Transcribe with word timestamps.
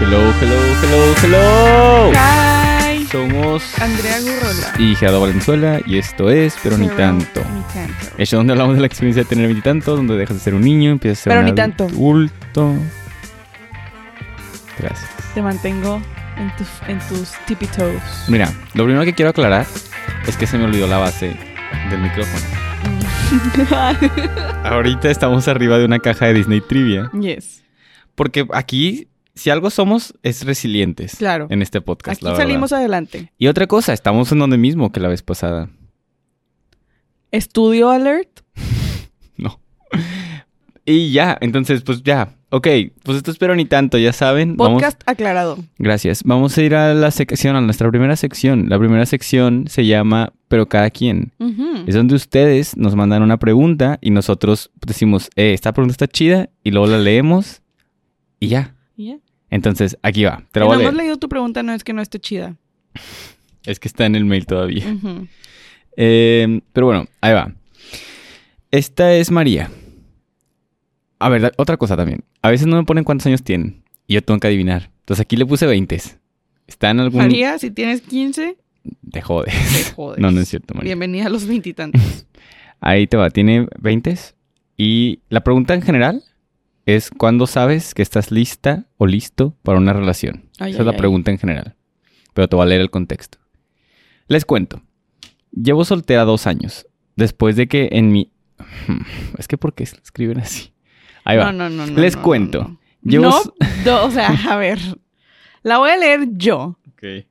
Hello, 0.00 0.32
hello, 0.40 0.58
hello, 0.82 1.14
hello. 1.22 2.12
Hi. 2.14 3.06
Somos 3.06 3.62
Andrea 3.80 4.18
Gurrola. 4.20 4.72
y 4.78 4.96
Gerardo 4.96 5.20
Valenzuela 5.20 5.80
y 5.86 5.98
esto 5.98 6.30
es 6.30 6.56
Pero 6.62 6.76
ni 6.76 6.88
tanto. 6.88 7.42
Ni 7.54 7.62
tanto. 7.72 8.06
Es 8.18 8.30
donde 8.30 8.52
hablamos 8.54 8.74
de 8.74 8.80
la 8.80 8.86
experiencia 8.88 9.22
de 9.22 9.28
tener 9.28 9.46
veintitantos, 9.46 9.96
donde 9.96 10.16
dejas 10.16 10.36
de 10.38 10.42
ser 10.42 10.54
un 10.54 10.62
niño, 10.62 10.90
empiezas 10.90 11.20
a 11.20 11.22
ser 11.22 11.30
Pero 11.30 11.40
un 11.40 11.46
ni 11.46 11.52
tanto. 11.54 11.84
adulto. 11.84 12.74
Gracias. 14.78 15.08
Te 15.34 15.42
mantengo 15.42 16.02
en 16.38 16.56
tus, 16.56 16.68
en 16.88 16.98
tus 17.08 17.34
tippy 17.46 17.66
toes. 17.68 18.02
Mira, 18.26 18.52
lo 18.74 18.82
primero 18.84 19.04
que 19.04 19.14
quiero 19.14 19.30
aclarar 19.30 19.64
es 20.26 20.36
que 20.36 20.46
se 20.48 20.58
me 20.58 20.64
olvidó 20.64 20.88
la 20.88 20.98
base 20.98 21.36
del 21.90 22.00
micrófono. 22.00 22.67
Ahorita 24.64 25.10
estamos 25.10 25.48
arriba 25.48 25.78
de 25.78 25.84
una 25.84 25.98
caja 25.98 26.26
de 26.26 26.34
Disney 26.34 26.60
Trivia. 26.60 27.10
yes. 27.20 27.62
Porque 28.14 28.46
aquí, 28.52 29.08
si 29.34 29.50
algo 29.50 29.70
somos, 29.70 30.14
es 30.22 30.44
resilientes. 30.44 31.16
Claro. 31.16 31.46
En 31.50 31.62
este 31.62 31.80
podcast, 31.80 32.18
Aquí 32.22 32.24
la 32.26 32.36
salimos 32.36 32.72
adelante. 32.72 33.32
Y 33.38 33.46
otra 33.48 33.66
cosa, 33.66 33.92
estamos 33.92 34.32
en 34.32 34.38
donde 34.38 34.56
mismo 34.58 34.90
que 34.92 35.00
la 35.00 35.08
vez 35.08 35.22
pasada. 35.22 35.70
Estudio 37.30 37.90
alert. 37.90 38.40
No. 39.36 39.60
Y 40.84 41.12
ya, 41.12 41.38
entonces, 41.40 41.82
pues 41.82 42.02
ya. 42.02 42.34
Ok, 42.50 42.66
pues 43.02 43.18
esto 43.18 43.30
espero 43.30 43.54
ni 43.54 43.66
tanto, 43.66 43.98
ya 43.98 44.12
saben. 44.14 44.56
Vamos, 44.56 44.74
Podcast 44.80 45.02
aclarado. 45.06 45.58
gracias. 45.78 46.22
Vamos 46.24 46.56
a 46.56 46.62
ir 46.62 46.74
a 46.74 46.94
la 46.94 47.10
sección, 47.10 47.56
a 47.56 47.60
nuestra 47.60 47.90
primera 47.90 48.16
sección. 48.16 48.70
La 48.70 48.78
primera 48.78 49.04
sección 49.04 49.66
se 49.68 49.84
llama 49.84 50.32
Pero 50.48 50.66
cada 50.66 50.88
quien. 50.90 51.32
Es 51.86 51.94
donde 51.94 52.14
ustedes 52.14 52.74
nos 52.76 52.94
mandan 52.96 53.22
una 53.22 53.36
pregunta 53.38 53.98
y 54.00 54.10
nosotros 54.10 54.70
decimos, 54.86 55.28
eh, 55.36 55.52
esta 55.52 55.72
pregunta 55.72 55.92
está 55.92 56.06
chida, 56.08 56.48
y 56.64 56.70
luego 56.70 56.86
la 56.86 56.98
leemos 56.98 57.60
y 58.40 58.48
ya. 58.48 58.74
Y 58.96 59.08
ya. 59.08 59.18
Entonces, 59.50 59.98
aquí 60.02 60.24
va. 60.24 60.42
Te 60.50 60.60
la 60.60 60.64
no 60.64 60.68
voy 60.72 60.76
a 60.78 60.80
hemos 60.80 60.92
leer. 60.94 61.04
leído 61.04 61.16
tu 61.18 61.28
pregunta, 61.28 61.62
no 61.62 61.74
es 61.74 61.84
que 61.84 61.92
no 61.92 62.00
esté 62.02 62.18
chida. 62.18 62.56
Es 63.66 63.78
que 63.78 63.88
está 63.88 64.06
en 64.06 64.14
el 64.14 64.24
mail 64.24 64.46
todavía. 64.46 64.84
Eh, 65.96 66.60
pero 66.72 66.86
bueno, 66.86 67.06
ahí 67.20 67.34
va. 67.34 67.52
Esta 68.70 69.12
es 69.12 69.30
María. 69.30 69.70
A 71.18 71.28
ver, 71.28 71.52
otra 71.56 71.76
cosa 71.76 71.96
también. 71.96 72.24
A 72.42 72.50
veces 72.50 72.66
no 72.66 72.76
me 72.76 72.84
ponen 72.84 73.04
cuántos 73.04 73.26
años 73.26 73.42
tienen. 73.42 73.82
Y 74.06 74.14
yo 74.14 74.22
tengo 74.22 74.38
que 74.40 74.46
adivinar. 74.46 74.90
Entonces 75.00 75.20
aquí 75.22 75.36
le 75.36 75.46
puse 75.46 75.66
20. 75.66 76.00
¿Está 76.66 76.90
en 76.90 77.00
algún...? 77.00 77.18
María, 77.22 77.58
si 77.58 77.70
tienes 77.70 78.00
15, 78.02 78.56
Te 79.10 79.20
jodes. 79.22 79.54
te 79.54 79.92
jodes. 79.96 80.20
No, 80.20 80.30
no 80.30 80.40
es 80.40 80.48
cierto, 80.48 80.74
María. 80.74 80.90
Bienvenida 80.90 81.26
a 81.26 81.28
los 81.30 81.46
veintitantos. 81.46 82.26
Ahí 82.80 83.06
te 83.06 83.16
va. 83.16 83.30
Tiene 83.30 83.66
20. 83.80 84.16
Y 84.76 85.20
la 85.28 85.42
pregunta 85.42 85.74
en 85.74 85.82
general 85.82 86.22
es 86.86 87.10
¿cuándo 87.10 87.46
sabes 87.46 87.94
que 87.94 88.02
estás 88.02 88.30
lista 88.30 88.86
o 88.96 89.06
listo 89.06 89.56
para 89.62 89.78
una 89.78 89.92
relación? 89.92 90.44
Ay, 90.58 90.70
Esa 90.72 90.80
es 90.82 90.86
la 90.86 90.92
ay. 90.92 90.98
pregunta 90.98 91.30
en 91.30 91.38
general. 91.38 91.74
Pero 92.34 92.48
te 92.48 92.54
voy 92.56 92.64
a 92.64 92.68
leer 92.68 92.80
el 92.80 92.90
contexto. 92.90 93.38
Les 94.28 94.44
cuento. 94.44 94.82
Llevo 95.50 95.84
soltera 95.84 96.24
dos 96.24 96.46
años. 96.46 96.86
Después 97.16 97.56
de 97.56 97.66
que 97.66 97.88
en 97.92 98.12
mi... 98.12 98.30
Es 99.38 99.48
que 99.48 99.58
¿por 99.58 99.74
qué 99.74 99.82
escriben 99.84 100.38
así? 100.38 100.72
Ahí 101.28 101.36
va. 101.36 101.52
No, 101.52 101.68
no, 101.68 101.86
no. 101.86 102.00
Les 102.00 102.16
no, 102.16 102.22
cuento. 102.22 102.62
no. 102.62 102.78
Llevo... 103.02 103.30
No, 103.84 104.04
o 104.04 104.10
sea, 104.10 104.28
a 104.50 104.56
ver. 104.56 104.78
La 105.62 105.76
voy 105.76 105.90
a 105.90 105.96
leer 105.98 106.26
yo. 106.32 106.78
Ok. 106.90 107.26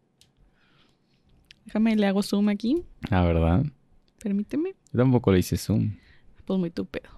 Déjame, 1.66 1.96
le 1.96 2.06
hago 2.06 2.22
zoom 2.22 2.50
aquí. 2.50 2.84
La 3.10 3.24
verdad. 3.24 3.66
Permíteme. 4.20 4.76
Yo 4.94 5.00
tampoco 5.00 5.32
le 5.32 5.40
hice 5.40 5.58
zoom. 5.58 5.98
Pues 6.46 6.60
muy 6.60 6.70
tu 6.70 6.86
pedo. 6.86 7.10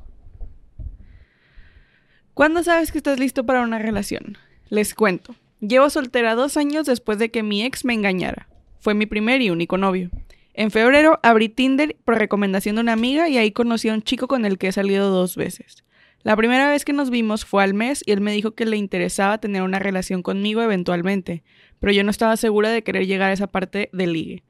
¿Cuándo 2.34 2.64
sabes 2.64 2.94
que 2.94 2.98
estás 2.98 3.20
listo 3.20 3.46
para 3.46 3.62
una 3.62 3.78
relación? 3.78 4.38
Les 4.70 4.94
cuento. 4.94 5.36
Llevo 5.60 5.90
soltera 5.90 6.34
dos 6.34 6.56
años 6.56 6.86
después 6.86 7.20
de 7.20 7.30
que 7.30 7.44
mi 7.44 7.66
ex 7.66 7.84
me 7.84 7.94
engañara. 7.94 8.48
Fue 8.80 8.94
mi 8.94 9.06
primer 9.06 9.42
y 9.42 9.50
único 9.50 9.78
novio. 9.78 10.12
En 10.54 10.72
febrero 10.72 11.20
abrí 11.24 11.50
Tinder 11.50 11.98
por 12.06 12.18
recomendación 12.18 12.76
de 12.76 12.82
una 12.84 12.94
amiga 12.94 13.28
y 13.28 13.38
ahí 13.38 13.52
conocí 13.52 13.90
a 13.90 13.94
un 13.94 14.02
chico 14.02 14.30
con 14.30 14.46
el 14.46 14.58
que 14.58 14.70
he 14.70 14.72
salido 14.72 15.10
dos 15.10 15.36
veces. 15.36 15.84
La 16.22 16.36
primera 16.36 16.70
vez 16.70 16.84
que 16.84 16.92
nos 16.92 17.10
vimos 17.10 17.46
fue 17.46 17.64
al 17.64 17.74
mes 17.74 18.04
y 18.06 18.12
él 18.12 18.20
me 18.20 18.34
dijo 18.34 18.52
que 18.52 18.66
le 18.66 18.76
interesaba 18.76 19.38
tener 19.38 19.62
una 19.62 19.80
relación 19.80 20.22
conmigo 20.22 20.62
eventualmente, 20.62 21.44
pero 21.80 21.94
yo 21.94 22.04
no 22.04 22.12
estaba 22.12 22.36
segura 22.36 22.70
de 22.70 22.84
querer 22.84 23.08
llegar 23.08 23.30
a 23.30 23.34
esa 23.34 23.48
parte 23.48 23.90
del 23.94 24.14
ligue. 24.14 24.44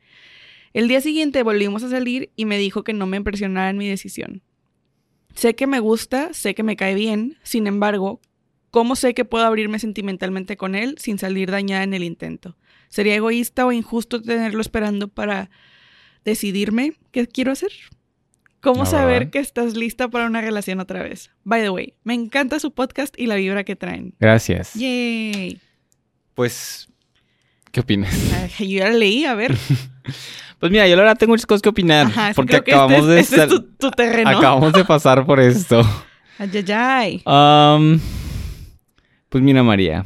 El 0.74 0.88
día 0.88 1.00
siguiente 1.00 1.44
volvimos 1.44 1.84
a 1.84 1.90
salir 1.90 2.32
y 2.36 2.46
me 2.46 2.58
dijo 2.58 2.84
que 2.84 2.94
no 2.94 3.06
me 3.06 3.18
impresionara 3.18 3.70
en 3.70 3.78
mi 3.78 3.88
decisión. 3.88 4.42
Sé 5.36 5.56
que 5.56 5.68
me 5.68 5.80
gusta, 5.80 6.34
sé 6.34 6.56
que 6.56 6.64
me 6.64 6.76
cae 6.76 6.96
bien, 6.96 7.38
sin 7.44 7.68
embargo, 7.68 8.20
¿cómo 8.72 8.96
sé 8.96 9.14
que 9.14 9.26
puedo 9.26 9.46
abrirme 9.46 9.78
sentimentalmente 9.78 10.58
con 10.58 10.74
él 10.74 10.96
sin 10.98 11.20
salir 11.20 11.52
dañada 11.52 11.84
en 11.84 11.94
el 11.94 12.04
intento? 12.04 12.58
¿Sería 12.90 13.16
egoísta 13.16 13.68
o 13.68 13.72
injusto 13.72 14.22
tenerlo 14.22 14.62
esperando 14.62 15.08
para 15.08 15.52
decidirme 16.26 16.94
qué 17.12 17.28
quiero 17.28 17.52
hacer? 17.52 17.72
¿Cómo 18.62 18.84
La 18.84 18.90
saber 18.90 19.20
verdad. 19.20 19.32
que 19.32 19.40
estás 19.40 19.76
lista 19.76 20.10
para 20.10 20.26
una 20.26 20.42
relación 20.42 20.80
otra 20.80 21.02
vez? 21.04 21.32
By 21.44 21.62
the 21.62 21.70
way, 21.70 21.94
me 22.04 22.14
encanta 22.14 22.60
su 22.60 22.74
podcast 22.74 23.14
y 23.18 23.28
la 23.28 23.36
vibra 23.36 23.64
que 23.64 23.76
traen. 23.76 24.14
Gracias. 24.20 24.74
Yay. 24.74 25.60
Pues... 26.34 26.88
¿Qué 27.72 27.80
opinas? 27.82 28.14
Ay, 28.60 28.68
Yo 28.74 28.80
ya 28.80 28.90
la 28.90 28.96
leí, 28.98 29.26
a 29.26 29.36
ver. 29.36 29.56
Pues 30.60 30.74
mira, 30.74 30.86
yo 30.90 30.98
la 30.98 31.04
verdad 31.04 31.18
tengo 31.18 31.32
muchas 31.32 31.46
cosas 31.46 31.62
que 31.62 31.70
opinar. 31.70 32.08
Ajá, 32.08 32.34
porque 32.36 32.62
que 32.62 32.74
acabamos 32.74 32.98
este, 33.08 33.12
de... 33.14 33.20
es- 33.22 33.32
este 33.32 33.44
es 33.44 33.50
tu, 33.50 33.62
tu 33.78 33.92
terreno. 33.92 34.30
Acabamos 34.30 34.74
de 34.74 34.84
pasar 34.84 35.26
por 35.26 35.40
esto. 35.40 35.80
Ay, 36.38 36.50
ay, 36.54 36.66
ay. 36.74 37.22
Am, 37.26 37.98
pues 39.30 39.42
mira, 39.42 39.64
María. 39.64 40.06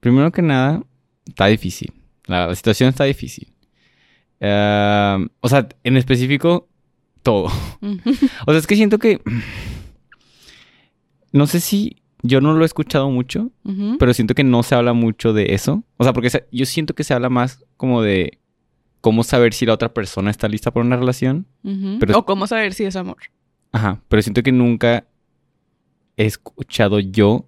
Primero 0.00 0.30
que 0.32 0.42
nada, 0.42 0.82
está 1.26 1.46
difícil. 1.46 1.94
La, 2.26 2.46
la 2.48 2.54
situación 2.54 2.90
está 2.90 3.04
difícil. 3.04 3.54
O 4.40 5.48
sea, 5.48 5.68
en 5.84 5.96
específico, 5.96 6.68
todo. 7.22 7.46
O 8.46 8.50
sea, 8.52 8.58
es 8.58 8.66
que 8.66 8.76
siento 8.76 8.98
que. 8.98 9.20
No 11.32 11.46
sé 11.46 11.60
si. 11.60 11.96
Yo 12.22 12.42
no 12.42 12.52
lo 12.52 12.62
he 12.62 12.66
escuchado 12.66 13.08
mucho, 13.08 13.50
pero 13.98 14.12
siento 14.12 14.34
que 14.34 14.44
no 14.44 14.62
se 14.62 14.74
habla 14.74 14.92
mucho 14.92 15.32
de 15.32 15.54
eso. 15.54 15.84
O 15.96 16.04
sea, 16.04 16.12
porque 16.12 16.28
se- 16.28 16.46
yo 16.52 16.66
siento 16.66 16.94
que 16.94 17.02
se 17.02 17.14
habla 17.14 17.30
más 17.30 17.64
como 17.78 18.02
de 18.02 18.38
cómo 19.00 19.24
saber 19.24 19.54
si 19.54 19.64
la 19.64 19.72
otra 19.72 19.94
persona 19.94 20.30
está 20.30 20.46
lista 20.46 20.70
para 20.70 20.84
una 20.84 20.96
relación. 20.96 21.46
Pero- 21.98 22.18
O 22.18 22.26
cómo 22.26 22.46
saber 22.46 22.74
si 22.74 22.84
es 22.84 22.94
amor. 22.96 23.16
Ajá, 23.72 24.02
pero 24.08 24.20
siento 24.20 24.42
que 24.42 24.52
nunca 24.52 25.06
he 26.18 26.26
escuchado 26.26 27.00
yo 27.00 27.46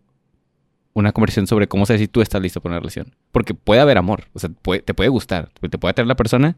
una 0.94 1.12
conversación 1.12 1.46
sobre 1.46 1.68
cómo 1.68 1.84
saber 1.84 2.00
si 2.00 2.08
tú 2.08 2.22
estás 2.22 2.40
listo 2.40 2.62
para 2.62 2.72
una 2.74 2.80
relación. 2.80 3.14
Porque 3.30 3.52
puede 3.52 3.82
haber 3.82 3.98
amor, 3.98 4.24
o 4.32 4.38
sea, 4.38 4.48
puede- 4.48 4.80
te 4.80 4.94
puede 4.94 5.10
gustar, 5.10 5.50
te 5.60 5.76
puede 5.76 5.90
atraer 5.90 6.06
la 6.08 6.16
persona, 6.16 6.56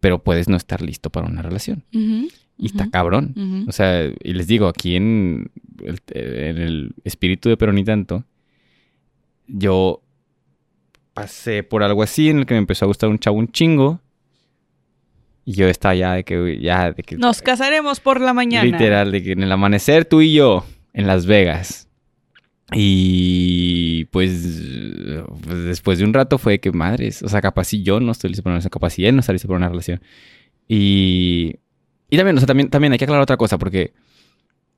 pero 0.00 0.22
puedes 0.22 0.48
no 0.48 0.56
estar 0.56 0.82
listo 0.82 1.10
para 1.10 1.26
una 1.26 1.42
relación. 1.42 1.84
Y 1.92 2.66
está 2.66 2.90
cabrón. 2.90 3.66
O 3.68 3.72
sea, 3.72 4.06
y 4.06 4.32
les 4.32 4.46
digo, 4.46 4.66
aquí 4.66 4.96
en 4.96 5.50
el, 5.84 6.00
en 6.08 6.58
el 6.58 6.94
espíritu 7.04 7.48
de 7.48 7.56
Pero 7.56 7.72
ni 7.72 7.84
tanto, 7.84 8.24
yo 9.46 10.02
pasé 11.14 11.62
por 11.62 11.82
algo 11.82 12.02
así 12.02 12.30
en 12.30 12.38
el 12.38 12.46
que 12.46 12.54
me 12.54 12.58
empezó 12.58 12.84
a 12.84 12.88
gustar 12.88 13.10
un 13.10 13.18
chavo 13.18 13.38
un 13.38 13.48
chingo. 13.48 14.00
Y 15.44 15.52
yo 15.54 15.68
estaba 15.68 15.94
ya 15.94 16.14
de 16.14 16.24
que, 16.24 16.60
ya 16.60 16.92
de 16.92 17.02
que... 17.02 17.16
Nos 17.16 17.42
casaremos 17.42 17.98
por 18.00 18.20
la 18.20 18.32
mañana. 18.34 18.64
Literal, 18.64 19.10
de 19.10 19.22
que 19.22 19.32
en 19.32 19.42
el 19.42 19.50
amanecer 19.50 20.04
tú 20.04 20.20
y 20.20 20.34
yo 20.34 20.64
en 20.92 21.06
Las 21.06 21.26
Vegas. 21.26 21.88
Y 22.72 24.04
pues, 24.06 24.30
pues, 25.44 25.64
después 25.64 25.98
de 25.98 26.04
un 26.04 26.14
rato 26.14 26.38
fue 26.38 26.60
que 26.60 26.70
madres, 26.72 27.22
o 27.22 27.28
sea, 27.28 27.40
capaz 27.40 27.64
si 27.64 27.82
yo 27.82 27.98
no 28.00 28.12
estoy 28.12 28.30
listo 28.30 28.42
para 28.42 28.52
una 28.52 28.58
relación, 28.58 28.70
capaz 28.70 28.90
si 28.90 29.06
él 29.06 29.14
no 29.16 29.20
está 29.20 29.32
listo 29.32 29.48
para 29.48 29.58
una 29.58 29.68
relación. 29.68 30.00
Y, 30.68 31.56
y 32.08 32.16
también, 32.16 32.36
o 32.36 32.40
sea, 32.40 32.46
también, 32.46 32.70
también 32.70 32.92
hay 32.92 32.98
que 32.98 33.04
aclarar 33.04 33.22
otra 33.22 33.36
cosa, 33.36 33.58
porque, 33.58 33.92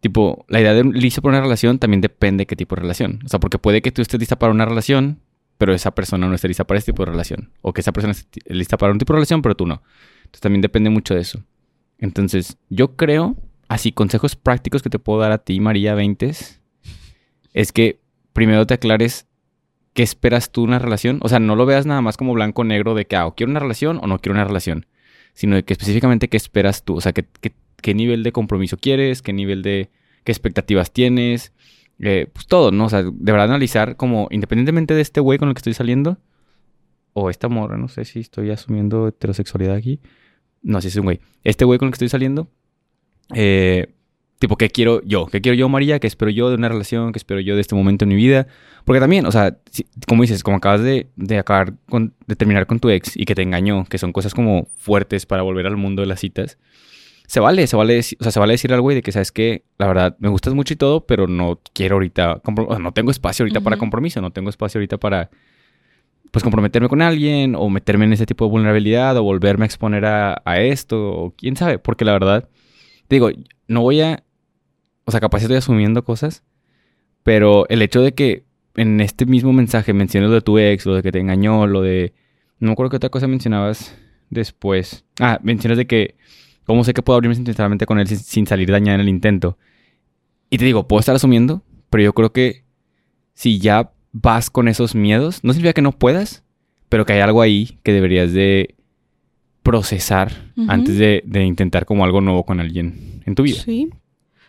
tipo, 0.01 0.47
la 0.49 0.61
idea 0.61 0.73
de 0.73 0.85
listo 0.85 1.21
para 1.21 1.37
una 1.37 1.43
relación 1.43 1.79
también 1.79 2.01
depende 2.01 2.43
de 2.43 2.47
qué 2.47 2.57
tipo 2.57 2.75
de 2.77 2.83
relación. 2.83 3.21
O 3.25 3.29
sea, 3.29 3.41
porque 3.41 3.59
puede 3.59 3.83
que 3.83 3.93
tú 3.93 4.01
estés 4.01 4.19
lista 4.19 4.39
para 4.39 4.53
una 4.53 4.65
relación, 4.65 5.21
pero 5.59 5.75
esa 5.75 5.91
persona 5.95 6.27
no 6.27 6.35
esté 6.35 6.49
lista 6.49 6.67
para 6.67 6.79
este 6.79 6.93
tipo 6.93 7.05
de 7.05 7.11
relación. 7.13 7.51
O 7.61 7.75
que 7.75 7.83
esa 7.83 7.93
persona 7.93 8.13
esté 8.13 8.41
lista 8.47 8.79
para 8.79 8.93
un 8.93 8.99
tipo 8.99 9.13
de 9.13 9.19
relación, 9.19 9.43
pero 9.43 9.55
tú 9.55 9.67
no. 9.67 9.83
Entonces 10.21 10.41
también 10.41 10.63
depende 10.63 10.89
mucho 10.89 11.15
de 11.15 11.21
eso. 11.21 11.45
Entonces, 11.99 12.57
yo 12.71 12.97
creo, 12.97 13.37
así, 13.69 13.93
consejos 13.93 14.35
prácticos 14.35 14.83
que 14.83 14.89
te 14.89 14.99
puedo 14.99 15.21
dar 15.21 15.31
a 15.31 15.39
ti, 15.39 15.61
María 15.61 15.95
Veintes, 15.95 16.62
es 17.53 17.73
que 17.73 18.01
primero 18.33 18.67
te 18.67 18.75
aclares 18.75 19.27
qué 19.95 20.03
esperas 20.03 20.51
tú 20.51 20.63
una 20.63 20.79
relación. 20.79 21.19
O 21.23 21.29
sea, 21.29 21.39
no 21.39 21.57
lo 21.57 21.67
veas 21.67 21.87
nada 21.87 22.01
más 22.01 22.17
como 22.17 22.33
blanco 22.33 22.63
o 22.63 22.65
negro 22.65 22.95
de 22.95 23.07
que, 23.07 23.17
ah, 23.17 23.31
quiero 23.37 23.51
una 23.51 23.61
relación 23.61 23.99
o 24.03 24.07
no 24.07 24.19
quiero 24.19 24.35
una 24.35 24.45
relación, 24.45 24.87
sino 25.35 25.63
que 25.65 25.73
específicamente 25.75 26.29
qué 26.29 26.37
esperas 26.37 26.85
tú. 26.85 26.97
O 26.97 27.01
sea, 27.01 27.13
qué, 27.13 27.27
qué- 27.41 27.53
qué 27.83 27.95
nivel 27.95 28.23
de 28.23 28.33
compromiso 28.33 28.77
quieres, 28.77 29.23
qué 29.23 29.33
nivel 29.33 29.63
de, 29.63 29.91
qué 30.25 30.33
expectativas 30.33 30.93
tienes, 30.93 31.53
eh, 31.99 32.29
pues 32.33 32.47
todo, 32.47 32.71
¿no? 32.71 32.85
O 32.87 32.89
sea, 32.89 33.03
de 33.03 33.11
verdad 33.33 33.45
analizar 33.49 33.97
como, 33.97 34.29
independientemente 34.31 34.95
de 34.95 35.01
este 35.03 35.21
güey 35.21 35.39
con 35.39 35.49
el 35.49 35.55
que 35.55 35.59
estoy 35.59 35.75
saliendo, 35.75 36.19
o 37.13 37.29
esta 37.29 37.49
morra, 37.49 37.77
no 37.77 37.89
sé 37.89 38.05
si 38.05 38.21
estoy 38.21 38.51
asumiendo 38.51 39.09
heterosexualidad 39.09 39.75
aquí. 39.75 40.01
No, 40.63 40.81
si 40.81 40.89
es 40.89 40.97
un 40.97 41.03
güey. 41.05 41.21
Este 41.45 41.65
güey 41.65 41.79
con 41.79 41.89
el 41.89 41.93
que 41.93 41.97
estoy 41.97 42.09
saliendo, 42.09 42.49
eh, 43.35 43.93
tipo, 44.43 44.57
¿qué 44.57 44.71
quiero 44.71 45.01
yo? 45.05 45.27
¿Qué 45.27 45.41
quiero 45.41 45.57
yo, 45.57 45.69
María? 45.69 46.01
¿Qué 46.01 46.09
espero 46.09 46.29
yo 46.31 46.49
de 46.49 46.57
una 46.57 46.69
relación? 46.69 47.13
¿Qué 47.13 47.19
espero 47.19 47.39
yo 47.39 47.55
de 47.55 47.61
este 47.61 47.77
momento 47.77 48.05
en 48.05 48.09
mi 48.09 48.17
vida? 48.17 48.49
Porque 48.85 48.99
también, 48.99 49.25
o 49.25 49.31
sea, 49.31 49.57
como 50.09 50.23
dices, 50.23 50.43
como 50.43 50.57
acabas 50.57 50.83
de, 50.83 51.07
de 51.15 51.39
acabar 51.39 51.75
con, 51.89 52.13
de 52.27 52.35
terminar 52.35 52.67
con 52.67 52.81
tu 52.81 52.91
ex 52.91 53.17
y 53.17 53.25
que 53.25 53.37
te 53.37 53.43
engañó, 53.43 53.85
que 53.85 53.99
son 53.99 54.13
cosas 54.13 54.35
como 54.35 54.67
fuertes 54.77 55.27
para 55.27 55.43
volver 55.43 55.69
al 55.69 55.77
mundo 55.77 56.03
de 56.03 56.09
las 56.09 56.19
citas, 56.19 56.59
se 57.29 57.39
vale, 57.39 57.69
se 57.69 57.77
vale, 57.77 58.01
o 58.01 58.03
sea, 58.03 58.33
se 58.33 58.41
vale 58.41 58.55
decir 58.55 58.73
algo 58.73 58.91
y 58.91 58.97
de 58.97 59.03
que, 59.03 59.13
¿sabes 59.13 59.31
que 59.31 59.63
La 59.79 59.87
verdad, 59.87 60.17
me 60.19 60.29
gustas 60.29 60.55
mucho 60.55 60.75
y 60.75 60.77
todo, 60.77 61.07
pero 61.07 61.29
no 61.29 61.61
quiero 61.73 61.95
ahorita, 61.95 62.43
no 62.81 62.93
tengo 62.93 63.13
espacio 63.13 63.45
ahorita 63.45 63.61
para 63.61 63.77
compromiso, 63.77 64.21
no 64.21 64.33
tengo 64.33 64.51
espacio 64.51 64.81
ahorita 64.81 64.99
para, 64.99 65.31
pues, 66.33 66.43
comprometerme 66.43 66.89
con 66.89 67.01
alguien 67.01 67.55
o 67.55 67.71
meterme 67.71 68.07
en 68.07 68.15
ese 68.15 68.27
tipo 68.27 68.45
de 68.45 68.51
vulnerabilidad 68.51 69.17
o 69.19 69.23
volverme 69.23 69.65
a 69.65 69.67
exponer 69.67 70.05
a, 70.05 70.43
a 70.45 70.61
esto 70.61 71.13
o 71.13 71.31
quién 71.37 71.55
sabe, 71.55 71.79
porque 71.79 72.05
la 72.05 72.13
verdad, 72.13 72.49
digo, 73.09 73.31
no 73.69 73.83
voy 73.83 74.01
a 74.01 74.25
o 75.05 75.11
sea, 75.11 75.21
capaz 75.21 75.43
estoy 75.43 75.57
asumiendo 75.57 76.05
cosas, 76.05 76.43
pero 77.23 77.69
el 77.69 77.83
hecho 77.83 78.01
de 78.01 78.13
que 78.13 78.45
en 78.77 79.01
este 79.01 79.27
mismo 79.27 79.53
mensaje 79.53 79.93
menciones 79.93 80.31
lo 80.31 80.35
de 80.35 80.41
tu 80.41 80.59
ex, 80.59 80.87
lo 80.87 80.95
de 80.95 81.03
que 81.03 81.13
te 81.13 81.21
engañó, 81.21 81.67
lo 81.67 81.83
de... 81.83 82.15
No 82.59 82.69
me 82.69 82.73
acuerdo 82.73 82.91
qué 82.91 82.97
otra 82.97 83.11
cosa 83.11 83.27
mencionabas 83.27 83.97
después. 84.31 85.05
Ah, 85.21 85.39
mencionas 85.43 85.79
de 85.79 85.87
que... 85.87 86.17
¿Cómo 86.65 86.85
sé 86.85 86.95
que 86.95 87.03
puedo 87.03 87.17
abrirme 87.17 87.35
sinceramente 87.35 87.87
con 87.87 87.99
él 87.99 88.07
sin, 88.07 88.47
salir 88.47 88.71
dañada 88.71 88.95
en 88.95 89.01
el 89.01 89.09
intento? 89.09 89.59
Y 90.49 90.59
te 90.59 90.65
digo, 90.65 90.87
puedo 90.87 91.01
estar 91.01 91.15
asumiendo, 91.15 91.63
pero 91.91 92.05
yo 92.05 92.13
creo 92.13 92.33
que 92.33 92.65
si 93.35 93.59
ya 93.59 93.91
vas 94.13 94.49
con 94.49 94.69
esos 94.69 94.95
miedos, 94.95 95.43
no 95.43 95.53
significa 95.53 95.73
que 95.73 95.83
no 95.83 95.93
puedas, 95.93 96.45
pero 96.89 97.05
que 97.05 97.15
hay 97.15 97.21
algo 97.21 97.43
ahí 97.43 97.79
que 97.83 97.93
deberías 97.93 98.33
de 98.33 98.77
procesar 99.65 100.53
antes 100.69 100.99
de, 100.99 101.23
de, 101.27 101.45
intentar 101.45 101.85
como 101.85 102.05
algo 102.05 102.21
nuevo 102.21 102.45
con 102.45 102.61
alguien 102.61 103.23
en 103.27 103.35
tu 103.35 103.43
vida. 103.43 103.59
Sí, 103.59 103.91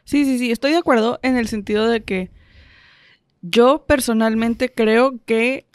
Sí, 0.04 0.26
sí, 0.26 0.38
sí, 0.38 0.52
estoy 0.52 0.72
de 0.72 0.78
acuerdo 0.78 1.20
en 1.24 1.38
el 1.38 1.48
sentido 1.48 1.88
de 1.88 2.04
que 2.04 2.32
yo 3.42 3.86
personalmente 3.86 4.72
creo 4.72 5.20
que 5.26 5.66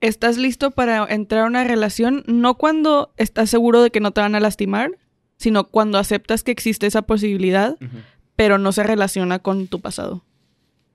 estás 0.00 0.36
listo 0.36 0.70
para 0.70 1.04
entrar 1.06 1.42
a 1.42 1.46
una 1.46 1.64
relación 1.64 2.22
no 2.26 2.56
cuando 2.56 3.12
estás 3.16 3.50
seguro 3.50 3.82
de 3.82 3.90
que 3.90 4.00
no 4.00 4.12
te 4.12 4.20
van 4.20 4.34
a 4.34 4.40
lastimar, 4.40 4.92
sino 5.36 5.64
cuando 5.64 5.98
aceptas 5.98 6.42
que 6.42 6.50
existe 6.50 6.86
esa 6.86 7.02
posibilidad, 7.02 7.76
pero 8.36 8.58
no 8.58 8.72
se 8.72 8.82
relaciona 8.82 9.38
con 9.38 9.68
tu 9.68 9.80
pasado. 9.80 10.24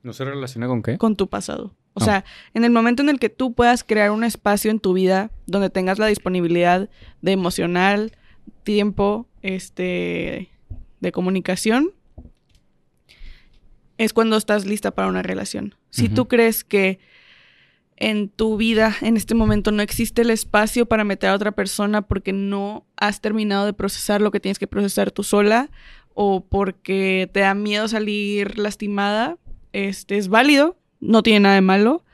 ¿No 0.02 0.12
se 0.12 0.24
relaciona 0.24 0.66
con 0.66 0.82
qué? 0.82 0.98
Con 0.98 1.16
tu 1.16 1.28
pasado. 1.28 1.74
O 1.94 2.00
sea, 2.00 2.24
en 2.54 2.64
el 2.64 2.72
momento 2.72 3.02
en 3.02 3.08
el 3.08 3.20
que 3.20 3.30
tú 3.30 3.54
puedas 3.54 3.84
crear 3.84 4.10
un 4.10 4.24
espacio 4.24 4.70
en 4.70 4.80
tu 4.80 4.92
vida 4.92 5.30
donde 5.46 5.70
tengas 5.70 5.98
la 5.98 6.06
disponibilidad 6.06 6.90
de 7.22 7.32
emocional, 7.32 8.12
tiempo, 8.64 9.28
este, 9.42 10.50
de 11.06 11.12
comunicación, 11.12 11.92
es 13.98 14.12
cuando 14.12 14.36
estás 14.36 14.66
lista 14.66 14.90
para 14.90 15.08
una 15.08 15.22
relación. 15.22 15.74
Si 15.90 16.08
tú 16.08 16.26
crees 16.26 16.64
que 16.64 16.98
en 17.96 18.28
tu 18.28 18.56
vida 18.56 18.96
en 19.02 19.16
este 19.16 19.34
momento 19.34 19.70
no 19.70 19.82
existe 19.82 20.22
el 20.22 20.30
espacio 20.30 20.86
para 20.86 21.04
meter 21.04 21.30
a 21.30 21.34
otra 21.34 21.52
persona 21.52 22.02
porque 22.02 22.32
no 22.32 22.86
has 22.96 23.20
terminado 23.20 23.66
de 23.66 23.72
procesar 23.72 24.20
lo 24.20 24.32
que 24.32 24.40
tienes 24.40 24.58
que 24.58 24.66
procesar 24.66 25.12
tú 25.12 25.22
sola 25.22 25.70
o 26.12 26.44
porque 26.44 27.30
te 27.32 27.40
da 27.40 27.54
miedo 27.54 27.86
salir 27.88 28.58
lastimada, 28.58 29.38
este 29.72 30.16
es 30.16 30.28
válido, 30.28 30.76
no 31.00 31.22
tiene 31.22 31.40
nada 31.40 31.54
de 31.56 31.60
malo. 31.60 32.04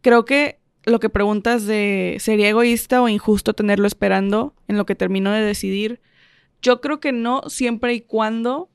Creo 0.00 0.24
que 0.24 0.58
lo 0.84 1.00
que 1.00 1.08
preguntas 1.08 1.66
de 1.66 2.16
sería 2.20 2.48
egoísta 2.48 3.02
o 3.02 3.08
injusto 3.08 3.54
tenerlo 3.54 3.86
esperando 3.86 4.54
en 4.68 4.76
lo 4.76 4.84
que 4.84 4.94
termino 4.94 5.32
de 5.32 5.40
decidir, 5.40 6.00
yo 6.64 6.80
creo 6.80 6.98
que 6.98 7.12
no, 7.12 7.42
siempre 7.48 7.92
y 7.92 8.00
cuando 8.00 8.70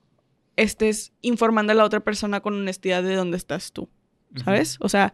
estés 0.55 1.11
informando 1.21 1.71
a 1.73 1.75
la 1.75 1.83
otra 1.83 2.01
persona 2.01 2.39
con 2.39 2.53
honestidad 2.53 3.01
de 3.01 3.15
dónde 3.15 3.35
estás 3.35 3.71
tú, 3.71 3.89
¿sabes? 4.45 4.77
O 4.79 4.89
sea, 4.89 5.13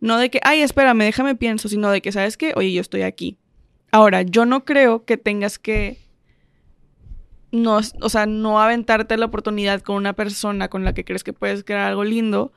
no 0.00 0.16
de 0.16 0.30
que, 0.30 0.40
ay, 0.42 0.62
espérame, 0.62 1.00
déjame 1.00 1.34
pienso, 1.34 1.68
sino 1.68 1.90
de 1.90 2.00
que, 2.00 2.12
¿sabes 2.12 2.38
qué? 2.38 2.54
Oye, 2.56 2.72
yo 2.72 2.80
estoy 2.80 3.02
aquí. 3.02 3.38
Ahora, 3.92 4.22
yo 4.22 4.46
no 4.46 4.64
creo 4.64 5.04
que 5.04 5.18
tengas 5.18 5.58
que, 5.58 5.98
no, 7.52 7.80
o 8.00 8.08
sea, 8.08 8.24
no 8.24 8.60
aventarte 8.60 9.18
la 9.18 9.26
oportunidad 9.26 9.82
con 9.82 9.96
una 9.96 10.14
persona 10.14 10.68
con 10.68 10.84
la 10.84 10.94
que 10.94 11.04
crees 11.04 11.22
que 11.22 11.34
puedes 11.34 11.64
crear 11.64 11.86
algo 11.86 12.04
lindo, 12.04 12.52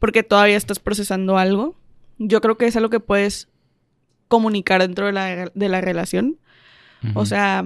porque 0.00 0.24
todavía 0.24 0.56
estás 0.56 0.80
procesando 0.80 1.38
algo. 1.38 1.76
Yo 2.18 2.40
creo 2.40 2.56
que 2.56 2.66
es 2.66 2.76
algo 2.76 2.90
que 2.90 3.00
puedes 3.00 3.48
comunicar 4.26 4.80
dentro 4.80 5.06
de 5.06 5.12
la, 5.12 5.50
de 5.54 5.68
la 5.68 5.80
relación. 5.80 6.40
O 7.14 7.24
sea, 7.24 7.64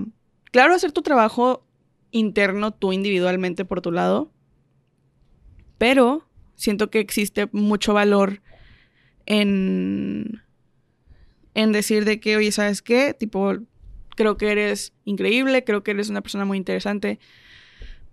Claro, 0.51 0.75
hacer 0.75 0.93
tu 0.93 1.03
trabajo 1.03 1.65
interno 2.11 2.73
tú 2.73 2.93
individualmente 2.93 3.65
por 3.65 3.81
tu 3.81 3.93
lado, 3.93 4.33
pero 5.79 6.29
siento 6.57 6.91
que 6.91 6.99
existe 6.99 7.49
mucho 7.53 7.95
valor 7.95 8.43
en, 9.27 10.43
en 11.55 11.73
decir 11.73 12.05
de 12.05 12.21
que, 12.21 12.37
oye, 12.37 12.53
¿sabes 12.53 12.83
qué? 12.83 13.15
Tipo, 13.15 13.55
creo 14.17 14.37
que 14.37 14.51
eres 14.51 14.93
increíble, 15.05 15.65
creo 15.65 15.83
que 15.83 15.93
eres 15.93 16.11
una 16.11 16.21
persona 16.21 16.45
muy 16.45 16.59
interesante. 16.59 17.19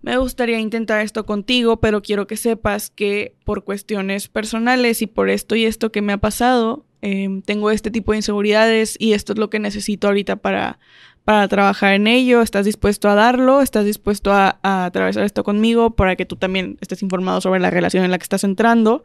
Me 0.00 0.16
gustaría 0.16 0.60
intentar 0.60 1.00
esto 1.00 1.26
contigo, 1.26 1.80
pero 1.80 2.02
quiero 2.02 2.26
que 2.28 2.36
sepas 2.36 2.88
que 2.88 3.34
por 3.44 3.64
cuestiones 3.64 4.28
personales 4.28 5.02
y 5.02 5.08
por 5.08 5.28
esto 5.28 5.56
y 5.56 5.64
esto 5.64 5.90
que 5.90 6.02
me 6.02 6.12
ha 6.12 6.18
pasado, 6.18 6.86
em, 7.02 7.42
tengo 7.42 7.70
este 7.72 7.90
tipo 7.90 8.12
de 8.12 8.18
inseguridades 8.18 8.96
y 8.98 9.12
esto 9.12 9.32
es 9.32 9.38
lo 9.38 9.50
que 9.50 9.58
necesito 9.58 10.06
ahorita 10.06 10.36
para, 10.36 10.78
para 11.28 11.46
trabajar 11.46 11.92
en 11.92 12.06
ello, 12.06 12.40
estás 12.40 12.64
dispuesto 12.64 13.06
a 13.06 13.14
darlo, 13.14 13.60
estás 13.60 13.84
dispuesto 13.84 14.32
a, 14.32 14.58
atravesar 14.62 15.24
esto 15.24 15.44
conmigo 15.44 15.90
para 15.90 16.16
que 16.16 16.24
tú 16.24 16.36
también 16.36 16.78
estés 16.80 17.02
informado 17.02 17.42
sobre 17.42 17.60
la 17.60 17.68
relación 17.68 18.02
en 18.02 18.10
la 18.10 18.16
que 18.16 18.22
estás 18.22 18.44
entrando. 18.44 19.04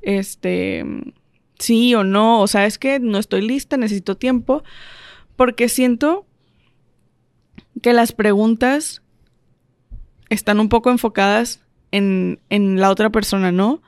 Este, 0.00 0.84
sí 1.58 1.92
o 1.96 2.04
no, 2.04 2.40
o 2.40 2.46
sea, 2.46 2.66
es 2.66 2.78
que 2.78 3.00
no 3.00 3.18
estoy 3.18 3.42
lista, 3.42 3.76
necesito 3.78 4.16
tiempo, 4.16 4.62
porque 5.34 5.68
siento 5.68 6.24
que 7.82 7.92
las 7.92 8.12
preguntas 8.12 9.02
están 10.28 10.60
un 10.60 10.68
poco 10.68 10.92
enfocadas 10.92 11.64
en, 11.90 12.38
la 12.48 12.92
otra 12.92 13.10
persona, 13.10 13.50
¿no? 13.50 13.82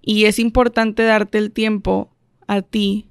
Y 0.00 0.24
es 0.24 0.38
importante 0.38 1.02
darte 1.02 1.36
el 1.36 1.52
tiempo 1.52 2.10
a 2.46 2.62
ti 2.62 3.06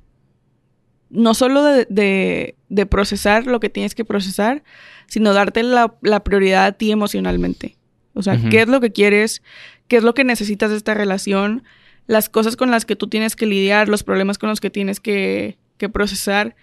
no 1.11 1.33
solo 1.33 1.61
de, 1.63 2.55
procesar 2.85 3.47
lo 3.47 3.59
que 3.59 3.69
tienes 3.69 3.95
que 3.95 4.05
procesar, 4.05 4.63
sino 5.07 5.33
darte 5.33 5.63
la, 5.63 5.89
prioridad 6.23 6.65
a 6.65 6.71
ti 6.71 6.91
emocionalmente. 6.91 7.75
O 8.13 8.23
sea, 8.23 8.37
¿qué 8.49 8.61
es 8.61 8.67
lo 8.67 8.81
que 8.81 8.91
quieres? 8.91 9.41
¿Qué 9.87 9.97
es 9.97 10.03
lo 10.03 10.13
que 10.13 10.23
necesitas 10.23 10.69
de 10.69 10.77
esta 10.77 10.93
relación? 10.93 11.63
Las 12.07 12.29
cosas 12.29 12.55
con 12.55 12.71
las 12.71 12.85
que 12.85 12.95
tú 12.95 13.07
tienes 13.07 13.35
que 13.35 13.45
lidiar, 13.45 13.89
los 13.89 14.03
problemas 14.03 14.37
con 14.37 14.49
los 14.49 14.59
que 14.59 14.69
tienes 14.69 14.99
que, 14.99 15.57
que 15.77 15.89
procesar, 15.89 16.55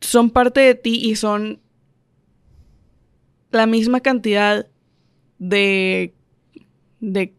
son 0.00 0.30
parte 0.30 0.60
de 0.60 0.74
ti 0.74 1.00
y 1.02 1.16
son 1.16 1.60
la 3.50 3.66
misma 3.66 4.00
cantidad 4.00 4.66
de, 5.38 6.14
de 7.00 7.34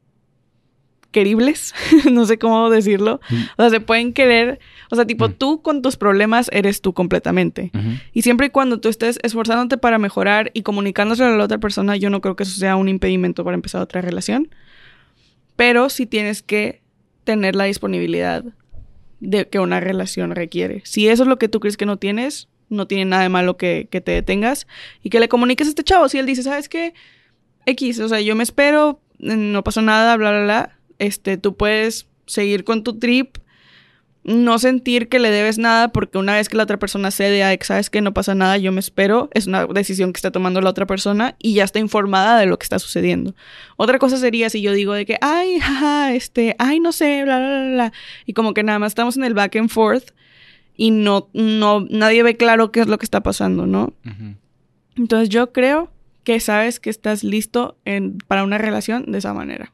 queribles, 1.13 1.73
no 2.11 2.25
sé 2.25 2.37
cómo 2.37 2.69
decirlo. 2.69 3.21
O 3.57 3.61
sea, 3.61 3.69
se 3.69 3.79
pueden 3.79 4.11
querer, 4.11 4.59
o 4.91 4.97
sea, 4.97 5.05
tipo, 5.05 5.29
tú 5.29 5.61
con 5.61 5.81
tus 5.81 5.95
problemas 5.95 6.49
eres 6.51 6.81
tú 6.81 6.93
completamente. 6.93 7.71
Y 8.11 8.23
siempre 8.23 8.47
y 8.47 8.49
cuando 8.49 8.81
tú 8.81 8.89
estés 8.89 9.19
esforzándote 9.23 9.77
para 9.77 9.97
mejorar 9.97 10.51
y 10.53 10.63
comunicándose 10.63 11.23
a 11.23 11.29
la 11.29 11.43
otra 11.45 11.59
persona, 11.59 11.95
yo 11.95 12.09
no 12.09 12.19
creo 12.19 12.35
que 12.35 12.43
eso 12.43 12.59
sea 12.59 12.75
un 12.75 12.89
impedimento 12.89 13.45
para 13.45 13.55
empezar 13.55 13.81
otra 13.81 14.01
relación. 14.01 14.49
Pero 15.55 15.89
sí 15.89 16.05
tienes 16.05 16.41
que 16.41 16.81
tener 17.23 17.55
la 17.55 17.63
disponibilidad 17.63 18.43
de 19.21 19.47
que 19.47 19.59
una 19.59 19.79
relación 19.79 20.31
requiere. 20.31 20.81
Si 20.83 21.07
eso 21.07 21.23
es 21.23 21.29
lo 21.29 21.37
que 21.37 21.47
tú 21.47 21.61
crees 21.61 21.77
que 21.77 21.85
no 21.85 21.95
tienes, 21.95 22.49
no 22.67 22.87
tiene 22.87 23.05
nada 23.05 23.23
de 23.23 23.29
malo 23.29 23.55
que, 23.55 23.87
que 23.89 24.01
te 24.01 24.11
detengas 24.11 24.67
y 25.03 25.09
que 25.09 25.21
le 25.21 25.29
comuniques 25.29 25.67
a 25.67 25.69
este 25.69 25.83
chavo. 25.83 26.09
Si 26.09 26.17
él 26.17 26.25
dice, 26.25 26.43
¿sabes 26.43 26.67
qué? 26.67 26.93
X, 27.65 27.99
o 27.99 28.09
sea, 28.09 28.19
yo 28.19 28.35
me 28.35 28.43
espero, 28.43 28.99
no 29.19 29.63
pasó 29.63 29.81
nada, 29.81 30.17
bla, 30.17 30.31
bla, 30.31 30.43
bla 30.43 30.77
este, 31.03 31.37
tú 31.37 31.55
puedes 31.55 32.07
seguir 32.25 32.63
con 32.63 32.83
tu 32.83 32.99
trip, 32.99 33.37
no 34.23 34.57
sentir 34.57 35.09
que 35.09 35.19
le 35.19 35.31
debes 35.31 35.57
nada 35.57 35.89
porque 35.89 36.17
una 36.17 36.33
vez 36.33 36.47
que 36.47 36.55
la 36.55 36.63
otra 36.63 36.79
persona 36.79 37.11
cede 37.11 37.43
a, 37.43 37.57
sabes 37.61 37.89
que 37.89 38.01
no 38.01 38.13
pasa 38.13 38.35
nada, 38.35 38.57
yo 38.57 38.71
me 38.71 38.79
espero, 38.79 39.29
es 39.33 39.47
una 39.47 39.65
decisión 39.65 40.13
que 40.13 40.17
está 40.17 40.31
tomando 40.31 40.61
la 40.61 40.69
otra 40.69 40.87
persona 40.87 41.35
y 41.39 41.55
ya 41.55 41.65
está 41.65 41.79
informada 41.79 42.39
de 42.39 42.45
lo 42.45 42.57
que 42.57 42.63
está 42.63 42.79
sucediendo. 42.79 43.35
Otra 43.75 43.99
cosa 43.99 44.17
sería 44.17 44.49
si 44.49 44.61
yo 44.61 44.71
digo 44.71 44.93
de 44.93 45.05
que, 45.05 45.17
ay, 45.21 45.59
jaja, 45.59 46.13
este, 46.13 46.55
ay, 46.57 46.79
no 46.79 46.91
sé, 46.93 47.23
bla, 47.23 47.37
bla, 47.37 47.69
bla, 47.73 47.93
y 48.25 48.33
como 48.33 48.53
que 48.53 48.63
nada 48.63 48.79
más 48.79 48.91
estamos 48.91 49.17
en 49.17 49.25
el 49.25 49.33
back 49.33 49.57
and 49.57 49.69
forth 49.69 50.11
y 50.75 50.91
no, 50.91 51.29
no, 51.33 51.85
nadie 51.89 52.23
ve 52.23 52.37
claro 52.37 52.71
qué 52.71 52.79
es 52.79 52.87
lo 52.87 52.97
que 52.97 53.05
está 53.05 53.21
pasando, 53.21 53.67
¿no? 53.67 53.93
Entonces 54.95 55.29
yo 55.29 55.51
creo 55.51 55.91
que 56.23 56.39
sabes 56.39 56.79
que 56.79 56.89
estás 56.89 57.23
listo 57.23 57.77
en, 57.83 58.17
para 58.19 58.43
una 58.43 58.57
relación 58.57 59.11
de 59.11 59.17
esa 59.17 59.33
manera. 59.33 59.73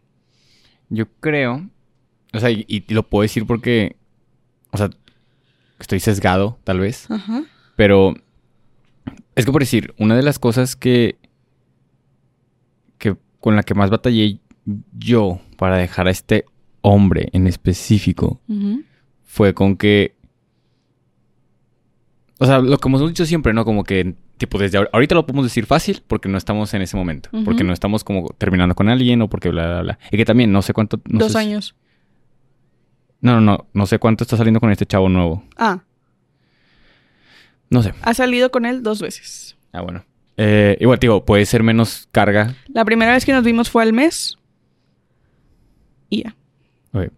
Yo 0.90 1.08
creo, 1.20 1.70
o 2.34 2.40
sea, 2.40 2.50
y, 2.50 2.86
lo 2.90 3.04
puedo 3.04 3.22
decir 3.24 3.46
porque, 3.46 3.96
o 4.72 4.78
sea, 4.78 4.90
estoy 5.80 6.00
sesgado, 6.00 6.58
tal 6.64 6.80
vez. 6.80 7.08
Pero 7.76 8.16
es 9.36 9.46
que 9.46 9.52
por 9.52 9.62
decir, 9.62 9.94
una 9.98 10.16
de 10.16 10.24
las 10.24 10.40
cosas 10.40 10.76
que, 10.76 11.18
que 12.98 13.16
con 13.40 13.56
la 13.56 13.64
que 13.64 13.74
más 13.74 13.90
batallé 13.90 14.40
yo 14.98 15.40
para 15.58 15.78
dejar 15.78 16.08
a 16.08 16.12
este 16.12 16.46
hombre 16.82 17.30
en 17.34 17.48
específico 17.48 18.42
fue 19.24 19.54
con 19.54 19.78
que. 19.78 20.16
O 22.40 22.46
sea, 22.46 22.60
lo 22.60 22.78
que 22.78 22.88
hemos 22.88 23.06
dicho 23.08 23.26
siempre, 23.26 23.54
¿no? 23.54 23.66
Como 23.66 23.84
que, 23.84 24.16
tipo, 24.40 24.58
desde 24.58 24.80
ahor- 24.80 24.90
ahorita 24.92 25.14
lo 25.14 25.26
podemos 25.28 25.46
decir 25.46 25.68
fácil 25.68 26.02
porque 26.08 26.28
no 26.30 26.38
estamos 26.40 26.74
en 26.74 26.82
ese 26.82 26.98
momento. 26.98 27.30
Porque 27.46 27.64
no 27.64 27.72
estamos 27.74 28.04
como 28.04 28.30
terminando 28.40 28.74
con 28.74 28.90
alguien 28.90 29.22
o 29.22 29.30
porque 29.30 29.50
bla, 29.50 29.68
bla, 29.68 29.82
bla. 29.84 30.00
Y 30.12 30.18
que 30.18 30.26
también, 30.26 30.52
no 30.52 30.64
sé 30.64 30.74
cuánto. 30.74 31.00
no 31.06 31.20
Dos 31.20 31.34
sé 31.34 31.40
si- 31.40 31.46
años. 31.46 31.76
No, 33.22 33.36
no, 33.36 33.42
no. 33.42 33.68
No 33.74 33.86
sé 33.86 34.00
cuánto 34.00 34.24
está 34.24 34.36
saliendo 34.38 34.60
con 34.60 34.72
este 34.72 34.86
chavo 34.88 35.10
nuevo. 35.10 35.44
Ah, 35.58 35.84
No 37.70 37.84
sé. 37.84 37.94
ha 38.02 38.14
salido 38.16 38.50
con 38.50 38.66
él 38.66 38.82
dos 38.82 39.02
veces. 39.02 39.56
Ah, 39.74 39.82
bueno. 39.82 40.04
Eh, 40.38 40.78
igual, 40.80 41.00
digo, 41.00 41.26
puede 41.26 41.46
ser 41.46 41.62
menos 41.64 42.08
carga. 42.12 42.56
La 42.70 42.86
primera 42.86 43.12
vez 43.14 43.26
que 43.26 43.34
nos 43.34 43.44
vimos 43.44 43.70
fue 43.70 43.84
al 43.84 43.94
mes. 43.94 44.38
Y 46.10 46.24
ya. 46.24 46.36
Ok. 46.94 47.12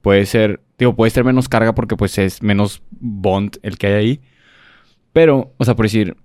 Puede 0.00 0.24
ser, 0.26 0.60
digo, 0.78 0.94
puede 0.96 1.10
ser 1.10 1.24
menos 1.24 1.48
carga 1.48 1.74
porque 1.74 1.96
pues 1.96 2.16
es 2.18 2.42
menos 2.42 2.82
bond 2.90 3.58
el 3.62 3.78
que 3.78 3.88
hay 3.88 3.92
ahí. 3.94 4.20
Pero, 5.12 5.52
o 5.58 5.64
sea, 5.64 5.74
por 5.76 5.84
decir, 5.86 6.16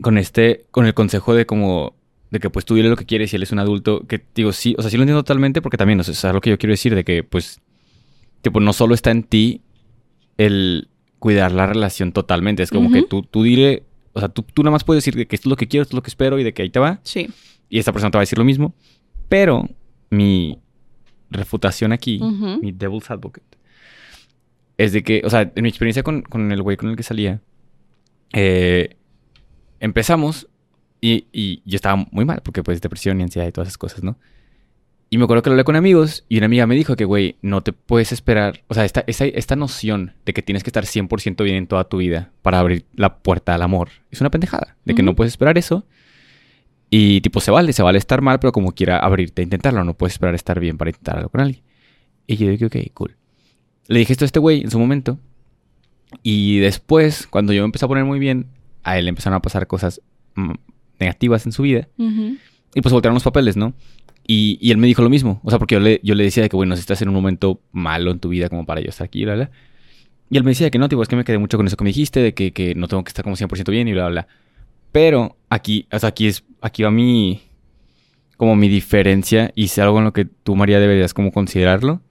con 0.00 0.18
este, 0.18 0.66
con 0.70 0.86
el 0.86 0.94
consejo 0.94 1.34
de 1.34 1.46
como, 1.46 1.94
de 2.30 2.40
que 2.40 2.50
pues 2.50 2.64
tú 2.64 2.74
dile 2.74 2.88
lo 2.88 2.96
que 2.96 3.06
quieres 3.06 3.32
y 3.32 3.36
él 3.36 3.42
es 3.42 3.52
un 3.52 3.58
adulto, 3.58 4.02
que 4.06 4.22
digo, 4.34 4.52
sí, 4.52 4.74
o 4.78 4.82
sea, 4.82 4.90
sí 4.90 4.96
lo 4.96 5.02
entiendo 5.04 5.22
totalmente 5.22 5.62
porque 5.62 5.76
también, 5.76 6.00
o 6.00 6.04
sea, 6.04 6.12
es 6.12 6.24
algo 6.24 6.40
que 6.40 6.50
yo 6.50 6.58
quiero 6.58 6.72
decir 6.72 6.94
de 6.94 7.04
que 7.04 7.22
pues, 7.22 7.60
tipo, 8.42 8.60
no 8.60 8.72
solo 8.72 8.94
está 8.94 9.10
en 9.10 9.22
ti 9.22 9.62
el 10.36 10.88
cuidar 11.18 11.52
la 11.52 11.66
relación 11.66 12.12
totalmente, 12.12 12.62
es 12.62 12.70
como 12.70 12.90
que 12.92 13.02
tú, 13.02 13.22
tú 13.22 13.42
dile, 13.42 13.84
o 14.12 14.20
sea, 14.20 14.28
tú, 14.28 14.42
tú 14.42 14.62
nada 14.62 14.72
más 14.72 14.84
puedes 14.84 15.02
decir 15.02 15.16
de 15.16 15.26
que 15.26 15.34
esto 15.36 15.48
es 15.48 15.50
lo 15.50 15.56
que 15.56 15.66
quiero, 15.68 15.82
esto 15.82 15.92
es 15.92 15.96
lo 15.96 16.02
que 16.02 16.10
espero 16.10 16.38
y 16.38 16.44
de 16.44 16.52
que 16.52 16.62
ahí 16.62 16.70
te 16.70 16.78
va 16.78 17.00
Sí. 17.02 17.28
y 17.68 17.78
esta 17.78 17.92
persona 17.92 18.10
te 18.10 18.18
va 18.18 18.20
a 18.20 18.26
decir 18.26 18.38
lo 18.38 18.44
mismo. 18.44 18.74
Pero 19.28 19.68
mi 20.10 20.58
refutación 21.30 21.92
aquí, 21.92 22.20
mi 22.62 22.70
devil's 22.72 23.10
advocate, 23.10 23.46
es 24.78 24.92
de 24.92 25.02
que, 25.02 25.22
o 25.24 25.30
sea, 25.30 25.50
en 25.54 25.62
mi 25.62 25.68
experiencia 25.68 26.02
con, 26.02 26.22
con 26.22 26.52
el 26.52 26.62
güey 26.62 26.76
con 26.76 26.90
el 26.90 26.96
que 26.96 27.02
salía, 27.02 27.40
eh, 28.32 28.96
empezamos 29.80 30.48
y, 31.00 31.26
y 31.32 31.62
yo 31.64 31.76
estaba 31.76 32.06
muy 32.10 32.24
mal, 32.24 32.40
porque 32.42 32.62
pues 32.62 32.80
depresión 32.80 33.20
y 33.20 33.24
ansiedad 33.24 33.46
y 33.46 33.52
todas 33.52 33.68
esas 33.68 33.78
cosas, 33.78 34.02
¿no? 34.02 34.16
Y 35.08 35.18
me 35.18 35.24
acuerdo 35.24 35.42
que 35.42 35.50
lo 35.50 35.54
hablé 35.54 35.64
con 35.64 35.76
amigos 35.76 36.24
y 36.28 36.38
una 36.38 36.46
amiga 36.46 36.66
me 36.66 36.74
dijo 36.74 36.96
que, 36.96 37.04
güey, 37.04 37.36
no 37.40 37.62
te 37.62 37.72
puedes 37.72 38.10
esperar, 38.10 38.64
o 38.66 38.74
sea, 38.74 38.84
esta, 38.84 39.04
esta, 39.06 39.24
esta 39.24 39.54
noción 39.54 40.14
de 40.24 40.32
que 40.32 40.42
tienes 40.42 40.64
que 40.64 40.70
estar 40.70 40.84
100% 40.84 41.44
bien 41.44 41.56
en 41.56 41.66
toda 41.68 41.84
tu 41.84 41.98
vida 41.98 42.32
para 42.42 42.58
abrir 42.58 42.84
la 42.96 43.18
puerta 43.18 43.54
al 43.54 43.62
amor, 43.62 43.90
es 44.10 44.20
una 44.20 44.30
pendejada, 44.30 44.76
de 44.84 44.94
que 44.94 45.02
Ujú. 45.02 45.06
no 45.06 45.16
puedes 45.16 45.32
esperar 45.32 45.58
eso. 45.58 45.84
Y 46.90 47.20
tipo, 47.20 47.40
se 47.40 47.50
vale, 47.50 47.72
se 47.72 47.82
vale 47.82 47.98
estar 47.98 48.20
mal, 48.20 48.40
pero 48.40 48.52
como 48.52 48.72
quiera 48.72 48.98
abrirte 48.98 49.42
a 49.42 49.44
intentarlo, 49.44 49.84
no 49.84 49.94
puedes 49.94 50.14
esperar 50.14 50.34
estar 50.34 50.58
bien 50.58 50.76
para 50.76 50.90
intentar 50.90 51.18
algo 51.18 51.28
con 51.30 51.40
alguien. 51.40 51.62
Y 52.26 52.36
yo 52.36 52.48
dije, 52.50 52.66
ok, 52.66 52.76
cool. 52.94 53.16
Le 53.88 54.00
dije 54.00 54.12
esto 54.12 54.24
a 54.24 54.26
este 54.26 54.38
güey 54.40 54.62
en 54.62 54.70
su 54.70 54.78
momento. 54.78 55.18
Y 56.22 56.58
después, 56.58 57.26
cuando 57.28 57.52
yo 57.52 57.62
me 57.62 57.66
empecé 57.66 57.84
a 57.84 57.88
poner 57.88 58.04
muy 58.04 58.18
bien, 58.18 58.46
a 58.86 58.98
él 58.98 59.08
empezaron 59.08 59.36
a 59.36 59.42
pasar 59.42 59.66
cosas 59.66 60.00
mm, 60.36 60.52
negativas 61.00 61.44
en 61.44 61.52
su 61.52 61.62
vida. 61.62 61.88
Ujú. 61.98 62.36
Y 62.74 62.80
pues 62.80 62.92
voltearon 62.92 63.14
los 63.14 63.24
papeles, 63.24 63.56
¿no? 63.56 63.74
Y, 64.26 64.58
y 64.60 64.70
él 64.70 64.78
me 64.78 64.86
dijo 64.86 65.02
lo 65.02 65.10
mismo. 65.10 65.40
O 65.42 65.50
sea, 65.50 65.58
porque 65.58 65.74
yo 65.74 65.80
le, 65.80 66.00
yo 66.04 66.14
le 66.14 66.22
decía 66.22 66.44
de 66.44 66.48
que, 66.48 66.56
bueno, 66.56 66.76
si 66.76 66.80
estás 66.80 67.02
en 67.02 67.08
un 67.08 67.14
momento 67.14 67.60
malo 67.72 68.12
en 68.12 68.20
tu 68.20 68.28
vida 68.28 68.48
como 68.48 68.64
para 68.64 68.80
yo 68.80 68.88
estar 68.88 69.04
aquí, 69.04 69.24
bla, 69.24 69.34
bla. 69.34 69.50
Y 70.30 70.36
él 70.36 70.44
me 70.44 70.52
decía 70.52 70.70
que 70.70 70.78
no, 70.78 70.88
tipo, 70.88 71.02
es 71.02 71.08
que 71.08 71.16
me 71.16 71.24
quedé 71.24 71.38
mucho 71.38 71.56
con 71.56 71.66
eso 71.66 71.76
que 71.76 71.82
me 71.82 71.90
dijiste, 71.90 72.20
de 72.20 72.32
que, 72.32 72.52
que 72.52 72.76
no 72.76 72.86
tengo 72.86 73.02
que 73.02 73.08
estar 73.08 73.24
como 73.24 73.36
100% 73.36 73.70
bien 73.72 73.88
y 73.88 73.92
bla, 73.92 74.08
bla. 74.08 74.28
Pero 74.92 75.36
aquí, 75.50 75.88
o 75.92 75.98
sea, 75.98 76.10
aquí 76.10 76.28
es, 76.28 76.44
aquí 76.60 76.84
va 76.84 76.92
mi, 76.92 77.42
como 78.36 78.54
mi 78.54 78.68
diferencia 78.68 79.52
y 79.56 79.64
es 79.64 79.78
algo 79.80 79.98
en 79.98 80.04
lo 80.04 80.12
que 80.12 80.24
tú, 80.26 80.54
María, 80.54 80.78
deberías 80.78 81.12
como 81.12 81.32
considerarlo. 81.32 82.02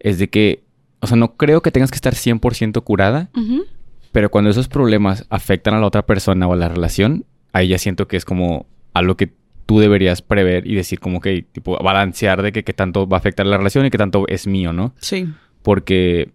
Es 0.00 0.18
de 0.18 0.28
que, 0.28 0.64
o 1.00 1.06
sea, 1.06 1.16
no 1.16 1.36
creo 1.36 1.62
que 1.62 1.70
tengas 1.70 1.90
que 1.92 1.96
estar 1.96 2.14
100% 2.14 2.82
curada, 2.82 3.30
Ujú. 3.36 3.64
Pero 4.12 4.30
cuando 4.30 4.50
esos 4.50 4.68
problemas 4.68 5.26
afectan 5.30 5.74
a 5.74 5.80
la 5.80 5.86
otra 5.86 6.06
persona 6.06 6.46
o 6.46 6.52
a 6.52 6.56
la 6.56 6.68
relación, 6.68 7.24
ahí 7.52 7.68
ya 7.68 7.78
siento 7.78 8.08
que 8.08 8.16
es 8.16 8.24
como 8.24 8.66
algo 8.92 9.16
que 9.16 9.32
tú 9.66 9.78
deberías 9.78 10.20
prever 10.20 10.66
y 10.66 10.74
decir 10.74 10.98
como 10.98 11.20
que, 11.20 11.42
tipo, 11.42 11.78
balancear 11.78 12.42
de 12.42 12.50
que 12.50 12.64
qué 12.64 12.72
tanto 12.72 13.06
va 13.06 13.18
a 13.18 13.20
afectar 13.20 13.46
la 13.46 13.56
relación 13.56 13.86
y 13.86 13.90
qué 13.90 13.98
tanto 13.98 14.26
es 14.26 14.46
mío, 14.46 14.72
¿no? 14.72 14.94
Sí. 15.00 15.28
Porque, 15.62 16.32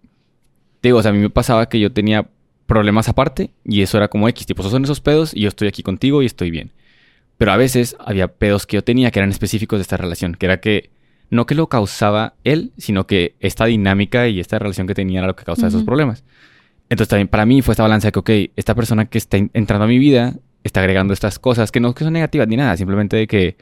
te 0.80 0.88
digo, 0.88 0.98
o 0.98 1.02
sea, 1.02 1.10
a 1.10 1.14
mí 1.14 1.20
me 1.20 1.28
pasaba 1.28 1.68
que 1.68 1.78
yo 1.78 1.92
tenía 1.92 2.28
problemas 2.66 3.08
aparte 3.08 3.50
y 3.64 3.82
eso 3.82 3.98
era 3.98 4.08
como 4.08 4.28
X, 4.28 4.46
tipo, 4.46 4.62
esos 4.62 4.72
son 4.72 4.84
esos 4.84 5.00
pedos 5.00 5.34
y 5.34 5.42
yo 5.42 5.48
estoy 5.48 5.68
aquí 5.68 5.82
contigo 5.82 6.22
y 6.22 6.26
estoy 6.26 6.50
bien. 6.50 6.72
Pero 7.36 7.52
a 7.52 7.56
veces 7.56 7.96
había 7.98 8.28
pedos 8.28 8.66
que 8.66 8.76
yo 8.76 8.84
tenía 8.84 9.10
que 9.10 9.18
eran 9.18 9.30
específicos 9.30 9.78
de 9.78 9.82
esta 9.82 9.98
relación, 9.98 10.34
que 10.34 10.46
era 10.46 10.60
que 10.60 10.90
no 11.28 11.44
que 11.44 11.54
lo 11.54 11.68
causaba 11.68 12.34
él, 12.44 12.72
sino 12.78 13.06
que 13.06 13.34
esta 13.40 13.66
dinámica 13.66 14.28
y 14.28 14.40
esta 14.40 14.58
relación 14.58 14.86
que 14.86 14.94
tenía 14.94 15.18
era 15.18 15.26
lo 15.26 15.36
que 15.36 15.44
causaba 15.44 15.68
esos 15.68 15.84
problemas. 15.84 16.24
Entonces 16.88 17.08
también 17.08 17.28
para 17.28 17.46
mí 17.46 17.62
fue 17.62 17.72
esta 17.72 17.82
balanza 17.82 18.08
de 18.08 18.12
que, 18.12 18.18
ok, 18.18 18.30
esta 18.56 18.74
persona 18.74 19.06
que 19.06 19.18
está 19.18 19.36
entrando 19.52 19.84
a 19.84 19.88
mi 19.88 19.98
vida 19.98 20.34
está 20.64 20.80
agregando 20.80 21.12
estas 21.12 21.38
cosas 21.38 21.70
que 21.72 21.80
no 21.80 21.94
que 21.94 22.04
son 22.04 22.12
negativas 22.12 22.46
ni 22.48 22.56
nada, 22.56 22.76
simplemente 22.76 23.16
de 23.16 23.26
que, 23.26 23.56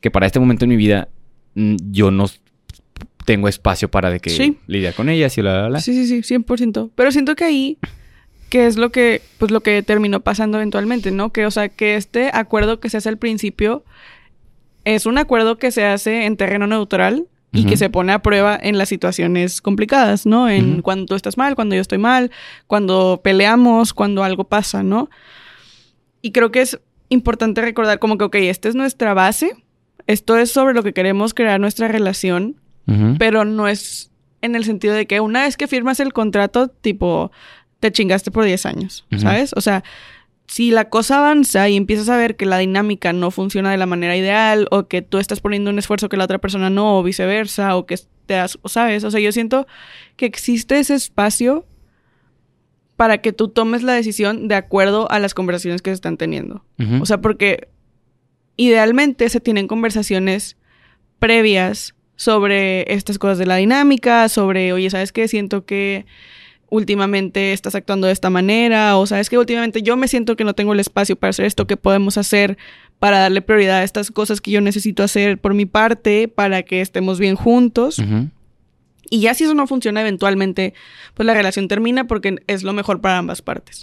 que 0.00 0.10
para 0.10 0.26
este 0.26 0.40
momento 0.40 0.64
en 0.64 0.68
mi 0.70 0.76
vida 0.76 1.08
mm, 1.54 1.76
yo 1.90 2.10
no 2.10 2.26
tengo 3.26 3.48
espacio 3.48 3.90
para 3.90 4.10
de 4.10 4.20
que 4.20 4.30
Sí. 4.30 4.56
lidiar 4.66 4.94
con 4.94 5.08
ellas 5.08 5.36
y 5.36 5.40
bla, 5.42 5.58
bla, 5.60 5.68
bla. 5.68 5.80
Sí, 5.80 5.92
sí, 5.94 6.22
sí, 6.22 6.34
100%. 6.34 6.90
Pero 6.94 7.12
siento 7.12 7.36
que 7.36 7.44
ahí, 7.44 7.78
que 8.48 8.66
es 8.66 8.76
lo 8.76 8.90
que, 8.90 9.22
pues 9.38 9.50
lo 9.50 9.60
que 9.60 9.82
terminó 9.82 10.20
pasando 10.20 10.56
eventualmente, 10.58 11.10
¿no? 11.10 11.30
Que, 11.32 11.46
o 11.46 11.50
sea, 11.50 11.68
que 11.68 11.96
este 11.96 12.30
acuerdo 12.32 12.80
que 12.80 12.88
se 12.90 12.96
hace 12.96 13.08
al 13.08 13.18
principio 13.18 13.84
es 14.84 15.04
un 15.06 15.18
acuerdo 15.18 15.58
que 15.58 15.70
se 15.70 15.84
hace 15.84 16.24
en 16.24 16.36
terreno 16.36 16.66
neutral 16.66 17.26
y 17.52 17.64
que 17.64 17.76
se 17.76 17.90
pone 17.90 18.12
a 18.12 18.22
prueba 18.22 18.58
en 18.60 18.78
las 18.78 18.88
situaciones 18.88 19.60
complicadas, 19.60 20.24
¿no? 20.24 20.48
En 20.48 20.74
Ujú. 20.74 20.82
cuando 20.82 21.06
tú 21.06 21.14
estás 21.14 21.36
mal, 21.36 21.56
cuando 21.56 21.74
yo 21.74 21.80
estoy 21.80 21.98
mal, 21.98 22.30
cuando 22.66 23.20
peleamos, 23.24 23.92
cuando 23.92 24.22
algo 24.22 24.44
pasa, 24.44 24.82
¿no? 24.82 25.10
Y 26.22 26.32
creo 26.32 26.52
que 26.52 26.60
es 26.60 26.78
importante 27.08 27.60
recordar 27.60 27.98
como 27.98 28.18
que, 28.18 28.24
ok, 28.24 28.34
esta 28.36 28.68
es 28.68 28.74
nuestra 28.74 29.14
base, 29.14 29.56
esto 30.06 30.36
es 30.38 30.52
sobre 30.52 30.74
lo 30.74 30.82
que 30.82 30.92
queremos 30.92 31.34
crear 31.34 31.58
nuestra 31.60 31.88
relación, 31.88 32.56
pero 33.18 33.44
no 33.44 33.68
es 33.68 34.10
en 34.42 34.56
el 34.56 34.64
sentido 34.64 34.94
de 34.94 35.06
que 35.06 35.20
una 35.20 35.44
vez 35.44 35.56
que 35.56 35.68
firmas 35.68 36.00
el 36.00 36.12
contrato, 36.12 36.68
tipo, 36.68 37.30
te 37.78 37.92
chingaste 37.92 38.30
por 38.30 38.44
10 38.44 38.66
años. 38.66 39.06
¿sabes? 39.16 39.52
O 39.56 39.60
sea, 39.60 39.84
si 40.50 40.72
la 40.72 40.88
cosa 40.88 41.18
avanza 41.18 41.68
y 41.68 41.76
empiezas 41.76 42.08
a 42.08 42.16
ver 42.16 42.34
que 42.34 42.44
la 42.44 42.58
dinámica 42.58 43.12
no 43.12 43.30
funciona 43.30 43.70
de 43.70 43.76
la 43.76 43.86
manera 43.86 44.16
ideal 44.16 44.66
o 44.72 44.88
que 44.88 45.00
tú 45.00 45.18
estás 45.18 45.38
poniendo 45.38 45.70
un 45.70 45.78
esfuerzo 45.78 46.08
que 46.08 46.16
la 46.16 46.24
otra 46.24 46.38
persona 46.38 46.70
no 46.70 46.98
o 46.98 47.04
viceversa 47.04 47.76
o 47.76 47.86
que 47.86 47.96
te 48.26 48.34
das, 48.34 48.58
¿sabes? 48.64 49.04
O 49.04 49.12
sea, 49.12 49.20
yo 49.20 49.30
siento 49.30 49.68
que 50.16 50.26
existe 50.26 50.80
ese 50.80 50.96
espacio 50.96 51.66
para 52.96 53.18
que 53.18 53.32
tú 53.32 53.46
tomes 53.46 53.84
la 53.84 53.92
decisión 53.92 54.48
de 54.48 54.56
acuerdo 54.56 55.08
a 55.12 55.20
las 55.20 55.34
conversaciones 55.34 55.82
que 55.82 55.90
se 55.90 55.94
están 55.94 56.16
teniendo. 56.16 56.64
O 57.00 57.06
sea, 57.06 57.20
porque 57.20 57.68
idealmente 58.56 59.28
se 59.28 59.38
tienen 59.38 59.68
conversaciones 59.68 60.56
previas 61.20 61.94
sobre 62.16 62.92
estas 62.92 63.18
cosas 63.18 63.38
de 63.38 63.46
la 63.46 63.54
dinámica, 63.54 64.28
sobre, 64.28 64.72
oye, 64.72 64.90
¿sabes 64.90 65.12
qué? 65.12 65.28
Siento 65.28 65.64
que 65.64 66.06
últimamente 66.70 67.52
estás 67.52 67.74
actuando 67.74 68.06
de 68.06 68.12
esta 68.12 68.30
manera, 68.30 68.96
o 68.96 69.06
sabes 69.06 69.28
que 69.28 69.36
últimamente 69.36 69.82
yo 69.82 69.96
me 69.96 70.08
siento 70.08 70.36
que 70.36 70.44
no 70.44 70.54
tengo 70.54 70.72
el 70.72 70.80
espacio 70.80 71.16
para 71.16 71.30
hacer 71.30 71.44
esto, 71.44 71.66
que 71.66 71.76
podemos 71.76 72.16
hacer 72.16 72.56
para 72.98 73.18
darle 73.18 73.42
prioridad 73.42 73.78
a 73.78 73.84
estas 73.84 74.10
cosas 74.10 74.40
que 74.40 74.50
yo 74.50 74.60
necesito 74.60 75.02
hacer 75.02 75.38
por 75.38 75.52
mi 75.52 75.66
parte, 75.66 76.28
para 76.28 76.62
que 76.62 76.80
estemos 76.80 77.18
bien 77.18 77.34
juntos. 77.34 78.00
Y 79.10 79.20
ya 79.20 79.34
si 79.34 79.44
eso 79.44 79.54
no 79.54 79.66
funciona, 79.66 80.00
eventualmente, 80.00 80.72
pues 81.14 81.26
la 81.26 81.34
relación 81.34 81.66
termina 81.66 82.06
porque 82.06 82.36
es 82.46 82.62
lo 82.62 82.72
mejor 82.72 83.00
para 83.00 83.18
ambas 83.18 83.42
partes. 83.42 83.82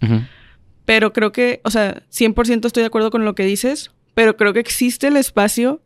Pero 0.86 1.12
creo 1.12 1.34
que, 1.34 1.60
o 1.66 1.70
sea, 1.70 2.04
100% 2.12 2.66
estoy 2.66 2.82
de 2.82 2.88
acuerdo 2.88 3.12
con 3.12 3.26
lo 3.26 3.36
que 3.36 3.44
dices, 3.44 3.92
pero 4.14 4.38
creo 4.38 4.54
que 4.54 4.62
existe 4.62 5.08
el 5.08 5.18
espacio, 5.18 5.82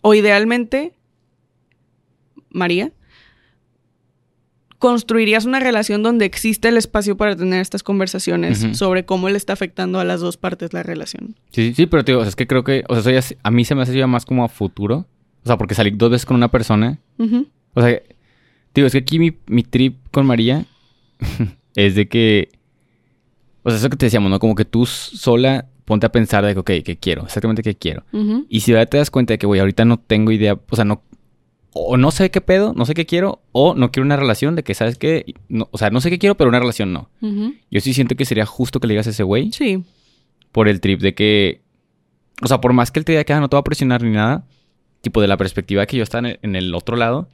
o 0.00 0.14
idealmente, 0.14 0.94
María, 2.48 2.92
construirías 4.78 5.44
una 5.44 5.60
relación 5.60 6.02
donde 6.02 6.24
existe 6.24 6.68
el 6.68 6.76
espacio 6.76 7.16
para 7.16 7.34
tener 7.36 7.60
estas 7.60 7.82
conversaciones 7.82 8.66
sobre 8.76 9.04
cómo 9.04 9.28
le 9.28 9.36
está 9.36 9.52
afectando 9.52 9.98
a 9.98 10.04
las 10.04 10.20
dos 10.20 10.36
partes 10.36 10.72
la 10.72 10.82
relación. 10.82 11.34
Sí, 11.50 11.74
sí, 11.74 11.86
pero 11.86 12.04
te 12.04 12.12
digo, 12.12 12.20
o 12.20 12.24
sea, 12.24 12.30
es 12.30 12.36
que 12.36 12.46
creo 12.46 12.64
que, 12.64 12.84
o 12.88 13.00
sea, 13.00 13.12
eso 13.12 13.30
ya 13.30 13.36
a 13.42 13.50
mí 13.50 13.64
se 13.64 13.74
me 13.74 13.82
hace 13.82 13.96
ya 13.96 14.06
más 14.06 14.24
como 14.24 14.44
a 14.44 14.48
futuro. 14.48 15.06
O 15.44 15.46
sea, 15.46 15.56
porque 15.56 15.74
salí 15.74 15.90
dos 15.90 16.10
veces 16.10 16.26
con 16.26 16.36
una 16.36 16.48
persona. 16.48 16.98
O 17.74 17.82
sea, 17.82 18.00
digo, 18.74 18.86
es 18.86 18.92
que 18.92 18.98
aquí 18.98 19.18
mi, 19.18 19.36
mi 19.46 19.62
trip 19.62 19.96
con 20.10 20.26
María 20.26 20.66
es 21.74 21.94
de 21.94 22.08
que, 22.08 22.50
o 23.62 23.70
sea, 23.70 23.78
eso 23.78 23.90
que 23.90 23.96
te 23.96 24.06
decíamos, 24.06 24.30
¿no? 24.30 24.38
Como 24.38 24.54
que 24.54 24.64
tú 24.64 24.86
sola 24.86 25.66
ponte 25.84 26.06
a 26.06 26.12
pensar 26.12 26.44
de 26.44 26.52
que, 26.52 26.60
ok, 26.60 26.70
¿qué 26.84 26.98
quiero? 27.00 27.22
Exactamente 27.24 27.62
qué 27.62 27.74
quiero. 27.74 28.04
Y 28.48 28.60
si 28.60 28.72
ahora 28.72 28.86
te 28.86 28.98
das 28.98 29.10
cuenta 29.10 29.34
de 29.34 29.38
que, 29.38 29.46
güey, 29.46 29.58
ahorita 29.58 29.86
no 29.86 29.98
tengo 29.98 30.30
idea, 30.30 30.58
o 30.68 30.76
sea, 30.76 30.84
no, 30.84 31.02
o 31.72 31.96
no 31.96 32.10
sé 32.10 32.30
qué 32.30 32.40
pedo, 32.40 32.72
no 32.74 32.84
sé 32.86 32.94
qué 32.94 33.06
quiero, 33.06 33.40
o 33.52 33.74
no 33.74 33.90
quiero 33.92 34.06
una 34.06 34.16
relación 34.16 34.56
de 34.56 34.62
que, 34.62 34.74
¿sabes 34.74 34.96
qué? 34.96 35.34
No, 35.48 35.68
o 35.70 35.78
sea, 35.78 35.90
no 35.90 36.00
sé 36.00 36.10
qué 36.10 36.18
quiero, 36.18 36.36
pero 36.36 36.48
una 36.48 36.58
relación 36.60 36.92
no. 36.92 37.08
Yo 37.70 37.80
sí 37.80 37.92
siento 37.94 38.14
que 38.16 38.24
sería 38.24 38.46
justo 38.46 38.80
que 38.80 38.86
le 38.86 38.94
digas 38.94 39.06
a 39.06 39.10
ese 39.10 39.22
güey 39.22 39.52
Sí. 39.52 39.84
por 40.52 40.68
el 40.68 40.80
trip 40.80 41.00
de 41.00 41.14
que, 41.14 41.60
O 42.42 42.46
sea, 42.46 42.60
por 42.60 42.72
más 42.72 42.90
que 42.90 42.98
él 43.00 43.04
te 43.04 43.12
diga 43.12 43.24
que 43.24 43.32
ah, 43.32 43.40
no 43.40 43.48
te 43.48 43.56
va 43.56 43.60
a 43.60 43.64
presionar 43.64 44.02
ni 44.02 44.10
nada, 44.10 44.44
tipo 45.00 45.20
de 45.20 45.28
la 45.28 45.36
perspectiva 45.36 45.86
que 45.86 45.96
yo 45.96 46.02
estaba 46.02 46.28
en 46.42 46.56
el, 46.56 46.74
otro 46.74 46.96
lado, 46.96 47.28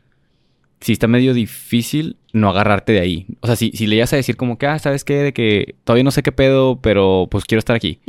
sí 0.81 0.93
está 0.93 1.07
medio 1.07 1.33
difícil 1.33 2.17
no 2.33 2.50
agarrarte 2.50 2.93
de 2.93 3.00
ahí. 3.00 3.26
O 3.41 3.47
sea, 3.47 3.57
si, 3.57 3.71
si 3.73 3.87
le 3.87 3.97
ibas 3.97 4.12
a 4.12 4.17
decir 4.17 4.37
como 4.37 4.59
que, 4.59 4.67
ah, 4.67 4.79
¿sabes 4.79 5.05
qué? 5.05 5.14
De 5.17 5.33
que 5.33 5.76
todavía 5.85 6.05
no 6.05 6.11
sé 6.11 6.23
qué 6.23 6.33
pedo, 6.33 6.81
pero 6.81 7.29
pues 7.31 7.45
quiero 7.45 7.61
estar 7.61 7.76
aquí. 7.76 8.00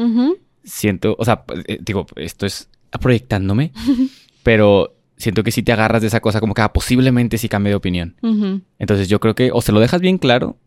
Siento, 0.63 1.15
o 1.19 1.23
sea, 1.23 1.43
eh, 1.67 1.77
digo, 1.81 2.07
esto 2.15 2.45
es 2.45 2.69
proyectándome, 2.99 3.71
pero 4.43 4.94
siento 5.17 5.43
que 5.43 5.51
si 5.51 5.63
te 5.63 5.71
agarras 5.71 6.01
de 6.01 6.07
esa 6.07 6.19
cosa 6.19 6.39
como 6.39 6.53
que, 6.53 6.61
ah, 6.61 6.73
posiblemente 6.73 7.37
sí 7.37 7.49
cambie 7.49 7.71
de 7.71 7.75
opinión. 7.75 8.15
Entonces 8.79 9.07
yo 9.09 9.19
creo 9.19 9.35
que 9.35 9.51
o 9.53 9.61
se 9.61 9.71
lo 9.71 9.79
dejas 9.79 10.01
bien 10.01 10.17
claro 10.17 10.57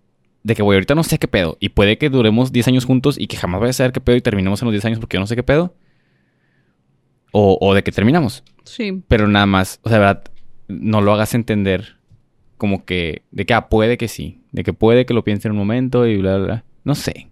de 0.42 0.54
que, 0.54 0.62
güey, 0.62 0.76
ahorita 0.76 0.94
no 0.94 1.04
sé 1.04 1.18
qué 1.18 1.28
pedo. 1.28 1.56
Y 1.60 1.70
puede 1.70 1.98
que 1.98 2.08
duremos 2.10 2.52
10 2.52 2.68
años 2.68 2.84
juntos 2.84 3.16
y 3.18 3.26
que 3.26 3.36
jamás 3.36 3.60
vaya 3.60 3.70
a 3.70 3.74
saber 3.74 3.92
qué 3.92 4.00
pedo 4.00 4.16
y 4.16 4.22
terminemos 4.22 4.62
en 4.62 4.66
los 4.66 4.72
10 4.72 4.84
años 4.86 4.98
porque 4.98 5.16
yo 5.16 5.20
no 5.20 5.26
sé 5.26 5.36
qué 5.36 5.42
pedo. 5.42 5.74
O, 7.32 7.58
o 7.60 7.74
de 7.74 7.82
que 7.82 7.92
terminamos. 7.92 8.42
Sí. 8.64 9.02
Pero 9.08 9.28
nada 9.28 9.46
más, 9.46 9.80
o 9.82 9.88
sea, 9.88 9.98
de 9.98 10.04
verdad, 10.04 10.24
no 10.68 11.00
lo 11.00 11.12
hagas 11.12 11.34
entender 11.34 11.96
como 12.56 12.84
que, 12.84 13.22
de 13.30 13.46
que, 13.46 13.54
ah, 13.54 13.68
puede 13.68 13.98
que 13.98 14.08
sí. 14.08 14.40
De 14.52 14.64
que 14.64 14.72
puede 14.72 15.04
que 15.06 15.14
lo 15.14 15.24
piense 15.24 15.48
en 15.48 15.52
un 15.52 15.58
momento 15.58 16.06
y 16.06 16.16
bla, 16.16 16.36
bla, 16.36 16.46
bla. 16.46 16.64
No 16.84 16.94
sé. 16.94 17.28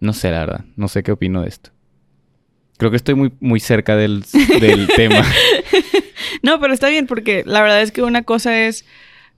No 0.00 0.12
sé, 0.12 0.30
la 0.30 0.40
verdad. 0.40 0.64
No 0.76 0.88
sé 0.88 1.02
qué 1.02 1.12
opino 1.12 1.42
de 1.42 1.48
esto. 1.48 1.70
Creo 2.78 2.90
que 2.90 2.96
estoy 2.96 3.14
muy, 3.14 3.32
muy 3.40 3.60
cerca 3.60 3.96
del, 3.96 4.24
del 4.60 4.88
tema. 4.96 5.22
No, 6.42 6.60
pero 6.60 6.72
está 6.74 6.88
bien 6.88 7.06
porque 7.06 7.42
la 7.46 7.62
verdad 7.62 7.82
es 7.82 7.92
que 7.92 8.02
una 8.02 8.22
cosa 8.22 8.66
es 8.66 8.84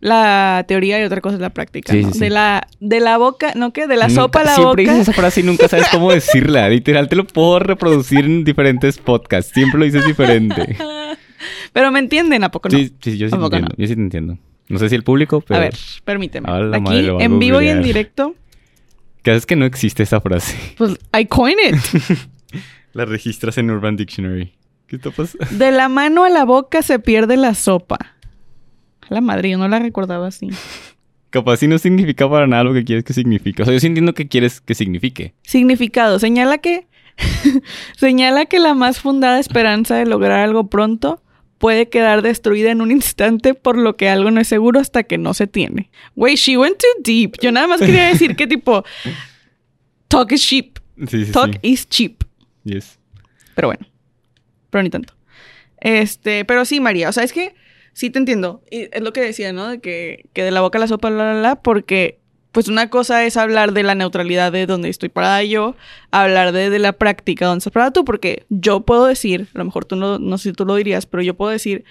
la 0.00 0.64
teoría 0.68 1.00
y 1.00 1.04
otra 1.04 1.20
cosa 1.20 1.36
es 1.36 1.40
la 1.40 1.50
práctica. 1.50 1.92
Sí, 1.92 2.02
¿no? 2.02 2.08
sí, 2.08 2.14
sí. 2.14 2.20
De 2.20 2.30
la 2.30 2.66
de 2.80 3.00
la 3.00 3.16
boca, 3.18 3.52
¿no 3.54 3.72
qué? 3.72 3.86
De 3.86 3.96
la 3.96 4.08
Nunca- 4.08 4.22
sopa 4.22 4.40
a 4.40 4.44
la 4.44 4.54
siempre 4.54 4.84
boca. 4.84 4.92
dices 4.92 5.08
esa 5.08 5.12
frase 5.14 5.40
y 5.40 5.42
nunca 5.44 5.68
sabes 5.68 5.88
cómo 5.90 6.12
decirla. 6.12 6.68
Literal, 6.68 7.08
te 7.08 7.16
lo 7.16 7.26
puedo 7.26 7.58
reproducir 7.58 8.24
en 8.24 8.44
diferentes 8.44 8.98
podcasts. 8.98 9.52
Siempre 9.54 9.78
lo 9.78 9.84
dices 9.86 10.06
diferente. 10.06 10.76
Pero 11.72 11.90
me 11.92 11.98
entienden 11.98 12.44
a 12.44 12.50
poco 12.50 12.68
no. 12.68 12.76
Sí, 12.78 12.92
sí, 13.02 13.16
yo 13.18 13.28
sí 13.28 13.36
te 13.36 13.42
entiendo. 13.42 13.68
no. 13.68 13.74
Yo 13.76 13.86
sí 13.86 13.94
te 13.94 14.00
entiendo. 14.00 14.38
No 14.68 14.78
sé 14.78 14.88
si 14.88 14.94
el 14.96 15.04
público, 15.04 15.40
pero... 15.42 15.58
A 15.58 15.60
ver, 15.60 15.74
permíteme. 16.04 16.48
Aquí 16.50 16.80
madre, 16.80 17.24
en 17.24 17.38
vivo 17.38 17.60
y 17.60 17.68
en 17.68 17.82
directo, 17.82 18.34
¿Qué 19.22 19.30
haces 19.32 19.46
que 19.46 19.56
no 19.56 19.64
existe 19.64 20.02
esa 20.02 20.20
frase? 20.20 20.56
pues 20.76 20.96
I 21.18 21.26
coin 21.26 21.56
it. 21.68 21.76
La 22.92 23.04
registras 23.04 23.58
en 23.58 23.70
Urban 23.70 23.96
Dictionary. 23.96 24.52
¿Qué 24.86 24.96
está 24.96 25.10
pasando? 25.10 25.46
De 25.50 25.70
la 25.70 25.88
mano 25.88 26.24
a 26.24 26.30
la 26.30 26.44
boca 26.44 26.82
se 26.82 26.98
pierde 26.98 27.36
la 27.36 27.54
sopa. 27.54 27.98
A 29.08 29.14
la 29.14 29.20
madre, 29.20 29.50
yo 29.50 29.58
no 29.58 29.68
la 29.68 29.78
recordaba 29.78 30.28
así. 30.28 30.48
Capaz 31.30 31.58
si 31.58 31.68
no 31.68 31.78
significa 31.78 32.28
para 32.28 32.46
nada 32.46 32.64
lo 32.64 32.72
que 32.72 32.84
quieres 32.84 33.04
que 33.04 33.12
signifique. 33.12 33.62
O 33.62 33.64
sea, 33.64 33.74
yo 33.74 33.80
sí 33.80 33.86
entiendo 33.86 34.14
que 34.14 34.28
quieres 34.28 34.60
que 34.60 34.74
signifique. 34.74 35.34
Significado. 35.42 36.18
Señala 36.18 36.58
que. 36.58 36.86
señala 37.96 38.46
que 38.46 38.58
la 38.58 38.74
más 38.74 39.00
fundada 39.00 39.38
esperanza 39.38 39.96
de 39.96 40.06
lograr 40.06 40.40
algo 40.40 40.68
pronto 40.68 41.22
puede 41.58 41.88
quedar 41.88 42.22
destruida 42.22 42.70
en 42.70 42.82
un 42.82 42.90
instante, 42.90 43.54
por 43.54 43.78
lo 43.78 43.96
que 43.96 44.08
algo 44.08 44.30
no 44.30 44.40
es 44.40 44.48
seguro 44.48 44.80
hasta 44.80 45.04
que 45.04 45.18
no 45.18 45.34
se 45.34 45.46
tiene. 45.46 45.90
Wey, 46.14 46.36
she 46.36 46.56
went 46.56 46.78
too 46.78 47.02
deep. 47.02 47.36
Yo 47.40 47.52
nada 47.52 47.66
más 47.66 47.80
quería 47.80 48.08
decir 48.08 48.36
que 48.36 48.46
tipo. 48.46 48.84
Talk 50.08 50.32
is 50.32 50.42
cheap. 50.46 50.78
Sí, 51.08 51.24
sí, 51.26 51.32
Talk 51.32 51.54
sí. 51.54 51.58
is 51.62 51.88
cheap. 51.88 52.24
Yes. 52.64 52.98
Pero 53.54 53.68
bueno. 53.68 53.86
Pero 54.70 54.82
ni 54.82 54.90
tanto. 54.90 55.14
Este, 55.80 56.44
pero 56.44 56.64
sí, 56.64 56.80
María. 56.80 57.08
O 57.08 57.12
sea, 57.12 57.24
es 57.24 57.32
que 57.32 57.54
sí 57.92 58.10
te 58.10 58.18
entiendo. 58.18 58.62
Es 58.70 59.02
lo 59.02 59.12
que 59.12 59.20
decía, 59.20 59.52
¿no? 59.52 59.68
De 59.68 59.80
que, 59.80 60.28
que 60.32 60.42
de 60.42 60.50
la 60.50 60.60
boca 60.60 60.78
a 60.78 60.80
la 60.80 60.88
sopa, 60.88 61.10
la, 61.10 61.34
la, 61.34 61.40
la, 61.40 61.56
porque 61.56 62.20
pues 62.56 62.68
una 62.68 62.88
cosa 62.88 63.22
es 63.26 63.36
hablar 63.36 63.74
de 63.74 63.82
la 63.82 63.94
neutralidad 63.94 64.50
de 64.50 64.64
donde 64.64 64.88
estoy 64.88 65.10
parada 65.10 65.42
yo, 65.42 65.76
hablar 66.10 66.52
de, 66.52 66.70
de 66.70 66.78
la 66.78 66.94
práctica 66.94 67.44
donde 67.44 67.58
estás 67.58 67.72
parada 67.74 67.92
tú, 67.92 68.06
porque 68.06 68.46
yo 68.48 68.80
puedo 68.80 69.04
decir, 69.04 69.48
a 69.54 69.58
lo 69.58 69.66
mejor 69.66 69.84
tú 69.84 69.94
no, 69.94 70.18
no 70.18 70.38
sé 70.38 70.48
si 70.48 70.52
tú 70.54 70.64
lo 70.64 70.74
dirías, 70.74 71.04
pero 71.04 71.22
yo 71.22 71.34
puedo 71.34 71.50
decir 71.50 71.84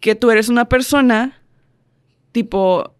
que 0.00 0.16
tú 0.16 0.32
eres 0.32 0.48
una 0.48 0.68
persona 0.68 1.40
tipo 2.32 2.96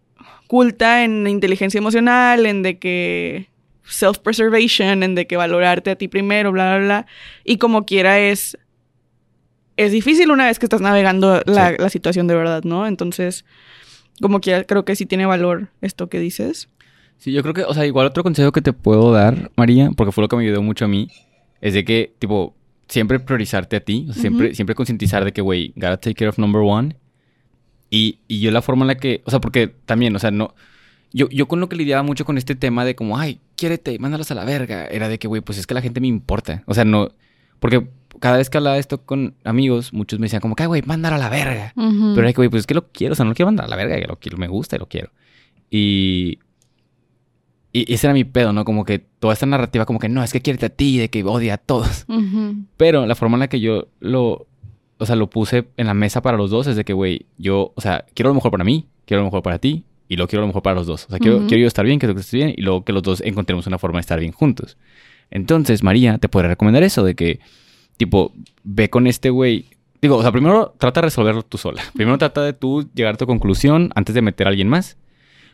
culta 0.46 1.02
en 1.02 1.26
inteligencia 1.26 1.78
emocional, 1.78 2.46
en 2.46 2.62
de 2.62 2.78
que 2.78 3.48
self-preservation, 3.86 5.02
en 5.02 5.14
de 5.14 5.26
que 5.26 5.36
valorarte 5.36 5.90
a 5.90 5.96
ti 5.96 6.08
primero, 6.08 6.52
bla, 6.52 6.76
bla, 6.76 6.84
bla. 6.84 7.06
Y 7.44 7.58
como 7.58 7.84
quiera 7.84 8.18
es... 8.20 8.58
Es 9.76 9.90
difícil 9.90 10.30
una 10.30 10.46
vez 10.46 10.58
que 10.60 10.66
estás 10.66 10.80
navegando 10.80 11.42
la, 11.46 11.70
Sí. 11.70 11.74
la 11.78 11.88
situación 11.90 12.28
de 12.28 12.34
verdad, 12.36 12.62
¿no? 12.62 12.86
Entonces, 12.86 13.44
como 14.20 14.40
quiera, 14.40 14.62
creo 14.64 14.84
que 14.84 14.94
sí 14.94 15.04
tiene 15.04 15.26
valor 15.26 15.68
esto 15.80 16.08
que 16.08 16.20
dices. 16.20 16.68
Sí, 17.18 17.32
yo 17.32 17.42
creo 17.42 17.54
que, 17.54 17.64
o 17.64 17.74
sea, 17.74 17.84
igual 17.84 18.06
otro 18.06 18.22
consejo 18.22 18.52
que 18.52 18.60
te 18.62 18.72
puedo 18.72 19.10
dar, 19.12 19.50
María, 19.56 19.90
porque 19.96 20.12
fue 20.12 20.22
lo 20.22 20.28
que 20.28 20.36
me 20.36 20.44
ayudó 20.44 20.62
mucho 20.62 20.84
a 20.84 20.88
mí, 20.88 21.08
es 21.60 21.74
de 21.74 21.84
que, 21.84 22.12
tipo, 22.20 22.54
siempre 22.86 23.18
priorizarte 23.18 23.74
a 23.76 23.80
ti, 23.80 24.06
o 24.08 24.12
sea, 24.12 24.20
siempre, 24.22 24.46
Ujú. 24.48 24.54
siempre 24.54 24.74
concientizar 24.76 25.24
de 25.24 25.32
que, 25.32 25.40
güey, 25.40 25.72
gotta 25.74 25.96
take 25.96 26.14
care 26.14 26.28
of 26.28 26.38
number 26.38 26.62
one. 26.64 26.94
Y, 27.90 28.20
y 28.28 28.40
yo 28.40 28.52
la 28.52 28.62
forma 28.62 28.84
en 28.84 28.88
la 28.88 28.94
que, 28.96 29.22
o 29.24 29.30
sea, 29.30 29.40
porque 29.40 29.66
también, 29.86 30.14
o 30.14 30.18
sea, 30.20 30.30
no, 30.30 30.54
yo, 31.14 31.28
yo 31.30 31.46
con 31.46 31.60
lo 31.60 31.68
que 31.68 31.76
lidiaba 31.76 32.02
mucho 32.02 32.24
con 32.24 32.36
este 32.38 32.56
tema 32.56 32.84
de 32.84 32.96
como, 32.96 33.16
ay, 33.16 33.40
quiérete, 33.54 33.96
mándalos 34.00 34.32
a 34.32 34.34
la 34.34 34.44
verga, 34.44 34.86
era 34.86 35.08
de 35.08 35.20
que, 35.20 35.28
güey, 35.28 35.40
pues 35.40 35.58
es 35.58 35.66
que 35.66 35.72
la 35.72 35.80
gente 35.80 36.00
me 36.00 36.08
importa. 36.08 36.64
O 36.66 36.74
sea, 36.74 36.84
no, 36.84 37.08
porque 37.60 37.88
cada 38.18 38.36
vez 38.36 38.50
que 38.50 38.58
hablaba 38.58 38.78
esto 38.78 39.02
con 39.06 39.36
amigos, 39.44 39.92
muchos 39.92 40.18
me 40.18 40.24
decían 40.24 40.40
como, 40.42 40.56
que, 40.56 40.64
"Ay, 40.64 40.66
güey, 40.66 40.82
mándalo 40.82 41.14
a 41.14 41.18
la 41.20 41.28
verga. 41.28 41.72
Pero 41.76 42.20
era 42.22 42.32
que, 42.32 42.38
güey, 42.38 42.48
pues 42.48 42.60
es 42.60 42.66
que 42.66 42.74
lo 42.74 42.88
quiero, 42.88 43.12
o 43.12 43.14
sea, 43.14 43.24
no 43.24 43.30
lo 43.30 43.34
quiero 43.36 43.46
mandar 43.46 43.66
a 43.66 43.68
la 43.68 43.76
verga, 43.76 43.96
que 44.00 44.08
lo 44.08 44.18
quiero, 44.18 44.38
me 44.38 44.48
gusta 44.48 44.74
y 44.74 44.80
lo 44.80 44.88
quiero. 44.88 45.10
Y, 45.70 46.40
y 47.72 47.92
ese 47.94 48.08
era 48.08 48.14
mi 48.14 48.24
pedo, 48.24 48.52
¿no? 48.52 48.64
Como 48.64 48.84
que 48.84 48.98
toda 48.98 49.34
esta 49.34 49.46
narrativa, 49.46 49.86
como 49.86 50.00
que 50.00 50.08
no, 50.08 50.24
es 50.24 50.32
que 50.32 50.40
quiere 50.42 50.66
a 50.66 50.68
ti, 50.68 50.98
de 50.98 51.10
que 51.10 51.22
odia 51.22 51.54
a 51.54 51.58
todos. 51.58 52.06
Pero 52.76 53.06
la 53.06 53.14
forma 53.14 53.36
en 53.36 53.40
la 53.40 53.48
que 53.48 53.60
yo 53.60 53.86
lo, 54.00 54.48
o 54.98 55.06
sea, 55.06 55.14
lo 55.14 55.30
puse 55.30 55.68
en 55.76 55.86
la 55.86 55.94
mesa 55.94 56.22
para 56.22 56.36
los 56.36 56.50
dos 56.50 56.66
es 56.66 56.74
de 56.74 56.84
que, 56.84 56.92
güey, 56.92 57.26
yo, 57.38 57.72
o 57.76 57.80
sea, 57.80 58.04
quiero 58.14 58.30
lo 58.30 58.34
mejor 58.34 58.50
para 58.50 58.64
mí, 58.64 58.88
quiero 59.06 59.20
lo 59.22 59.26
mejor 59.28 59.42
para 59.44 59.60
ti 59.60 59.84
y 60.08 60.16
luego 60.16 60.28
quiero 60.28 60.42
lo 60.42 60.48
mejor 60.48 60.62
para 60.62 60.76
los 60.76 60.86
dos. 60.86 61.06
O 61.06 61.10
sea, 61.10 61.18
quiero, 61.18 61.46
quiero 61.46 61.62
yo 61.62 61.66
estar 61.66 61.84
bien, 61.84 61.98
quiero 61.98 62.14
que 62.14 62.20
estés 62.20 62.34
bien 62.34 62.54
y 62.56 62.62
luego 62.62 62.84
que 62.84 62.92
los 62.92 63.02
dos 63.02 63.20
encontremos 63.22 63.66
una 63.66 63.78
forma 63.78 63.98
de 63.98 64.02
estar 64.02 64.20
bien 64.20 64.32
juntos. 64.32 64.76
Entonces, 65.30 65.82
María, 65.82 66.18
te 66.18 66.28
podría 66.28 66.50
recomendar 66.50 66.82
eso 66.82 67.04
de 67.04 67.14
que, 67.14 67.40
tipo, 67.96 68.32
ve 68.62 68.90
con 68.90 69.06
este 69.06 69.30
güey. 69.30 69.66
Digo, 70.02 70.16
o 70.16 70.22
sea, 70.22 70.32
primero 70.32 70.74
trata 70.78 71.00
de 71.00 71.06
resolverlo 71.06 71.42
tú 71.42 71.56
sola. 71.56 71.82
Primero 71.94 72.18
trata 72.18 72.42
de 72.42 72.52
tú 72.52 72.88
llegar 72.94 73.14
a 73.14 73.16
tu 73.16 73.26
conclusión 73.26 73.90
antes 73.94 74.14
de 74.14 74.22
meter 74.22 74.46
a 74.46 74.50
alguien 74.50 74.68
más. 74.68 74.98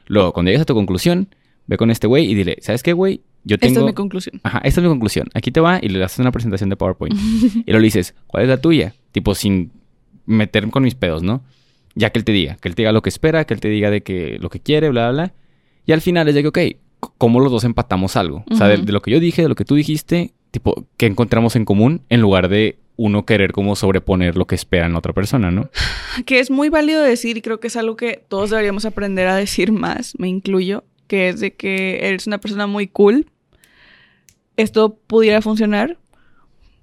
Luego, 0.06 0.32
cuando 0.32 0.50
llegues 0.50 0.62
a 0.62 0.66
tu 0.66 0.74
conclusión, 0.74 1.28
ve 1.66 1.76
con 1.76 1.90
este 1.90 2.08
güey 2.08 2.28
y 2.28 2.34
dile, 2.34 2.58
¿sabes 2.60 2.82
qué, 2.82 2.92
güey? 2.92 3.20
Yo 3.44 3.58
tengo... 3.58 3.70
Esta 3.70 3.80
es 3.80 3.86
mi 3.86 3.92
conclusión. 3.94 4.40
Ajá, 4.42 4.58
esta 4.64 4.80
es 4.80 4.82
mi 4.84 4.90
conclusión. 4.90 5.28
Aquí 5.34 5.52
te 5.52 5.60
va 5.60 5.78
y 5.80 5.88
le 5.88 6.02
haces 6.02 6.18
una 6.18 6.32
presentación 6.32 6.68
de 6.68 6.76
PowerPoint. 6.76 7.14
y 7.44 7.64
luego 7.66 7.78
le 7.78 7.84
dices, 7.84 8.14
¿cuál 8.26 8.42
es 8.42 8.48
la 8.48 8.60
tuya? 8.60 8.94
Tipo, 9.12 9.36
sin 9.36 9.70
meterme 10.26 10.72
con 10.72 10.82
mis 10.82 10.96
pedos, 10.96 11.22
¿no? 11.22 11.42
Ya 11.94 12.10
que 12.10 12.18
él 12.18 12.24
te 12.24 12.32
diga, 12.32 12.56
que 12.60 12.68
él 12.68 12.74
te 12.74 12.82
diga 12.82 12.92
lo 12.92 13.02
que 13.02 13.08
espera, 13.08 13.44
que 13.44 13.54
él 13.54 13.60
te 13.60 13.68
diga 13.68 13.90
de 13.90 14.02
que 14.02 14.38
lo 14.40 14.48
que 14.48 14.60
quiere, 14.60 14.88
bla, 14.90 15.10
bla, 15.10 15.24
bla. 15.24 15.34
Y 15.86 15.92
al 15.92 16.00
final 16.00 16.28
es 16.28 16.34
de 16.34 16.42
que, 16.42 16.48
ok, 16.48 17.10
¿cómo 17.18 17.40
los 17.40 17.50
dos 17.50 17.64
empatamos 17.64 18.16
algo? 18.16 18.44
O 18.50 18.54
sea, 18.54 18.68
de, 18.68 18.78
de 18.78 18.92
lo 18.92 19.02
que 19.02 19.10
yo 19.10 19.20
dije, 19.20 19.42
de 19.42 19.48
lo 19.48 19.54
que 19.54 19.64
tú 19.64 19.74
dijiste, 19.74 20.32
tipo, 20.50 20.86
¿qué 20.96 21.06
encontramos 21.06 21.56
en 21.56 21.64
común? 21.64 22.02
En 22.08 22.20
lugar 22.20 22.48
de 22.48 22.78
uno 22.96 23.24
querer 23.24 23.52
como 23.52 23.76
sobreponer 23.76 24.36
lo 24.36 24.46
que 24.46 24.54
espera 24.54 24.84
en 24.84 24.94
otra 24.94 25.14
persona, 25.14 25.50
¿no? 25.50 25.70
Que 26.26 26.38
es 26.38 26.50
muy 26.50 26.68
válido 26.68 27.02
decir 27.02 27.38
y 27.38 27.40
creo 27.40 27.58
que 27.58 27.68
es 27.68 27.76
algo 27.76 27.96
que 27.96 28.22
todos 28.28 28.50
deberíamos 28.50 28.84
aprender 28.84 29.26
a 29.26 29.36
decir 29.36 29.72
más, 29.72 30.12
me 30.18 30.28
incluyo, 30.28 30.84
que 31.06 31.30
es 31.30 31.40
de 31.40 31.54
que 31.54 32.06
eres 32.06 32.26
una 32.26 32.38
persona 32.38 32.66
muy 32.66 32.88
cool. 32.88 33.26
Esto 34.58 34.98
pudiera 35.06 35.40
funcionar, 35.40 35.98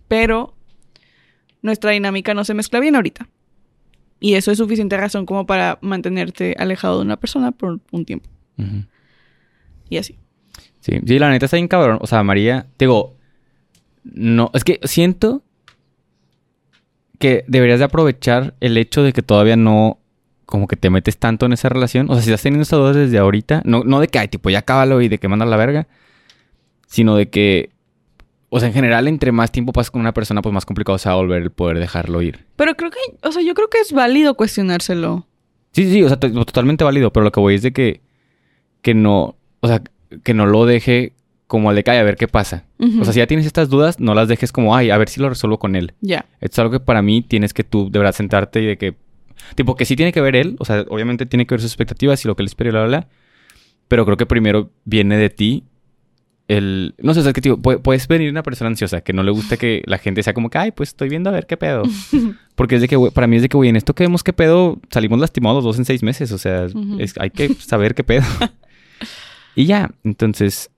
pero 0.07 0.55
nuestra 1.61 1.91
dinámica 1.91 2.33
no 2.33 2.43
se 2.43 2.55
mezcla 2.55 2.79
bien 2.79 2.95
ahorita. 2.95 3.29
Y 4.19 4.33
eso 4.33 4.51
es 4.51 4.57
suficiente 4.57 4.97
razón 4.97 5.25
como 5.25 5.45
para 5.45 5.77
mantenerte 5.81 6.55
alejado 6.57 6.97
de 6.97 7.05
una 7.05 7.17
persona 7.17 7.51
por 7.51 7.79
un 7.91 8.05
tiempo. 8.05 8.29
Y 9.89 9.97
así. 9.97 10.17
Sí, 10.79 10.99
sí, 11.05 11.19
la 11.19 11.29
neta 11.29 11.45
está 11.45 11.57
bien 11.57 11.67
cabrón. 11.67 11.99
O 12.01 12.07
sea, 12.07 12.23
María, 12.23 12.67
te 12.77 12.85
digo, 12.85 13.15
no, 14.03 14.51
es 14.53 14.63
que 14.63 14.79
siento 14.83 15.43
que 17.19 17.43
deberías 17.47 17.79
de 17.79 17.85
aprovechar 17.85 18.55
el 18.59 18.77
hecho 18.77 19.03
de 19.03 19.13
que 19.13 19.21
todavía 19.21 19.55
no, 19.55 19.99
como 20.45 20.67
que 20.67 20.75
te 20.75 20.89
metes 20.89 21.17
tanto 21.17 21.45
en 21.45 21.53
esa 21.53 21.69
relación. 21.69 22.09
O 22.09 22.13
sea, 22.13 22.23
si 22.23 22.29
estás 22.29 22.43
teniendo 22.43 22.63
esta 22.63 22.77
duda 22.77 22.93
desde 22.93 23.17
ahorita, 23.17 23.61
no, 23.65 23.83
no 23.83 23.99
de 23.99 24.07
que, 24.07 24.19
ay, 24.19 24.27
tipo, 24.27 24.49
ya 24.49 24.61
cábalo 24.61 25.01
y 25.01 25.07
de 25.07 25.17
que 25.17 25.27
mandas 25.27 25.49
la 25.49 25.57
verga, 25.57 25.87
sino 26.87 27.15
de 27.15 27.29
que, 27.29 27.71
o 28.49 28.59
sea, 28.59 28.67
en 28.67 28.73
general, 28.73 29.07
entre 29.07 29.31
más 29.31 29.51
tiempo 29.51 29.73
pasas 29.73 29.91
con 29.91 30.01
una 30.01 30.13
persona, 30.13 30.41
pues 30.41 30.53
más 30.53 30.65
complicado 30.65 30.97
se 30.97 31.09
va 31.09 31.13
a 31.13 31.17
volver 31.17 31.41
el 31.43 31.51
poder 31.51 31.79
dejarlo 31.79 32.21
ir. 32.21 32.45
Pero 32.55 32.75
creo 32.75 32.91
que, 32.91 32.97
o 33.27 33.31
sea, 33.31 33.41
yo 33.43 33.53
creo 33.53 33.69
que 33.69 33.79
es 33.79 33.91
válido 33.91 34.35
cuestionárselo. 34.35 35.27
Sí, 35.71 35.91
sí, 35.91 36.01
o 36.03 36.07
sea, 36.07 36.17
to- 36.19 36.31
totalmente 36.45 36.83
válido, 36.83 37.11
pero 37.11 37.23
lo 37.23 37.31
que 37.31 37.39
voy 37.39 37.55
es 37.55 37.61
de 37.61 37.73
que, 37.73 38.01
que 38.81 38.93
no, 38.93 39.35
o 39.59 39.67
sea, 39.67 39.81
que 40.23 40.33
no 40.33 40.45
lo 40.45 40.65
deje 40.65 41.13
como 41.47 41.69
al 41.69 41.75
de 41.75 41.83
cae 41.83 41.99
a 41.99 42.03
ver 42.03 42.15
qué 42.17 42.27
pasa. 42.27 42.65
O 42.99 43.03
sea, 43.05 43.13
si 43.13 43.19
ya 43.19 43.27
tienes 43.27 43.45
estas 43.45 43.69
dudas, 43.69 43.99
no 43.99 44.13
las 44.13 44.27
dejes 44.27 44.51
como, 44.51 44.75
ay, 44.75 44.89
a 44.89 44.97
ver 44.97 45.07
si 45.09 45.19
lo 45.21 45.29
resuelvo 45.29 45.59
con 45.59 45.75
él. 45.75 45.93
Ya. 46.01 46.25
Esto 46.41 46.55
es 46.55 46.59
algo 46.59 46.71
que 46.71 46.79
para 46.79 47.01
mí 47.01 47.21
tienes 47.21 47.53
que 47.53 47.63
tú 47.63 47.89
de 47.89 47.99
verdad 47.99 48.13
sentarte 48.13 48.61
y 48.61 48.65
de 48.65 48.77
que, 48.77 48.95
tipo, 49.55 49.75
que 49.75 49.85
sí 49.85 49.95
tiene 49.95 50.11
que 50.11 50.19
ver 50.21 50.35
él, 50.35 50.55
o 50.59 50.65
sea, 50.65 50.85
obviamente 50.89 51.25
tiene 51.25 51.45
que 51.45 51.53
ver 51.53 51.61
sus 51.61 51.71
expectativas 51.71 52.23
y 52.23 52.27
lo 52.27 52.35
que 52.35 52.43
él 52.43 52.47
espera 52.47 52.69
y 52.69 52.71
bla, 52.71 52.79
bla, 52.85 52.87
bla. 52.99 53.07
Pero 53.87 54.03
creo 54.05 54.17
que 54.17 54.25
primero 54.25 54.71
viene 54.83 55.15
de 55.17 55.29
ti 55.29 55.63
el... 56.47 56.95
No 56.99 57.13
sé, 57.13 57.21
o 57.21 57.23
sea, 57.23 57.33
que 57.33 57.41
tío, 57.41 57.61
puedes 57.61 58.07
venir 58.07 58.29
una 58.29 58.43
persona 58.43 58.69
ansiosa 58.69 59.01
que 59.01 59.13
no 59.13 59.23
le 59.23 59.31
gusta 59.31 59.57
que 59.57 59.83
la 59.85 59.97
gente 59.97 60.23
sea 60.23 60.33
como 60.33 60.49
que, 60.49 60.57
ay, 60.57 60.71
pues 60.71 60.89
estoy 60.89 61.09
viendo 61.09 61.29
a 61.29 61.33
ver 61.33 61.45
qué 61.45 61.57
pedo. 61.57 61.83
Porque 62.55 62.75
es 62.75 62.81
de 62.81 62.87
que, 62.87 62.97
para 63.13 63.27
mí 63.27 63.35
es 63.35 63.41
de 63.41 63.49
que, 63.49 63.57
güey, 63.57 63.69
en 63.69 63.75
esto 63.75 63.93
que 63.93 64.03
vemos 64.03 64.23
qué 64.23 64.33
pedo, 64.33 64.79
salimos 64.89 65.19
lastimados 65.19 65.63
dos 65.63 65.77
en 65.77 65.85
seis 65.85 66.03
meses. 66.03 66.31
O 66.31 66.37
sea, 66.37 66.67
es, 66.99 67.15
hay 67.19 67.29
que 67.29 67.53
saber 67.55 67.95
qué 67.95 68.03
pedo. 68.03 68.25
y 69.55 69.65
ya, 69.65 69.91
entonces, 70.03 70.69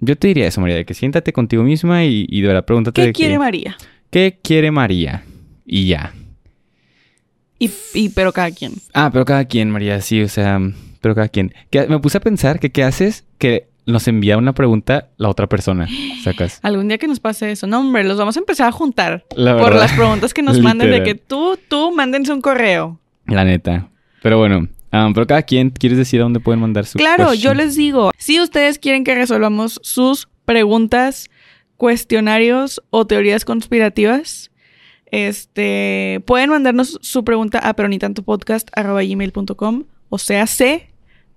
yo 0.00 0.16
te 0.16 0.28
diría 0.28 0.46
eso, 0.46 0.60
María, 0.60 0.76
de 0.76 0.84
que 0.84 0.94
siéntate 0.94 1.32
contigo 1.32 1.62
misma 1.62 2.04
y, 2.04 2.26
y 2.28 2.40
de 2.40 2.48
verdad 2.48 2.64
pregúntate. 2.64 3.06
¿Qué 3.06 3.12
quiere 3.12 3.38
María? 3.38 3.76
¿Qué 4.10 4.38
quiere 4.42 4.70
María? 4.70 5.24
Y 5.64 5.86
ya. 5.86 6.14
Y, 7.58 7.70
y, 7.94 8.08
pero 8.10 8.32
cada 8.32 8.50
quien. 8.50 8.74
Ah, 8.92 9.10
pero 9.12 9.24
cada 9.24 9.44
quien, 9.46 9.70
María, 9.70 10.00
sí, 10.00 10.22
o 10.22 10.28
sea, 10.28 10.60
pero 11.00 11.14
cada 11.14 11.28
quien. 11.28 11.54
Que, 11.70 11.86
me 11.86 11.98
puse 11.98 12.18
a 12.18 12.20
pensar 12.20 12.60
que 12.60 12.70
qué 12.70 12.82
haces 12.84 13.24
que 13.38 13.68
nos 13.86 14.08
envía 14.08 14.36
una 14.36 14.52
pregunta 14.52 15.08
la 15.16 15.28
otra 15.28 15.46
persona, 15.46 15.88
sacas. 16.22 16.58
Algún 16.62 16.88
día 16.88 16.98
que 16.98 17.06
nos 17.06 17.20
pase 17.20 17.52
eso. 17.52 17.66
No, 17.66 17.80
hombre, 17.80 18.04
los 18.04 18.18
vamos 18.18 18.36
a 18.36 18.40
empezar 18.40 18.68
a 18.68 18.72
juntar 18.72 19.24
por 19.28 19.74
las 19.74 19.92
preguntas 19.92 20.34
que 20.34 20.42
nos 20.42 20.60
manden 20.60 20.90
de 20.90 21.02
que 21.02 21.14
tú, 21.14 21.58
tú, 21.68 21.92
mándense 21.92 22.32
un 22.32 22.40
correo. 22.40 22.98
La 23.26 23.44
neta. 23.44 23.88
Pero 24.22 24.38
bueno, 24.38 24.68
um, 24.92 25.14
pero 25.14 25.26
cada 25.26 25.42
quien, 25.42 25.70
¿quieres 25.70 25.98
decir 25.98 26.20
a 26.20 26.24
dónde 26.24 26.40
pueden 26.40 26.60
mandar 26.60 26.84
su 26.84 26.98
Claro, 26.98 27.32
yo 27.34 27.54
les 27.54 27.76
digo, 27.76 28.10
si 28.18 28.40
ustedes 28.40 28.78
quieren 28.78 29.04
que 29.04 29.14
resolvamos 29.14 29.78
sus 29.82 30.28
preguntas, 30.44 31.30
cuestionarios 31.76 32.82
o 32.90 33.06
teorías 33.06 33.44
conspirativas, 33.44 34.50
este, 35.12 36.20
pueden 36.26 36.50
mandarnos 36.50 36.98
su 37.02 37.24
pregunta 37.24 37.60
a 37.60 37.74
peronitantopodcast.gmail.com 37.74 39.84
o 40.08 40.18
sea, 40.18 40.46
c 40.46 40.88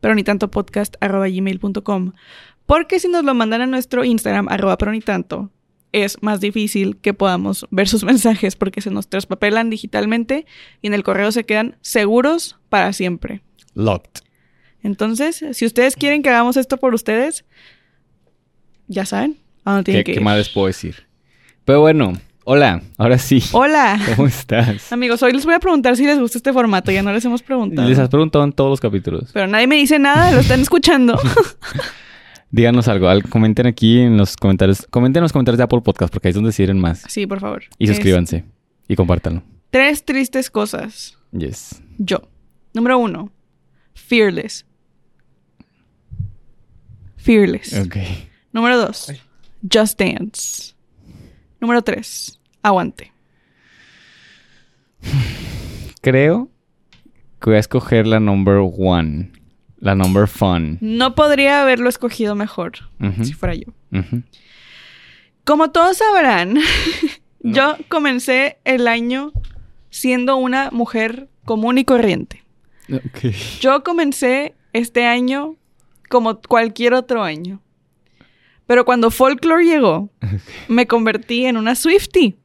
peronitantopodcast.gmail.com 0.02 2.12
porque 2.66 3.00
si 3.00 3.08
nos 3.08 3.24
lo 3.24 3.34
mandan 3.34 3.62
a 3.62 3.66
nuestro 3.66 4.04
Instagram, 4.06 4.48
arroba 4.48 4.78
peronitanto, 4.78 5.50
es 5.92 6.22
más 6.22 6.40
difícil 6.40 6.98
que 6.98 7.16
podamos 7.16 7.66
ver 7.72 7.88
sus 7.88 8.04
mensajes 8.12 8.56
porque 8.56 8.82
se 8.82 8.92
nos 8.92 9.08
traspapelan 9.08 9.72
digitalmente 9.72 10.46
y 10.82 10.88
en 10.88 10.94
el 10.94 11.04
correo 11.04 11.32
se 11.32 11.46
quedan 11.46 11.78
seguros 11.82 12.58
para 12.70 12.94
siempre. 12.94 13.42
Locked. 13.74 14.22
Entonces, 14.84 15.44
si 15.54 15.66
ustedes 15.66 15.96
quieren 15.96 16.22
que 16.22 16.30
hagamos 16.30 16.58
esto 16.58 16.78
por 16.78 16.94
ustedes, 16.94 17.44
ya 18.88 19.06
saben 19.06 19.40
a 19.66 19.72
dónde 19.72 19.86
tienen 19.86 20.04
¿Qué, 20.04 20.12
que 20.12 20.20
¿Qué 20.20 20.24
más 20.24 20.38
les 20.38 20.50
puedo 20.50 20.68
decir? 20.68 21.08
Pero 21.66 21.82
bueno, 21.82 22.14
Hola, 22.52 22.82
ahora 22.98 23.20
sí. 23.20 23.44
Hola. 23.52 24.00
¿Cómo 24.16 24.28
estás? 24.28 24.92
Amigos, 24.92 25.22
hoy 25.22 25.34
les 25.34 25.46
voy 25.46 25.54
a 25.54 25.60
preguntar 25.60 25.96
si 25.96 26.04
les 26.04 26.18
gusta 26.18 26.40
este 26.40 26.52
formato. 26.52 26.90
Ya 26.92 27.04
no 27.04 27.14
les 27.14 27.24
hemos 27.24 27.44
preguntado. 27.44 27.88
Les 27.88 28.00
has 28.00 28.10
preguntado 28.10 28.44
en 28.44 28.54
todos 28.54 28.72
los 28.72 28.80
capítulos. 28.80 29.30
Pero 29.32 29.46
nadie 29.46 29.68
me 29.68 29.76
dice 29.76 30.00
nada, 30.00 30.32
lo 30.32 30.40
están 30.40 30.60
escuchando. 30.60 31.20
Díganos 32.50 32.88
algo, 32.88 33.08
comenten 33.30 33.68
aquí 33.68 34.00
en 34.00 34.18
los 34.18 34.36
comentarios. 34.36 34.88
Comenten 34.90 35.20
en 35.20 35.26
los 35.26 35.32
comentarios 35.32 35.60
de 35.60 35.64
Apple 35.66 35.82
Podcast 35.82 36.12
porque 36.12 36.28
ahí 36.28 36.32
es 36.32 36.36
donde 36.38 36.48
deciden 36.48 36.80
más. 36.80 37.04
Sí, 37.08 37.28
por 37.28 37.40
favor. 37.40 37.66
Y 37.78 37.86
suscríbanse. 37.86 38.46
Y 38.88 38.96
compártanlo. 38.96 39.44
Tres 39.70 40.04
tristes 40.04 40.50
cosas. 40.50 41.20
Yes. 41.32 41.84
Yo. 42.00 42.18
Número 42.74 42.98
uno. 42.98 43.32
Fearless. 43.94 44.66
Fearless. 47.18 47.74
Ok. 47.86 47.98
Número 48.54 48.76
dos. 48.80 49.14
Just 49.72 50.00
Dance. 50.00 50.74
Número 51.62 51.84
tres 51.84 52.39
aguante. 52.62 53.12
Creo 56.02 56.50
que 57.40 57.50
voy 57.50 57.58
a 57.58 57.60
escoger 57.60 58.08
la 58.08 58.20
number 58.20 58.58
one. 58.58 59.32
La 59.80 59.96
number 59.96 60.28
fun. 60.28 60.78
No 60.82 61.16
podría 61.16 61.62
haberlo 61.62 61.88
escogido 61.88 62.36
mejor 62.36 62.74
si 63.22 63.34
fuera 63.34 63.56
yo. 63.56 63.68
Como 65.46 65.72
todos 65.72 65.98
sabrán, 65.98 66.58
yo 67.40 67.78
comencé 67.88 68.58
el 68.66 68.88
año 68.88 69.32
siendo 69.90 70.36
una 70.36 70.70
mujer 70.72 71.30
común 71.46 71.78
y 71.78 71.86
corriente. 71.86 72.44
Yo 73.62 73.84
comencé 73.84 74.54
este 74.74 75.06
año 75.06 75.56
como 76.10 76.42
cualquier 76.42 76.94
otro 76.94 77.24
año. 77.24 77.62
Pero 78.68 78.86
cuando 78.86 79.10
Folklore 79.12 79.66
llegó, 79.66 80.10
me 80.68 80.88
convertí 80.88 81.46
en 81.46 81.58
una 81.58 81.74
Swiftie. 81.76 82.38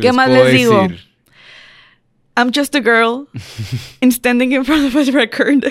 ¿Qué, 0.00 0.12
más 0.12 0.30
les 0.30 0.52
digo? 0.52 0.88
I'm 2.36 2.50
just 2.54 2.74
a 2.74 2.80
girl 2.80 3.28
standing 4.10 4.52
in 4.52 4.64
front 4.64 4.86
of 4.86 4.96
a 4.96 5.10
record. 5.12 5.64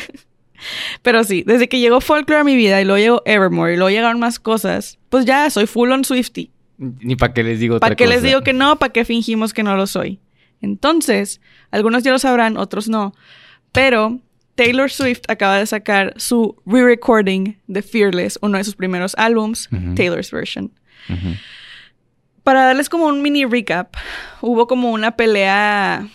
Pero 1.02 1.24
sí, 1.24 1.44
desde 1.46 1.68
que 1.68 1.80
llegó 1.80 2.02
Folklore 2.02 2.42
a 2.42 2.44
mi 2.44 2.56
vida 2.56 2.80
y 2.82 2.86
luego 2.86 3.00
llegó 3.00 3.22
Evermore 3.26 3.74
y 3.74 3.78
luego 3.78 3.90
llegaron 3.90 4.20
más 4.20 4.40
cosas, 4.40 5.00
pues 5.10 5.26
ya 5.26 5.50
soy 5.50 5.66
full 5.66 5.92
on 5.92 6.06
Swifty. 6.06 6.52
Ni 6.78 7.16
para 7.16 7.34
qué 7.34 7.44
les 7.44 7.60
digo 7.60 7.80
¿Para 7.80 7.96
qué 7.96 8.08
les 8.08 8.24
digo 8.24 8.42
que 8.42 8.54
no? 8.54 8.78
¿Para 8.78 8.92
qué 8.92 9.06
fingimos 9.06 9.54
que 9.54 9.64
no 9.64 9.76
lo 9.76 9.88
soy? 9.88 10.20
Entonces, 10.62 11.42
algunos 11.72 12.04
ya 12.04 12.12
lo 12.12 12.20
sabrán, 12.20 12.58
otros 12.58 12.88
no. 12.88 13.14
Pero 13.72 14.20
Taylor 14.54 14.92
Swift 14.92 15.22
acaba 15.28 15.58
de 15.58 15.66
sacar 15.66 16.14
su 16.18 16.56
re-recording 16.68 17.58
de 17.68 17.82
Fearless, 17.82 18.38
uno 18.42 18.60
de 18.60 18.64
sus 18.64 18.76
primeros 18.76 19.16
álbums, 19.18 19.68
Taylor's 19.96 20.30
Version 20.30 20.72
para 22.44 22.66
darles 22.66 22.90
como 22.90 23.06
un 23.06 23.22
mini 23.22 23.46
recap, 23.46 23.96
hubo 24.42 24.68
como 24.68 24.92
una 24.92 25.16
pelea 25.16 26.08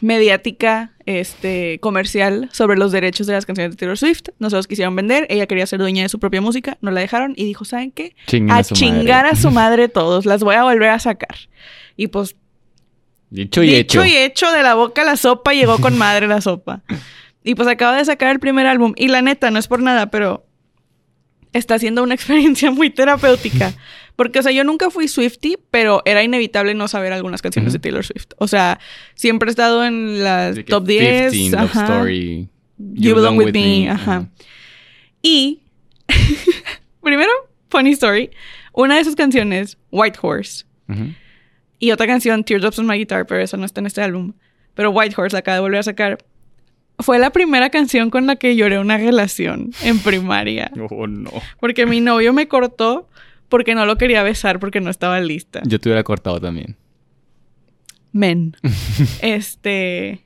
mediática, 0.00 0.92
este, 1.06 1.78
comercial 1.80 2.48
sobre 2.52 2.76
los 2.76 2.92
derechos 2.92 3.26
de 3.26 3.32
las 3.32 3.46
canciones 3.46 3.72
de 3.72 3.76
Taylor 3.76 3.98
Swift. 3.98 4.28
Nosotros 4.38 4.66
quisieron 4.66 4.94
vender, 4.94 5.26
ella 5.30 5.46
quería 5.46 5.66
ser 5.66 5.78
dueña 5.78 6.02
de 6.02 6.08
su 6.08 6.18
propia 6.18 6.40
música, 6.40 6.78
no 6.80 6.90
la 6.90 7.00
dejaron 7.00 7.34
y 7.36 7.44
dijo, 7.44 7.64
¿saben 7.64 7.90
qué? 7.90 8.14
a, 8.50 8.62
chingar 8.62 9.26
a 9.26 9.34
su 9.34 9.50
madre 9.52 9.88
todos, 9.88 10.26
las 10.26 10.42
voy 10.42 10.54
a 10.54 10.64
volver 10.64 10.90
a 10.90 10.98
sacar. 10.98 11.36
Y 11.96 12.08
pues... 12.08 12.36
Dicho 13.30 13.62
y 13.62 13.74
hecho. 13.74 14.02
Dicho 14.02 14.14
y 14.14 14.16
hecho, 14.16 14.52
de 14.52 14.62
la 14.62 14.74
boca 14.74 15.04
la 15.04 15.16
sopa 15.16 15.52
llegó 15.52 15.78
con 15.78 15.98
madre 15.98 16.26
la 16.26 16.40
sopa. 16.40 16.82
Y 17.44 17.54
pues 17.54 17.68
acaba 17.68 17.96
de 17.96 18.04
sacar 18.04 18.30
el 18.30 18.40
primer 18.40 18.66
álbum. 18.66 18.94
Y 18.96 19.08
la 19.08 19.20
neta, 19.20 19.50
no 19.50 19.58
es 19.58 19.68
por 19.68 19.82
nada, 19.82 20.10
pero 20.10 20.46
está 21.52 21.74
haciendo 21.74 22.02
una 22.02 22.14
experiencia 22.14 22.70
muy 22.70 22.90
terapéutica. 22.90 23.74
Porque, 24.18 24.40
o 24.40 24.42
sea, 24.42 24.50
yo 24.50 24.64
nunca 24.64 24.90
fui 24.90 25.06
Swifty, 25.06 25.58
pero 25.70 26.02
era 26.04 26.24
inevitable 26.24 26.74
no 26.74 26.88
saber 26.88 27.12
algunas 27.12 27.40
canciones 27.40 27.72
de 27.72 27.78
Taylor 27.78 28.04
Swift. 28.04 28.30
O 28.38 28.48
sea, 28.48 28.80
siempre 29.14 29.48
he 29.48 29.50
estado 29.50 29.84
en 29.84 30.24
las 30.24 30.56
top 30.64 30.84
10. 30.84 31.30
15, 31.32 31.56
ajá. 31.56 31.84
Story, 31.84 32.48
you, 32.78 33.14
Belong, 33.14 33.38
With, 33.38 33.52
Me. 33.52 33.88
Ajá. 33.88 34.28
Y, 35.22 35.60
primero, 37.00 37.30
funny 37.70 37.92
story. 37.92 38.30
Una 38.72 38.96
de 38.96 39.02
esas 39.02 39.14
canciones, 39.14 39.78
White 39.92 40.18
Horse. 40.20 40.64
Y 41.78 41.92
otra 41.92 42.08
canción, 42.08 42.42
Teardrops 42.42 42.80
on 42.80 42.88
My 42.88 42.98
Guitar, 42.98 43.24
pero 43.24 43.40
esa 43.40 43.56
no 43.56 43.66
está 43.66 43.78
en 43.78 43.86
este 43.86 44.02
álbum. 44.02 44.32
Pero 44.74 44.90
White 44.90 45.14
Horse 45.16 45.36
la 45.36 45.38
acaba 45.38 45.54
de 45.54 45.60
volver 45.60 45.78
a 45.78 45.84
sacar. 45.84 46.18
Fue 46.98 47.20
la 47.20 47.30
primera 47.30 47.70
canción 47.70 48.10
con 48.10 48.26
la 48.26 48.34
que 48.34 48.56
lloré 48.56 48.80
una 48.80 48.96
relación 48.96 49.70
en 49.84 50.00
primaria. 50.00 50.72
Oh, 50.90 51.06
no. 51.06 51.30
Porque 51.60 51.86
mi 51.86 52.00
novio 52.00 52.32
me 52.32 52.48
cortó 52.48 53.08
porque 53.48 53.74
no 53.74 53.86
lo 53.86 53.96
quería 53.96 54.22
besar 54.22 54.58
porque 54.58 54.80
no 54.80 54.90
estaba 54.90 55.20
lista. 55.20 55.62
Yo 55.64 55.80
te 55.80 55.88
hubiera 55.88 56.04
cortado 56.04 56.40
también. 56.40 56.76
Men. 58.12 58.56
este. 59.22 60.24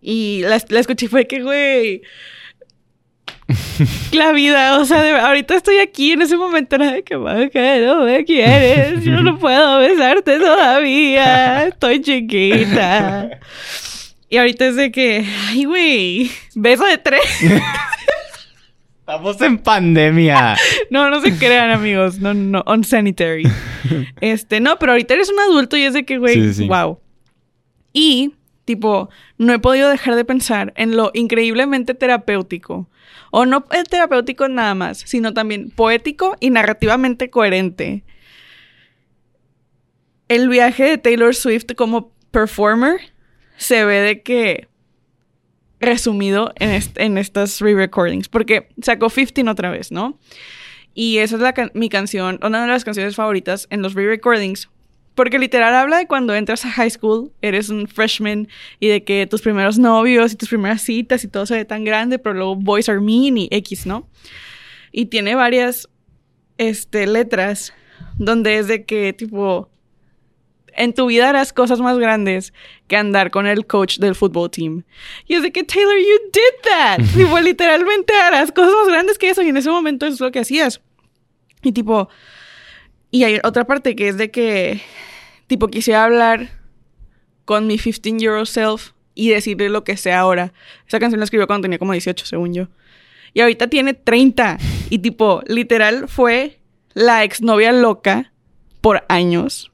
Y 0.00 0.42
la, 0.42 0.56
escuché 0.56 1.06
y 1.06 1.08
fue 1.08 1.26
que, 1.26 1.42
güey. 1.42 2.02
la 4.12 4.32
vida, 4.32 4.78
o 4.78 4.84
sea, 4.84 5.26
ahorita 5.26 5.56
estoy 5.56 5.78
aquí 5.78 6.12
en 6.12 6.22
ese 6.22 6.36
momento 6.36 6.76
era 6.76 6.92
de 6.92 7.02
que, 7.02 7.16
que 7.52 7.82
no 7.84 8.04
me 8.04 8.24
quieres, 8.24 9.04
yo 9.04 9.22
no 9.22 9.38
puedo 9.40 9.78
besarte 9.78 10.38
todavía, 10.38 11.66
estoy 11.66 12.00
chiquita. 12.00 13.40
Y 14.28 14.36
ahorita 14.36 14.68
es 14.68 14.76
de 14.76 14.92
que, 14.92 15.26
ay, 15.48 15.64
güey, 15.64 16.30
beso 16.54 16.84
de 16.84 16.98
tres. 16.98 17.22
Estamos 19.10 19.40
en 19.40 19.58
pandemia. 19.58 20.56
no, 20.90 21.10
no 21.10 21.20
se 21.20 21.36
crean, 21.36 21.70
amigos. 21.70 22.20
No, 22.20 22.32
no, 22.32 22.62
unsanitary. 22.66 23.42
Este, 24.20 24.60
no, 24.60 24.78
pero 24.78 24.92
ahorita 24.92 25.14
eres 25.14 25.30
un 25.30 25.40
adulto 25.40 25.76
y 25.76 25.82
es 25.82 25.94
de 25.94 26.04
que, 26.04 26.18
güey, 26.18 26.52
wow. 26.68 27.00
Y, 27.92 28.34
tipo, 28.66 29.08
no 29.36 29.52
he 29.52 29.58
podido 29.58 29.88
dejar 29.88 30.14
de 30.14 30.24
pensar 30.24 30.72
en 30.76 30.96
lo 30.96 31.10
increíblemente 31.12 31.94
terapéutico. 31.94 32.88
O 33.32 33.46
no 33.46 33.64
es 33.72 33.84
terapéutico 33.84 34.48
nada 34.48 34.74
más, 34.74 34.98
sino 34.98 35.34
también 35.34 35.70
poético 35.70 36.36
y 36.38 36.50
narrativamente 36.50 37.30
coherente. 37.30 38.04
El 40.28 40.48
viaje 40.48 40.84
de 40.84 40.98
Taylor 40.98 41.34
Swift 41.34 41.74
como 41.74 42.12
performer 42.30 43.00
se 43.56 43.84
ve 43.84 44.00
de 44.02 44.22
que 44.22 44.68
resumido 45.80 46.52
en, 46.56 46.82
en 46.96 47.18
estas 47.18 47.60
re-recordings, 47.60 48.28
porque 48.28 48.68
sacó 48.82 49.08
15 49.08 49.48
otra 49.48 49.70
vez, 49.70 49.90
¿no? 49.90 50.18
Y 50.94 51.18
esa 51.18 51.36
es 51.36 51.42
la 51.42 51.54
mi 51.74 51.88
canción, 51.88 52.38
una 52.42 52.62
de 52.62 52.68
las 52.68 52.84
canciones 52.84 53.16
favoritas 53.16 53.66
en 53.70 53.82
los 53.82 53.94
re-recordings, 53.94 54.68
porque 55.14 55.38
literal 55.38 55.74
habla 55.74 55.98
de 55.98 56.06
cuando 56.06 56.34
entras 56.34 56.64
a 56.64 56.70
high 56.70 56.90
school, 56.90 57.32
eres 57.42 57.68
un 57.68 57.86
freshman 57.88 58.48
y 58.78 58.88
de 58.88 59.04
que 59.04 59.26
tus 59.26 59.42
primeros 59.42 59.78
novios 59.78 60.32
y 60.32 60.36
tus 60.36 60.48
primeras 60.48 60.82
citas 60.82 61.24
y 61.24 61.28
todo 61.28 61.46
se 61.46 61.56
ve 61.56 61.64
tan 61.64 61.84
grande, 61.84 62.18
pero 62.18 62.34
luego 62.34 62.56
boys 62.56 62.88
are 62.88 63.00
mean 63.00 63.36
y 63.36 63.48
X, 63.50 63.86
¿no? 63.86 64.08
Y 64.92 65.06
tiene 65.06 65.34
varias 65.34 65.88
este, 66.58 67.06
letras 67.06 67.72
donde 68.18 68.58
es 68.58 68.68
de 68.68 68.84
que, 68.84 69.12
tipo, 69.12 69.69
en 70.76 70.92
tu 70.92 71.06
vida 71.06 71.28
harás 71.28 71.52
cosas 71.52 71.80
más 71.80 71.98
grandes 71.98 72.52
que 72.88 72.96
andar 72.96 73.30
con 73.30 73.46
el 73.46 73.66
coach 73.66 73.98
del 73.98 74.14
fútbol 74.14 74.50
team. 74.50 74.84
Y 75.26 75.34
es 75.34 75.42
de 75.42 75.52
que, 75.52 75.64
Taylor, 75.64 75.96
you 75.96 76.30
did 76.32 76.70
that. 76.70 76.98
tipo, 77.16 77.38
literalmente 77.40 78.14
harás 78.14 78.52
cosas 78.52 78.72
más 78.74 78.88
grandes 78.88 79.18
que 79.18 79.30
eso 79.30 79.42
y 79.42 79.48
en 79.48 79.56
ese 79.56 79.70
momento 79.70 80.06
eso 80.06 80.14
es 80.14 80.20
lo 80.20 80.30
que 80.30 80.40
hacías. 80.40 80.80
Y 81.62 81.72
tipo, 81.72 82.08
y 83.10 83.24
hay 83.24 83.38
otra 83.42 83.66
parte 83.66 83.96
que 83.96 84.08
es 84.08 84.16
de 84.16 84.30
que, 84.30 84.80
tipo, 85.46 85.68
quisiera 85.68 86.04
hablar 86.04 86.50
con 87.44 87.66
mi 87.66 87.76
15-year-old 87.76 88.46
self 88.46 88.92
y 89.14 89.30
decirle 89.30 89.68
lo 89.68 89.84
que 89.84 89.96
sé 89.96 90.12
ahora. 90.12 90.52
Esa 90.86 91.00
canción 91.00 91.20
la 91.20 91.24
escribió 91.24 91.46
cuando 91.46 91.62
tenía 91.62 91.78
como 91.78 91.92
18, 91.92 92.24
según 92.24 92.54
yo. 92.54 92.68
Y 93.34 93.40
ahorita 93.40 93.68
tiene 93.68 93.94
30. 93.94 94.58
Y 94.88 94.98
tipo, 95.00 95.42
literal 95.46 96.08
fue 96.08 96.58
la 96.94 97.24
exnovia 97.24 97.72
loca 97.72 98.32
por 98.80 99.04
años. 99.08 99.70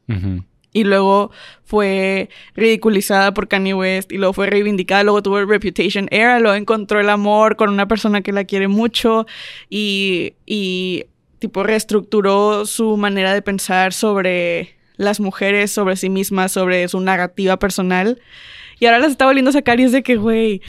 Y 0.76 0.84
luego 0.84 1.30
fue 1.64 2.28
ridiculizada 2.54 3.32
por 3.32 3.48
Kanye 3.48 3.72
West 3.72 4.12
y 4.12 4.18
luego 4.18 4.34
fue 4.34 4.46
reivindicada, 4.46 5.04
luego 5.04 5.22
tuvo 5.22 5.38
el 5.38 5.48
Reputation 5.48 6.06
Era, 6.10 6.38
luego 6.38 6.54
encontró 6.54 7.00
el 7.00 7.08
amor 7.08 7.56
con 7.56 7.70
una 7.70 7.88
persona 7.88 8.20
que 8.20 8.30
la 8.32 8.44
quiere 8.44 8.68
mucho 8.68 9.26
y, 9.70 10.34
y 10.44 11.04
tipo 11.38 11.62
reestructuró 11.62 12.66
su 12.66 12.98
manera 12.98 13.32
de 13.32 13.40
pensar 13.40 13.94
sobre 13.94 14.76
las 14.96 15.18
mujeres, 15.18 15.70
sobre 15.72 15.96
sí 15.96 16.10
misma, 16.10 16.48
sobre 16.48 16.86
su 16.88 17.00
narrativa 17.00 17.58
personal. 17.58 18.20
Y 18.78 18.84
ahora 18.84 18.98
las 18.98 19.12
está 19.12 19.24
volviendo 19.24 19.48
a 19.48 19.52
sacar 19.52 19.80
y 19.80 19.84
es 19.84 19.92
de 19.92 20.02
que, 20.02 20.16
güey, 20.16 20.60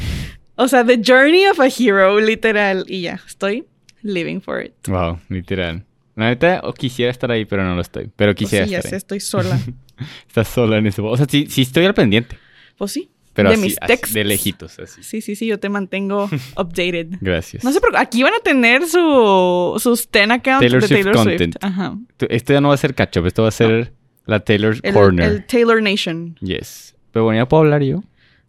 o 0.55 0.69
sea, 0.69 0.85
the 0.85 1.01
journey 1.05 1.45
of 1.47 1.59
a 1.59 1.67
hero, 1.67 2.21
literal. 2.21 2.85
Y 2.87 3.01
ya, 3.01 3.19
estoy 3.27 3.65
living 4.03 4.39
for 4.39 4.63
it. 4.63 4.71
Wow, 4.87 5.19
literal. 5.27 5.83
La 6.15 6.29
neta, 6.29 6.61
quisiera 6.77 7.11
estar 7.11 7.29
ahí, 7.29 7.43
pero 7.45 7.63
no 7.65 7.75
lo 7.75 7.81
estoy. 7.81 8.09
Pero 8.15 8.31
Pues 8.33 8.37
quisiera 8.45 8.65
sí, 8.65 8.71
ya 8.71 8.77
estar 8.77 8.89
sé, 8.89 8.95
ahí. 8.95 8.97
estoy 8.97 9.19
sola. 9.19 9.59
Estás 10.27 10.47
sola 10.47 10.77
en 10.77 10.87
ese... 10.87 11.01
O 11.01 11.15
sea, 11.17 11.25
sí, 11.29 11.47
sí 11.49 11.61
estoy 11.63 11.85
al 11.85 11.93
pendiente. 11.93 12.37
Pues 12.77 12.91
sí. 12.91 13.09
Pero 13.33 13.49
de 13.49 13.55
así, 13.55 13.63
mis 13.65 13.75
textos. 13.75 14.13
de 14.13 14.23
lejitos, 14.23 14.79
así. 14.79 15.03
Sí, 15.03 15.21
sí, 15.21 15.35
sí, 15.35 15.45
yo 15.45 15.59
te 15.59 15.69
mantengo 15.69 16.25
updated. 16.57 17.17
Gracias. 17.21 17.63
No 17.63 17.71
sé 17.71 17.79
qué. 17.79 17.95
Aquí 17.97 18.23
van 18.23 18.33
a 18.33 18.39
tener 18.39 18.85
su, 18.87 19.75
sus 19.79 20.09
10 20.11 20.31
accounts 20.31 20.61
Taylor 20.61 20.81
de 20.81 20.87
Swift 20.87 20.97
Taylor 21.03 21.13
Swift. 21.17 21.27
content. 21.37 21.55
Ajá. 21.63 21.95
Tu- 22.17 22.25
Esto 22.29 22.53
ya 22.53 22.61
no 22.61 22.69
va 22.69 22.73
a 22.73 22.77
ser 22.77 22.95
catch-up, 22.95 23.27
esto 23.27 23.43
va 23.43 23.49
a 23.49 23.51
ser 23.51 23.93
la 24.25 24.39
Taylor 24.39 24.75
El, 24.81 24.93
Corner. 24.93 25.29
el 25.31 25.45
Taylor 25.45 25.81
Nation. 25.83 26.35
Yes. 26.41 26.95
Pero 27.11 27.25
bueno, 27.25 27.39
ya 27.41 27.47
puedo 27.47 27.61
hablar 27.63 27.83
yo. 27.83 28.03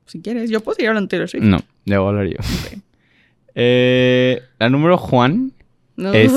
Si 0.07 0.23
quieres, 0.23 0.49
yo 0.49 0.61
puedo 0.61 0.77
seguir 0.77 0.89
hablando 0.89 1.07
de 1.07 1.11
Taylor 1.11 1.29
Swift. 1.29 1.45
No, 1.45 1.59
ya 1.85 1.99
voy 2.01 2.07
a 2.07 2.09
hablar 2.21 2.27
yo. 2.29 2.37
Eh, 3.61 4.41
la 4.59 4.69
número 4.71 4.97
Juan, 4.97 5.53
No. 5.97 6.13
Es- 6.13 6.33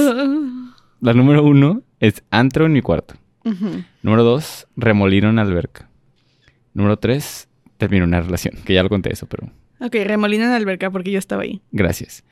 la 1.02 1.14
número 1.14 1.44
uno 1.44 1.84
es 2.00 2.24
antro 2.32 2.66
en 2.66 2.74
mi 2.74 2.82
cuarto. 2.82 3.14
Número 4.04 4.24
dos, 4.24 4.68
remolino 4.76 5.30
en 5.30 5.40
alberca. 5.40 5.90
Número 6.74 6.98
tres, 6.98 7.48
termino 7.78 8.06
una 8.06 8.22
relación. 8.22 8.56
Que 8.66 8.74
ya 8.74 8.84
lo 8.84 8.90
conté 8.90 9.12
eso, 9.12 9.28
pero 9.28 9.50
Ok, 9.80 9.96
remolina 10.06 10.46
en 10.46 10.52
alberca 10.52 10.90
porque 10.92 11.12
yo 11.12 11.20
estaba 11.20 11.44
ahí. 11.44 11.62
gracias. 11.72 12.24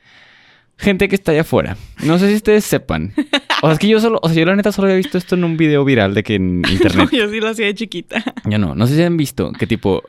Gente 0.76 1.08
que 1.08 1.14
está 1.14 1.32
allá 1.32 1.42
afuera. 1.42 1.76
No 2.04 2.18
sé 2.18 2.28
si 2.28 2.36
ustedes 2.36 2.64
sepan. 2.64 3.12
O 3.60 3.66
sea, 3.66 3.72
es 3.72 3.78
que 3.78 3.86
yo 3.88 4.00
solo, 4.00 4.18
o 4.22 4.28
sea, 4.30 4.38
yo 4.38 4.46
la 4.46 4.56
neta 4.56 4.72
solo 4.72 4.86
había 4.86 4.96
visto 4.96 5.18
esto 5.18 5.34
en 5.34 5.44
un 5.44 5.58
video 5.58 5.84
viral 5.84 6.14
de 6.14 6.22
que 6.22 6.36
en 6.36 6.62
internet. 6.70 7.10
No, 7.12 7.18
yo 7.18 7.28
sí 7.28 7.38
lo 7.40 7.48
hacía 7.48 7.66
de 7.66 7.74
chiquita. 7.74 8.22
Yo 8.46 8.56
no, 8.58 8.74
no 8.74 8.86
sé 8.86 8.96
si 8.96 9.02
han 9.02 9.18
visto 9.18 9.52
que 9.52 9.66
tipo 9.66 10.02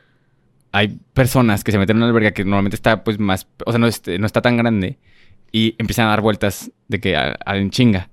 hay 0.70 0.98
personas 1.12 1.62
que 1.62 1.72
se 1.72 1.76
meten 1.78 1.96
en 1.96 2.02
una 2.04 2.08
alberga 2.10 2.30
que 2.30 2.44
normalmente 2.44 2.76
está 2.76 3.04
pues 3.04 3.18
más, 3.18 3.46
o 3.66 3.72
sea, 3.72 3.78
no, 3.78 3.86
no 3.86 4.26
está 4.26 4.40
tan 4.40 4.56
grande 4.56 4.98
y 5.50 5.74
empiezan 5.76 6.06
a 6.06 6.10
dar 6.10 6.22
vueltas 6.22 6.70
de 6.88 7.00
que 7.00 7.16
a, 7.16 7.36
a 7.44 7.58
en 7.58 7.68
chinga. 7.70 8.08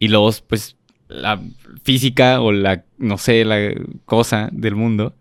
Y 0.00 0.08
luego 0.08 0.28
pues 0.48 0.76
la 1.10 1.40
física 1.82 2.40
o 2.40 2.52
la, 2.52 2.84
no 2.98 3.18
sé, 3.18 3.44
la 3.44 3.58
cosa 4.04 4.48
del 4.52 4.74
mundo 4.76 5.14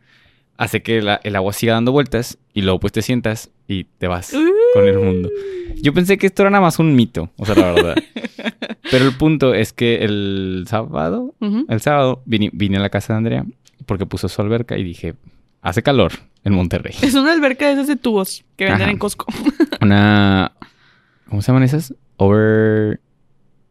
hace 0.58 0.82
que 0.82 1.02
la- 1.02 1.20
el 1.24 1.36
agua 1.36 1.54
siga 1.54 1.74
dando 1.74 1.92
vueltas 1.92 2.38
y 2.54 2.62
luego 2.62 2.80
pues 2.80 2.94
te 2.94 3.02
sientas 3.02 3.50
y 3.68 3.86
te 3.86 4.08
vas 4.08 4.32
con 4.74 4.88
el 4.88 5.00
mundo. 5.00 5.30
Yo 5.82 5.94
pensé 5.94 6.18
que 6.18 6.28
esto 6.28 6.44
era 6.44 6.50
nada 6.50 6.62
más 6.62 6.80
un 6.80 6.96
mito, 6.96 7.30
o 7.38 7.46
sea, 7.46 7.56
la 7.56 7.72
verdad. 7.72 7.96
Pero 8.92 9.06
el 9.06 9.16
punto 9.18 9.54
es 9.54 9.72
que 9.74 10.04
el 10.04 10.66
sábado 10.68 11.34
el 11.70 11.80
sábado 11.82 12.22
vine, 12.26 12.50
vine 12.54 12.78
a 12.78 12.82
la 12.82 12.90
casa 12.90 13.14
de 13.14 13.18
Andrea 13.18 13.46
porque 13.86 14.06
puso 14.06 14.28
su 14.28 14.42
alberca 14.42 14.78
y 14.78 14.84
dije, 14.84 15.16
hace 15.62 15.82
calor 15.84 16.12
en 16.44 16.54
Monterrey. 16.54 16.94
Es 17.02 17.14
una 17.16 17.32
alberca 17.34 17.68
de 17.68 17.74
esas 17.74 17.88
de 17.88 17.96
tubos 17.96 18.44
que 18.56 18.66
venden 18.66 18.82
Ajá. 18.84 18.92
en 18.92 18.98
Costco. 18.98 19.26
Una... 19.82 20.52
¿Cómo 21.30 21.42
se 21.42 21.48
llaman 21.52 21.64
esas? 21.64 21.94
Over... 22.18 23.00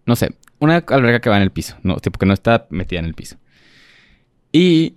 No 0.06 0.16
sé. 0.16 0.30
Una 0.60 0.84
alberca 0.88 1.20
que 1.20 1.30
va 1.30 1.36
en 1.36 1.42
el 1.42 1.50
piso. 1.50 1.76
No, 1.82 1.96
tipo 1.96 2.18
que 2.18 2.26
no 2.26 2.34
está 2.34 2.66
metida 2.70 2.98
en 3.00 3.06
el 3.06 3.14
piso. 3.14 3.36
Y 4.52 4.94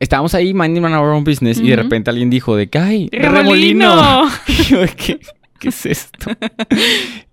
estábamos 0.00 0.34
ahí 0.34 0.54
minding 0.54 0.84
our 0.84 1.14
own 1.14 1.24
business 1.24 1.58
y 1.58 1.68
de 1.68 1.76
repente 1.76 2.10
alguien 2.10 2.30
dijo 2.30 2.56
de 2.56 2.68
que, 2.68 2.78
¡ay, 2.78 3.08
¡Remolino! 3.12 4.28
Y 4.48 4.62
yo 4.64 4.80
de 4.80 4.88
que, 4.88 5.20
¿qué 5.58 5.68
es 5.68 5.86
esto? 5.86 6.30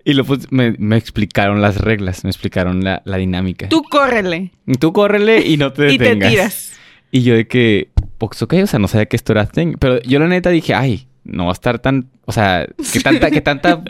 y 0.05 0.13
luego 0.13 0.27
pues, 0.27 0.51
me, 0.51 0.75
me 0.77 0.97
explicaron 0.97 1.61
las 1.61 1.77
reglas, 1.77 2.23
me 2.23 2.29
explicaron 2.29 2.83
la, 2.83 3.01
la 3.05 3.17
dinámica. 3.17 3.69
Tú 3.69 3.81
córrele 3.83 4.51
Tú 4.79 4.93
córrele 4.93 5.47
y 5.47 5.57
no 5.57 5.73
te 5.73 5.91
y 5.91 5.97
te 5.97 6.03
detengas. 6.03 6.31
tiras. 6.31 6.73
Y 7.11 7.23
yo 7.23 7.33
de 7.35 7.47
que, 7.47 7.89
pues 8.19 8.39
ok, 8.43 8.53
o 8.63 8.67
sea, 8.67 8.77
no 8.79 8.87
sabía 8.87 9.07
que 9.07 9.15
esto 9.15 9.31
era 9.31 9.47
thing. 9.47 9.77
Pero 9.79 9.99
yo 10.03 10.19
la 10.19 10.27
neta 10.27 10.51
dije, 10.51 10.75
ay, 10.75 11.07
no 11.23 11.45
va 11.45 11.51
a 11.51 11.53
estar 11.53 11.79
tan, 11.79 12.07
o 12.25 12.31
sea, 12.31 12.67
que 12.93 12.99
tanta, 12.99 13.31
que 13.31 13.41
tanta 13.41 13.81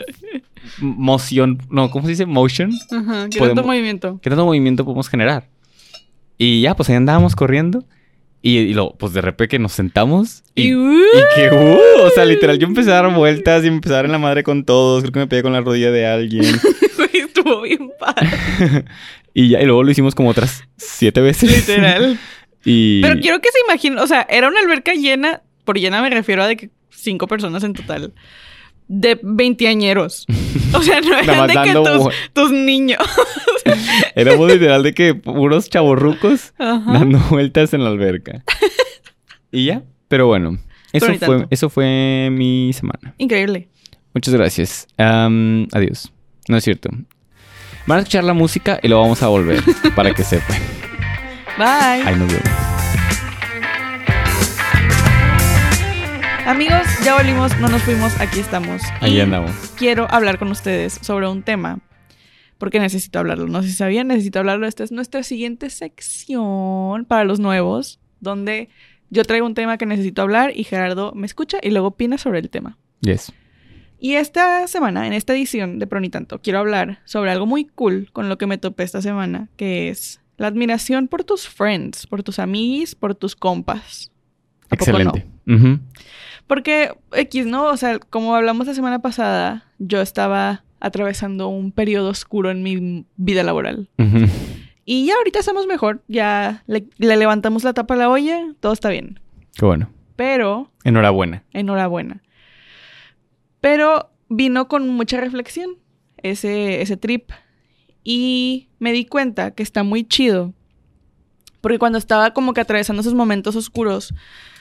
moción, 0.78 1.62
no, 1.70 1.90
¿cómo 1.90 2.04
se 2.04 2.10
dice? 2.10 2.26
Motion. 2.26 2.70
Ajá, 2.90 3.28
Podemos- 3.28 3.48
tanto 3.48 3.62
movimiento. 3.64 4.18
¿Qué 4.22 4.30
tanto 4.30 4.44
movimiento 4.44 4.84
podemos 4.84 5.08
generar? 5.08 5.48
Y 6.38 6.62
ya, 6.62 6.74
pues 6.74 6.88
ahí 6.88 6.96
andábamos 6.96 7.36
corriendo. 7.36 7.84
Y, 8.42 8.56
y 8.56 8.72
luego, 8.72 8.96
pues 8.96 9.12
de 9.12 9.20
repente 9.20 9.48
que 9.48 9.58
nos 9.58 9.72
sentamos 9.72 10.42
y, 10.54 10.68
Y, 10.68 10.74
uh, 10.74 10.90
y 10.94 11.34
que, 11.34 11.50
uh, 11.54 12.06
o 12.06 12.10
sea, 12.10 12.24
literal, 12.24 12.58
yo 12.58 12.66
empecé 12.66 12.90
a 12.90 13.02
dar 13.02 13.14
vueltas 13.14 13.64
y 13.64 13.66
empecé 13.66 13.92
a 13.92 13.96
dar 13.96 14.06
en 14.06 14.12
la 14.12 14.18
madre 14.18 14.42
con 14.42 14.64
todos. 14.64 15.02
Creo 15.02 15.12
que 15.12 15.18
me 15.18 15.26
pegué 15.26 15.42
con 15.42 15.52
la 15.52 15.60
rodilla 15.60 15.90
de 15.90 16.06
alguien. 16.06 16.44
estuvo 17.12 17.62
bien 17.62 17.90
padre. 17.98 18.84
y 19.34 19.50
ya, 19.50 19.60
y 19.60 19.66
luego 19.66 19.82
lo 19.82 19.90
hicimos 19.90 20.14
como 20.14 20.30
otras 20.30 20.64
siete 20.76 21.20
veces. 21.20 21.50
Literal. 21.68 22.18
Y... 22.62 23.00
Pero 23.00 23.18
quiero 23.20 23.40
que 23.40 23.48
se 23.50 23.58
imaginen, 23.66 23.98
o 24.00 24.06
sea, 24.06 24.26
era 24.28 24.46
una 24.46 24.60
alberca 24.60 24.92
llena, 24.92 25.40
por 25.64 25.78
llena 25.78 26.02
me 26.02 26.10
refiero 26.10 26.42
a 26.42 26.46
de 26.46 26.58
que 26.58 26.68
cinco 26.90 27.26
personas 27.26 27.64
en 27.64 27.72
total, 27.72 28.12
de 28.90 29.20
veinteañeros. 29.22 30.26
O 30.74 30.82
sea, 30.82 31.00
no 31.00 31.16
eran 31.22 31.46
de 31.46 31.54
que 31.62 31.72
tus, 31.72 32.14
tus 32.32 32.50
niños. 32.50 32.98
Éramos 34.16 34.50
literal 34.50 34.82
de 34.82 34.92
que 34.92 35.14
puros 35.14 35.70
chavorrucos 35.70 36.52
Ajá. 36.58 36.92
dando 36.92 37.20
vueltas 37.30 37.72
en 37.72 37.84
la 37.84 37.90
alberca. 37.90 38.42
y 39.52 39.66
ya, 39.66 39.84
pero 40.08 40.26
bueno, 40.26 40.58
eso 40.92 41.06
Pero 41.06 41.18
fue, 41.20 41.46
eso 41.50 41.70
fue 41.70 42.30
mi 42.32 42.72
semana. 42.72 43.14
Increíble. 43.18 43.68
Muchas 44.12 44.34
gracias. 44.34 44.88
Adiós. 44.98 46.12
No 46.48 46.56
es 46.56 46.64
cierto. 46.64 46.90
Van 47.86 47.98
a 47.98 48.00
escuchar 48.00 48.24
la 48.24 48.34
música 48.34 48.80
y 48.82 48.88
lo 48.88 49.00
vamos 49.00 49.22
a 49.22 49.28
volver 49.28 49.62
para 49.94 50.12
que 50.12 50.24
sepan. 50.24 50.58
Bye. 51.56 52.08
Ahí 52.08 52.16
nos 52.16 52.26
vemos. 52.26 52.59
Amigos, 56.50 56.82
ya 57.04 57.16
volvimos, 57.16 57.56
no 57.60 57.68
nos 57.68 57.80
fuimos, 57.84 58.20
aquí 58.20 58.40
estamos. 58.40 58.82
Ahí 59.00 59.20
andamos. 59.20 59.52
Quiero 59.78 60.08
hablar 60.10 60.36
con 60.36 60.50
ustedes 60.50 60.98
sobre 61.00 61.28
un 61.28 61.44
tema. 61.44 61.78
Porque 62.58 62.80
necesito 62.80 63.20
hablarlo. 63.20 63.46
No 63.46 63.62
sé 63.62 63.68
si 63.68 63.74
sabían, 63.74 64.08
necesito 64.08 64.40
hablarlo. 64.40 64.66
Esta 64.66 64.82
es 64.82 64.90
nuestra 64.90 65.22
siguiente 65.22 65.70
sección 65.70 67.04
para 67.04 67.22
los 67.22 67.38
nuevos, 67.38 68.00
donde 68.18 68.68
yo 69.10 69.24
traigo 69.24 69.46
un 69.46 69.54
tema 69.54 69.78
que 69.78 69.86
necesito 69.86 70.22
hablar 70.22 70.50
y 70.52 70.64
Gerardo 70.64 71.12
me 71.14 71.24
escucha 71.24 71.58
y 71.62 71.70
luego 71.70 71.86
opina 71.86 72.18
sobre 72.18 72.40
el 72.40 72.50
tema. 72.50 72.76
Yes. 73.00 73.32
Y 74.00 74.14
esta 74.14 74.66
semana, 74.66 75.06
en 75.06 75.12
esta 75.12 75.34
edición 75.34 75.78
de 75.78 75.86
Pronitanto, 75.86 76.40
quiero 76.40 76.58
hablar 76.58 76.98
sobre 77.04 77.30
algo 77.30 77.46
muy 77.46 77.66
cool 77.66 78.08
con 78.12 78.28
lo 78.28 78.38
que 78.38 78.48
me 78.48 78.58
topé 78.58 78.82
esta 78.82 79.00
semana, 79.00 79.50
que 79.56 79.88
es 79.88 80.20
la 80.36 80.48
admiración 80.48 81.06
por 81.06 81.22
tus 81.22 81.48
friends, 81.48 82.08
por 82.08 82.24
tus 82.24 82.40
amigos, 82.40 82.96
por 82.96 83.14
tus 83.14 83.36
compas. 83.36 84.10
¿A 84.68 84.74
poco 84.74 84.90
no? 84.90 84.98
Excelente. 84.98 85.26
Ujú. 85.46 85.78
Porque 86.50 86.90
X, 87.12 87.46
¿no? 87.46 87.66
O 87.66 87.76
sea, 87.76 88.00
como 88.00 88.34
hablamos 88.34 88.66
la 88.66 88.74
semana 88.74 88.98
pasada, 88.98 89.66
yo 89.78 90.00
estaba 90.00 90.64
atravesando 90.80 91.46
un 91.46 91.70
periodo 91.70 92.08
oscuro 92.08 92.50
en 92.50 92.64
mi 92.64 93.06
vida 93.14 93.44
laboral. 93.44 93.88
Y 94.84 95.06
ya 95.06 95.14
ahorita 95.14 95.38
estamos 95.38 95.68
mejor, 95.68 96.02
ya 96.08 96.64
le, 96.66 96.88
le 96.98 97.16
levantamos 97.16 97.62
la 97.62 97.72
tapa 97.72 97.94
a 97.94 97.98
la 97.98 98.10
olla, 98.10 98.52
todo 98.58 98.72
está 98.72 98.88
bien. 98.88 99.20
Qué 99.54 99.64
bueno. 99.64 99.90
Pero, 100.16 100.72
Enhorabuena. 100.82 101.44
enhorabuena. 101.52 102.20
Pero 103.60 104.10
vino 104.28 104.66
con 104.66 104.88
mucha 104.88 105.20
reflexión 105.20 105.76
ese, 106.16 106.82
ese 106.82 106.96
trip. 106.96 107.30
Y 108.02 108.70
me 108.80 108.90
di 108.90 109.04
cuenta 109.06 109.52
que 109.52 109.62
está 109.62 109.84
muy 109.84 110.02
chido. 110.02 110.52
Porque 111.60 111.78
cuando 111.78 111.98
estaba 111.98 112.32
como 112.32 112.54
que 112.54 112.60
atravesando 112.60 113.02
esos 113.02 113.14
momentos 113.14 113.54
oscuros, 113.54 114.12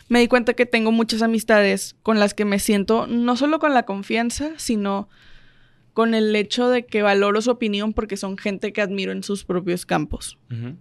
me 0.10 0.20
di 0.20 0.28
cuenta 0.28 0.56
que 0.56 0.66
tengo 0.66 0.92
muchas 0.92 1.22
amistades 1.22 1.96
con 2.04 2.20
las 2.20 2.34
que 2.34 2.44
me 2.44 2.60
siento 2.60 3.08
no 3.08 3.38
solo 3.38 3.60
con 3.60 3.74
la 3.74 3.84
confianza, 3.84 4.52
sino 4.58 5.08
con 5.94 6.14
el 6.14 6.36
hecho 6.36 6.70
de 6.70 6.86
que 6.86 7.04
valoro 7.04 7.42
su 7.42 7.52
opinión 7.52 7.94
porque 7.94 8.18
son 8.18 8.38
gente 8.38 8.74
que 8.74 8.82
admiro 8.82 9.12
en 9.12 9.24
sus 9.24 9.46
propios 9.46 9.86
campos. 9.86 10.38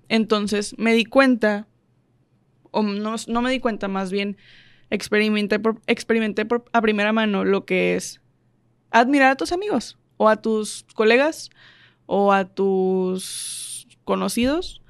Entonces 0.08 0.74
me 0.78 0.94
di 0.94 1.04
cuenta, 1.04 1.68
o 2.70 2.82
no, 2.82 3.16
no, 3.26 3.42
me 3.42 3.50
di 3.50 3.60
cuenta, 3.60 3.86
más 3.86 4.10
bien 4.10 4.38
experimenté, 4.90 5.58
por, 5.58 5.80
experimenté 5.86 6.46
por, 6.46 6.64
a 6.72 6.80
primera 6.80 7.12
mano 7.12 7.44
lo 7.44 7.66
que 7.66 7.96
es 7.96 8.22
admirar 8.90 9.32
a 9.32 9.36
tus 9.36 9.52
amigos 9.52 9.98
o 10.16 10.28
a 10.28 10.36
tus 10.36 10.86
colegas 10.94 11.50
o 12.06 12.32
a 12.32 12.46
tus 12.46 13.86
conocidos 14.04 14.80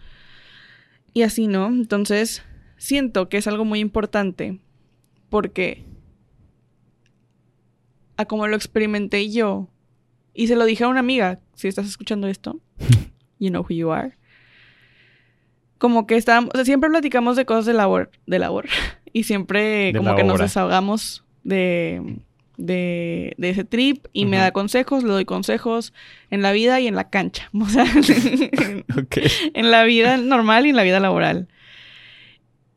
y 1.12 1.22
así, 1.22 1.48
¿no? 1.48 1.66
Entonces 1.66 2.44
siento 2.78 3.28
que 3.28 3.36
es 3.36 3.46
algo 3.46 3.64
muy 3.64 3.80
importante 3.80 4.58
porque 5.28 5.84
a 8.16 8.24
como 8.24 8.46
lo 8.46 8.56
experimenté 8.56 9.30
yo 9.30 9.68
y 10.32 10.46
se 10.46 10.56
lo 10.56 10.64
dije 10.64 10.84
a 10.84 10.88
una 10.88 11.00
amiga, 11.00 11.40
si 11.54 11.68
estás 11.68 11.86
escuchando 11.86 12.28
esto, 12.28 12.60
you 13.38 13.50
know 13.50 13.62
who 13.62 13.74
you 13.74 13.92
are. 13.92 14.16
Como 15.78 16.06
que 16.06 16.16
estábamos, 16.16 16.50
o 16.54 16.56
sea, 16.56 16.64
siempre 16.64 16.90
platicamos 16.90 17.36
de 17.36 17.44
cosas 17.44 17.66
de 17.66 17.74
labor, 17.74 18.10
de 18.26 18.38
labor, 18.38 18.66
y 19.12 19.24
siempre 19.24 19.92
como 19.96 20.14
que 20.16 20.24
nos 20.24 20.40
desahogamos 20.40 21.24
de, 21.44 22.18
de, 22.56 23.34
ese 23.38 23.64
trip 23.64 24.06
y 24.12 24.26
me 24.26 24.36
da 24.36 24.50
consejos, 24.52 25.04
le 25.04 25.10
doy 25.10 25.24
consejos 25.24 25.92
en 26.30 26.42
la 26.42 26.52
vida 26.52 26.80
y 26.80 26.86
en 26.88 26.94
la 26.94 27.10
cancha, 27.10 27.50
o 27.60 27.66
sea, 27.66 27.86
en 29.54 29.70
la 29.70 29.84
vida 29.84 30.16
normal 30.16 30.66
y 30.66 30.70
en 30.70 30.76
la 30.76 30.82
vida 30.82 31.00
laboral. 31.00 31.48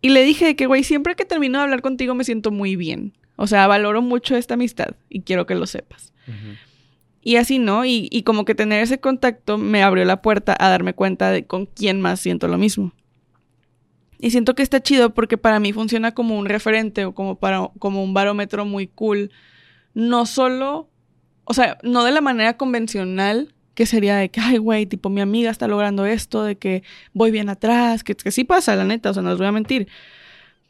Y 0.02 0.10
le 0.10 0.24
dije 0.24 0.56
que, 0.56 0.66
güey, 0.66 0.84
siempre 0.84 1.16
que 1.16 1.26
termino 1.26 1.60
de 1.60 1.66
hablar 1.66 1.82
contigo 1.82 2.16
me 2.16 2.24
siento 2.24 2.52
muy 2.52 2.76
bien. 2.76 3.14
O 3.36 3.48
sea, 3.48 3.68
valoro 3.68 4.02
mucho 4.02 4.36
esta 4.36 4.56
amistad 4.56 4.96
y 5.10 5.22
quiero 5.22 5.46
que 5.46 5.56
lo 5.56 5.66
sepas. 5.66 6.14
Y 7.22 7.36
así, 7.36 7.60
¿no? 7.60 7.86
Y, 7.86 8.08
y, 8.12 8.24
como 8.24 8.46
que 8.46 8.56
tener 8.56 8.82
ese 8.82 9.00
contacto 9.00 9.58
me 9.58 9.84
abrió 9.84 10.06
la 10.06 10.22
puerta 10.22 10.56
a 10.60 10.70
darme 10.70 10.94
cuenta 10.94 11.30
de 11.30 11.46
con 11.46 11.68
quién 11.68 12.02
más 12.02 12.20
siento 12.20 12.48
lo 12.48 12.58
mismo. 12.58 12.94
Y 14.20 14.32
siento 14.32 14.54
que 14.56 14.64
está 14.64 14.82
chido 14.82 15.14
porque 15.14 15.38
para 15.38 15.60
mí 15.60 15.74
funciona 15.74 16.14
como 16.14 16.38
un 16.38 16.46
referente 16.46 17.06
o 17.06 17.14
como, 17.14 17.36
para, 17.40 17.70
como 17.80 18.04
un 18.04 18.14
barómetro 18.14 18.66
muy 18.66 18.88
cool. 18.88 19.32
No 19.94 20.26
solo, 20.28 20.90
o 21.44 21.54
sea, 21.54 21.80
no 21.84 22.04
de 22.04 22.12
la 22.12 22.22
manera 22.22 22.58
convencional 22.58 23.54
que 23.82 23.88
sería 23.88 24.16
de 24.16 24.30
que, 24.30 24.40
ay, 24.40 24.60
güey, 24.60 24.86
tipo, 24.86 25.10
mi 25.10 25.22
amiga 25.22 25.50
está 25.50 25.68
logrando 25.68 26.06
esto, 26.06 26.44
de 26.44 26.56
que 26.56 26.84
voy 27.14 27.32
bien 27.32 27.50
atrás, 27.50 28.04
que, 28.04 28.14
que 28.14 28.30
sí 28.30 28.44
pasa, 28.44 28.76
la 28.76 28.84
neta, 28.84 29.10
o 29.10 29.14
sea, 29.16 29.24
no 29.24 29.32
les 29.32 29.40
voy 29.40 29.48
a 29.48 29.52
mentir. 29.52 29.88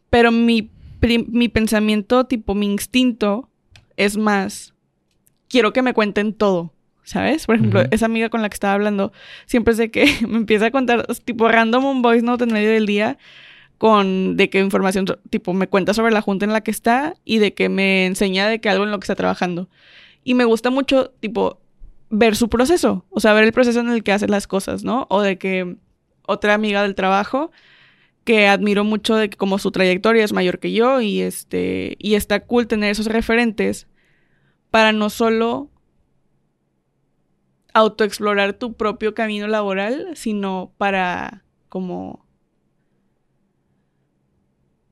Pero 0.10 0.32
mi, 0.32 0.70
mi 1.02 1.50
pensamiento, 1.50 2.24
tipo, 2.26 2.56
mi 2.56 2.68
instinto 2.68 3.50
es 3.98 4.16
más, 4.16 4.74
quiero 5.50 5.74
que 5.74 5.82
me 5.82 5.94
cuenten 5.94 6.34
todo, 6.34 6.74
¿sabes? 7.04 7.48
Por 7.48 7.56
ejemplo, 7.56 7.84
esa 7.92 8.06
amiga 8.06 8.30
con 8.30 8.42
la 8.42 8.48
que 8.48 8.54
estaba 8.54 8.76
hablando, 8.76 9.12
siempre 9.46 9.74
es 9.74 9.78
de 9.78 9.92
que 9.92 10.06
me 10.26 10.38
empieza 10.38 10.68
a 10.68 10.72
contar, 10.72 11.06
tipo, 11.26 11.50
random 11.50 11.84
un 11.84 12.02
voice 12.02 12.26
note 12.26 12.46
en 12.46 12.54
medio 12.54 12.70
del 12.70 12.86
día, 12.86 13.18
con 13.78 14.38
de 14.38 14.50
qué 14.50 14.62
información, 14.62 15.06
tipo, 15.30 15.54
me 15.54 15.68
cuenta 15.68 15.94
sobre 15.94 16.14
la 16.14 16.22
junta 16.22 16.46
en 16.46 16.54
la 16.54 16.62
que 16.62 16.72
está 16.72 17.16
y 17.26 17.40
de 17.40 17.54
que 17.54 17.68
me 17.68 18.06
enseña 18.06 18.48
de 18.48 18.62
que 18.62 18.70
algo 18.70 18.86
en 18.86 18.92
lo 18.92 19.02
que 19.02 19.04
está 19.04 19.16
trabajando. 19.16 19.68
Y 20.24 20.34
me 20.34 20.46
gusta 20.46 20.70
mucho, 20.70 21.12
tipo, 21.20 21.60
ver 22.12 22.36
su 22.36 22.50
proceso, 22.50 23.06
o 23.10 23.20
sea, 23.20 23.34
ver 23.34 23.46
el 23.46 23.54
proceso 23.54 23.80
en 23.80 23.90
el 23.90 24.04
que 24.04 24.12
hace 24.12 24.28
las 24.28 24.46
cosas, 24.46 24.84
¿no? 24.84 25.08
O 25.10 25.22
de 25.22 25.38
que 25.38 25.78
otra 26.28 26.54
amiga 26.54 26.84
del 26.84 26.94
trabajo 26.94 27.52
que 28.24 28.48
admiro 28.48 28.84
mucho 28.84 29.16
de 29.16 29.30
que 29.30 29.38
como 29.38 29.58
su 29.58 29.72
trayectoria 29.72 30.24
es 30.24 30.34
mayor 30.34 30.60
que 30.60 30.72
yo 30.74 31.02
y 31.02 31.22
este 31.22 31.96
y 31.98 32.16
está 32.16 32.42
cool 32.42 32.68
tener 32.68 32.92
esos 32.92 33.08
referentes 33.08 33.88
para 34.70 34.92
no 34.92 35.10
solo 35.10 35.72
autoexplorar 37.74 38.54
tu 38.54 38.74
propio 38.74 39.14
camino 39.16 39.48
laboral, 39.48 40.10
sino 40.16 40.74
para 40.78 41.44
como 41.70 42.26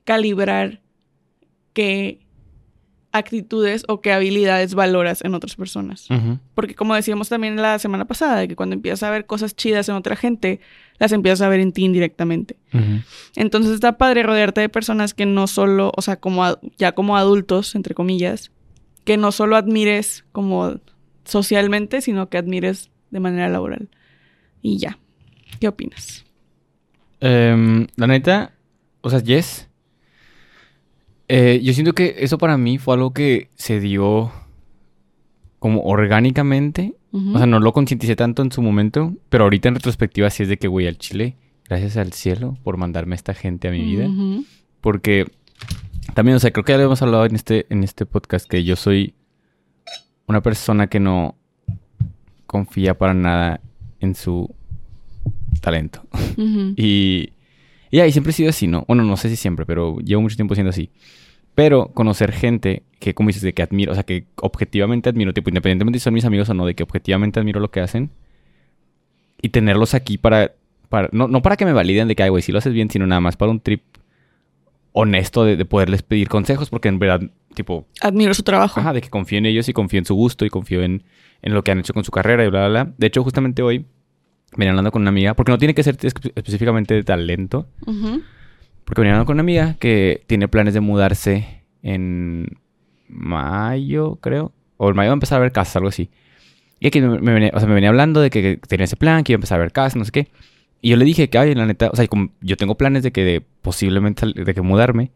calibrar 0.06 0.82
qué 1.74 2.20
actitudes 3.12 3.84
o 3.88 4.02
qué 4.02 4.12
habilidades 4.12 4.76
valoras 4.76 5.24
en 5.24 5.34
otras 5.34 5.56
personas. 5.56 6.08
Porque 6.54 6.76
como 6.76 6.96
decíamos 6.96 7.30
también 7.30 7.56
la 7.56 7.80
semana 7.80 8.06
pasada, 8.06 8.38
de 8.38 8.48
que 8.48 8.56
cuando 8.56 8.76
empiezas 8.76 9.04
a 9.04 9.12
ver 9.12 9.26
cosas 9.26 9.56
chidas 9.56 9.90
en 9.90 9.96
otra 9.96 10.16
gente, 10.16 10.60
las 10.98 11.12
empiezas 11.12 11.42
a 11.42 11.50
ver 11.50 11.60
en 11.60 11.72
ti 11.72 11.86
indirectamente. 11.86 12.58
Entonces 13.36 13.74
está 13.74 13.98
padre 13.98 14.24
rodearte 14.24 14.62
de 14.62 14.70
personas 14.70 15.14
que 15.14 15.26
no 15.26 15.48
solo, 15.48 15.92
o 15.96 16.02
sea, 16.02 16.18
como 16.18 16.60
ya 16.78 16.92
como 16.92 17.18
adultos, 17.18 17.76
entre 17.76 17.96
comillas, 17.96 18.52
que 19.06 19.18
no 19.18 19.32
solo 19.32 19.56
admires 19.56 20.26
como 20.32 20.80
socialmente, 21.26 22.02
sino 22.02 22.30
que 22.30 22.38
admires 22.38 22.92
de 23.12 23.20
manera 23.20 23.50
laboral. 23.50 23.90
Y 24.62 24.78
ya. 24.78 25.00
¿Qué 25.60 25.68
opinas? 25.68 26.26
Em, 27.22 27.88
la 27.96 28.08
neta, 28.08 28.54
o 29.02 29.10
sea, 29.10 29.20
yes. 29.20 29.69
Eh, 31.32 31.62
yo 31.64 31.74
siento 31.74 31.94
que 31.94 32.16
eso 32.20 32.40
para 32.40 32.58
mí 32.58 32.80
fue 32.80 32.96
algo 32.96 33.14
que 33.14 33.50
se 33.56 33.80
dio 33.80 34.32
como 35.60 35.84
orgánicamente. 35.84 36.96
O 37.12 37.38
sea, 37.38 37.48
no 37.48 37.60
lo 37.60 37.74
concienticé 37.74 38.16
tanto 38.16 38.44
en 38.44 38.52
su 38.52 38.62
momento, 38.62 39.16
pero 39.30 39.46
ahorita 39.46 39.70
en 39.70 39.76
retrospectiva 39.76 40.30
sí 40.30 40.44
es 40.44 40.50
de 40.50 40.58
que, 40.58 40.68
voy 40.68 40.86
al 40.86 41.00
Chile, 41.00 41.38
gracias 41.68 41.98
al 41.98 42.14
cielo 42.14 42.56
por 42.64 42.78
mandarme 42.78 43.16
esta 43.16 43.34
gente 43.34 43.68
a 43.68 43.72
mi 43.72 43.84
vida. 43.84 44.08
Porque 44.80 45.26
también, 46.14 46.36
o 46.36 46.40
sea, 46.40 46.52
creo 46.52 46.64
que 46.64 46.74
ya 46.74 46.78
lo 46.78 46.84
hemos 46.84 47.02
hablado 47.02 47.26
en 47.26 47.36
este, 47.36 47.66
en 47.70 47.84
este 47.84 48.06
podcast, 48.06 48.48
que 48.48 48.64
yo 48.64 48.76
soy 48.76 49.16
una 50.28 50.42
persona 50.42 50.86
que 50.86 51.00
no 51.00 51.36
confía 52.46 52.96
para 52.96 53.16
nada 53.16 53.60
en 54.00 54.14
su 54.14 54.54
talento. 55.62 56.04
y, 56.76 57.34
y 57.90 58.00
ahí 58.00 58.12
siempre 58.12 58.32
he 58.32 58.34
sido 58.34 58.50
así, 58.50 58.68
¿no? 58.68 58.86
Bueno, 58.88 59.04
no 59.04 59.18
sé 59.18 59.30
si 59.30 59.36
siempre, 59.36 59.66
pero 59.66 59.98
llevo 59.98 60.22
mucho 60.22 60.36
tiempo 60.36 60.54
siendo 60.54 60.70
así. 60.70 60.92
Pero 61.60 61.90
conocer 61.90 62.32
gente 62.32 62.84
que, 63.00 63.14
como 63.14 63.28
dices, 63.28 63.42
de 63.42 63.52
que 63.52 63.62
admiro, 63.62 63.92
o 63.92 63.94
sea, 63.94 64.06
que 64.06 64.24
objetivamente 64.38 65.10
admiro, 65.10 65.34
tipo, 65.34 65.50
independientemente 65.50 66.00
si 66.00 66.04
son 66.06 66.14
mis 66.14 66.24
amigos 66.24 66.48
o 66.48 66.54
no, 66.54 66.66
de 66.66 66.74
que 66.74 66.84
objetivamente 66.84 67.38
admiro 67.38 67.60
lo 67.60 67.70
que 67.70 67.82
hacen. 67.82 68.12
Y 69.42 69.50
tenerlos 69.50 69.94
aquí 69.94 70.18
para, 70.18 70.54
para 70.88 71.10
no, 71.12 71.28
no 71.28 71.42
para 71.42 71.58
que 71.58 71.66
me 71.66 71.74
validen 71.74 72.08
de 72.08 72.16
que, 72.16 72.24
ay, 72.24 72.30
güey, 72.30 72.42
si 72.44 72.54
lo 72.54 72.60
haces 72.60 72.72
bien, 72.72 72.90
sino 72.90 73.06
nada 73.08 73.20
más 73.20 73.36
para 73.36 73.52
un 73.52 73.60
trip 73.60 73.82
honesto 74.94 75.44
de, 75.44 75.66
poderles 75.66 76.02
pedir 76.02 76.30
consejos, 76.30 76.70
porque 76.70 76.88
en 76.88 76.98
verdad, 76.98 77.30
tipo... 77.56 77.86
Admiro 78.00 78.34
su 78.34 78.44
trabajo. 78.44 78.80
Ajá, 78.80 78.94
de 78.94 79.02
que 79.02 79.10
confío 79.10 79.40
en 79.40 79.46
ellos 79.46 79.68
y 79.68 79.74
confío 79.74 80.00
en 80.00 80.06
su 80.06 80.16
gusto 80.16 80.46
y 80.46 80.50
confío 80.50 80.82
en, 80.82 81.04
en 81.42 81.54
lo 81.54 81.62
que 81.66 81.72
han 81.72 81.80
hecho 81.80 81.94
con 81.94 82.06
su 82.06 82.12
carrera 82.12 82.46
y 82.46 82.50
bla, 82.50 82.70
bla, 82.70 82.84
bla. 82.84 82.94
De 82.98 83.08
hecho, 83.08 83.22
justamente 83.22 83.64
hoy 83.64 83.86
venía 84.56 84.72
hablando 84.72 84.94
con 84.94 85.02
una 85.02 85.10
amiga, 85.10 85.34
porque 85.34 85.52
no 85.52 85.58
tiene 85.58 85.74
que 85.74 85.84
ser 85.84 85.98
específicamente 86.02 86.94
de 86.94 87.04
talento, 87.04 87.68
porque 88.90 89.02
venía 89.02 89.24
con 89.24 89.36
una 89.36 89.42
amiga 89.42 89.76
que 89.80 90.24
tiene 90.26 90.48
planes 90.48 90.74
de 90.74 90.80
mudarse 90.80 91.62
en 91.84 92.58
mayo, 93.08 94.16
creo, 94.16 94.52
o 94.78 94.90
en 94.90 94.96
mayo 94.96 95.10
va 95.10 95.14
a 95.14 95.14
empezar 95.14 95.38
a 95.38 95.42
ver 95.42 95.52
casas, 95.52 95.76
algo 95.76 95.90
así. 95.90 96.10
Y 96.80 96.88
aquí 96.88 97.00
me, 97.00 97.20
venía, 97.20 97.52
o 97.54 97.60
sea, 97.60 97.70
me 97.70 97.76
venía 97.76 97.90
hablando 97.90 98.20
de 98.20 98.32
que, 98.32 98.58
tenía 98.68 98.86
ese 98.86 98.96
plan, 98.96 99.24
que 99.24 99.34
iba 99.34 99.38
a 99.38 99.42
empezar 99.42 99.60
a 99.60 99.62
ver 99.62 99.72
casas, 99.72 99.96
no 99.96 100.06
sé 100.06 100.12
qué. 100.12 100.28
Y 100.82 100.90
yo 100.90 100.98
le 100.98 101.06
dije 101.06 101.30
que, 101.30 101.38
ay, 101.38 101.54
la 101.54 101.68
neta, 101.68 101.92
o 101.94 101.96
sea, 101.96 102.08
como 102.08 102.32
yo 102.42 102.58
tengo 102.58 102.78
planes 102.78 103.04
de 103.04 103.12
que 103.12 103.24
de, 103.24 103.42
posiblemente 103.62 104.26
de 104.26 104.54
que 104.56 104.62
mudarme. 104.62 105.12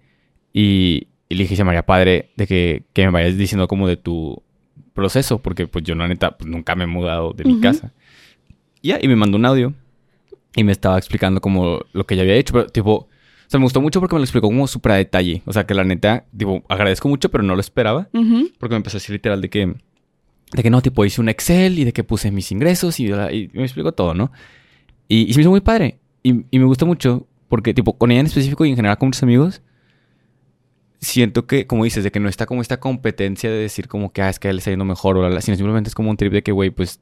Y, 0.54 1.08
y 1.28 1.34
le 1.36 1.46
dije, 1.46 1.56
se 1.56 1.64
María 1.64 1.84
Padre, 1.84 2.30
de 2.36 2.46
que, 2.46 2.84
que, 2.94 3.06
me 3.06 3.12
vayas 3.12 3.38
diciendo 3.38 3.68
como 3.68 3.88
de 3.88 3.98
tu 3.98 4.44
proceso, 4.94 5.42
porque 5.42 5.66
pues 5.66 5.84
yo 5.84 5.96
la 5.96 6.08
neta 6.08 6.38
pues, 6.38 6.48
nunca 6.48 6.76
me 6.76 6.84
he 6.84 6.88
mudado 6.88 7.34
de 7.34 7.44
mi 7.44 7.60
casa. 7.60 7.92
Y 8.84 8.90
ya, 8.90 9.00
y 9.02 9.08
me 9.08 9.16
mandó 9.16 9.38
un 9.38 9.48
audio 9.48 9.74
y 10.56 10.64
me 10.64 10.74
estaba 10.74 11.00
explicando 11.00 11.42
como 11.42 11.80
lo 11.92 12.06
que 12.06 12.16
ya 12.16 12.22
había 12.22 12.36
hecho, 12.36 12.54
pero 12.54 12.68
tipo, 12.68 13.08
o 13.48 13.50
sea, 13.50 13.60
me 13.60 13.66
gustó 13.66 13.82
mucho 13.82 14.00
porque 14.00 14.16
me 14.16 14.20
lo 14.20 14.24
explicó 14.24 14.48
como 14.48 14.68
súper 14.68 14.92
a 14.94 14.96
detalle. 14.96 15.42
O 15.46 15.54
sea, 15.54 15.66
que 15.66 15.74
la 15.74 15.84
neta, 15.84 16.26
tipo, 16.36 16.64
agradezco 16.70 17.08
mucho, 17.08 17.30
pero 17.30 17.44
no 17.44 17.56
lo 17.56 17.62
esperaba. 17.62 18.10
Porque 18.12 18.74
me 18.74 18.78
empezó 18.78 18.98
a 18.98 19.00
decir 19.00 19.14
literal 19.14 19.42
de 19.42 19.50
que, 19.50 19.76
de 20.54 20.64
que 20.64 20.70
no, 20.70 20.82
tipo, 20.82 21.06
hice 21.06 21.22
un 21.22 21.30
Excel 21.30 21.80
y 21.80 21.84
de 21.84 21.94
que 21.94 22.04
puse 22.04 22.32
mis 22.32 22.52
ingresos 22.52 23.00
y, 23.00 23.08
y 23.08 23.50
me 23.54 23.64
explicó 23.64 23.92
todo, 23.92 24.14
¿no? 24.14 24.32
Y, 25.08 25.30
y, 25.30 25.34
se 25.34 25.40
me 25.40 25.42
hizo 25.42 25.52
muy 25.52 25.62
padre. 25.62 26.00
Y, 26.24 26.46
y 26.50 26.60
me 26.60 26.66
gustó 26.66 26.86
mucho 26.86 27.28
porque, 27.50 27.74
tipo, 27.74 27.98
con 27.98 28.12
ella 28.12 28.22
en 28.22 28.26
específico 28.28 28.66
y 28.66 28.70
en 28.70 28.76
general 28.76 28.98
con 28.98 29.08
muchos 29.10 29.24
amigos, 29.24 29.62
siento 31.04 31.46
que, 31.46 31.68
como 31.68 31.84
dices, 31.84 32.04
de 32.04 32.12
que 32.12 32.20
no 32.20 32.30
está 32.30 32.46
como 32.46 32.62
esta 32.62 32.80
competencia 32.80 33.50
de 33.50 33.58
decir 33.58 33.88
como 33.88 34.12
que, 34.12 34.22
ah, 34.22 34.30
es 34.30 34.40
que 34.40 34.50
él 34.50 34.58
está 34.58 34.72
yendo 34.72 34.86
mejor 34.86 35.18
o 35.18 35.30
la, 35.30 35.42
sino 35.42 35.56
simplemente 35.58 35.90
es 35.90 35.96
como 35.96 36.10
un 36.10 36.18
trip 36.18 36.34
de 36.34 36.44
que, 36.44 36.52
güey, 36.52 36.72
pues, 36.72 37.00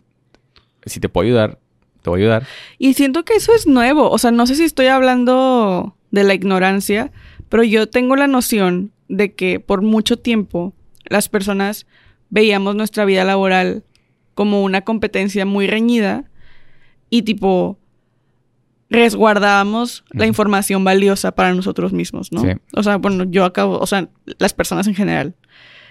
si 0.85 0.99
te 0.99 1.09
puedo 1.09 1.25
ayudar, 1.25 1.59
te 2.01 2.09
voy 2.09 2.21
a 2.21 2.23
ayudar. 2.23 2.47
Y 2.77 2.93
siento 2.93 3.23
que 3.23 3.33
eso 3.33 3.53
es 3.53 3.67
nuevo. 3.67 4.09
O 4.09 4.17
sea, 4.17 4.31
no 4.31 4.47
sé 4.47 4.55
si 4.55 4.63
estoy 4.63 4.87
hablando 4.87 5.95
de 6.11 6.23
la 6.23 6.33
ignorancia, 6.33 7.11
pero 7.49 7.63
yo 7.63 7.87
tengo 7.87 8.15
la 8.15 8.27
noción 8.27 8.91
de 9.07 9.33
que 9.33 9.59
por 9.59 9.81
mucho 9.81 10.17
tiempo 10.17 10.73
las 11.05 11.29
personas 11.29 11.85
veíamos 12.29 12.75
nuestra 12.75 13.05
vida 13.05 13.23
laboral 13.23 13.83
como 14.33 14.63
una 14.63 14.81
competencia 14.81 15.45
muy 15.45 15.67
reñida 15.67 16.25
y 17.09 17.23
tipo 17.23 17.77
resguardábamos 18.89 20.03
la 20.11 20.25
información 20.25 20.83
valiosa 20.83 21.31
para 21.33 21.53
nosotros 21.53 21.93
mismos, 21.93 22.31
¿no? 22.31 22.43
O 22.73 22.83
sea, 22.83 22.97
bueno, 22.97 23.25
yo 23.25 23.45
acabo, 23.45 23.79
o 23.79 23.85
sea, 23.85 24.09
las 24.37 24.53
personas 24.53 24.87
en 24.87 24.95
general. 24.95 25.35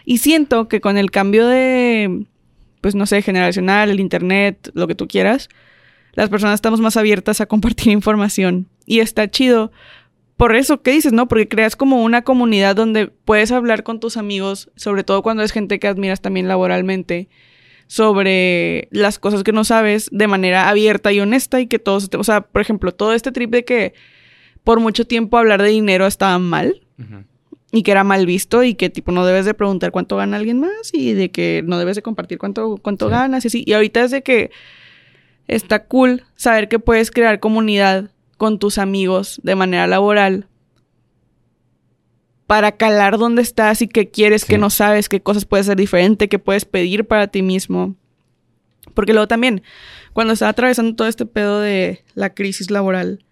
Y 0.05 0.19
siento 0.19 0.69
que 0.69 0.81
con 0.81 0.99
el 0.99 1.11
cambio 1.11 1.47
de 1.47 2.27
pues 2.81 2.95
no 2.95 3.07
sé, 3.07 3.23
generacional, 3.23 3.91
el 3.91 4.01
internet, 4.01 4.71
lo 4.75 4.87
que 4.87 4.95
tú 4.95 5.07
quieras, 5.07 5.49
las 6.13 6.29
personas 6.29 6.55
estamos 6.55 6.81
más 6.81 6.97
abiertas 6.97 7.41
a 7.41 7.47
compartir 7.47 7.89
información. 7.93 8.69
Y 8.87 9.01
está 9.01 9.31
chido. 9.31 9.73
Por 10.37 10.57
eso, 10.57 10.83
¿qué 10.83 10.93
dices, 10.93 11.13
no? 11.13 11.29
Porque 11.29 11.49
creas 11.49 11.77
como 11.77 12.03
una 12.03 12.23
comunidad 12.23 12.75
donde 12.75 13.09
puedes 13.09 13.53
hablar 13.53 13.83
con 13.83 14.01
tus 14.01 14.17
amigos, 14.17 14.71
sobre 14.75 15.05
todo 15.05 15.23
cuando 15.23 15.43
es 15.43 15.53
gente 15.53 15.79
que 15.79 15.87
admiras 15.87 16.23
también 16.23 16.49
laboralmente, 16.49 17.29
sobre 17.87 18.89
las 18.91 19.19
cosas 19.19 19.43
que 19.43 19.53
no 19.53 19.65
sabes 19.65 20.09
de 20.13 20.29
manera 20.29 20.69
abierta 20.69 21.13
y 21.13 21.21
honesta 21.21 21.61
y 21.61 21.67
que 21.67 21.79
todos, 21.79 22.09
o 22.17 22.25
sea, 22.25 22.43
por 22.43 22.63
ejemplo, 22.63 22.95
todo 22.95 23.13
este 23.13 23.33
trip 23.33 23.51
de 23.51 23.65
que 23.65 23.95
por 24.65 24.81
mucho 24.81 25.07
tiempo 25.07 25.37
hablar 25.37 25.61
de 25.61 25.71
dinero 25.71 26.07
estaba 26.07 26.39
mal 26.39 26.81
y 27.73 27.83
que 27.83 27.91
era 27.91 28.05
mal 28.05 28.27
visto 28.27 28.63
y 28.63 28.75
que 28.75 28.91
tipo 28.91 29.13
no 29.13 29.27
debes 29.27 29.45
de 29.45 29.55
preguntar 29.55 29.91
cuánto 29.91 30.17
gana 30.17 30.37
alguien 30.37 30.61
más 30.61 30.93
y 30.93 31.13
de 31.13 31.31
que 31.31 31.63
no 31.65 31.79
debes 31.79 31.97
de 31.97 32.03
compartir 32.03 32.39
cuánto, 32.39 32.79
cuánto 32.79 33.09
ganas 33.09 33.45
y 33.45 33.49
así. 33.49 33.65
Y 33.67 33.73
ahorita 33.73 34.05
es 34.05 34.11
de 34.11 34.23
que 34.23 34.51
está 35.51 35.85
cool 35.85 36.23
saber 36.37 36.69
que 36.69 36.79
puedes 36.79 37.11
crear 37.11 37.41
comunidad 37.41 38.11
con 38.39 38.59
tus 38.59 38.79
amigos 38.79 39.41
de 39.43 39.57
manera 39.57 39.87
laboral 39.87 40.47
para 42.47 42.73
calar 42.73 43.19
dónde 43.19 43.43
estás 43.43 43.83
y 43.83 43.89
qué 43.89 44.11
quieres, 44.11 44.45
qué 44.45 44.59
no 44.59 44.71
sabes, 44.71 45.09
qué 45.09 45.21
cosas 45.21 45.45
puedes 45.45 45.67
hacer 45.67 45.77
diferente, 45.77 46.29
qué 46.29 46.39
puedes 46.39 46.65
pedir 46.65 47.07
para 47.07 47.29
ti 47.29 47.43
mismo. 47.43 47.95
Porque 48.95 49.13
luego 49.13 49.29
también, 49.29 49.63
cuando 50.13 50.33
estaba 50.33 50.51
atravesando 50.51 50.97
todo 50.97 51.07
este 51.07 51.27
pedo 51.27 51.61
de 51.61 52.03
la 52.15 52.35
crisis 52.35 52.71
laboral, 52.71 53.25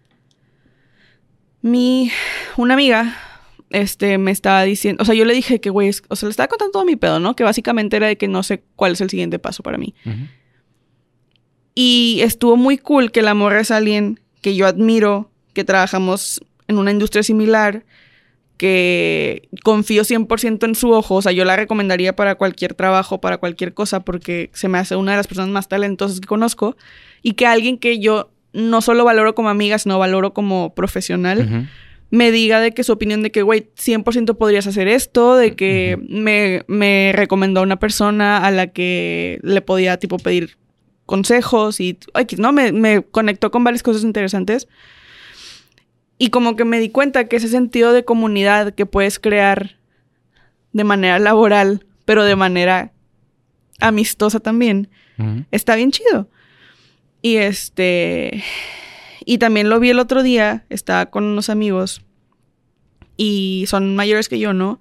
mi, 1.62 2.12
una 2.56 2.74
amiga, 2.74 3.16
este, 3.70 4.18
me 4.18 4.30
estaba 4.30 4.62
diciendo, 4.62 5.02
o 5.02 5.04
sea, 5.04 5.14
yo 5.14 5.24
le 5.24 5.34
dije 5.34 5.60
que, 5.60 5.70
güey, 5.70 5.90
o 6.08 6.16
sea, 6.16 6.28
le 6.28 6.30
estaba 6.30 6.48
contando 6.48 6.72
todo 6.72 6.84
mi 6.84 6.96
pedo, 6.96 7.18
¿no? 7.18 7.34
Que 7.34 7.44
básicamente 7.44 7.96
era 7.96 8.06
de 8.06 8.16
que 8.16 8.28
no 8.28 8.42
sé 8.42 8.62
cuál 8.76 8.92
es 8.92 9.00
el 9.00 9.10
siguiente 9.10 9.38
paso 9.38 9.62
para 9.62 9.78
mí. 9.78 9.94
Y 11.80 12.22
estuvo 12.22 12.56
muy 12.56 12.76
cool 12.76 13.12
que 13.12 13.22
la 13.22 13.34
morra 13.34 13.60
es 13.60 13.70
alguien 13.70 14.18
que 14.40 14.56
yo 14.56 14.66
admiro, 14.66 15.30
que 15.52 15.62
trabajamos 15.62 16.40
en 16.66 16.76
una 16.76 16.90
industria 16.90 17.22
similar, 17.22 17.84
que 18.56 19.48
confío 19.62 20.02
100% 20.02 20.64
en 20.64 20.74
su 20.74 20.90
ojo, 20.90 21.14
o 21.14 21.22
sea, 21.22 21.30
yo 21.30 21.44
la 21.44 21.54
recomendaría 21.54 22.16
para 22.16 22.34
cualquier 22.34 22.74
trabajo, 22.74 23.20
para 23.20 23.38
cualquier 23.38 23.74
cosa, 23.74 24.00
porque 24.00 24.50
se 24.54 24.66
me 24.66 24.78
hace 24.78 24.96
una 24.96 25.12
de 25.12 25.18
las 25.18 25.28
personas 25.28 25.50
más 25.50 25.68
talentosas 25.68 26.18
que 26.18 26.26
conozco, 26.26 26.76
y 27.22 27.34
que 27.34 27.46
alguien 27.46 27.78
que 27.78 28.00
yo 28.00 28.32
no 28.52 28.80
solo 28.80 29.04
valoro 29.04 29.36
como 29.36 29.48
amiga, 29.48 29.78
sino 29.78 30.00
valoro 30.00 30.34
como 30.34 30.74
profesional, 30.74 31.68
me 32.10 32.32
diga 32.32 32.58
de 32.58 32.72
que 32.72 32.82
su 32.82 32.90
opinión 32.90 33.22
de 33.22 33.30
que, 33.30 33.42
güey, 33.42 33.68
100% 33.76 34.36
podrías 34.36 34.66
hacer 34.66 34.88
esto, 34.88 35.36
de 35.36 35.54
que 35.54 35.96
me, 36.08 36.64
me 36.66 37.12
recomendó 37.14 37.62
una 37.62 37.78
persona 37.78 38.38
a 38.38 38.50
la 38.50 38.66
que 38.66 39.38
le 39.44 39.60
podía, 39.60 39.96
tipo, 40.00 40.16
pedir 40.16 40.58
consejos 41.08 41.80
y, 41.80 41.98
¿no? 42.36 42.52
Me, 42.52 42.70
me 42.70 43.02
conectó 43.02 43.50
con 43.50 43.64
varias 43.64 43.82
cosas 43.82 44.02
interesantes. 44.02 44.68
Y 46.18 46.28
como 46.28 46.54
que 46.54 46.66
me 46.66 46.78
di 46.80 46.90
cuenta 46.90 47.28
que 47.28 47.36
ese 47.36 47.48
sentido 47.48 47.94
de 47.94 48.04
comunidad 48.04 48.74
que 48.74 48.84
puedes 48.84 49.18
crear 49.18 49.78
de 50.74 50.84
manera 50.84 51.18
laboral, 51.18 51.86
pero 52.04 52.24
de 52.24 52.36
manera 52.36 52.92
amistosa 53.80 54.38
también, 54.38 54.90
está 55.50 55.76
bien 55.76 55.92
chido. 55.92 56.28
Y 57.22 57.36
este. 57.36 58.44
Y 59.24 59.38
también 59.38 59.70
lo 59.70 59.80
vi 59.80 59.90
el 59.90 60.00
otro 60.00 60.22
día, 60.22 60.66
estaba 60.68 61.06
con 61.06 61.24
unos 61.24 61.48
amigos 61.48 62.02
y 63.16 63.64
son 63.66 63.96
mayores 63.96 64.28
que 64.28 64.38
yo, 64.38 64.52
¿no? 64.52 64.78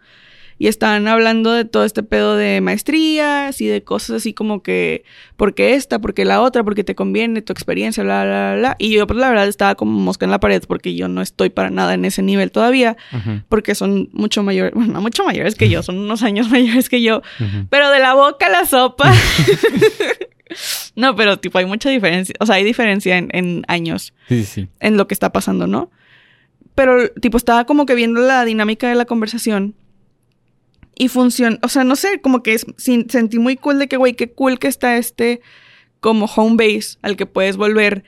Y 0.59 0.67
estaban 0.67 1.07
hablando 1.07 1.51
de 1.51 1.65
todo 1.65 1.83
este 1.83 2.01
pedo 2.03 2.35
de 2.35 2.61
maestrías 2.61 3.61
y 3.61 3.67
de 3.67 3.83
cosas 3.83 4.17
así 4.17 4.33
como 4.33 4.63
que, 4.63 5.03
porque 5.35 5.73
esta, 5.73 5.99
porque 5.99 6.25
la 6.25 6.41
otra, 6.41 6.63
porque 6.63 6.83
te 6.83 6.95
conviene 6.95 7.41
tu 7.41 7.53
experiencia, 7.53 8.03
bla, 8.03 8.23
bla, 8.23 8.55
bla. 8.57 8.75
Y 8.79 8.91
yo, 8.91 9.05
pues 9.05 9.19
la 9.19 9.29
verdad, 9.29 9.47
estaba 9.47 9.75
como 9.75 9.99
mosca 9.99 10.25
en 10.25 10.31
la 10.31 10.39
pared 10.39 10.63
porque 10.67 10.95
yo 10.95 11.07
no 11.07 11.21
estoy 11.21 11.49
para 11.49 11.69
nada 11.69 11.93
en 11.93 12.05
ese 12.05 12.23
nivel 12.23 12.51
todavía, 12.51 12.97
porque 13.49 13.75
son 13.75 14.09
mucho 14.13 14.41
mayores, 14.41 14.73
bueno, 14.73 14.93
no 14.93 15.01
mucho 15.01 15.23
mayores 15.23 15.55
que 15.55 15.69
yo, 15.69 15.83
son 15.83 15.97
unos 15.97 16.23
años 16.23 16.49
mayores 16.51 16.89
que 16.89 17.01
yo, 17.01 17.21
pero 17.69 17.91
de 17.91 17.99
la 17.99 18.15
boca 18.15 18.47
a 18.47 18.49
la 18.49 18.65
sopa. 18.65 19.13
No, 20.95 21.15
pero 21.15 21.37
tipo 21.37 21.57
hay 21.57 21.65
mucha 21.65 21.89
diferencia, 21.89 22.33
o 22.39 22.45
sea, 22.45 22.55
hay 22.55 22.63
diferencia 22.63 23.17
en, 23.17 23.63
años. 23.67 24.13
Sí, 24.29 24.45
sí. 24.45 24.69
En 24.79 24.95
lo 24.95 25.07
que 25.07 25.13
está 25.13 25.31
pasando, 25.31 25.67
¿no? 25.67 25.91
Pero 26.73 27.09
tipo 27.09 27.37
estaba 27.37 27.65
como 27.65 27.85
que 27.85 27.95
viendo 27.95 28.21
la 28.21 28.45
dinámica 28.45 28.87
de 28.87 28.95
la 28.95 29.05
conversación 29.05 29.75
y 30.97 31.09
funciona, 31.09 31.59
o 31.61 31.69
sea, 31.69 31.83
no 31.83 31.95
sé, 31.95 32.21
como 32.21 32.41
que 32.41 32.57
sentí 32.77 33.39
muy 33.39 33.55
cool 33.55 33.77
de 33.77 33.87
que, 33.87 33.97
güey, 33.97 34.13
qué 34.13 34.31
cool 34.31 34.57
que 34.57 34.67
está 34.67 34.97
este 34.97 35.41
como 35.99 36.25
home 36.25 36.55
base 36.57 36.97
al 37.01 37.15
que 37.15 37.25
puedes 37.25 37.57
volver 37.57 38.03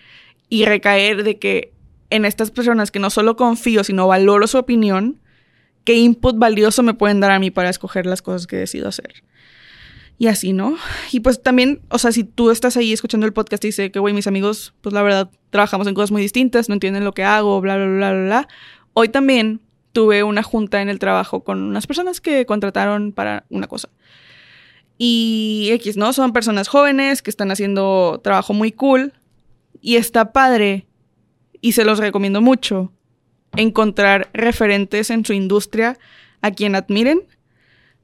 y 0.50 0.66
recaer 0.66 1.24
de 1.24 1.38
que 1.38 1.74
en 2.10 2.26
estas 2.26 2.50
personas 2.50 2.90
que 2.90 3.00
no 3.00 3.10
solo 3.10 3.36
confío, 3.36 3.84
sino 3.84 4.08
valoro 4.08 4.48
su 4.48 4.58
opinión, 4.58 5.20
qué 5.84 5.94
input 5.94 6.38
valioso 6.38 6.82
me 6.82 6.96
pueden 6.96 7.20
dar 7.20 7.32
a 7.32 7.40
mí 7.40 7.52
para 7.52 7.70
escoger 7.70 8.06
las 8.06 8.22
cosas 8.22 8.48
que 8.48 8.56
decido 8.56 8.88
hacer. 8.88 9.24
Y 10.18 10.28
así, 10.28 10.52
¿no? 10.52 10.76
Y 11.12 11.22
pues 11.22 11.42
también, 11.42 11.82
o 11.90 11.98
sea, 12.00 12.12
si 12.12 12.24
tú 12.24 12.50
estás 12.50 12.76
ahí 12.76 12.92
escuchando 12.92 13.26
el 13.26 13.34
podcast 13.34 13.64
y 13.64 13.68
dices 13.68 13.92
que, 13.92 14.00
güey, 14.00 14.14
mis 14.14 14.28
amigos, 14.28 14.74
pues 14.82 14.94
la 14.94 15.02
verdad, 15.04 15.30
trabajamos 15.52 15.88
en 15.88 15.94
cosas 15.94 16.12
muy 16.12 16.22
distintas, 16.22 16.68
no 16.68 16.74
entienden 16.74 17.06
lo 17.06 17.14
que 17.14 17.24
hago, 17.24 17.62
bla, 17.62 17.78
bla, 17.78 17.86
bla, 17.86 18.12
bla, 18.12 18.24
bla. 18.26 18.48
Hoy 18.94 19.10
también 19.10 19.62
tuve 20.00 20.24
una 20.24 20.44
junta 20.44 20.82
en 20.82 20.88
el 20.88 20.98
trabajo 20.98 21.44
con 21.44 21.62
unas 21.62 21.86
personas 21.86 22.22
que 22.22 22.46
contrataron 22.46 23.12
para 23.12 23.44
una 23.50 23.68
cosa. 23.68 23.90
Y 24.98 25.68
X, 25.74 25.98
¿no? 25.98 26.14
Son 26.14 26.32
personas 26.32 26.70
jóvenes 26.70 27.22
que 27.22 27.30
están 27.30 27.52
haciendo 27.52 28.22
trabajo 28.24 28.54
muy 28.54 28.72
cool 28.72 29.12
y 29.82 29.98
está 29.98 30.32
padre 30.32 30.88
y 31.60 31.74
se 31.74 31.84
los 31.84 32.00
recomiendo 32.00 32.40
mucho 32.40 32.94
encontrar 33.58 34.30
referentes 34.32 35.10
en 35.10 35.26
su 35.26 35.34
industria 35.34 35.98
a 36.40 36.52
quien 36.52 36.76
admiren 36.76 37.24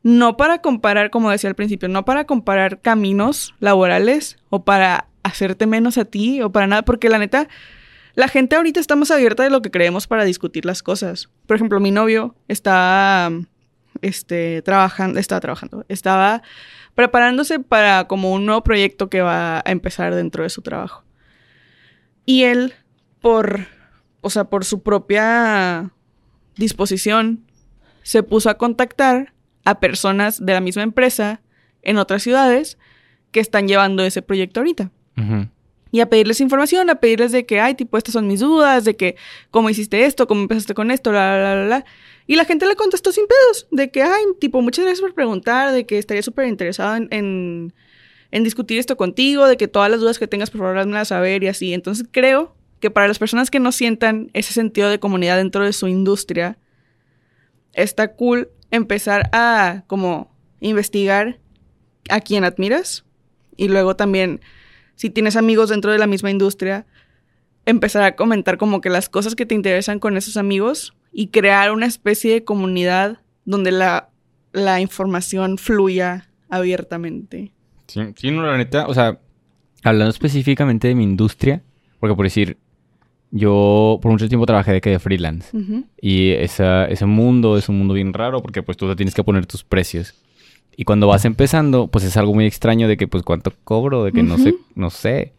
no 0.03 0.35
para 0.35 0.59
comparar, 0.59 1.11
como 1.11 1.31
decía 1.31 1.49
al 1.49 1.55
principio, 1.55 1.87
no 1.87 2.03
para 2.03 2.25
comparar 2.25 2.81
caminos 2.81 3.55
laborales 3.61 4.35
o 4.49 4.65
para 4.65 5.07
hacerte 5.23 5.65
menos 5.65 5.97
a 5.97 6.03
ti 6.03 6.41
o 6.41 6.51
para 6.51 6.67
nada, 6.67 6.81
porque 6.81 7.07
la 7.07 7.19
neta, 7.19 7.47
la 8.15 8.27
gente 8.29 8.55
ahorita 8.55 8.79
está 8.79 8.95
más 8.95 9.11
abierta 9.11 9.43
de 9.43 9.49
lo 9.49 9.61
que 9.61 9.71
creemos 9.71 10.07
para 10.07 10.23
discutir 10.23 10.65
las 10.65 10.81
cosas. 10.81 11.29
Por 11.45 11.55
ejemplo, 11.55 11.79
mi 11.79 11.91
novio 11.91 12.35
está, 12.47 13.29
este, 14.01 14.61
trabajando, 14.61 15.19
estaba 15.19 15.41
trabajando, 15.41 15.85
estaba 15.89 16.41
preparándose 16.95 17.59
para 17.59 18.07
como 18.07 18.31
un 18.31 18.45
nuevo 18.45 18.63
proyecto 18.63 19.09
que 19.09 19.21
va 19.21 19.57
a 19.57 19.71
empezar 19.71 20.15
dentro 20.15 20.43
de 20.43 20.49
su 20.49 20.61
trabajo. 20.61 21.03
Y 22.25 22.43
él, 22.43 22.73
por, 23.19 23.67
o 24.21 24.29
sea, 24.29 24.45
por 24.45 24.63
su 24.63 24.81
propia 24.81 25.91
disposición, 26.55 27.45
se 28.01 28.23
puso 28.23 28.49
a 28.49 28.57
contactar 28.57 29.33
a 29.65 29.79
personas 29.79 30.43
de 30.45 30.53
la 30.53 30.61
misma 30.61 30.83
empresa 30.83 31.41
en 31.81 31.97
otras 31.97 32.23
ciudades 32.23 32.77
que 33.31 33.41
están 33.41 33.67
llevando 33.67 34.03
ese 34.03 34.21
proyecto 34.21 34.61
ahorita. 34.61 34.91
Y 35.95 36.01
a 36.01 36.09
pedirles 36.09 36.41
información, 36.41 36.89
a 36.89 36.95
pedirles 36.95 37.31
de 37.31 37.45
que, 37.45 37.61
ay, 37.61 37.73
tipo, 37.73 37.97
estas 37.97 38.11
son 38.11 38.27
mis 38.27 38.41
dudas, 38.41 38.83
de 38.83 38.97
que, 38.97 39.15
¿cómo 39.49 39.69
hiciste 39.69 40.03
esto? 40.03 40.27
¿Cómo 40.27 40.41
empezaste 40.41 40.73
con 40.73 40.91
esto? 40.91 41.13
La, 41.13 41.37
la, 41.37 41.55
la, 41.55 41.65
la. 41.67 41.85
Y 42.27 42.35
la 42.35 42.43
gente 42.43 42.65
le 42.65 42.75
contestó 42.75 43.13
sin 43.13 43.25
pedos, 43.27 43.67
de 43.71 43.89
que, 43.91 44.03
ay, 44.03 44.25
tipo, 44.37 44.61
muchas 44.61 44.83
gracias 44.83 44.99
por 44.99 45.13
preguntar, 45.13 45.71
de 45.71 45.85
que 45.85 45.97
estaría 45.97 46.21
súper 46.21 46.47
interesado 46.47 46.97
en, 46.97 47.07
en, 47.11 48.43
discutir 48.43 48.77
esto 48.77 48.97
contigo, 48.97 49.47
de 49.47 49.55
que 49.55 49.69
todas 49.69 49.89
las 49.89 50.01
dudas 50.01 50.19
que 50.19 50.27
tengas, 50.27 50.51
por 50.51 50.59
favor, 50.59 50.77
a 50.77 51.05
saber 51.05 51.45
y 51.45 51.47
así. 51.47 51.73
Entonces 51.73 52.05
creo 52.11 52.57
que 52.81 52.91
para 52.91 53.07
las 53.07 53.17
personas 53.17 53.49
que 53.49 53.61
no 53.61 53.71
sientan 53.71 54.31
ese 54.33 54.51
sentido 54.51 54.89
de 54.89 54.99
comunidad 54.99 55.37
dentro 55.37 55.63
de 55.63 55.71
su 55.71 55.87
industria, 55.87 56.57
está 57.71 58.15
cool 58.15 58.49
empezar 58.69 59.29
a 59.31 59.85
como 59.87 60.29
investigar 60.59 61.39
a 62.09 62.19
quien 62.19 62.43
admiras 62.43 63.05
y 63.55 63.69
luego 63.69 63.95
también 63.95 64.41
si 64.95 65.09
tienes 65.09 65.35
amigos 65.35 65.69
dentro 65.69 65.91
de 65.91 65.97
la 65.97 66.07
misma 66.07 66.31
industria, 66.31 66.85
empezar 67.65 68.03
a 68.03 68.15
comentar 68.15 68.57
como 68.57 68.81
que 68.81 68.89
las 68.89 69.09
cosas 69.09 69.35
que 69.35 69.45
te 69.45 69.55
interesan 69.55 69.99
con 69.99 70.17
esos 70.17 70.37
amigos 70.37 70.93
y 71.11 71.27
crear 71.27 71.71
una 71.71 71.85
especie 71.85 72.33
de 72.33 72.43
comunidad 72.43 73.19
donde 73.45 73.71
la, 73.71 74.09
la 74.53 74.81
información 74.81 75.57
fluya 75.57 76.29
abiertamente. 76.49 77.51
Sí, 77.87 78.01
sí, 78.15 78.31
no, 78.31 78.43
la 78.43 78.57
neta, 78.57 78.87
o 78.87 78.93
sea, 78.93 79.19
hablando 79.83 80.11
específicamente 80.11 80.87
de 80.87 80.95
mi 80.95 81.03
industria, 81.03 81.63
porque 81.99 82.15
por 82.15 82.25
decir, 82.25 82.57
yo 83.31 83.99
por 84.01 84.11
mucho 84.11 84.27
tiempo 84.27 84.45
trabajé 84.45 84.73
de 84.73 84.81
que 84.81 84.91
de 84.91 84.99
freelance. 84.99 85.55
Y 86.01 86.31
ese 86.31 87.05
mundo 87.05 87.57
es 87.57 87.69
un 87.69 87.77
mundo 87.77 87.93
bien 87.93 88.13
raro 88.13 88.41
porque 88.41 88.63
pues 88.63 88.77
tú 88.77 88.87
te 88.87 88.95
tienes 88.95 89.13
que 89.13 89.23
poner 89.23 89.45
tus 89.45 89.63
precios. 89.63 90.15
Y 90.77 90.83
cuando 90.83 91.07
vas 91.07 91.25
empezando, 91.25 91.87
pues 91.87 92.03
es 92.03 92.17
algo 92.17 92.33
muy 92.33 92.45
extraño 92.45 92.87
de 92.87 92.97
que 92.97 93.07
pues 93.07 93.23
cuánto 93.23 93.53
cobro, 93.63 94.03
de 94.03 94.11
que 94.11 94.23
no 94.23 94.37
sé, 94.37 94.55
no 94.75 94.89
sé. 94.89 95.33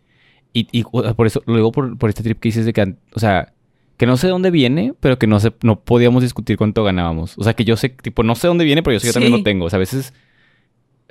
Y, 0.53 0.67
y 0.73 0.85
por 0.85 1.27
eso, 1.27 1.43
luego 1.47 1.73
por, 1.73 1.99
por, 1.99 2.09
este 2.09 2.23
trip 2.23 2.41
que 2.41 2.49
dices 2.49 2.65
de 2.65 2.73
que, 2.73 2.95
o 3.15 3.21
sea, 3.21 3.53
que 3.99 4.07
no 4.07 4.17
sé 4.17 4.29
de 4.29 4.31
dónde 4.31 4.51
viene, 4.51 4.95
pero 5.01 5.19
que 5.19 5.27
no 5.27 5.39
sé, 5.39 5.53
no 5.63 5.81
podíamos 5.81 6.23
discutir 6.23 6.57
cuánto 6.57 6.83
ganábamos. 6.85 7.37
O 7.37 7.45
sea, 7.45 7.53
que 7.55 7.65
yo 7.65 7.77
sé, 7.77 7.91
tipo, 7.91 8.23
no 8.23 8.35
sé 8.35 8.47
dónde 8.47 8.65
viene, 8.65 8.83
pero 8.83 8.95
yo 8.95 9.01
sé 9.01 9.09
que 9.09 9.13
también 9.13 9.33
lo 9.33 9.43
tengo. 9.43 9.67
O 9.67 9.71
sea, 9.71 9.77
a 9.77 9.81
veces 9.81 10.15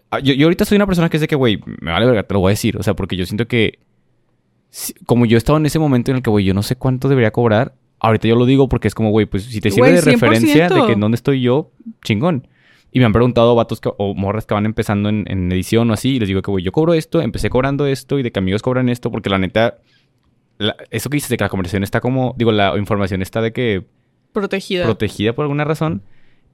ah, 0.09 0.19
yo, 0.19 0.34
yo 0.34 0.47
ahorita 0.47 0.65
soy 0.65 0.78
una 0.78 0.88
persona 0.88 1.09
que 1.09 1.19
de 1.19 1.28
que, 1.28 1.36
güey, 1.36 1.59
me 1.82 1.91
vale 1.91 2.05
verga, 2.07 2.23
te 2.23 2.34
lo 2.34 2.39
voy 2.39 2.49
a 2.49 2.53
decir. 2.53 2.78
O 2.78 2.84
sea, 2.84 2.95
porque 2.95 3.15
yo 3.15 3.26
siento 3.28 3.47
que, 3.47 3.80
si- 4.71 4.93
como 5.05 5.26
yo 5.28 5.38
he 5.38 5.39
estado 5.39 5.57
en 5.57 5.65
ese 5.67 5.78
momento 5.78 6.09
en 6.11 6.17
el 6.17 6.23
que, 6.23 6.30
güey, 6.32 6.45
yo 6.45 6.53
no 6.55 6.63
sé 6.63 6.76
cuánto 6.76 7.07
debería 7.09 7.32
cobrar, 7.32 7.76
ahorita 7.99 8.28
yo 8.28 8.36
lo 8.36 8.45
digo 8.45 8.67
porque 8.69 8.88
es 8.88 8.95
como, 8.95 9.11
güey, 9.11 9.26
pues 9.28 9.43
si 9.43 9.61
te 9.61 9.69
sirve 9.69 9.89
Güey, 9.89 10.01
de 10.01 10.11
referencia 10.11 10.69
de 10.69 10.76
100%. 10.76 10.88
que 10.88 10.93
en 10.93 10.99
dónde 10.99 11.15
estoy 11.15 11.41
yo, 11.41 11.71
chingón. 12.03 12.47
Y 12.95 12.99
me 12.99 13.05
han 13.05 13.11
preguntado 13.11 13.55
vatos 13.55 13.81
que- 13.81 13.91
o 13.97 14.13
morras 14.15 14.45
que 14.45 14.53
van 14.53 14.65
empezando 14.65 15.09
en, 15.09 15.25
en 15.27 15.51
edición 15.51 15.91
o 15.91 15.93
así, 15.93 16.15
y 16.15 16.19
les 16.19 16.29
digo 16.29 16.41
que, 16.41 16.49
güey, 16.49 16.63
yo 16.63 16.71
cobro 16.71 16.93
esto, 16.93 17.21
empecé 17.21 17.49
cobrando 17.49 17.85
esto 17.87 18.17
y 18.19 18.23
de 18.23 18.31
que 18.31 18.39
amigos 18.39 18.61
cobran 18.61 18.87
esto, 18.87 19.11
porque 19.11 19.29
la 19.29 19.37
neta, 19.37 19.79
la- 20.59 20.77
eso 20.91 21.09
que 21.09 21.17
dices 21.17 21.29
de 21.29 21.35
que 21.35 21.43
la 21.43 21.49
conversación 21.49 21.83
está 21.83 21.99
como, 21.99 22.33
digo, 22.37 22.53
la 22.53 22.77
información 22.77 23.21
está 23.21 23.41
de 23.41 23.51
que 23.51 23.85
Protegida. 24.31 24.85
protegida 24.85 25.33
por 25.33 25.43
alguna 25.43 25.65
razón. 25.65 26.03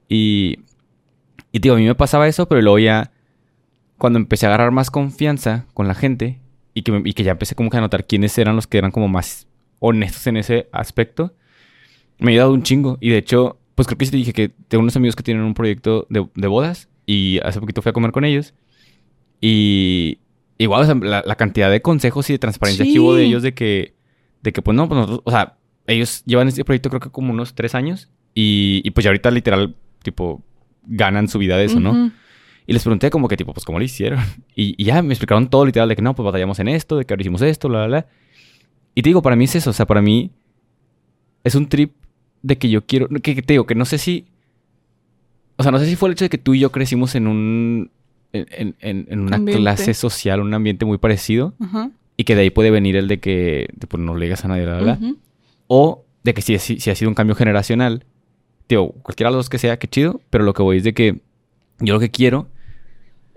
Y, 0.08 0.58
y 1.52 1.60
digo, 1.60 1.76
a 1.76 1.78
mí 1.78 1.84
me 1.84 1.94
pasaba 1.94 2.26
eso, 2.26 2.48
pero 2.48 2.60
luego 2.60 2.80
ya, 2.80 3.12
cuando 3.96 4.18
empecé 4.18 4.46
a 4.46 4.48
agarrar 4.48 4.72
más 4.72 4.90
confianza 4.90 5.66
con 5.74 5.86
la 5.86 5.94
gente 5.94 6.40
y 6.74 6.82
que, 6.82 7.02
y 7.04 7.12
que 7.12 7.22
ya 7.22 7.30
empecé 7.30 7.54
como 7.54 7.70
que 7.70 7.76
a 7.76 7.80
notar 7.80 8.04
quiénes 8.04 8.36
eran 8.36 8.56
los 8.56 8.66
que 8.66 8.78
eran 8.78 8.90
como 8.90 9.06
más 9.06 9.46
honestos 9.78 10.26
en 10.26 10.38
ese 10.38 10.68
aspecto, 10.72 11.34
me 12.18 12.30
ha 12.30 12.34
ayudado 12.34 12.52
un 12.52 12.64
chingo. 12.64 12.98
Y 13.00 13.10
de 13.10 13.18
hecho, 13.18 13.58
pues 13.74 13.86
creo 13.88 13.98
que 13.98 14.04
sí 14.06 14.10
te 14.10 14.16
dije 14.18 14.32
que 14.32 14.48
tengo 14.68 14.82
unos 14.82 14.96
amigos 14.96 15.16
que 15.16 15.22
tienen 15.22 15.42
un 15.44 15.54
proyecto 15.54 16.06
de, 16.10 16.26
de 16.34 16.46
bodas 16.48 16.88
y 17.06 17.38
hace 17.42 17.60
poquito 17.60 17.82
fui 17.82 17.90
a 17.90 17.92
comer 17.92 18.12
con 18.12 18.24
ellos. 18.24 18.54
Y 19.40 20.18
igual, 20.58 20.82
o 20.82 20.84
sea, 20.86 20.94
la, 20.94 21.22
la 21.26 21.34
cantidad 21.36 21.70
de 21.70 21.82
consejos 21.82 22.28
y 22.30 22.34
de 22.34 22.38
transparencia 22.38 22.84
que 22.84 22.98
hubo 23.00 23.14
de 23.14 23.22
Sí. 23.24 23.28
ellos 23.28 23.42
de 23.42 23.54
que, 23.54 23.94
de 24.42 24.52
que 24.52 24.62
pues 24.62 24.76
no, 24.76 24.88
pues 24.88 24.96
nosotros, 25.00 25.22
o 25.24 25.30
sea, 25.30 25.56
ellos 25.86 26.22
llevan 26.26 26.48
este 26.48 26.64
proyecto 26.64 26.88
creo 26.90 27.00
que 27.00 27.10
como 27.10 27.32
unos 27.32 27.54
tres 27.54 27.74
años 27.74 28.08
y, 28.34 28.80
y 28.84 28.90
pues 28.92 29.04
ya 29.04 29.10
ahorita 29.10 29.30
literal, 29.30 29.74
tipo, 30.02 30.42
ganan 30.84 31.28
su 31.28 31.38
vida 31.38 31.56
de 31.56 31.64
eso, 31.64 31.80
¿no? 31.80 31.90
Ujú. 31.90 32.12
Y 32.66 32.72
les 32.72 32.82
pregunté 32.82 33.10
como 33.10 33.26
que 33.26 33.36
tipo, 33.36 33.52
pues, 33.52 33.64
¿cómo 33.64 33.78
lo 33.78 33.84
hicieron? 33.84 34.20
Y, 34.54 34.74
y 34.76 34.84
ya 34.84 35.02
me 35.02 35.12
explicaron 35.14 35.48
todo 35.50 35.64
literal 35.66 35.88
de 35.88 35.96
que 35.96 36.02
no, 36.02 36.14
pues 36.14 36.24
batallamos 36.24 36.58
en 36.60 36.68
esto, 36.68 36.96
de 36.98 37.04
que 37.04 37.14
ahora 37.14 37.22
hicimos 37.22 37.42
esto, 37.42 37.68
bla, 37.68 37.78
bla, 37.78 37.86
bla. 37.86 38.06
Y 38.94 39.02
te 39.02 39.08
digo, 39.08 39.22
para 39.22 39.34
mí 39.34 39.44
es 39.44 39.54
eso, 39.56 39.70
o 39.70 39.72
sea, 39.72 39.86
para 39.86 40.02
mí 40.02 40.30
es 41.42 41.54
un 41.54 41.68
trip 41.68 41.92
de 42.42 42.58
que 42.58 42.68
yo 42.70 42.84
quiero, 42.86 43.08
que, 43.08 43.34
que 43.34 43.42
te 43.42 43.54
digo, 43.54 43.66
que 43.66 43.74
no 43.74 43.84
sé 43.84 43.98
si, 43.98 44.26
o 45.56 45.62
sea, 45.62 45.72
no 45.72 45.78
sé 45.78 45.86
si 45.86 45.96
fue 45.96 46.08
el 46.08 46.14
hecho 46.14 46.24
de 46.24 46.28
que 46.30 46.38
tú 46.38 46.54
y 46.54 46.60
yo 46.60 46.72
crecimos 46.72 47.14
en 47.14 47.26
un, 47.26 47.90
en, 48.32 48.74
en- 48.80 49.06
en- 49.10 49.20
una 49.20 49.36
Ambiente. 49.36 49.60
clase 49.60 49.94
social, 49.94 50.40
un 50.40 50.52
ambiente 50.54 50.84
muy 50.84 50.98
parecido, 50.98 51.54
y 52.16 52.24
que 52.24 52.34
de 52.34 52.42
ahí 52.42 52.50
puede 52.50 52.70
venir 52.70 52.96
el 52.96 53.08
de 53.08 53.20
que, 53.20 53.68
tipo, 53.78 53.96
no 53.98 54.16
le 54.16 54.26
digas 54.26 54.44
a 54.44 54.48
nadie, 54.48 54.64
bla. 54.64 54.94
Ujú. 55.00 55.18
O 55.68 56.04
de 56.24 56.34
que 56.34 56.42
si, 56.42 56.58
si, 56.58 56.78
si 56.80 56.90
ha 56.90 56.94
sido 56.94 57.08
un 57.08 57.14
cambio 57.14 57.34
generacional. 57.34 58.04
Digo, 58.68 58.92
cualquiera 59.02 59.28
de 59.30 59.36
los 59.36 59.46
dos 59.46 59.50
que 59.50 59.58
sea, 59.58 59.78
qué 59.78 59.88
chido. 59.88 60.20
Pero 60.30 60.44
lo 60.44 60.54
que 60.54 60.62
voy 60.62 60.76
es 60.78 60.84
de 60.84 60.94
que 60.94 61.20
yo 61.80 61.94
lo 61.94 62.00
que 62.00 62.10
quiero 62.10 62.48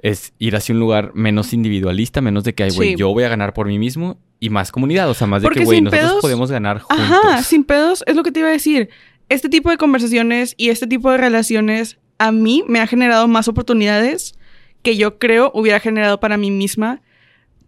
es 0.04 0.34
ir 0.40 0.56
hacia 0.56 0.74
un 0.74 0.80
lugar 0.80 1.12
menos 1.16 1.52
individualista, 1.54 2.22
menos 2.22 2.44
de 2.44 2.54
que, 2.54 2.64
ay, 2.64 2.70
güey, 2.76 2.90
Sí. 2.92 2.96
yo 2.98 3.10
voy 3.10 3.24
a 3.24 3.30
ganar 3.30 3.54
por 3.54 3.68
mí 3.68 3.80
mismo 3.80 4.18
y 4.40 4.50
más 4.50 4.72
comunidad. 4.72 5.10
O 5.10 5.14
sea, 5.14 5.28
más 5.28 5.42
de 5.42 5.46
Porque 5.48 5.60
que, 5.60 5.66
güey, 5.66 5.82
nosotros 5.82 6.10
pedos- 6.10 6.22
podemos 6.22 6.52
ganar 6.52 6.80
juntos. 6.80 7.06
Ajá, 7.06 7.42
sin 7.44 7.64
pedos, 7.64 8.04
es 8.08 8.16
lo 8.16 8.24
que 8.24 8.32
te 8.32 8.40
iba 8.40 8.50
a 8.50 8.52
decir. 8.52 8.90
Este 9.30 9.50
tipo 9.50 9.70
de 9.70 9.78
conversaciones 9.78 10.54
y 10.58 10.70
este 10.70 10.88
tipo 10.88 11.10
de 11.12 11.18
relaciones 11.18 11.98
a 12.20 12.32
mí 12.32 12.64
me 12.68 12.80
ha 12.80 12.88
generado 12.88 13.28
más 13.28 13.48
oportunidades 13.48 14.36
que 14.84 14.98
yo 14.98 15.18
creo 15.18 15.52
hubiera 15.56 15.80
generado 15.80 16.20
para 16.20 16.38
mí 16.38 16.52
misma, 16.52 17.02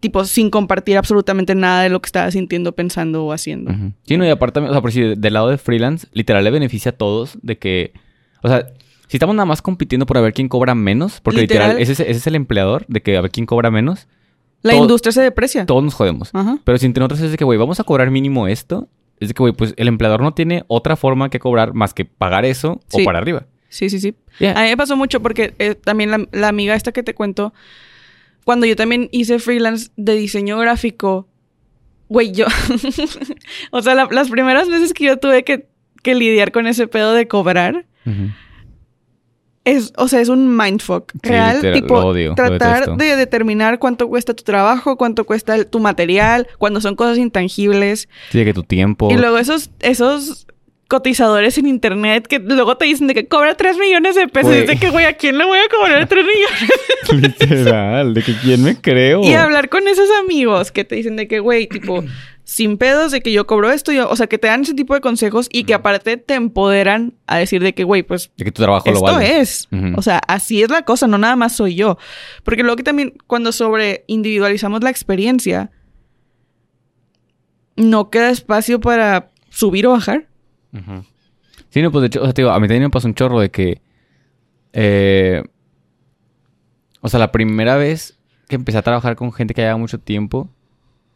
tipo 0.00 0.24
sin 0.24 0.50
compartir 0.50 0.96
absolutamente 0.96 1.54
nada 1.56 1.82
de 1.82 1.88
lo 1.88 2.00
que 2.00 2.06
estaba 2.06 2.30
sintiendo, 2.30 2.72
pensando 2.72 3.24
o 3.24 3.32
haciendo. 3.32 3.72
Sí, 4.06 4.16
no, 4.16 4.24
y 4.24 4.28
aparte, 4.30 4.60
o 4.60 4.70
sea, 4.70 4.80
por 4.80 4.92
si 4.92 5.00
del 5.16 5.32
lado 5.34 5.48
de 5.48 5.58
freelance, 5.58 6.06
literal 6.12 6.44
le 6.44 6.50
beneficia 6.52 6.90
a 6.90 6.94
todos 6.94 7.36
de 7.42 7.58
que, 7.58 7.92
o 8.42 8.48
sea, 8.48 8.68
si 9.08 9.16
estamos 9.16 9.34
nada 9.34 9.46
más 9.46 9.60
compitiendo 9.62 10.06
por 10.06 10.16
a 10.16 10.20
ver 10.20 10.32
quién 10.34 10.48
cobra 10.48 10.76
menos, 10.76 11.20
porque 11.20 11.40
literal, 11.40 11.70
Literal. 11.70 11.82
ese, 11.82 11.92
es- 11.94 12.00
ese 12.08 12.18
es 12.18 12.26
el 12.28 12.36
empleador, 12.36 12.84
de 12.86 13.00
que 13.02 13.16
a 13.16 13.20
ver 13.20 13.32
quién 13.32 13.46
cobra 13.46 13.72
menos, 13.72 14.06
La 14.62 14.72
Todo- 14.72 14.82
industria 14.82 15.12
se 15.12 15.20
deprecia. 15.22 15.66
todos 15.66 15.84
nos 15.84 15.94
jodemos. 15.94 16.30
Ajá. 16.32 16.58
Pero 16.64 16.78
si 16.78 16.86
entre 16.86 17.00
nosotros 17.00 17.20
es 17.20 17.30
de 17.30 17.36
que, 17.36 17.44
güey, 17.44 17.58
vamos 17.58 17.78
a 17.80 17.84
cobrar 17.84 18.10
mínimo 18.10 18.48
esto, 18.48 18.88
es 19.20 19.28
de 19.28 19.34
que, 19.34 19.42
güey, 19.42 19.52
pues 19.52 19.74
el 19.76 19.88
empleador 19.88 20.20
no 20.22 20.34
tiene 20.34 20.64
otra 20.68 20.96
forma 20.96 21.30
que 21.30 21.38
cobrar 21.38 21.74
más 21.74 21.94
que 21.94 22.04
pagar 22.04 22.44
eso 22.44 22.80
Sí. 22.88 23.02
o 23.02 23.04
para 23.04 23.18
arriba. 23.18 23.46
Sí, 23.68 23.90
sí, 23.90 24.00
sí. 24.00 24.14
Ya. 24.40 24.52
A 24.58 24.62
mí 24.62 24.68
me 24.70 24.76
pasó 24.76 24.96
mucho 24.96 25.20
porque 25.20 25.54
eh, 25.58 25.74
también 25.74 26.10
la, 26.10 26.26
la 26.32 26.48
amiga 26.48 26.74
esta 26.74 26.90
que 26.92 27.02
te 27.02 27.14
cuento, 27.14 27.52
cuando 28.44 28.66
yo 28.66 28.74
también 28.76 29.08
hice 29.12 29.38
freelance 29.38 29.90
de 29.96 30.14
diseño 30.16 30.58
gráfico, 30.58 31.28
güey, 32.08 32.32
yo, 32.32 32.46
o 33.70 33.82
sea, 33.82 33.94
la- 33.94 34.08
las 34.10 34.30
primeras 34.30 34.68
veces 34.68 34.92
que 34.94 35.04
yo 35.04 35.18
tuve 35.18 35.44
que, 35.44 35.66
que 36.02 36.14
lidiar 36.14 36.50
con 36.52 36.66
ese 36.66 36.86
pedo 36.88 37.12
de 37.12 37.28
cobrar, 37.28 37.84
Ujú. 38.06 38.30
Es, 39.68 39.92
o 39.96 40.08
sea, 40.08 40.20
es 40.20 40.28
un 40.28 40.56
mindfuck. 40.56 41.12
Real, 41.22 41.60
tipo, 41.72 41.94
odio, 41.98 42.34
tratar 42.34 42.96
de 42.96 43.16
determinar 43.16 43.78
cuánto 43.78 44.08
cuesta 44.08 44.34
tu 44.34 44.42
trabajo, 44.44 44.96
cuánto 44.96 45.24
cuesta 45.24 45.54
el- 45.54 45.66
tu 45.66 45.80
material, 45.80 46.46
cuando 46.58 46.80
son 46.80 46.96
cosas 46.96 47.18
intangibles. 47.18 48.08
Sí, 48.30 48.38
de 48.38 48.44
que 48.44 48.54
tu 48.54 48.62
tiempo. 48.62 49.10
Y 49.10 49.16
luego 49.16 49.38
esos, 49.38 49.70
esos 49.80 50.46
cotizadores 50.88 51.58
en 51.58 51.66
internet 51.66 52.26
que 52.26 52.38
luego 52.38 52.78
te 52.78 52.86
dicen 52.86 53.08
de 53.08 53.14
que 53.14 53.28
cobra 53.28 53.54
3 53.54 53.76
millones 53.76 54.14
de 54.14 54.26
pesos. 54.26 54.50
Güey. 54.50 54.64
Y 54.64 54.66
de 54.66 54.76
que, 54.78 54.88
güey, 54.88 55.04
¿a 55.04 55.12
quién 55.18 55.36
le 55.36 55.44
voy 55.44 55.58
a 55.58 55.68
cobrar 55.68 56.06
3 56.08 56.24
millones? 56.24 57.38
Literal, 57.40 58.14
de 58.14 58.22
que 58.22 58.34
quién 58.36 58.62
me 58.64 58.80
creo. 58.80 59.22
Y 59.22 59.34
hablar 59.34 59.68
con 59.68 59.86
esos 59.86 60.08
amigos 60.22 60.72
que 60.72 60.84
te 60.84 60.94
dicen 60.94 61.16
de 61.16 61.28
que, 61.28 61.40
güey, 61.40 61.66
tipo, 61.68 62.02
sin 62.48 62.78
pedos 62.78 63.12
de 63.12 63.20
que 63.20 63.30
yo 63.30 63.46
cobro 63.46 63.70
esto, 63.70 63.92
yo, 63.92 64.08
o 64.08 64.16
sea, 64.16 64.26
que 64.26 64.38
te 64.38 64.46
dan 64.46 64.62
ese 64.62 64.72
tipo 64.72 64.94
de 64.94 65.02
consejos 65.02 65.50
y 65.52 65.64
que 65.64 65.74
aparte 65.74 66.16
te 66.16 66.32
empoderan 66.32 67.12
a 67.26 67.36
decir 67.36 67.62
de 67.62 67.74
que, 67.74 67.84
güey, 67.84 68.02
pues 68.02 68.32
De 68.38 68.46
que 68.46 68.52
tu 68.52 68.62
trabajo 68.62 68.88
lo 68.88 68.94
esto 68.94 69.04
vale. 69.04 69.40
es. 69.40 69.68
O 69.96 70.00
sea, 70.00 70.16
así 70.26 70.62
es 70.62 70.70
la 70.70 70.80
cosa, 70.80 71.06
no 71.06 71.18
nada 71.18 71.36
más 71.36 71.54
soy 71.54 71.74
yo. 71.74 71.98
Porque 72.44 72.62
luego 72.62 72.76
que 72.76 72.84
también, 72.84 73.12
cuando 73.26 73.52
sobre 73.52 74.04
individualizamos 74.06 74.82
la 74.82 74.88
experiencia, 74.88 75.70
no 77.76 78.08
queda 78.08 78.30
espacio 78.30 78.80
para 78.80 79.28
subir 79.50 79.86
o 79.86 79.90
bajar. 79.90 80.26
Sí, 81.68 81.82
no, 81.82 81.92
pues 81.92 82.00
de 82.00 82.06
hecho, 82.06 82.22
o 82.22 82.24
sea, 82.24 82.32
te 82.32 82.40
digo, 82.40 82.50
a 82.50 82.58
mí 82.60 82.66
también 82.66 82.84
me 82.84 82.90
pasó 82.90 83.08
un 83.08 83.14
chorro 83.14 83.40
de 83.40 83.50
que. 83.50 83.82
eh, 84.72 85.42
o 87.02 87.10
sea, 87.10 87.20
la 87.20 87.30
primera 87.30 87.76
vez 87.76 88.18
que 88.48 88.56
empecé 88.56 88.78
a 88.78 88.82
trabajar 88.82 89.16
con 89.16 89.34
gente 89.34 89.52
que 89.52 89.60
llevaba 89.60 89.76
mucho 89.76 90.00
tiempo. 90.00 90.48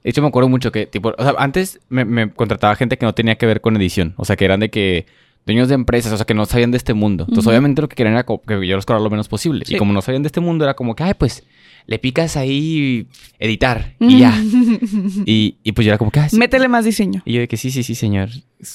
De 0.05 0.11
hecho, 0.11 0.21
me 0.23 0.29
acuerdo 0.29 0.49
mucho 0.49 0.73
que, 0.73 0.87
tipo, 0.87 1.13
o 1.17 1.23
sea, 1.23 1.35
antes 1.39 1.81
me, 1.89 2.05
me 2.05 2.31
contrataba 2.33 2.75
gente 2.77 2.99
que 2.99 3.07
no 3.07 3.15
tenía 3.15 3.37
que 3.37 3.47
ver 3.47 3.61
con 3.61 3.77
edición. 3.77 4.15
O 4.17 4.25
sea, 4.25 4.37
que 4.37 4.45
eran 4.45 4.61
de 4.61 4.71
que 4.71 5.07
dueños 5.47 5.69
de 5.69 5.75
empresas, 5.75 6.13
o 6.13 6.17
sea, 6.17 6.27
que 6.27 6.35
no 6.35 6.45
sabían 6.47 6.71
de 6.73 6.77
este 6.77 6.95
mundo. 6.95 7.25
Entonces, 7.29 7.49
obviamente, 7.49 7.83
lo 7.83 7.89
que 7.89 7.97
querían 7.97 8.15
era 8.15 8.25
que 8.25 8.67
yo 8.67 8.77
los 8.77 8.85
cobrara 8.87 9.03
lo 9.05 9.11
menos 9.11 9.29
posible. 9.29 9.65
Sí. 9.65 9.75
Y 9.75 9.79
como 9.79 9.93
no 9.93 10.03
sabían 10.03 10.23
de 10.23 10.27
este 10.29 10.41
mundo, 10.41 10.65
era 10.65 10.75
como 10.75 10.95
que, 10.97 11.03
ay, 11.05 11.15
pues, 11.19 11.45
le 11.87 11.99
picas 11.99 12.37
ahí 12.37 13.07
editar 13.41 13.95
y 14.01 14.19
ya. 14.21 14.41
Y, 15.27 15.57
y 15.65 15.73
pues 15.73 15.85
yo 15.85 15.91
era 15.91 15.99
como 15.99 16.11
que, 16.13 16.21
ah, 16.21 16.29
sí, 16.29 16.37
Métele 16.37 16.69
más 16.69 16.85
diseño. 16.85 17.23
y 17.25 17.33
yo 17.35 17.41
de 17.41 17.49
que 17.49 17.57
sí, 17.57 17.71
sí, 17.71 17.83
sí, 17.83 17.95
señor. 17.97 18.29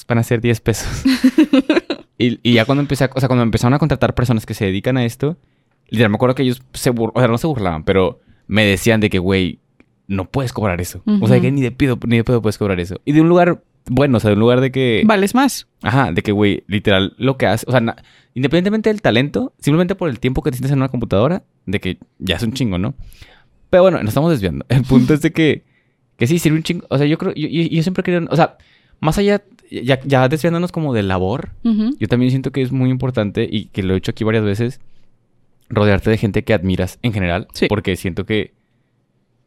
Van 0.06 0.18
a 0.18 0.22
ser 0.22 0.40
10 0.42 0.60
pesos. 0.60 0.88
y, 2.18 2.38
y 2.42 2.54
ya 2.54 2.64
cuando 2.64 2.82
empecé 2.82 3.04
a, 3.04 3.10
o 3.14 3.20
sea, 3.20 3.28
cuando 3.28 3.42
empezaron 3.42 3.74
a 3.74 3.78
contratar 3.78 4.14
personas 4.14 4.46
que 4.46 4.54
se 4.54 4.64
dedican 4.66 4.96
a 4.96 5.04
esto, 5.04 5.36
literal 5.88 6.10
me 6.10 6.16
acuerdo 6.16 6.34
que 6.34 6.42
ellos 6.42 6.62
se 6.74 6.92
bur- 6.92 7.12
o 7.14 7.18
sea, 7.20 7.28
no 7.28 7.38
se 7.38 7.46
burlaban, 7.46 7.84
pero 7.84 8.20
me 8.46 8.64
decían 8.64 9.00
de 9.00 9.10
que, 9.10 9.18
güey, 9.18 9.58
no 10.08 10.28
puedes 10.28 10.52
cobrar 10.52 10.80
eso. 10.80 11.02
O 11.20 11.28
sea, 11.28 11.40
que 11.40 11.52
ni 11.52 11.60
de 11.60 11.70
pedo, 11.70 11.98
ni 12.06 12.16
de 12.16 12.24
pedo 12.24 12.42
puedes 12.42 12.58
cobrar 12.58 12.80
eso. 12.80 13.00
Y 13.04 13.12
de 13.12 13.20
un 13.20 13.28
lugar 13.28 13.62
bueno, 13.90 14.18
o 14.18 14.20
sea, 14.20 14.28
de 14.28 14.34
un 14.34 14.40
lugar 14.40 14.60
de 14.60 14.70
que... 14.70 15.02
Vales 15.06 15.34
más. 15.34 15.66
Ajá, 15.82 16.12
de 16.12 16.20
que, 16.22 16.32
güey, 16.32 16.62
literal, 16.66 17.14
lo 17.16 17.38
que 17.38 17.46
hace, 17.46 17.64
o 17.68 17.70
sea, 17.70 17.80
na- 17.80 17.96
independientemente 18.34 18.90
del 18.90 19.00
talento, 19.00 19.54
simplemente 19.60 19.94
por 19.94 20.10
el 20.10 20.20
tiempo 20.20 20.42
que 20.42 20.50
te 20.50 20.56
sientes 20.58 20.72
en 20.72 20.78
una 20.78 20.88
computadora, 20.90 21.42
de 21.64 21.80
que 21.80 21.98
ya 22.18 22.36
es 22.36 22.42
un 22.42 22.52
chingo, 22.52 22.76
¿no? 22.78 22.94
Pero 23.70 23.84
bueno, 23.84 23.98
nos 23.98 24.08
estamos 24.08 24.30
desviando. 24.30 24.66
El 24.68 24.82
punto 24.82 25.14
es 25.14 25.22
de 25.22 25.32
que, 25.32 25.64
que 26.16 26.26
sí, 26.26 26.38
sirve 26.38 26.58
un 26.58 26.62
chingo. 26.64 26.86
O 26.90 26.98
sea, 26.98 27.06
yo 27.06 27.16
creo, 27.16 27.32
yo, 27.34 27.48
yo, 27.48 27.62
yo 27.62 27.82
siempre 27.82 28.02
creo, 28.02 28.26
o 28.30 28.36
sea, 28.36 28.58
más 29.00 29.16
allá, 29.16 29.42
ya, 29.70 30.00
ya 30.04 30.28
desviándonos 30.28 30.70
como 30.70 30.92
de 30.92 31.02
labor, 31.02 31.50
yo 31.62 32.08
también 32.08 32.30
siento 32.30 32.50
que 32.52 32.60
es 32.62 32.72
muy 32.72 32.90
importante 32.90 33.48
y 33.50 33.66
que 33.66 33.82
lo 33.82 33.94
he 33.94 33.96
hecho 33.98 34.10
aquí 34.10 34.22
varias 34.24 34.44
veces, 34.44 34.80
rodearte 35.70 36.10
de 36.10 36.18
gente 36.18 36.44
que 36.44 36.52
admiras 36.52 36.98
en 37.02 37.12
general. 37.14 37.48
Sí. 37.54 37.68
Porque 37.68 37.96
siento 37.96 38.26
que, 38.26 38.52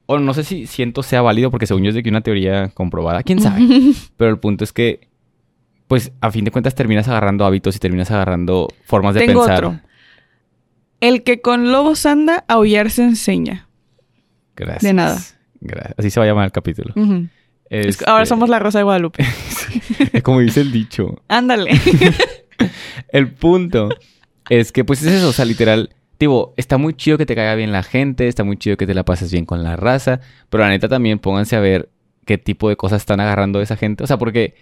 o 0.05 0.19
no 0.19 0.33
sé 0.33 0.43
si 0.43 0.67
siento 0.67 1.03
sea 1.03 1.21
válido, 1.21 1.51
porque 1.51 1.67
según 1.67 1.83
yo 1.83 1.89
es 1.89 1.95
de 1.95 2.03
que 2.03 2.09
una 2.09 2.21
teoría 2.21 2.69
comprobada, 2.69 3.23
quién 3.23 3.39
sabe. 3.41 3.61
Pero 4.17 4.31
el 4.31 4.39
punto 4.39 4.63
es 4.63 4.73
que, 4.73 5.07
pues, 5.87 6.11
a 6.21 6.31
fin 6.31 6.43
de 6.45 6.51
cuentas 6.51 6.75
terminas 6.75 7.07
agarrando 7.07 7.45
hábitos 7.45 7.75
y 7.75 7.79
terminas 7.79 8.11
agarrando 8.11 8.67
formas 8.85 9.13
de 9.15 9.21
Tengo 9.25 9.41
pensar. 9.45 9.65
otro. 9.65 9.79
El 10.99 11.23
que 11.23 11.41
con 11.41 11.71
lobos 11.71 12.05
anda, 12.05 12.43
aullar 12.47 12.91
se 12.91 13.03
enseña. 13.03 13.67
Gracias. 14.55 14.83
De 14.83 14.93
nada. 14.93 15.19
Gracias. 15.59 15.95
Así 15.97 16.09
se 16.11 16.19
va 16.19 16.25
a 16.25 16.29
llamar 16.29 16.45
el 16.45 16.51
capítulo. 16.51 16.93
Es 17.69 17.81
que 17.81 17.89
Este, 17.89 18.05
ahora 18.07 18.25
somos 18.25 18.49
la 18.49 18.59
Rosa 18.59 18.79
de 18.79 18.83
Guadalupe. 18.83 19.25
Como 20.23 20.39
dice 20.41 20.61
el 20.61 20.71
dicho. 20.71 21.21
Ándale. 21.27 21.71
El 23.09 23.31
punto 23.31 23.89
es 24.49 24.71
que, 24.71 24.83
pues, 24.85 25.01
es 25.03 25.11
eso. 25.13 25.29
O 25.29 25.33
sea, 25.33 25.45
literal, 25.45 25.89
está 26.57 26.78
muy 26.78 26.93
chido 26.93 27.17
que 27.17 27.26
te 27.26 27.36
caiga 27.36 27.55
bien 27.55 27.72
la 27.72 27.84
gente, 27.84 28.28
está 28.28 28.43
muy 28.43 28.57
chido 28.57 28.78
que 28.78 28.88
te 28.88 28.93
la 28.93 29.03
pases 29.03 29.32
bien 29.32 29.45
con 29.45 29.63
la 29.63 29.76
raza, 29.76 30.19
pero 30.49 30.63
la 30.63 30.69
neta 30.69 30.88
también 30.88 31.19
pónganse 31.19 31.55
a 31.55 31.59
ver 31.59 31.89
qué 32.26 32.38
tipo 32.38 32.69
de 32.69 32.76
cosas 32.76 33.01
están 33.01 33.19
agarrando 33.19 33.61
esa 33.61 33.76
gente. 33.76 34.03
O 34.03 34.07
sea, 34.07 34.17
porque, 34.17 34.55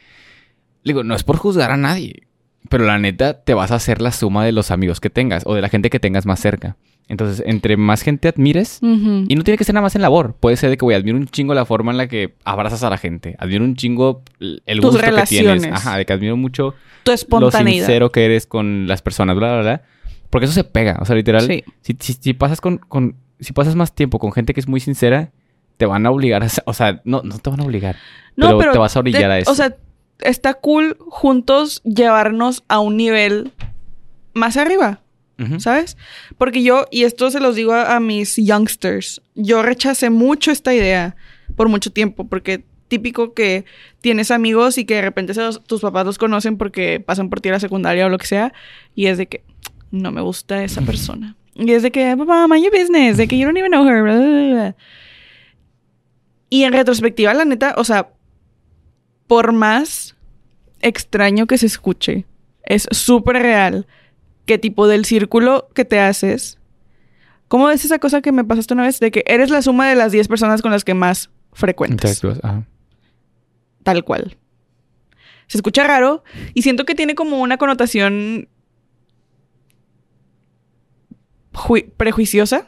digo, 0.83 1.03
no 1.03 1.15
es 1.15 1.23
por 1.23 1.37
juzgar 1.37 1.71
a 1.71 1.77
nadie. 1.77 2.23
Pero 2.67 2.85
la 2.85 2.99
neta, 2.99 3.41
te 3.41 3.53
vas 3.53 3.71
a 3.71 3.75
hacer 3.75 4.01
la 4.01 4.11
suma 4.11 4.45
de 4.45 4.51
los 4.51 4.69
amigos 4.69 4.99
que 4.99 5.09
tengas 5.09 5.43
o 5.45 5.55
de 5.55 5.61
la 5.61 5.69
gente 5.69 5.89
que 5.89 5.99
tengas 5.99 6.25
más 6.25 6.39
cerca. 6.39 6.75
Entonces, 7.07 7.43
entre 7.47 7.75
más 7.75 8.03
gente 8.03 8.27
admires, 8.27 8.79
y 8.83 9.35
no 9.35 9.43
tiene 9.43 9.57
que 9.57 9.63
ser 9.63 9.73
nada 9.73 9.81
más 9.81 9.95
en 9.95 10.03
labor. 10.03 10.35
Puede 10.39 10.57
ser 10.57 10.69
de 10.69 10.77
que, 10.77 10.85
güey, 10.85 10.95
admiro 10.95 11.17
un 11.17 11.25
chingo 11.25 11.55
la 11.55 11.65
forma 11.65 11.91
en 11.91 11.97
la 11.97 12.07
que 12.07 12.35
abrazas 12.43 12.83
a 12.83 12.89
la 12.91 12.97
gente. 12.97 13.35
Admiro 13.39 13.63
un 13.63 13.75
chingo 13.75 14.21
el 14.39 14.79
Tus 14.79 14.91
gusto 14.91 15.15
que 15.15 15.23
tienes. 15.23 15.65
Ajá, 15.65 15.97
de 15.97 16.05
que 16.05 16.13
admiro 16.13 16.37
mucho 16.37 16.75
Tu 17.03 17.11
lo 17.11 17.15
espontaneidad. 17.15 17.85
sincero 17.85 18.11
que 18.11 18.25
eres 18.25 18.45
con 18.45 18.87
las 18.87 19.01
personas, 19.01 19.35
bla, 19.35 19.53
bla, 19.53 19.61
bla. 19.61 19.81
Porque 20.29 20.45
eso 20.45 20.53
se 20.53 20.63
pega. 20.63 20.97
O 21.01 21.05
sea, 21.05 21.15
literal, 21.15 21.41
Sí. 21.47 21.63
si, 21.81 21.95
si, 21.99 22.13
si 22.13 22.33
pasas 22.33 22.61
con, 22.61 22.77
con- 22.77 23.15
si 23.39 23.53
pasas 23.53 23.75
más 23.75 23.93
tiempo 23.95 24.19
con 24.19 24.31
gente 24.31 24.53
que 24.53 24.59
es 24.59 24.67
muy 24.67 24.79
sincera, 24.79 25.31
te 25.77 25.85
van 25.85 26.05
a 26.05 26.11
obligar 26.11 26.43
a... 26.43 26.47
O 26.65 26.73
sea, 26.73 27.01
no, 27.05 27.21
no 27.23 27.37
te 27.39 27.49
van 27.49 27.61
a 27.61 27.63
obligar. 27.63 27.95
No, 28.35 28.47
pero, 28.47 28.57
pero 28.59 28.71
te 28.73 28.77
vas 28.79 28.95
a 28.95 28.99
orillar 28.99 29.31
a 29.31 29.39
eso. 29.39 29.49
O 29.51 29.55
sea, 29.55 29.75
está 30.19 30.53
cool 30.55 30.97
juntos 31.07 31.81
llevarnos 31.83 32.63
a 32.67 32.79
un 32.79 32.97
nivel 32.97 33.51
más 34.33 34.57
arriba. 34.57 35.01
¿sabes? 35.59 35.95
Porque 36.37 36.63
yo, 36.63 36.85
y 36.91 37.03
esto 37.05 37.31
se 37.31 37.39
los 37.39 37.55
digo 37.55 37.71
a, 37.71 37.95
a 37.95 38.01
mis 38.01 38.35
youngsters, 38.35 39.21
yo 39.35 39.61
rechacé 39.63 40.09
mucho 40.09 40.51
esta 40.51 40.73
idea 40.73 41.15
por 41.55 41.69
mucho 41.69 41.93
tiempo, 41.93 42.27
porque 42.27 42.65
típico 42.89 43.33
que 43.33 43.63
tienes 44.01 44.31
amigos 44.31 44.77
y 44.77 44.83
que 44.83 44.95
de 44.95 45.01
repente 45.01 45.33
los- 45.35 45.63
tus 45.63 45.79
papás 45.79 46.05
los 46.05 46.17
conocen 46.17 46.57
porque 46.57 46.99
pasan 46.99 47.29
por 47.29 47.39
ti 47.39 47.47
a 47.47 47.53
la 47.53 47.61
secundaria 47.61 48.05
o 48.05 48.09
lo 48.09 48.17
que 48.17 48.27
sea, 48.27 48.51
y 48.95 49.05
es 49.05 49.17
de 49.17 49.27
que 49.27 49.43
no 49.91 50.11
me 50.11 50.21
gusta 50.21 50.63
esa 50.63 50.81
persona. 50.81 51.35
Y 51.55 51.71
es 51.71 51.83
de 51.83 51.91
que, 51.91 52.15
papá, 52.15 52.47
mind 52.47 52.65
your 52.65 52.73
business, 52.73 53.17
de 53.17 53.27
que 53.27 53.37
you 53.37 53.45
don't 53.45 53.57
even 53.57 53.71
know 53.71 53.85
her, 53.85 54.03
bla, 54.03 54.15
bla, 54.15 54.25
bla, 54.25 54.53
bla". 54.53 54.75
Y 56.49 56.63
en 56.63 56.73
retrospectiva, 56.73 57.33
la 57.33 57.45
neta, 57.45 57.75
o 57.77 57.83
sea, 57.83 58.09
por 59.27 59.51
más 59.51 60.15
extraño 60.81 61.45
que 61.47 61.57
se 61.57 61.65
escuche, 61.65 62.25
es 62.63 62.87
súper 62.91 63.37
real 63.37 63.87
que 64.45 64.57
tipo 64.57 64.87
del 64.87 65.05
círculo 65.05 65.69
que 65.75 65.85
te 65.85 65.99
haces. 65.99 66.57
¿Cómo 67.47 67.69
es 67.69 67.83
esa 67.85 67.99
cosa 67.99 68.21
que 68.21 68.31
me 68.31 68.43
pasaste 68.43 68.73
una 68.73 68.83
vez? 68.83 68.99
De 68.99 69.11
que 69.11 69.23
eres 69.27 69.49
la 69.49 69.61
suma 69.61 69.89
de 69.89 69.95
las 69.95 70.11
10 70.11 70.27
personas 70.27 70.61
con 70.61 70.71
las 70.71 70.83
que 70.83 70.93
más 70.93 71.29
frecuentas. 71.51 72.23
Ajá. 72.43 72.67
Tal 73.83 74.03
cual. 74.03 74.37
Se 75.47 75.57
escucha 75.57 75.83
raro 75.83 76.23
y 76.53 76.61
siento 76.61 76.85
que 76.85 76.95
tiene 76.95 77.15
como 77.15 77.41
una 77.41 77.57
connotación 77.57 78.49
prejuiciosa. 81.97 82.67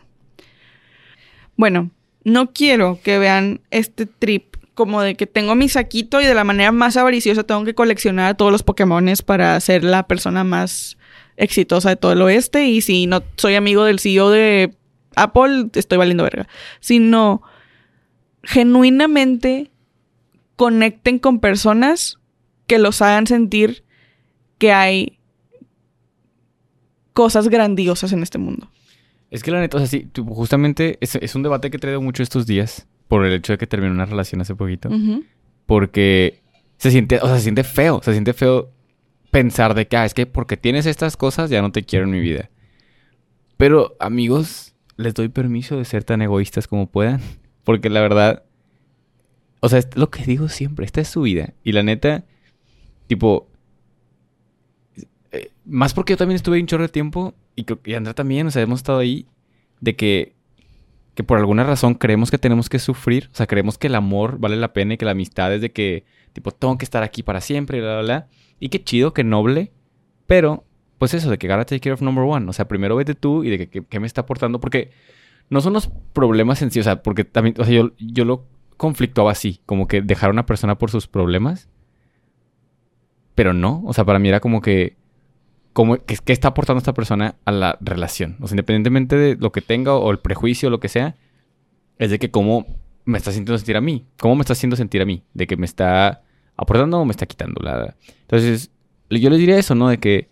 Bueno, 1.55 1.91
no 2.23 2.53
quiero 2.53 2.99
que 3.03 3.19
vean 3.19 3.61
este 3.71 4.05
trip 4.05 4.55
como 4.73 5.01
de 5.01 5.15
que 5.15 5.27
tengo 5.27 5.55
mi 5.55 5.69
saquito 5.69 6.21
y 6.21 6.25
de 6.25 6.33
la 6.33 6.43
manera 6.43 6.71
más 6.71 6.97
avariciosa 6.97 7.43
tengo 7.43 7.65
que 7.65 7.75
coleccionar 7.75 8.35
todos 8.37 8.51
los 8.51 8.63
Pokémones 8.63 9.21
para 9.21 9.59
ser 9.59 9.83
la 9.83 10.07
persona 10.07 10.43
más 10.43 10.97
exitosa 11.37 11.89
de 11.89 11.95
todo 11.97 12.13
el 12.13 12.21
oeste 12.21 12.65
y 12.67 12.81
si 12.81 13.05
no 13.07 13.23
soy 13.35 13.55
amigo 13.55 13.83
del 13.83 13.99
CEO 13.99 14.29
de 14.29 14.75
Apple, 15.15 15.67
estoy 15.73 15.97
valiendo 15.97 16.23
verga. 16.23 16.47
Sino 16.79 17.41
genuinamente 18.43 19.71
conecten 20.55 21.19
con 21.19 21.39
personas 21.39 22.17
que 22.67 22.79
los 22.79 23.01
hagan 23.01 23.27
sentir 23.27 23.83
que 24.57 24.71
hay 24.71 25.19
cosas 27.13 27.49
grandiosas 27.49 28.13
en 28.13 28.23
este 28.23 28.37
mundo. 28.37 28.69
Es 29.29 29.43
que 29.43 29.51
la 29.51 29.59
neta, 29.59 29.77
o 29.77 29.79
sea, 29.79 29.87
sí, 29.87 30.09
justamente 30.27 30.97
es, 31.01 31.15
es 31.15 31.35
un 31.35 31.43
debate 31.43 31.69
que 31.69 31.77
he 31.77 31.79
traído 31.79 32.01
mucho 32.01 32.21
estos 32.21 32.45
días 32.45 32.87
por 33.07 33.25
el 33.25 33.33
hecho 33.33 33.53
de 33.53 33.57
que 33.57 33.67
terminé 33.67 33.91
una 33.91 34.05
relación 34.05 34.41
hace 34.41 34.55
poquito. 34.55 34.89
Porque 35.65 36.41
se 36.77 36.91
siente, 36.91 37.17
o 37.21 37.27
sea, 37.27 37.37
se 37.37 37.43
siente 37.43 37.63
feo, 37.63 38.01
se 38.03 38.11
siente 38.11 38.33
feo 38.33 38.71
pensar 39.31 39.73
de 39.73 39.87
que, 39.87 39.97
ah, 39.97 40.05
es 40.05 40.13
que 40.13 40.25
porque 40.25 40.57
tienes 40.57 40.85
estas 40.85 41.17
cosas 41.17 41.49
ya 41.49 41.61
no 41.61 41.71
te 41.71 41.83
quiero 41.83 42.05
en 42.05 42.11
mi 42.11 42.19
vida. 42.19 42.49
Pero, 43.57 43.95
amigos, 43.99 44.75
les 44.97 45.13
doy 45.13 45.29
permiso 45.29 45.77
de 45.77 45.85
ser 45.85 46.03
tan 46.03 46.21
egoístas 46.21 46.67
como 46.67 46.89
puedan. 46.89 47.21
Porque 47.63 47.89
la 47.89 48.01
verdad, 48.01 48.43
o 49.59 49.69
sea, 49.69 49.79
es 49.79 49.89
lo 49.95 50.09
que 50.09 50.23
digo 50.23 50.49
siempre, 50.49 50.85
esta 50.85 51.01
es 51.01 51.07
su 51.07 51.21
vida. 51.21 51.53
Y 51.63 51.73
la 51.73 51.83
neta, 51.83 52.25
tipo, 53.07 53.50
eh, 55.31 55.51
más 55.65 55.93
porque 55.93 56.13
yo 56.13 56.17
también 56.17 56.35
estuve 56.35 56.59
un 56.59 56.67
chorro 56.67 56.83
de 56.83 56.89
tiempo 56.89 57.33
y, 57.55 57.63
creo 57.63 57.79
y 57.85 57.93
Andrea 57.93 58.13
también, 58.13 58.47
o 58.47 58.51
sea, 58.51 58.61
hemos 58.61 58.79
estado 58.79 58.99
ahí 58.99 59.27
de 59.79 59.95
que, 59.95 60.33
que 61.15 61.23
por 61.23 61.37
alguna 61.37 61.63
razón 61.63 61.95
creemos 61.95 62.31
que 62.31 62.37
tenemos 62.37 62.69
que 62.69 62.79
sufrir, 62.79 63.29
o 63.33 63.35
sea, 63.35 63.47
creemos 63.47 63.77
que 63.77 63.87
el 63.87 63.95
amor 63.95 64.37
vale 64.39 64.55
la 64.57 64.73
pena 64.73 64.93
y 64.93 64.97
que 64.97 65.05
la 65.05 65.11
amistad 65.11 65.53
es 65.53 65.61
de 65.61 65.71
que, 65.71 66.05
tipo, 66.33 66.51
tengo 66.51 66.77
que 66.77 66.85
estar 66.85 67.03
aquí 67.03 67.23
para 67.23 67.41
siempre 67.41 67.81
bla, 67.81 67.93
bla, 67.95 68.01
bla. 68.01 68.27
Y 68.59 68.69
qué 68.69 68.83
chido, 68.83 69.13
qué 69.13 69.23
noble, 69.23 69.71
pero, 70.27 70.63
pues 70.97 71.13
eso, 71.13 71.29
de 71.29 71.37
que 71.37 71.47
gotta 71.47 71.65
take 71.65 71.79
care 71.81 71.93
of 71.93 72.01
number 72.01 72.23
one, 72.23 72.47
o 72.49 72.53
sea, 72.53 72.67
primero 72.67 72.95
vete 72.95 73.15
tú 73.15 73.43
y 73.43 73.49
de 73.49 73.67
que, 73.69 73.83
que- 73.85 73.99
me 73.99 74.07
está 74.07 74.21
aportando, 74.21 74.59
porque 74.59 74.91
no 75.49 75.61
son 75.61 75.73
los 75.73 75.87
problemas 76.13 76.61
en 76.61 76.71
sí, 76.71 76.79
o 76.79 76.83
sea, 76.83 77.01
porque 77.03 77.23
también, 77.25 77.55
o 77.59 77.65
sea, 77.65 77.73
yo, 77.73 77.91
yo 77.99 78.23
lo 78.25 78.45
conflictuaba 78.77 79.31
así, 79.31 79.61
como 79.65 79.87
que 79.87 80.01
dejar 80.01 80.29
a 80.29 80.33
una 80.33 80.45
persona 80.45 80.77
por 80.77 80.91
sus 80.91 81.07
problemas, 81.07 81.69
pero 83.35 83.53
no, 83.53 83.81
o 83.85 83.93
sea, 83.93 84.05
para 84.05 84.19
mí 84.19 84.29
era 84.29 84.39
como 84.39 84.61
que, 84.61 84.97
como, 85.73 85.97
¿qué, 85.97 86.17
qué 86.23 86.33
está 86.33 86.49
aportando 86.49 86.79
esta 86.79 86.93
persona 86.93 87.35
a 87.45 87.51
la 87.51 87.77
relación? 87.81 88.37
O 88.41 88.47
sea, 88.47 88.55
independientemente 88.55 89.15
de 89.15 89.35
lo 89.35 89.51
que 89.51 89.61
tenga 89.61 89.95
o 89.95 90.11
el 90.11 90.19
prejuicio 90.19 90.67
o 90.67 90.71
lo 90.71 90.79
que 90.79 90.89
sea, 90.89 91.15
es 91.97 92.09
de 92.09 92.19
que 92.19 92.31
cómo 92.31 92.65
me 93.05 93.17
está 93.17 93.29
haciendo 93.29 93.57
sentir 93.57 93.77
a 93.77 93.81
mí, 93.81 94.05
cómo 94.19 94.35
me 94.35 94.41
está 94.41 94.53
haciendo 94.53 94.75
sentir 94.75 95.01
a 95.01 95.05
mí, 95.05 95.23
de 95.33 95.47
que 95.47 95.57
me 95.57 95.65
está 95.65 96.23
aportando 96.57 96.99
o 96.99 97.05
me 97.05 97.11
está 97.11 97.25
quitando. 97.25 97.61
La... 97.63 97.95
Entonces, 98.21 98.71
yo 99.09 99.29
les 99.29 99.39
diría 99.39 99.57
eso, 99.57 99.75
¿no? 99.75 99.89
De 99.89 99.99
que 99.99 100.29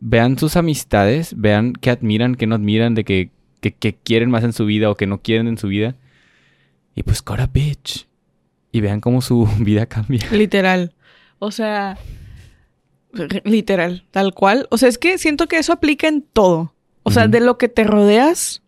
vean 0.00 0.38
sus 0.38 0.56
amistades, 0.56 1.34
vean 1.36 1.72
qué 1.72 1.90
admiran, 1.90 2.34
qué 2.34 2.46
no 2.46 2.54
admiran, 2.54 2.94
de 2.94 3.04
que, 3.04 3.30
que, 3.60 3.94
quieren 3.94 4.30
más 4.30 4.44
en 4.44 4.52
su 4.52 4.66
vida 4.66 4.90
o 4.90 4.96
que 4.96 5.06
no 5.06 5.22
quieren 5.22 5.48
en 5.48 5.58
su 5.58 5.68
vida. 5.68 5.96
Y 6.94 7.02
pues, 7.02 7.24
got 7.24 7.40
a 7.40 7.46
bitch. 7.46 8.06
Y 8.72 8.80
vean 8.80 9.00
cómo 9.00 9.20
su 9.20 9.46
vida 9.58 9.86
cambia. 9.86 10.26
Literal. 10.32 10.94
O 11.38 11.50
sea, 11.50 11.98
literal, 13.44 14.04
tal 14.10 14.32
cual. 14.34 14.66
O 14.70 14.78
sea, 14.78 14.88
es 14.88 14.98
que 14.98 15.18
siento 15.18 15.46
que 15.48 15.58
eso 15.58 15.72
aplica 15.72 16.08
en 16.08 16.22
todo. 16.22 16.74
O 17.02 17.10
sea, 17.10 17.28
de 17.28 17.40
lo 17.40 17.56
que 17.56 17.68
te 17.68 17.84
rodeas, 17.84 18.62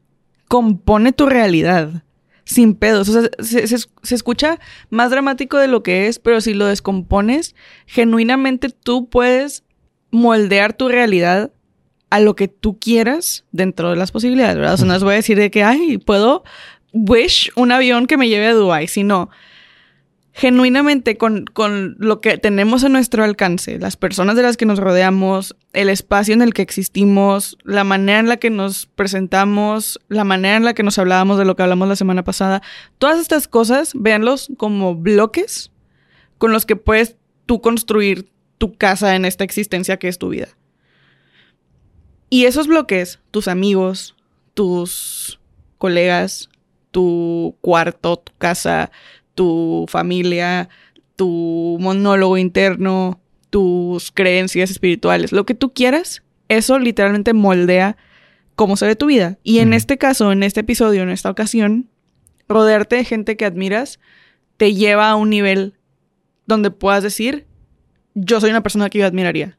compone 0.46 1.12
tu 1.12 1.26
realidad. 1.26 2.04
Sin 2.44 2.74
pedos. 2.74 3.08
O 3.08 3.12
sea, 3.12 3.30
se, 3.40 3.66
se- 3.66 3.88
se 4.02 4.14
escucha 4.14 4.58
más 4.90 5.10
dramático 5.10 5.58
de 5.58 5.68
lo 5.68 5.82
que 5.82 6.06
es, 6.06 6.18
pero 6.18 6.40
si 6.40 6.54
lo 6.54 6.66
descompones, 6.66 7.54
genuinamente 7.86 8.70
tú 8.70 9.08
puedes 9.08 9.64
moldear 10.10 10.72
tu 10.72 10.88
realidad 10.88 11.50
a 12.10 12.20
lo 12.20 12.36
que 12.36 12.48
tú 12.48 12.78
quieras 12.78 13.44
dentro 13.52 13.90
de 13.90 13.96
las 13.96 14.12
posibilidades, 14.12 14.56
¿verdad? 14.56 14.74
O 14.74 14.76
sea, 14.78 14.86
no 14.86 14.94
les 14.94 15.02
voy 15.04 15.12
a 15.12 15.16
decir 15.16 15.36
de 15.36 15.50
que, 15.50 15.62
ay, 15.64 15.98
puedo 15.98 16.42
wish 16.92 17.50
un 17.56 17.70
avión 17.72 18.06
que 18.06 18.16
me 18.16 18.28
lleve 18.28 18.46
a 18.46 18.54
Dubai, 18.54 18.86
sino 18.88 19.28
genuinamente 20.32 21.16
con, 21.16 21.46
con 21.46 21.96
lo 21.98 22.20
que 22.20 22.38
tenemos 22.38 22.84
a 22.84 22.88
nuestro 22.88 23.24
alcance, 23.24 23.78
las 23.78 23.96
personas 23.96 24.36
de 24.36 24.42
las 24.42 24.56
que 24.56 24.66
nos 24.66 24.78
rodeamos, 24.78 25.56
el 25.72 25.88
espacio 25.88 26.34
en 26.34 26.42
el 26.42 26.54
que 26.54 26.62
existimos, 26.62 27.58
la 27.64 27.84
manera 27.84 28.20
en 28.20 28.28
la 28.28 28.36
que 28.36 28.50
nos 28.50 28.86
presentamos, 28.86 30.00
la 30.08 30.24
manera 30.24 30.56
en 30.56 30.64
la 30.64 30.74
que 30.74 30.82
nos 30.82 30.98
hablábamos 30.98 31.38
de 31.38 31.44
lo 31.44 31.56
que 31.56 31.62
hablamos 31.62 31.88
la 31.88 31.96
semana 31.96 32.24
pasada, 32.24 32.62
todas 32.98 33.18
estas 33.18 33.48
cosas, 33.48 33.92
véanlos 33.94 34.50
como 34.56 34.94
bloques 34.94 35.72
con 36.38 36.52
los 36.52 36.66
que 36.66 36.76
puedes 36.76 37.16
tú 37.46 37.60
construir 37.60 38.30
tu 38.58 38.74
casa 38.74 39.16
en 39.16 39.24
esta 39.24 39.44
existencia 39.44 39.98
que 39.98 40.08
es 40.08 40.18
tu 40.18 40.28
vida. 40.28 40.48
Y 42.30 42.44
esos 42.44 42.66
bloques, 42.66 43.20
tus 43.30 43.48
amigos, 43.48 44.14
tus 44.54 45.40
colegas, 45.78 46.50
tu 46.90 47.56
cuarto, 47.60 48.18
tu 48.18 48.32
casa, 48.38 48.90
tu 49.38 49.86
familia, 49.88 50.68
tu 51.14 51.78
monólogo 51.78 52.38
interno, 52.38 53.20
tus 53.50 54.10
creencias 54.10 54.68
espirituales, 54.68 55.30
lo 55.30 55.46
que 55.46 55.54
tú 55.54 55.72
quieras, 55.72 56.24
eso 56.48 56.80
literalmente 56.80 57.34
moldea 57.34 57.96
cómo 58.56 58.76
se 58.76 58.88
ve 58.88 58.96
tu 58.96 59.06
vida. 59.06 59.38
Y 59.44 59.60
en 59.60 59.74
este 59.74 59.96
caso, 59.96 60.32
en 60.32 60.42
este 60.42 60.60
episodio, 60.60 61.04
en 61.04 61.10
esta 61.10 61.30
ocasión, 61.30 61.88
rodearte 62.48 62.96
de 62.96 63.04
gente 63.04 63.36
que 63.36 63.44
admiras 63.44 64.00
te 64.56 64.74
lleva 64.74 65.08
a 65.08 65.14
un 65.14 65.30
nivel 65.30 65.74
donde 66.46 66.72
puedas 66.72 67.04
decir, 67.04 67.46
yo 68.16 68.40
soy 68.40 68.50
una 68.50 68.64
persona 68.64 68.90
que 68.90 68.98
yo 68.98 69.06
admiraría. 69.06 69.56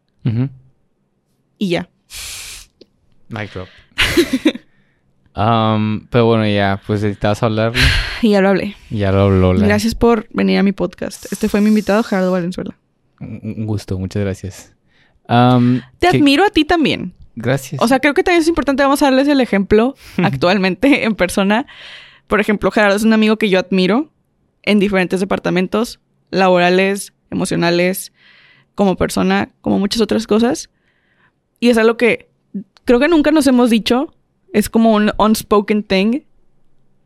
Y 1.58 1.70
ya. 1.70 1.90
Mic 3.30 3.54
drop. 3.54 3.70
Um, 5.36 6.08
pero 6.10 6.26
bueno, 6.26 6.46
ya, 6.48 6.82
pues 6.86 7.02
necesitabas 7.02 7.42
hablarle. 7.44 7.80
Y 8.22 8.30
ya 8.32 8.42
lo 8.42 8.50
hablé. 8.50 8.76
Ya 8.90 9.12
lo 9.12 9.22
habló 9.22 9.54
la... 9.54 9.66
Gracias 9.68 9.96
por 9.96 10.28
venir 10.32 10.58
a 10.60 10.64
mi 10.64 10.72
podcast. 10.72 11.32
Este 11.32 11.48
fue 11.50 11.62
mi 11.62 11.70
invitado, 11.70 12.04
Gerardo 12.04 12.32
Valenzuela. 12.32 12.78
Un 13.20 13.66
gusto, 13.66 13.98
muchas 14.00 14.24
gracias. 14.24 14.74
Um, 15.28 15.82
Te 16.00 16.10
¿qué- 16.10 16.18
admiro 16.18 16.44
a 16.46 16.50
ti 16.50 16.66
también. 16.66 17.14
Gracias. 17.36 17.82
O 17.82 17.88
sea, 17.88 18.00
creo 18.00 18.14
que 18.14 18.24
también 18.24 18.42
es 18.42 18.48
importante, 18.50 18.84
vamos 18.84 19.02
a 19.02 19.06
darles 19.06 19.28
el 19.28 19.40
ejemplo 19.40 19.96
actualmente 20.18 21.04
en 21.06 21.16
persona. 21.16 21.68
Por 22.28 22.40
ejemplo, 22.40 22.72
Gerardo 22.72 22.96
es 22.98 23.04
un 23.04 23.14
amigo 23.14 23.38
que 23.38 23.50
yo 23.50 23.60
admiro 23.60 24.10
en 24.64 24.80
diferentes 24.80 25.20
departamentos, 25.20 26.00
laborales, 26.32 27.14
emocionales, 27.32 28.12
como 28.76 28.96
persona, 28.98 29.50
como 29.62 29.80
muchas 29.80 30.02
otras 30.02 30.28
cosas. 30.28 30.70
Y 31.60 31.70
es 31.70 31.78
algo 31.78 31.98
que 31.98 32.30
creo 32.86 33.00
que 33.00 33.08
nunca 33.08 33.32
nos 33.32 33.48
hemos 33.48 33.70
dicho. 33.70 34.14
Es 34.54 34.70
como 34.70 34.94
un 34.94 35.12
unspoken 35.18 35.84
thing. 35.84 36.22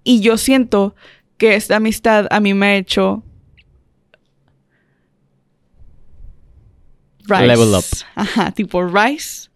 Y 0.04 0.22
yo 0.22 0.38
siento 0.38 0.96
que 1.38 1.56
esta 1.56 1.78
amistad 1.78 2.28
a 2.30 2.40
mí 2.40 2.54
me 2.54 2.68
ha 2.68 2.76
hecho 2.76 3.24
rise. 7.26 7.48
Level 7.48 7.74
up. 7.76 7.86
Ajá, 8.16 8.52
tipo 8.52 8.84
rise 8.84 9.50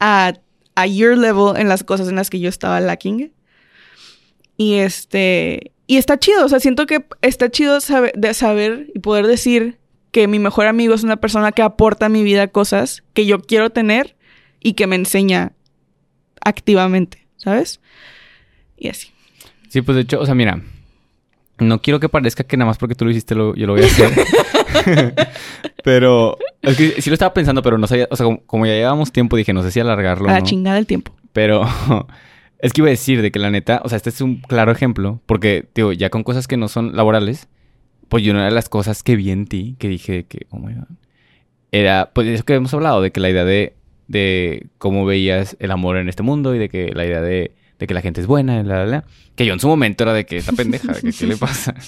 a, 0.00 0.34
a 0.74 0.86
your 0.86 1.16
level 1.16 1.56
en 1.56 1.68
las 1.68 1.84
cosas 1.84 2.08
en 2.08 2.16
las 2.16 2.30
que 2.30 2.40
yo 2.40 2.48
estaba 2.48 2.80
lacking. 2.80 3.32
Y 4.56 4.74
este. 4.74 5.72
Y 5.86 5.98
está 5.98 6.18
chido, 6.18 6.46
o 6.46 6.48
sea, 6.48 6.60
siento 6.60 6.86
que 6.86 7.04
está 7.20 7.50
chido 7.50 7.80
saber, 7.80 8.12
de 8.16 8.32
saber 8.32 8.90
y 8.94 9.00
poder 9.00 9.26
decir 9.26 9.78
que 10.12 10.28
mi 10.28 10.38
mejor 10.38 10.66
amigo 10.66 10.94
es 10.94 11.02
una 11.02 11.16
persona 11.16 11.52
que 11.52 11.60
aporta 11.60 12.06
a 12.06 12.08
mi 12.08 12.22
vida 12.22 12.46
cosas 12.48 13.02
que 13.12 13.26
yo 13.26 13.40
quiero 13.42 13.68
tener 13.68 14.16
y 14.60 14.74
que 14.74 14.86
me 14.86 14.96
enseña 14.96 15.52
activamente, 16.44 17.26
¿sabes? 17.36 17.80
Y 18.76 18.88
así. 18.88 19.08
Sí, 19.68 19.82
pues 19.82 19.96
de 19.96 20.02
hecho, 20.02 20.20
o 20.20 20.26
sea, 20.26 20.34
mira, 20.34 20.60
no 21.58 21.80
quiero 21.82 22.00
que 22.00 22.08
parezca 22.08 22.44
que 22.44 22.56
nada 22.56 22.68
más 22.68 22.78
porque 22.78 22.94
tú 22.94 23.04
lo 23.04 23.10
hiciste 23.10 23.34
lo- 23.34 23.54
yo 23.54 23.66
lo 23.66 23.74
voy 23.74 23.82
a 23.82 23.86
hacer. 23.86 24.10
pero 25.84 26.38
es 26.62 26.76
que 26.76 27.00
sí 27.02 27.10
lo 27.10 27.14
estaba 27.14 27.34
pensando, 27.34 27.62
pero 27.62 27.78
no 27.78 27.86
sabía, 27.86 28.08
o 28.10 28.16
sea, 28.16 28.24
como, 28.24 28.40
como 28.46 28.66
ya 28.66 28.72
llevábamos 28.74 29.12
tiempo, 29.12 29.36
dije, 29.36 29.52
no 29.52 29.62
sé 29.62 29.70
si 29.70 29.80
alargarlo. 29.80 30.28
a 30.28 30.32
la 30.32 30.40
no. 30.40 30.46
chingada 30.46 30.76
del 30.76 30.86
tiempo. 30.86 31.12
Pero 31.32 31.66
es 32.58 32.72
que 32.72 32.80
iba 32.80 32.88
a 32.88 32.90
decir 32.90 33.22
de 33.22 33.30
que 33.30 33.38
la 33.38 33.50
neta, 33.50 33.80
o 33.84 33.88
sea, 33.88 33.96
este 33.96 34.10
es 34.10 34.20
un 34.20 34.36
claro 34.40 34.72
ejemplo, 34.72 35.20
porque, 35.26 35.68
digo, 35.74 35.92
ya 35.92 36.10
con 36.10 36.22
cosas 36.24 36.48
que 36.48 36.56
no 36.56 36.68
son 36.68 36.96
laborales, 36.96 37.48
pues 38.08 38.22
yo 38.22 38.32
una 38.32 38.44
de 38.44 38.50
las 38.50 38.68
cosas 38.68 39.02
que 39.02 39.16
vi 39.16 39.30
en 39.30 39.46
ti, 39.46 39.76
que 39.78 39.88
dije 39.88 40.24
que, 40.24 40.46
oh 40.50 40.58
my 40.58 40.74
god, 40.74 40.84
era, 41.72 42.10
pues 42.14 42.28
eso 42.28 42.44
que 42.44 42.54
hemos 42.54 42.72
hablado, 42.74 43.02
de 43.02 43.10
que 43.10 43.20
la 43.20 43.30
idea 43.30 43.44
de, 43.44 43.74
de 44.08 44.66
cómo 44.78 45.04
veías 45.06 45.56
el 45.60 45.70
amor 45.70 45.96
en 45.96 46.08
este 46.08 46.22
mundo 46.22 46.54
y 46.54 46.58
de 46.58 46.68
que 46.68 46.92
la 46.94 47.04
idea 47.06 47.20
de, 47.20 47.54
de 47.78 47.86
que 47.86 47.94
la 47.94 48.00
gente 48.02 48.20
es 48.20 48.26
buena, 48.26 48.60
y 48.60 48.62
la, 48.64 48.78
la, 48.80 48.86
la, 48.86 49.04
que 49.36 49.46
yo 49.46 49.52
en 49.54 49.60
su 49.60 49.68
momento 49.68 50.04
era 50.04 50.12
de 50.12 50.26
que 50.26 50.36
esta 50.36 50.52
pendeja, 50.52 50.92
de 50.92 51.00
que 51.02 51.12
qué 51.12 51.26
le 51.26 51.36
pasa. 51.36 51.74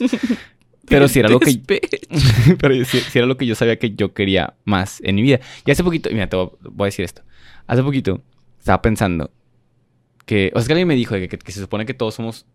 Pero 0.89 1.09
si 1.09 1.19
era 1.19 1.29
lo 1.29 1.41
que 1.41 1.51
pero 2.61 2.85
si, 2.85 3.19
era 3.19 3.27
lo 3.27 3.37
que 3.37 3.45
yo 3.45 3.57
sabía 3.57 3.77
que 3.77 3.97
yo 3.97 4.15
quería 4.15 4.55
más 4.65 5.01
en 5.03 5.17
mi 5.17 5.23
vida. 5.23 5.41
Y 5.65 5.73
hace 5.73 5.83
poquito, 5.83 6.09
mira, 6.13 6.29
te 6.29 6.37
voy 6.37 6.47
a- 6.47 6.69
voy 6.71 6.85
a 6.85 6.89
decir 6.89 7.05
esto. 7.05 7.23
Hace 7.67 7.83
poquito 7.83 8.23
estaba 8.61 8.81
pensando 8.83 9.33
que, 10.27 10.53
o 10.55 10.61
sea, 10.61 10.67
que 10.69 10.73
alguien 10.75 10.87
me 10.87 10.95
dijo 10.95 11.17
que, 11.17 11.29
que 11.29 11.51
se 11.53 11.59
supone 11.61 11.87
que 11.87 11.95
todos 11.95 12.15
somos 12.15 12.47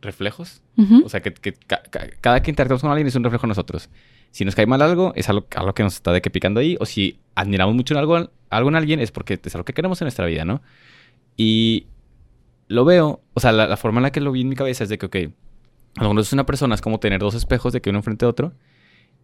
reflejos. 0.00 0.62
O 1.04 1.08
sea, 1.10 1.20
que, 1.20 1.32
que 1.34 1.52
ca- 1.52 1.82
ca- 1.90 2.08
cada 2.22 2.42
que 2.42 2.50
interactuamos 2.50 2.80
con 2.80 2.90
alguien 2.90 3.06
es 3.06 3.14
un 3.16 3.22
reflejo 3.24 3.42
de 3.42 3.48
nosotros. 3.48 3.90
Si 4.30 4.44
nos 4.44 4.54
cae 4.54 4.66
mal 4.66 4.82
algo, 4.82 5.12
es 5.16 5.28
algo, 5.28 5.46
algo 5.56 5.74
que 5.74 5.82
nos 5.82 5.94
está 5.94 6.12
de 6.12 6.20
que 6.22 6.30
picando 6.30 6.60
ahí. 6.60 6.76
O 6.80 6.86
si 6.86 7.18
admiramos 7.34 7.74
mucho 7.74 7.94
en 7.94 7.98
algo, 7.98 8.30
algo 8.50 8.68
en 8.68 8.76
alguien, 8.76 9.00
es 9.00 9.10
porque 9.10 9.40
es 9.42 9.54
algo 9.54 9.64
que 9.64 9.72
queremos 9.72 10.00
en 10.00 10.06
nuestra 10.06 10.26
vida, 10.26 10.44
¿no? 10.44 10.62
Y 11.36 11.86
lo 12.68 12.84
veo, 12.84 13.22
o 13.34 13.40
sea, 13.40 13.52
la, 13.52 13.76
forma 13.76 13.98
en 13.98 14.04
la 14.04 14.12
que 14.12 14.20
lo 14.20 14.32
vi 14.32 14.42
en 14.42 14.48
mi 14.48 14.56
cabeza 14.56 14.84
es 14.84 14.90
de 14.90 14.98
que, 14.98 15.06
ok, 15.06 15.16
a 15.96 16.02
mejor 16.02 16.20
es 16.20 16.32
una 16.32 16.46
persona, 16.46 16.74
es 16.74 16.80
como 16.80 17.00
tener 17.00 17.20
dos 17.20 17.34
espejos 17.34 17.72
de 17.72 17.80
que 17.80 17.90
uno 17.90 17.98
enfrente 17.98 18.24
de 18.24 18.30
otro. 18.30 18.52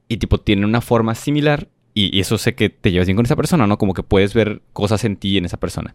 Y 0.09 0.16
tipo, 0.16 0.38
tienen 0.38 0.64
una 0.64 0.80
forma 0.80 1.14
similar. 1.14 1.68
Y 1.94 2.20
eso 2.20 2.36
sé 2.36 2.54
que 2.54 2.68
te 2.68 2.92
llevas 2.92 3.07
bien 3.07 3.16
con 3.16 3.24
esa 3.24 3.36
persona, 3.36 3.66
¿no? 3.66 3.78
Como 3.78 3.94
que 3.94 4.02
puedes 4.02 4.34
ver 4.34 4.61
cosas 4.74 5.04
en 5.04 5.16
ti 5.16 5.30
y 5.30 5.38
en 5.38 5.46
esa 5.46 5.57
persona. 5.57 5.94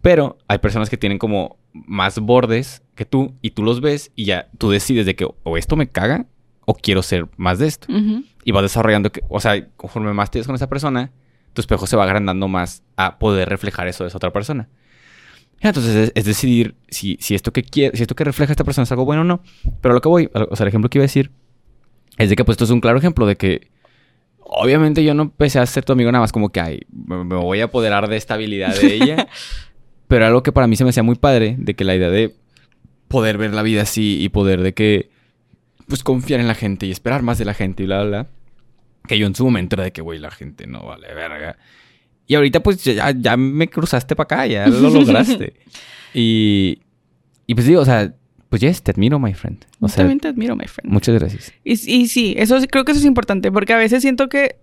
Pero 0.00 0.38
hay 0.48 0.58
personas 0.58 0.90
que 0.90 0.96
tienen 0.96 1.18
como 1.18 1.58
más 1.72 2.18
bordes 2.18 2.82
que 2.94 3.04
tú 3.04 3.34
y 3.40 3.50
tú 3.50 3.62
los 3.62 3.80
ves 3.80 4.10
y 4.16 4.24
ya 4.24 4.48
tú 4.58 4.70
decides 4.70 5.06
de 5.06 5.14
que 5.14 5.28
o 5.42 5.56
esto 5.56 5.76
me 5.76 5.88
caga 5.88 6.26
o 6.64 6.74
quiero 6.74 7.02
ser 7.02 7.28
más 7.36 7.58
de 7.58 7.66
esto. 7.66 7.92
Ujú. 7.92 8.24
Y 8.44 8.52
vas 8.52 8.62
desarrollando 8.62 9.10
que, 9.10 9.22
o 9.28 9.40
sea, 9.40 9.68
conforme 9.76 10.12
más 10.12 10.30
te 10.30 10.38
ves 10.38 10.46
con 10.46 10.56
esa 10.56 10.68
persona, 10.68 11.10
tu 11.52 11.60
espejo 11.60 11.86
se 11.86 11.96
va 11.96 12.04
agrandando 12.04 12.48
más 12.48 12.82
a 12.96 13.18
poder 13.18 13.48
reflejar 13.48 13.88
eso 13.88 14.04
de 14.04 14.08
esa 14.08 14.16
otra 14.16 14.32
persona. 14.32 14.68
Entonces 15.60 15.94
es, 15.94 16.12
es 16.14 16.24
decidir 16.24 16.74
si, 16.88 17.16
si 17.20 17.34
esto 17.34 17.52
que 17.52 17.62
quiere, 17.62 17.96
si 17.96 18.02
esto 18.02 18.16
que 18.16 18.24
refleja 18.24 18.52
esta 18.52 18.64
persona 18.64 18.82
es 18.84 18.92
algo 18.92 19.04
bueno 19.04 19.22
o 19.22 19.24
no. 19.24 19.42
Pero 19.80 19.92
a 19.92 19.94
lo 19.94 20.00
que 20.00 20.08
voy, 20.08 20.30
o 20.32 20.56
sea, 20.56 20.64
el 20.64 20.68
ejemplo 20.68 20.90
que 20.90 20.98
iba 20.98 21.04
a 21.04 21.06
decir 21.06 21.30
es 22.18 22.28
de 22.28 22.36
que 22.36 22.44
pues 22.44 22.54
esto 22.54 22.64
es 22.64 22.70
un 22.70 22.80
claro 22.80 22.98
ejemplo 22.98 23.26
de 23.26 23.36
que 23.36 23.70
obviamente 24.38 25.04
yo 25.04 25.14
no 25.14 25.22
empecé 25.22 25.60
a 25.60 25.66
ser 25.66 25.84
tu 25.84 25.92
amigo 25.92 26.10
nada 26.10 26.20
más 26.20 26.32
como 26.32 26.50
que 26.50 26.60
ay, 26.60 26.80
me, 26.90 27.24
me 27.24 27.36
voy 27.36 27.60
a 27.60 27.64
apoderar 27.64 28.08
de 28.08 28.16
esta 28.16 28.34
habilidad 28.34 28.74
de 28.74 28.94
ella. 28.94 29.28
pero 30.08 30.26
algo 30.26 30.42
que 30.42 30.52
para 30.52 30.66
mí 30.66 30.76
se 30.76 30.84
me 30.84 30.90
hacía 30.90 31.02
muy 31.02 31.14
padre 31.14 31.56
de 31.58 31.74
que 31.74 31.84
la 31.84 31.94
idea 31.94 32.10
de 32.10 32.34
poder 33.08 33.38
ver 33.38 33.54
la 33.54 33.62
vida 33.62 33.82
así 33.82 34.22
y 34.22 34.28
poder 34.28 34.62
de 34.62 34.74
que 34.74 35.10
pues 35.88 36.02
confiar 36.02 36.40
en 36.40 36.48
la 36.48 36.54
gente 36.54 36.86
y 36.86 36.90
esperar 36.90 37.22
más 37.22 37.38
de 37.38 37.44
la 37.44 37.54
gente 37.54 37.82
y 37.82 37.86
bla, 37.86 38.02
bla, 38.02 38.08
bla. 38.08 38.28
Que 39.06 39.18
yo 39.18 39.26
en 39.26 39.34
su 39.34 39.44
momento 39.44 39.76
era 39.76 39.84
de 39.84 39.92
que, 39.92 40.00
güey, 40.02 40.18
la 40.18 40.30
gente 40.30 40.66
no 40.66 40.84
vale 40.84 41.12
verga. 41.14 41.56
Y 42.26 42.34
ahorita 42.34 42.62
pues 42.62 42.84
ya, 42.84 43.10
ya 43.10 43.36
me 43.36 43.68
cruzaste 43.68 44.14
para 44.14 44.24
acá, 44.24 44.46
ya 44.46 44.66
lo 44.68 44.90
lograste. 44.90 45.54
y, 46.14 46.80
y 47.46 47.54
pues 47.54 47.66
digo, 47.66 47.80
o 47.80 47.84
sea, 47.84 48.14
pues 48.48 48.60
yes, 48.62 48.82
te 48.82 48.90
admiro, 48.92 49.18
my 49.18 49.34
friend. 49.34 49.64
O 49.80 49.88
sea, 49.88 49.98
también 49.98 50.20
te 50.20 50.28
admiro, 50.28 50.54
my 50.54 50.66
friend. 50.66 50.90
muchas 50.92 51.18
gracias. 51.18 51.52
Y, 51.64 51.72
y 51.72 52.08
sí, 52.08 52.34
eso 52.36 52.58
creo 52.70 52.84
que 52.84 52.92
eso 52.92 53.00
es 53.00 53.06
importante, 53.06 53.50
porque 53.50 53.72
a 53.72 53.78
veces 53.78 54.02
siento 54.02 54.28
que 54.28 54.56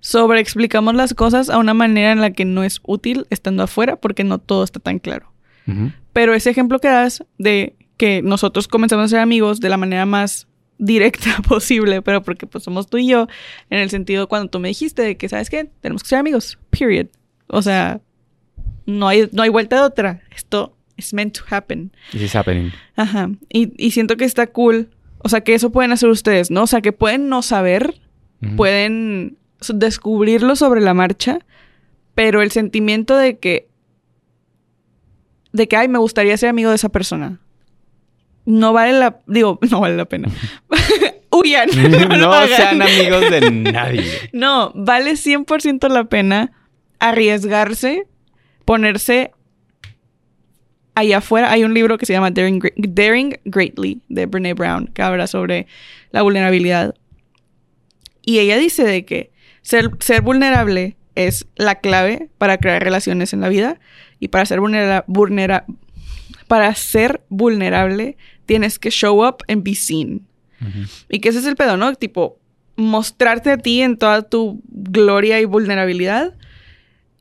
sobreexplicamos 0.00 0.94
las 0.94 1.14
cosas 1.14 1.48
a 1.48 1.58
una 1.58 1.74
manera 1.74 2.10
en 2.12 2.20
la 2.20 2.32
que 2.32 2.44
no 2.44 2.64
es 2.64 2.80
útil 2.82 3.26
estando 3.30 3.62
afuera, 3.62 3.96
porque 3.96 4.24
no 4.24 4.38
todo 4.38 4.64
está 4.64 4.80
tan 4.80 4.98
claro. 4.98 5.32
Ujú. 5.68 5.92
Pero 6.12 6.34
ese 6.34 6.50
ejemplo 6.50 6.80
que 6.80 6.88
das 6.88 7.24
de 7.38 7.76
que 8.02 8.20
nosotros 8.20 8.66
comenzamos 8.66 9.04
a 9.04 9.08
ser 9.10 9.20
amigos 9.20 9.60
de 9.60 9.68
la 9.68 9.76
manera 9.76 10.06
más 10.06 10.48
directa 10.76 11.36
posible, 11.48 12.02
pero 12.02 12.20
porque 12.20 12.48
pues 12.48 12.64
somos 12.64 12.88
tú 12.88 12.98
y 12.98 13.06
yo, 13.06 13.28
en 13.70 13.78
el 13.78 13.90
sentido 13.90 14.26
cuando 14.26 14.50
tú 14.50 14.58
me 14.58 14.66
dijiste 14.66 15.02
de 15.02 15.16
que, 15.16 15.28
¿sabes 15.28 15.48
qué? 15.48 15.70
Tenemos 15.80 16.02
que 16.02 16.08
ser 16.08 16.18
amigos, 16.18 16.58
period. 16.70 17.06
O 17.46 17.62
sea, 17.62 18.00
no 18.86 19.06
hay, 19.06 19.28
no 19.30 19.44
hay 19.44 19.50
vuelta 19.50 19.76
de 19.76 19.82
otra. 19.82 20.20
Esto 20.34 20.76
es 20.96 21.14
meant 21.14 21.38
to 21.38 21.44
happen. 21.48 21.92
This 22.10 22.22
is 22.22 22.34
happening. 22.34 22.72
Ajá. 22.96 23.30
Y, 23.48 23.72
y 23.76 23.92
siento 23.92 24.16
que 24.16 24.24
está 24.24 24.48
cool. 24.48 24.90
O 25.18 25.28
sea, 25.28 25.42
que 25.42 25.54
eso 25.54 25.70
pueden 25.70 25.92
hacer 25.92 26.08
ustedes, 26.08 26.50
¿no? 26.50 26.64
O 26.64 26.66
sea, 26.66 26.80
que 26.80 26.90
pueden 26.90 27.28
no 27.28 27.42
saber, 27.42 28.00
pueden 28.56 29.38
descubrirlo 29.72 30.56
sobre 30.56 30.80
la 30.80 30.92
marcha, 30.92 31.38
pero 32.16 32.42
el 32.42 32.50
sentimiento 32.50 33.16
de 33.16 33.38
que, 33.38 33.68
de 35.52 35.68
que, 35.68 35.76
ay, 35.76 35.86
me 35.86 36.00
gustaría 36.00 36.36
ser 36.36 36.48
amigo 36.48 36.70
de 36.70 36.74
esa 36.74 36.88
persona, 36.88 37.38
no 38.44 38.72
vale 38.72 38.92
la, 38.98 39.20
digo, 39.26 39.58
no 39.70 39.80
vale 39.80 39.96
la 39.96 40.04
pena. 40.04 40.28
Huyan. 41.30 41.68
no 42.20 42.32
hagan. 42.32 42.48
sean 42.56 42.82
amigos 42.82 43.30
de 43.30 43.50
nadie. 43.50 44.04
No, 44.32 44.72
vale 44.74 45.12
100% 45.12 45.88
la 45.88 46.04
pena 46.04 46.52
arriesgarse, 46.98 48.06
ponerse 48.64 49.32
allá 50.94 51.18
afuera. 51.18 51.50
Hay 51.50 51.64
un 51.64 51.74
libro 51.74 51.96
que 51.98 52.06
se 52.06 52.12
llama 52.12 52.30
Daring, 52.30 52.60
Gre- 52.60 52.74
Daring 52.76 53.38
Greatly 53.44 54.02
de 54.08 54.26
Brene 54.26 54.54
Brown 54.54 54.86
que 54.88 55.02
habla 55.02 55.26
sobre 55.26 55.66
la 56.10 56.22
vulnerabilidad. 56.22 56.94
Y 58.24 58.38
ella 58.38 58.56
dice 58.58 58.84
de 58.84 59.04
que 59.04 59.32
ser, 59.62 59.90
ser 60.00 60.20
vulnerable 60.20 60.96
es 61.14 61.46
la 61.56 61.76
clave 61.76 62.28
para 62.38 62.58
crear 62.58 62.82
relaciones 62.82 63.32
en 63.32 63.40
la 63.40 63.48
vida 63.48 63.80
y 64.20 64.28
para 64.28 64.46
ser 64.46 64.60
vulnera- 64.60 65.04
vulnera- 65.06 65.64
para 66.48 66.74
ser 66.74 67.22
vulnerable 67.28 68.16
tienes 68.46 68.78
que 68.78 68.90
show 68.90 69.24
up 69.26 69.38
and 69.48 69.62
be 69.62 69.74
seen. 69.74 70.26
Y 71.08 71.18
que 71.20 71.30
ese 71.30 71.40
es 71.40 71.46
el 71.46 71.56
pedo, 71.56 71.76
¿no? 71.76 71.92
Tipo, 71.94 72.38
mostrarte 72.76 73.50
a 73.50 73.56
ti 73.58 73.80
en 73.82 73.96
toda 73.96 74.22
tu 74.22 74.62
gloria 74.68 75.40
y 75.40 75.44
vulnerabilidad 75.44 76.34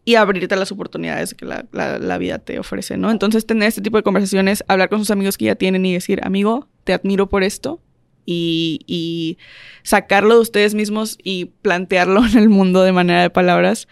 y 0.06 0.16
abrirte 0.16 0.54
a 0.56 0.58
las 0.58 0.72
oportunidades 0.72 1.34
que 1.34 1.46
la, 1.46 1.66
la- 1.72 1.98
la 2.00 2.18
vida 2.18 2.40
te 2.40 2.60
ofrece, 2.60 2.98
¿no? 2.98 3.10
Entonces, 3.12 3.46
tener 3.46 3.68
este 3.68 3.82
tipo 3.82 3.98
de 3.98 4.04
conversaciones, 4.04 4.64
hablar 4.68 4.90
con 4.90 5.00
sus 5.00 5.12
amigos 5.12 5.38
que 5.38 5.46
ya 5.46 5.56
tienen 5.56 5.86
y 5.86 5.94
decir, 5.94 6.20
amigo, 6.24 6.68
te 6.84 6.94
admiro 6.94 7.30
por 7.30 7.44
esto. 7.44 7.82
Y, 8.26 8.82
y 8.86 9.40
sacarlo 9.84 10.36
de 10.36 10.42
ustedes 10.42 10.76
mismos 10.76 11.18
y 11.24 11.46
plantearlo 11.64 12.24
en 12.26 12.38
el 12.38 12.50
mundo 12.50 12.84
de 12.84 12.92
manera 12.92 13.22
de 13.24 13.30
palabras. 13.32 13.88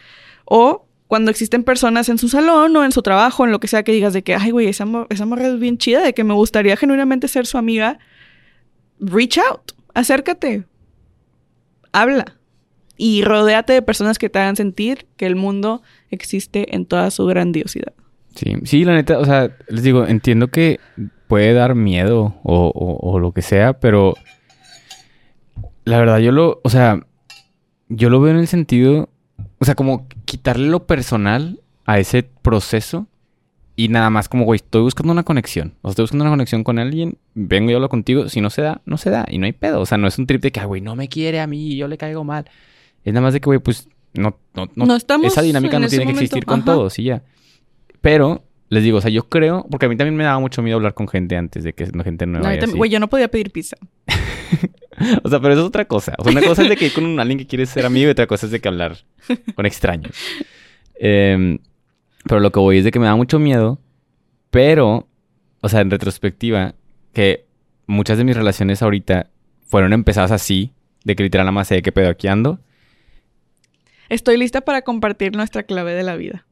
O 0.46 0.86
cuando 1.10 1.32
existen 1.32 1.64
personas 1.64 2.07
en 2.07 2.20
su 2.20 2.30
salón 2.30 2.76
o 2.78 2.84
en 2.86 2.91
su 2.91 3.01
trabajo, 3.01 3.43
en 3.43 3.51
lo 3.51 3.60
que 3.60 3.68
sea, 3.68 3.82
que 3.82 3.91
digas 3.91 4.14
de 4.14 4.22
que, 4.22 4.36
ay, 4.36 4.51
güey, 4.51 4.68
esa, 4.68 4.86
mo- 4.86 5.07
esa 5.10 5.26
morra 5.26 5.47
es 5.47 5.60
bien 5.60 5.80
chida, 5.80 6.03
de 6.03 6.14
que 6.14 6.24
me 6.24 6.36
gustaría 6.36 6.78
genuinamente 6.78 7.28
ser 7.28 7.47
su 7.47 7.57
amiga 7.57 7.97
reach 8.99 9.39
out, 9.39 9.72
acércate, 9.95 10.66
habla 11.91 12.36
y 12.95 13.24
rodéate 13.24 13.74
de 13.74 13.82
personas 13.82 14.20
que 14.20 14.30
te 14.30 14.38
hagan 14.38 14.55
sentir 14.55 15.07
que 15.18 15.26
el 15.26 15.36
mundo 15.36 15.82
existe 16.12 16.76
en 16.76 16.86
toda 16.86 17.10
su 17.10 17.26
grandiosidad. 17.26 17.93
Sí, 18.36 18.53
sí, 18.66 18.86
la 18.86 18.93
neta, 18.93 19.18
o 19.18 19.26
sea, 19.26 19.55
les 19.68 19.82
digo, 19.84 20.05
entiendo 20.05 20.49
que 20.49 20.80
puede 21.28 21.53
dar 21.53 21.74
miedo 21.76 22.36
o, 22.43 22.68
o- 22.68 23.10
o 23.12 23.20
lo 23.20 23.32
que 23.32 23.41
sea, 23.41 23.74
pero 23.80 24.14
la 25.86 25.97
verdad 25.97 26.20
yo 26.20 26.32
lo, 26.32 26.60
o 26.64 26.70
sea, 26.70 26.99
yo 27.88 28.10
lo 28.12 28.22
veo 28.22 28.34
en 28.34 28.39
el 28.39 28.47
sentido, 28.47 29.10
o 29.57 29.66
sea, 29.66 29.74
como 29.76 30.07
quitarle 30.30 30.68
lo 30.68 30.86
personal 30.86 31.60
a 31.86 31.98
ese 32.00 32.24
proceso 32.24 33.08
y 33.76 33.88
nada 33.88 34.10
más 34.10 34.30
como, 34.30 34.46
güey, 34.46 34.58
estoy 34.58 34.82
buscando 34.84 35.12
una 35.12 35.24
conexión, 35.24 35.74
o 35.82 35.88
sea, 35.88 35.92
estoy 35.92 36.04
buscando 36.04 36.26
una 36.26 36.32
conexión 36.34 36.64
con 36.64 36.78
alguien, 36.80 37.18
vengo 37.34 37.72
y 37.72 37.74
hablo 37.74 37.90
contigo, 37.90 38.30
si 38.30 38.42
no 38.42 38.50
se 38.50 38.62
da, 38.62 38.82
no 38.86 38.98
se 38.98 39.10
da 39.10 39.26
y 39.30 39.38
no 39.40 39.46
hay 39.46 39.54
pedo, 39.54 39.80
o 39.82 39.86
sea, 39.86 39.98
no 39.98 40.08
es 40.08 40.20
un 40.20 40.28
trip 40.28 40.42
de 40.42 40.52
que, 40.52 40.60
ah, 40.60 40.66
güey, 40.66 40.82
no 40.82 40.96
me 40.96 41.08
quiere 41.08 41.40
a 41.40 41.48
mí 41.48 41.72
y 41.72 41.78
yo 41.78 41.88
le 41.88 41.98
caigo 41.98 42.24
mal. 42.24 42.46
Es 43.04 43.14
nada 43.14 43.24
más 43.26 43.34
de 43.34 43.40
que, 43.40 43.46
güey, 43.46 43.60
pues 43.60 43.88
no, 44.14 44.38
no, 44.54 44.68
no, 44.76 44.86
No 44.86 44.96
estamos 44.96 45.28
esa 45.28 45.42
dinámica 45.42 45.80
no 45.80 45.88
tiene 45.88 46.04
que 46.04 46.12
momento. 46.12 46.24
existir 46.26 46.46
con 46.46 46.60
Ajá. 46.60 46.66
todos 46.66 47.00
y 47.00 47.06
ya. 47.06 47.24
Pero 48.02 48.44
les 48.70 48.84
digo, 48.84 48.98
o 48.98 49.02
sea, 49.02 49.10
yo 49.10 49.28
creo, 49.30 49.66
porque 49.72 49.86
a 49.88 49.90
mí 49.90 49.96
también 49.98 50.16
me 50.16 50.26
daba 50.26 50.40
mucho 50.40 50.62
miedo 50.62 50.76
hablar 50.78 50.94
con 50.94 51.08
gente 51.08 51.36
antes 51.38 51.64
de 51.64 51.74
que 51.74 51.88
no 51.88 52.04
gente 52.04 52.26
No, 52.28 52.34
nueva. 52.40 52.50
a 52.50 52.56
y 52.56 52.60
así. 52.60 52.78
Güey, 52.78 52.92
yo 52.92 53.00
no 53.00 53.08
podía 53.10 53.30
pedir 53.30 53.52
pizza. 53.52 53.78
O 55.24 55.30
sea, 55.30 55.39
pero 55.39 55.54
eso 55.54 55.62
es 55.62 55.68
otra 55.68 55.86
cosa. 55.86 56.14
O 56.18 56.24
sea, 56.24 56.32
una 56.32 56.41
cosa 56.41 56.64
es 56.64 56.70
de 56.70 56.76
que 56.76 56.88
ir 56.88 56.93
con 56.93 57.20
alguien 57.20 57.38
que 57.39 57.47
quiere 57.47 57.66
ser 57.66 57.86
amigo 57.86 58.08
y 58.08 58.12
otra 58.12 58.28
cosa 58.28 58.45
es 58.45 58.52
de 58.52 58.60
que 58.60 58.68
hablar 58.68 58.97
con 59.56 59.66
extraños. 59.66 60.16
Em, 61.02 61.60
pero 62.26 62.41
lo 62.41 62.52
que 62.52 62.60
voy 62.60 62.80
es 62.80 62.84
de 62.84 62.91
que 62.91 63.00
me 63.00 63.06
da 63.06 63.16
mucho 63.16 63.39
miedo, 63.39 63.80
pero, 64.50 65.08
o 65.62 65.70
sea, 65.70 65.80
en 65.80 65.89
retrospectiva, 65.89 66.76
que 67.14 67.45
muchas 67.88 68.18
de 68.18 68.26
mis 68.26 68.36
relaciones 68.36 68.82
ahorita 68.82 69.30
fueron 69.66 69.93
empezadas 69.93 70.32
así, 70.32 70.74
de 71.06 71.16
que 71.16 71.24
literal 71.24 71.45
nada 71.45 71.54
más 71.54 71.70
sé 71.70 71.76
de 71.76 71.82
qué 71.84 71.93
pedo 71.93 72.10
aquí 72.10 72.28
ando. 72.28 72.60
Estoy 74.10 74.36
lista 74.36 74.60
para 74.60 74.82
compartir 74.82 75.38
nuestra 75.38 75.64
clave 75.64 75.93
de 75.93 76.04
la 76.04 76.18
vida. 76.18 76.45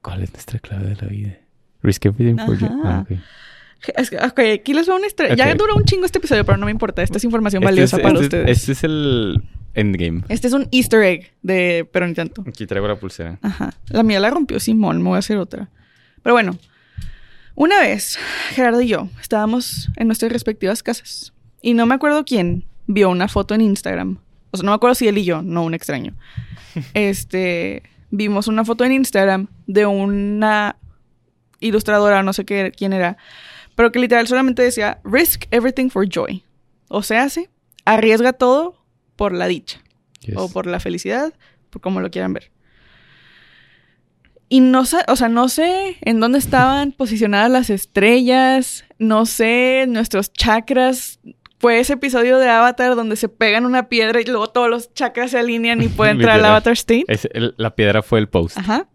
¿Cuál 0.00 0.22
es 0.22 0.32
nuestra 0.32 0.58
clave 0.58 0.88
de 0.88 0.96
la 0.96 1.08
vida? 1.08 1.38
Risk 1.82 2.06
everything 2.06 2.42
for 2.46 2.58
you. 2.58 2.68
Ah. 2.82 3.04
Ok, 4.26 4.40
aquí 4.54 4.72
les 4.74 4.88
va 4.88 4.96
una 4.96 5.06
historia. 5.06 5.34
Ya 5.34 5.48
Ok. 5.50 5.56
dura 5.58 5.74
un 5.74 5.84
chingo 5.84 6.06
este 6.06 6.18
episodio, 6.18 6.44
pero 6.44 6.58
no 6.58 6.66
me 6.66 6.72
importa. 6.72 7.02
Esta 7.02 7.18
es 7.18 7.24
información 7.24 7.62
Este 7.62 7.72
valiosa 7.72 7.96
es- 7.96 8.02
para 8.02 8.14
este 8.14 8.20
es- 8.20 8.26
ustedes. 8.42 8.58
Este 8.58 8.72
es 8.72 8.84
el 8.84 9.42
endgame. 9.74 10.22
Este 10.28 10.46
es 10.46 10.52
un 10.52 10.68
easter 10.72 11.02
egg 11.02 11.32
de... 11.42 11.88
Pero 11.92 12.06
ni 12.06 12.14
tanto. 12.14 12.44
Aquí 12.46 12.66
traigo 12.66 12.86
la 12.88 12.96
pulsera. 12.96 13.38
Ajá. 13.42 13.74
La 13.88 14.02
mía 14.02 14.20
la 14.20 14.30
rompió 14.30 14.60
Simón. 14.60 14.98
Me 15.02 15.08
voy 15.08 15.16
a 15.16 15.18
hacer 15.18 15.36
otra. 15.38 15.68
Pero 16.22 16.34
bueno. 16.34 16.56
Una 17.56 17.80
vez, 17.80 18.18
Gerardo 18.50 18.80
y 18.80 18.88
yo 18.88 19.08
estábamos 19.20 19.88
en 19.96 20.06
nuestras 20.08 20.32
respectivas 20.32 20.82
casas. 20.82 21.32
Y 21.62 21.74
no 21.74 21.86
me 21.86 21.94
acuerdo 21.94 22.24
quién 22.24 22.64
vio 22.86 23.10
una 23.10 23.28
foto 23.28 23.54
en 23.54 23.60
Instagram. 23.60 24.18
O 24.50 24.56
sea, 24.56 24.64
no 24.64 24.72
me 24.72 24.76
acuerdo 24.76 24.94
si 24.94 25.06
él 25.08 25.18
y 25.18 25.24
yo, 25.24 25.42
no 25.42 25.62
un 25.64 25.74
extraño. 25.74 26.14
Este... 26.94 27.82
Vimos 28.16 28.46
una 28.46 28.64
foto 28.64 28.84
en 28.84 28.92
Instagram 28.92 29.48
de 29.66 29.86
una 29.86 30.76
ilustradora, 31.58 32.22
no 32.22 32.32
sé 32.32 32.44
qué, 32.44 32.70
quién 32.76 32.92
era, 32.92 33.16
pero 33.74 33.90
que 33.92 33.98
literal 33.98 34.26
solamente 34.26 34.62
decía 34.62 35.00
risk 35.04 35.44
everything 35.50 35.88
for 35.90 36.08
joy. 36.08 36.44
O 36.88 37.02
sea, 37.02 37.24
hace, 37.24 37.50
arriesga 37.84 38.32
todo 38.32 38.84
por 39.16 39.32
la 39.32 39.46
dicha 39.46 39.80
Yes. 40.20 40.34
o 40.38 40.50
por 40.50 40.66
la 40.66 40.80
felicidad, 40.80 41.32
por 41.70 41.82
como 41.82 42.00
lo 42.00 42.10
quieran 42.10 42.32
ver. 42.32 42.50
Y 44.48 44.60
no 44.60 44.84
sé, 44.84 44.98
o 45.08 45.16
sea, 45.16 45.28
no 45.28 45.48
sé 45.48 45.96
en 46.02 46.20
dónde 46.20 46.38
estaban 46.38 46.92
posicionadas 46.92 47.50
las 47.50 47.70
estrellas, 47.70 48.84
no 48.98 49.26
sé 49.26 49.86
nuestros 49.88 50.32
chakras. 50.32 51.18
Fue 51.58 51.80
ese 51.80 51.94
episodio 51.94 52.38
de 52.38 52.48
Avatar 52.50 52.94
donde 52.94 53.16
se 53.16 53.28
pegan 53.30 53.64
una 53.64 53.88
piedra 53.88 54.20
y 54.20 54.24
luego 54.24 54.48
todos 54.48 54.68
los 54.68 54.92
chakras 54.92 55.30
se 55.30 55.38
alinean 55.38 55.82
y 55.82 55.88
puede 55.88 56.10
entrar 56.12 56.38
al. 56.38 56.44
Avatar 56.44 56.74
State. 56.74 57.04
Es- 57.08 57.28
el- 57.32 57.54
la 57.56 57.74
piedra 57.74 58.02
fue 58.02 58.18
el 58.18 58.28
post. 58.28 58.58
Ajá. 58.58 58.86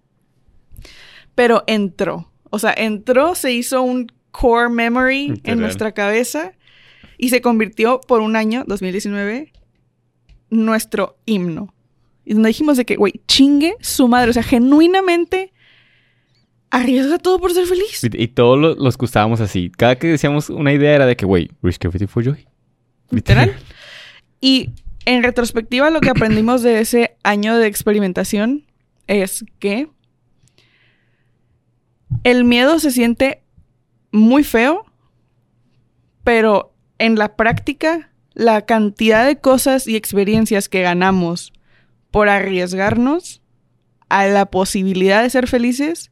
Pero 1.35 1.63
entró. 1.67 2.31
O 2.51 2.59
sea, 2.59 2.73
entró, 2.77 3.33
se 3.35 3.51
hizo 3.51 3.81
un 3.81 4.11
core 4.31 4.69
memory 4.69 5.29
Literal. 5.29 5.53
en 5.53 5.59
nuestra 5.61 5.91
cabeza 5.93 6.53
y 7.17 7.29
se 7.29 7.41
convirtió 7.41 7.99
por 8.01 8.21
un 8.21 8.35
año, 8.35 8.63
2019, 8.67 9.51
nuestro 10.49 11.17
himno. 11.25 11.73
Y 12.25 12.33
donde 12.33 12.47
dijimos 12.49 12.77
de 12.77 12.85
que, 12.85 12.95
güey, 12.95 13.21
chingue 13.27 13.75
su 13.81 14.07
madre. 14.07 14.29
O 14.29 14.33
sea, 14.33 14.43
genuinamente 14.43 15.51
arriesga 16.69 17.17
todo 17.17 17.39
por 17.39 17.51
ser 17.53 17.65
feliz. 17.65 18.03
Y, 18.03 18.23
y 18.23 18.27
todos 18.27 18.57
lo- 18.59 18.75
los 18.75 18.97
que 18.97 19.05
usábamos 19.05 19.41
así. 19.41 19.71
Cada 19.75 19.97
que 19.97 20.07
decíamos 20.07 20.49
una 20.49 20.71
idea 20.71 20.93
era 20.95 21.05
de 21.07 21.15
que, 21.15 21.25
güey, 21.25 21.49
risk 21.63 21.83
everything 21.85 22.07
for 22.07 22.23
joy. 22.23 22.47
Literal. 23.09 23.55
Y 24.39 24.69
en 25.05 25.23
retrospectiva, 25.23 25.89
lo 25.89 25.99
que 26.01 26.09
aprendimos 26.11 26.61
de 26.61 26.79
ese 26.81 27.17
año 27.23 27.57
de 27.57 27.65
experimentación 27.67 28.65
es 29.07 29.43
que 29.57 29.89
el 32.23 32.43
miedo 32.43 32.79
se 32.79 32.91
siente 32.91 33.41
muy 34.11 34.43
feo, 34.43 34.85
pero 36.23 36.73
en 36.97 37.15
la 37.15 37.35
práctica, 37.35 38.11
la 38.33 38.65
cantidad 38.65 39.25
de 39.25 39.37
cosas 39.39 39.87
y 39.87 39.95
experiencias 39.95 40.69
que 40.69 40.81
ganamos 40.81 41.53
por 42.11 42.29
arriesgarnos 42.29 43.41
a 44.09 44.25
la 44.27 44.47
posibilidad 44.47 45.21
de 45.23 45.29
ser 45.29 45.47
felices, 45.47 46.11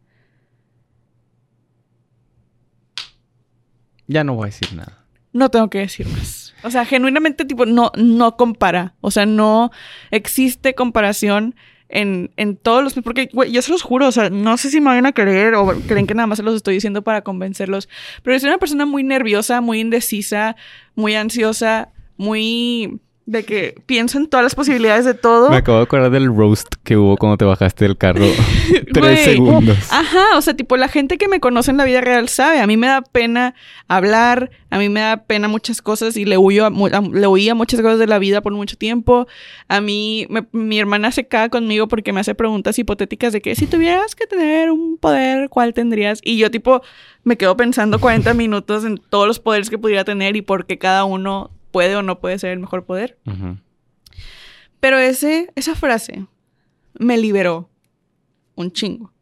Ya 4.09 4.23
no 4.23 4.35
voy 4.35 4.43
a 4.43 4.51
decir 4.51 4.73
nada. 4.73 5.05
no 5.33 5.49
tengo 5.49 5.69
que 5.69 5.79
decir 5.79 6.07
más. 6.07 6.53
O 6.63 6.71
sea, 6.71 6.85
genuinamente, 6.85 7.43
tipo, 7.45 7.65
no, 7.65 7.91
no 7.97 8.37
compara. 8.37 8.95
O 9.01 9.11
sea, 9.11 9.25
no 9.25 9.69
existe 10.11 10.73
comparación 10.75 11.55
en, 11.89 12.31
en 12.37 12.57
todos 12.57 12.83
los... 12.83 12.93
Porque, 12.95 13.29
güey, 13.33 13.51
yo 13.51 13.61
se 13.61 13.71
los 13.71 13.81
juro, 13.81 14.07
o 14.07 14.11
sea, 14.11 14.29
no 14.29 14.57
sé 14.57 14.69
si 14.69 14.79
me 14.79 14.87
van 14.87 15.05
a 15.05 15.13
creer 15.13 15.55
o 15.55 15.67
creen 15.87 16.07
que 16.07 16.13
nada 16.13 16.27
más 16.27 16.37
se 16.37 16.43
los 16.43 16.55
estoy 16.55 16.75
diciendo 16.75 17.01
para 17.01 17.21
convencerlos. 17.21 17.89
Pero 18.23 18.39
soy 18.39 18.49
una 18.49 18.57
persona 18.57 18.85
muy 18.85 19.03
nerviosa, 19.03 19.61
muy 19.61 19.79
indecisa, 19.79 20.55
muy 20.95 21.15
ansiosa, 21.15 21.89
muy... 22.17 22.99
De 23.29 23.43
que 23.43 23.75
pienso 23.85 24.17
en 24.17 24.27
todas 24.27 24.45
las 24.45 24.55
posibilidades 24.55 25.03
de 25.03 25.13
todo. 25.13 25.49
Me 25.49 25.57
acabo 25.57 25.79
de 25.79 25.83
acordar 25.83 26.09
del 26.11 26.33
roast 26.33 26.75
que 26.85 26.95
hubo 26.95 27.17
cuando 27.17 27.35
te 27.35 27.43
bajaste 27.43 27.83
del 27.83 27.97
carro. 27.97 28.23
Tres 28.93 29.19
segundos. 29.25 29.77
Ajá, 29.91 30.37
o 30.37 30.41
sea, 30.41 30.53
tipo, 30.55 30.77
la 30.77 30.87
gente 30.87 31.17
que 31.17 31.27
me 31.27 31.41
conoce 31.41 31.71
en 31.71 31.75
la 31.75 31.83
vida 31.83 31.99
real 31.99 32.29
sabe. 32.29 32.61
A 32.61 32.67
mí 32.67 32.77
me 32.77 32.87
da 32.87 33.01
pena 33.01 33.53
hablar, 33.89 34.49
a 34.69 34.77
mí 34.77 34.87
me 34.87 35.01
da 35.01 35.17
pena 35.25 35.49
muchas 35.49 35.81
cosas 35.81 36.15
y 36.15 36.23
le 36.23 36.37
huyo 36.37 36.65
a, 36.65 36.69
le 36.69 37.27
huí 37.27 37.49
a 37.49 37.53
muchas 37.53 37.81
cosas 37.81 37.99
de 37.99 38.07
la 38.07 38.17
vida 38.17 38.39
por 38.39 38.53
mucho 38.53 38.77
tiempo. 38.77 39.27
A 39.67 39.81
mí, 39.81 40.25
me- 40.29 40.47
mi 40.53 40.79
hermana 40.79 41.11
se 41.11 41.27
caga 41.27 41.49
conmigo 41.49 41.89
porque 41.89 42.13
me 42.13 42.21
hace 42.21 42.33
preguntas 42.33 42.79
hipotéticas 42.79 43.33
de 43.33 43.41
que 43.41 43.55
si 43.55 43.67
tuvieras 43.67 44.15
que 44.15 44.25
tener 44.25 44.71
un 44.71 44.97
poder, 44.97 45.49
¿cuál 45.49 45.73
tendrías? 45.73 46.21
Y 46.23 46.37
yo, 46.37 46.49
tipo, 46.49 46.81
me 47.25 47.35
quedo 47.35 47.57
pensando 47.57 47.99
40 47.99 48.33
minutos 48.35 48.85
en 48.85 48.97
todos 49.09 49.27
los 49.27 49.39
poderes 49.41 49.69
que 49.69 49.77
pudiera 49.77 50.05
tener 50.05 50.37
y 50.37 50.41
por 50.41 50.65
qué 50.65 50.77
cada 50.77 51.03
uno 51.03 51.51
puede 51.77 51.95
o 51.95 52.01
no 52.01 52.19
puede 52.19 52.39
ser 52.39 52.53
el 52.53 52.59
mejor 52.59 52.85
poder. 52.85 53.19
Pero 54.79 54.97
ese, 54.97 55.51
esa 55.53 55.75
frase 55.75 56.25
me 56.97 57.19
liberó 57.19 57.69
un 58.55 58.71
chingo. 58.71 59.13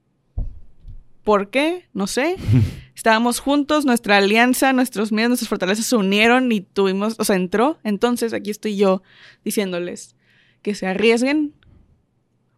¿Por 1.26 1.49
qué? 1.49 1.89
No 1.91 2.08
sé. 2.08 2.38
Estábamos 2.95 3.41
juntos, 3.41 3.84
nuestra 3.84 4.16
alianza, 4.16 4.72
nuestros 4.72 5.12
miedos, 5.12 5.32
nuestras 5.32 5.49
fortalezas 5.49 5.86
se 5.86 5.97
unieron 5.97 6.49
y 6.49 6.62
tuvimos, 6.62 7.16
o 7.20 7.26
sea, 7.26 7.36
entró. 7.36 7.78
Entonces 7.84 8.32
aquí 8.32 8.51
estoy 8.51 8.78
yo 8.78 9.03
diciéndoles 9.43 10.16
que 10.62 10.76
se 10.76 10.88
arriesguen 10.88 11.53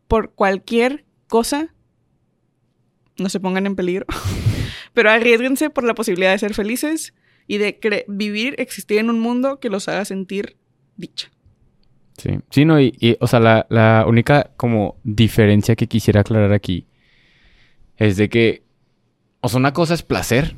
por 0.08 0.30
cualquier 0.30 1.06
cosa. 1.28 1.74
No 3.18 3.30
se 3.30 3.40
pongan 3.40 3.66
en 3.66 3.76
peligro. 3.76 4.06
Pero 4.94 5.10
arriesguense 5.10 5.72
por 5.72 5.86
la 5.86 5.96
posibilidad 5.96 6.34
de 6.34 6.38
ser 6.38 6.54
felices 6.54 7.16
y 7.48 7.58
de 7.58 7.80
cre- 7.80 8.06
vivir, 8.08 8.56
existir 8.60 8.98
en 9.00 9.10
un 9.10 9.20
mundo 9.20 9.60
que 9.60 9.70
los 9.70 9.88
haga 9.88 10.06
sentir 10.06 10.58
dicha. 10.98 11.30
Sí. 12.18 12.32
Sí, 12.50 12.66
no, 12.66 12.80
y, 12.82 12.96
y, 13.00 13.16
o 13.20 13.28
sea, 13.28 13.40
la, 13.40 13.66
la 13.70 14.06
única 14.08 14.52
como 14.58 14.98
diferencia 15.04 15.76
que 15.76 15.88
quisiera 15.88 16.22
aclarar 16.22 16.52
aquí 16.52 16.86
es 17.98 18.18
de 18.18 18.28
que, 18.30 18.64
o 19.42 19.50
sea, 19.50 19.60
una 19.60 19.74
cosa 19.74 19.94
es 19.94 20.04
placer, 20.04 20.56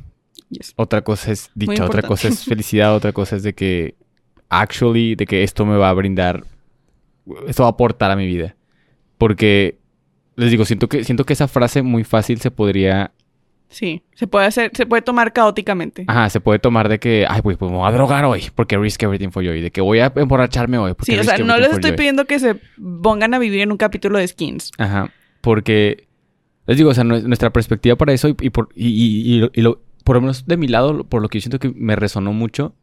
Yes. 0.50 0.74
otra 0.78 1.04
cosa 1.04 1.32
es 1.32 1.52
dicha, 1.54 1.86
otra 1.86 2.02
cosa 2.02 2.28
es 2.30 2.44
felicidad, 2.46 2.96
otra 2.96 3.12
cosa 3.12 3.36
es 3.36 3.44
de 3.44 3.54
que, 3.54 3.96
actually, 4.50 5.14
de 5.16 5.28
que 5.28 5.44
esto 5.44 5.64
me 5.66 5.78
va 5.78 5.90
a 5.90 5.94
brindar, 5.94 6.44
esto 7.48 7.64
va 7.64 7.70
a 7.70 7.72
aportar 7.74 8.10
a 8.10 8.16
mi 8.16 8.26
vida. 8.26 8.56
Porque, 9.20 9.78
les 10.38 10.50
digo, 10.50 10.66
siento 10.66 10.88
que, 10.90 11.04
siento 11.04 11.26
que 11.26 11.34
esa 11.34 11.48
frase 11.48 11.82
muy 11.84 12.04
fácil 12.04 12.40
se 12.42 12.50
podría 12.50 13.12
Sí, 13.70 14.02
se 14.16 14.26
puede 14.26 14.48
hacer, 14.48 14.72
se 14.74 14.86
puede 14.88 15.04
tomar 15.04 15.32
caóticamente. 15.32 16.04
Ajá, 16.08 16.30
se 16.30 16.42
puede 16.42 16.58
tomar 16.60 16.90
de 16.90 17.00
que, 17.00 17.26
ay, 17.30 17.42
pues, 17.44 17.56
pues 17.58 17.72
me 17.72 17.78
voy 17.78 17.88
a 17.88 17.92
drogar 17.92 18.26
hoy 18.26 18.44
porque 18.56 18.78
risk 18.78 19.04
everything 19.04 19.30
for 19.30 19.44
joy. 19.46 19.62
De 19.62 19.70
que 19.72 19.80
voy 19.82 20.00
a 20.00 20.12
emborracharme 20.16 20.78
hoy 20.80 20.94
porque 20.96 21.12
Sí, 21.14 21.18
o 21.20 21.24
sea, 21.24 21.38
no 21.38 21.56
les 21.58 21.68
estoy 21.76 21.92
pidiendo 21.98 22.26
que 22.26 22.40
se 22.40 22.56
pongan 23.02 23.34
a 23.36 23.40
vivir 23.40 23.62
en 23.62 23.72
un 23.72 23.78
capítulo 23.78 24.18
de 24.18 24.28
skins. 24.28 24.72
Ajá, 24.80 25.12
porque 25.42 26.08
les 26.66 26.78
digo, 26.78 26.90
o 26.90 26.94
sea, 26.94 27.04
nue- 27.04 27.22
nuestra 27.24 27.52
perspectiva 27.52 27.96
para 27.96 28.12
eso 28.14 28.28
y, 28.30 28.36
y 28.42 28.50
por, 28.50 28.70
y, 28.76 28.88
y- 28.88 29.50
y 29.54 29.62
lo- 29.62 29.82
por 30.04 30.16
lo 30.16 30.22
menos 30.22 30.48
de 30.48 30.58
mi 30.58 30.68
lado, 30.68 31.04
por 31.04 31.22
lo 31.22 31.30
que 31.30 31.38
yo 31.40 31.44
siento 31.44 31.60
que 31.60 31.70
me 31.76 31.96
resonó 31.96 32.34
mucho, 32.34 32.74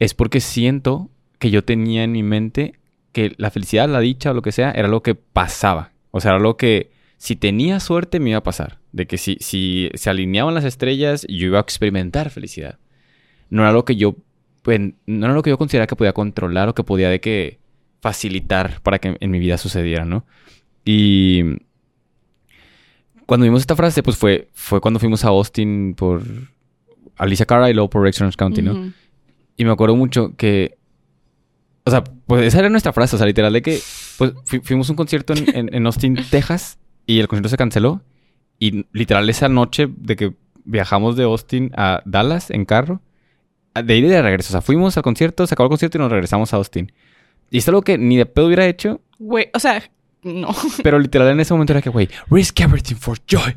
es 0.00 0.14
porque 0.14 0.40
siento 0.40 1.10
que 1.38 1.50
yo 1.50 1.62
tenía 1.64 2.02
en 2.02 2.10
mi 2.12 2.24
mente 2.24 2.74
que 3.12 3.34
la 3.38 3.50
felicidad, 3.52 3.88
la 3.88 4.00
dicha 4.00 4.32
o 4.32 4.34
lo 4.34 4.42
que 4.42 4.50
sea, 4.52 4.72
era 4.72 4.88
lo 4.88 5.02
que 5.02 5.14
pasaba. 5.14 5.92
O 6.10 6.20
sea, 6.20 6.32
era 6.32 6.40
lo 6.40 6.56
que 6.56 6.90
si 7.18 7.36
tenía 7.36 7.78
suerte 7.80 8.18
me 8.20 8.30
iba 8.30 8.38
a 8.38 8.42
pasar. 8.42 8.78
De 8.92 9.06
que 9.06 9.18
si, 9.18 9.36
si 9.40 9.90
se 9.94 10.08
alineaban 10.08 10.54
las 10.54 10.64
estrellas, 10.64 11.26
yo 11.28 11.46
iba 11.48 11.58
a 11.58 11.62
experimentar 11.62 12.30
felicidad. 12.30 12.78
No 13.50 13.62
era 13.62 13.72
lo 13.72 13.84
que 13.84 13.96
yo, 13.96 14.16
pues, 14.62 14.80
no 15.06 15.26
era 15.26 15.34
lo 15.34 15.42
que 15.42 15.50
yo 15.50 15.58
consideraba 15.58 15.86
que 15.86 15.96
podía 15.96 16.12
controlar 16.14 16.68
o 16.68 16.74
que 16.74 16.84
podía 16.84 17.10
de 17.10 17.20
que 17.20 17.58
facilitar 18.00 18.80
para 18.82 18.98
que 18.98 19.16
en 19.20 19.30
mi 19.30 19.38
vida 19.38 19.58
sucediera, 19.58 20.04
¿no? 20.04 20.24
Y 20.84 21.42
cuando 23.26 23.44
vimos 23.44 23.60
esta 23.60 23.76
frase, 23.76 24.02
pues 24.02 24.16
fue, 24.16 24.48
fue 24.52 24.80
cuando 24.80 24.98
fuimos 25.00 25.24
a 25.24 25.28
Austin 25.28 25.94
por 25.94 26.22
Alicia 27.16 27.46
Cara 27.46 27.68
y 27.70 27.74
luego 27.74 27.90
por 27.90 28.02
Rex 28.02 28.22
County, 28.36 28.62
¿no? 28.62 28.92
Y 29.56 29.64
me 29.64 29.72
acuerdo 29.72 29.96
mucho 29.96 30.34
que. 30.36 30.78
O 31.84 31.90
sea, 31.90 32.04
pues 32.04 32.44
esa 32.46 32.60
era 32.60 32.68
nuestra 32.68 32.92
frase, 32.92 33.16
o 33.16 33.18
sea, 33.18 33.26
literal 33.26 33.52
de 33.52 33.62
que 33.62 33.80
Pues 34.18 34.32
fui- 34.44 34.60
fuimos 34.60 34.88
a 34.88 34.92
un 34.92 34.96
concierto 34.96 35.32
en, 35.32 35.56
en- 35.56 35.74
en 35.74 35.86
Austin, 35.86 36.16
Texas, 36.30 36.78
y 37.08 37.18
el 37.18 37.26
concierto 37.26 37.48
se 37.48 37.56
canceló. 37.56 38.02
Y 38.60 38.84
literal 38.92 39.28
esa 39.30 39.48
noche 39.48 39.88
de 39.88 40.14
que 40.14 40.34
viajamos 40.64 41.16
de 41.16 41.24
Austin 41.24 41.72
a 41.76 42.02
Dallas 42.04 42.50
en 42.50 42.64
carro, 42.64 43.00
de 43.74 43.96
ida 43.96 44.06
y 44.06 44.10
de 44.10 44.22
regreso. 44.22 44.50
O 44.50 44.52
sea, 44.52 44.60
fuimos 44.60 44.96
al 44.96 45.02
concierto, 45.02 45.46
se 45.46 45.54
acabó 45.54 45.66
el 45.66 45.70
concierto 45.70 45.98
y 45.98 46.00
nos 46.00 46.10
regresamos 46.10 46.52
a 46.52 46.56
Austin. 46.56 46.92
Y 47.50 47.58
es 47.58 47.68
algo 47.68 47.82
que 47.82 47.96
ni 47.96 48.16
de 48.16 48.26
pedo 48.26 48.46
hubiera 48.46 48.66
hecho, 48.66 49.00
Güey, 49.18 49.50
o 49.52 49.58
sea, 49.58 49.82
no. 50.22 50.48
pero 50.82 50.98
literal 50.98 51.28
en 51.28 51.40
ese 51.40 51.54
momento 51.54 51.72
era 51.72 51.82
que, 51.82 51.90
güey, 51.90 52.08
risk 52.30 52.60
everything 52.60 52.96
for 52.96 53.18
joy. 53.26 53.56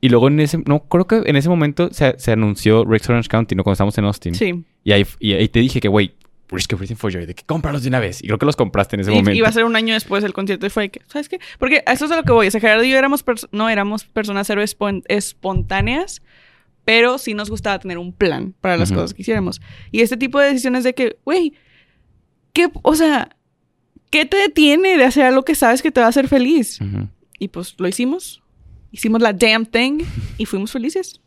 Y 0.00 0.08
luego 0.10 0.28
en 0.28 0.40
ese, 0.40 0.58
no, 0.66 0.80
creo 0.80 1.06
que 1.06 1.22
en 1.24 1.36
ese 1.36 1.48
momento 1.48 1.88
se, 1.92 2.18
se 2.18 2.32
anunció 2.32 2.84
Rex 2.84 3.08
Orange 3.08 3.28
County, 3.28 3.54
¿no? 3.54 3.64
Cuando 3.64 3.74
estábamos 3.74 3.98
en 3.98 4.04
Austin. 4.04 4.34
Sí. 4.34 4.64
Y 4.84 4.92
ahí, 4.92 5.04
y 5.18 5.32
ahí 5.32 5.48
te 5.48 5.60
dije 5.60 5.80
que, 5.80 5.88
güey, 5.88 6.14
risk 6.50 6.72
everything 6.72 6.94
for 6.96 7.12
joy, 7.12 7.26
de 7.26 7.34
que 7.34 7.44
cómpralos 7.44 7.82
de 7.82 7.88
una 7.88 8.00
vez. 8.00 8.22
Y 8.22 8.26
creo 8.26 8.38
que 8.38 8.46
los 8.46 8.56
compraste 8.56 8.96
en 8.96 9.00
ese 9.00 9.12
Y 9.12 9.16
momento. 9.16 9.32
iba 9.38 9.48
a 9.48 9.52
ser 9.52 9.64
un 9.64 9.76
año 9.76 9.94
después 9.94 10.22
del 10.22 10.32
concierto 10.32 10.66
y 10.66 10.70
fue 10.70 10.88
que, 10.88 11.02
¿sabes 11.06 11.28
qué? 11.28 11.38
Porque 11.58 11.82
a 11.86 11.92
eso 11.92 12.06
es 12.06 12.10
a 12.10 12.16
lo 12.16 12.22
que 12.22 12.32
voy. 12.32 12.46
O 12.46 12.50
sea, 12.50 12.60
Gerardo 12.60 12.84
y 12.84 12.90
yo 12.90 12.96
éramos, 12.98 13.24
no 13.52 13.68
éramos 13.68 14.04
personas 14.04 14.46
cero 14.46 14.62
espon- 14.62 15.02
espontáneas, 15.08 16.22
pero 16.84 17.18
sí 17.18 17.34
nos 17.34 17.50
gustaba 17.50 17.78
tener 17.78 17.98
un 17.98 18.12
plan 18.12 18.54
para 18.60 18.76
las 18.76 18.90
Ujú. 18.90 19.00
cosas 19.00 19.14
que 19.14 19.22
hiciéramos. 19.22 19.60
Y 19.92 20.00
este 20.00 20.16
tipo 20.16 20.40
de 20.40 20.46
decisiones 20.48 20.84
de 20.84 20.94
que, 20.94 21.18
güey, 21.24 21.52
¿qué, 22.54 22.70
o 22.82 22.94
sea, 22.94 23.36
¿qué 24.10 24.24
te 24.24 24.38
detiene 24.38 24.96
de 24.96 25.04
hacer 25.04 25.24
algo 25.26 25.44
que 25.44 25.54
sabes 25.54 25.82
que 25.82 25.90
te 25.90 26.00
va 26.00 26.06
a 26.06 26.10
hacer 26.10 26.28
feliz? 26.28 26.80
Ujú. 26.80 27.08
Y 27.38 27.48
pues 27.48 27.74
lo 27.78 27.88
hicimos. 27.88 28.42
Hicimos 28.90 29.20
la 29.20 29.34
damn 29.34 29.66
thing 29.66 30.00
y 30.38 30.46
fuimos 30.46 30.72
felices. 30.72 31.20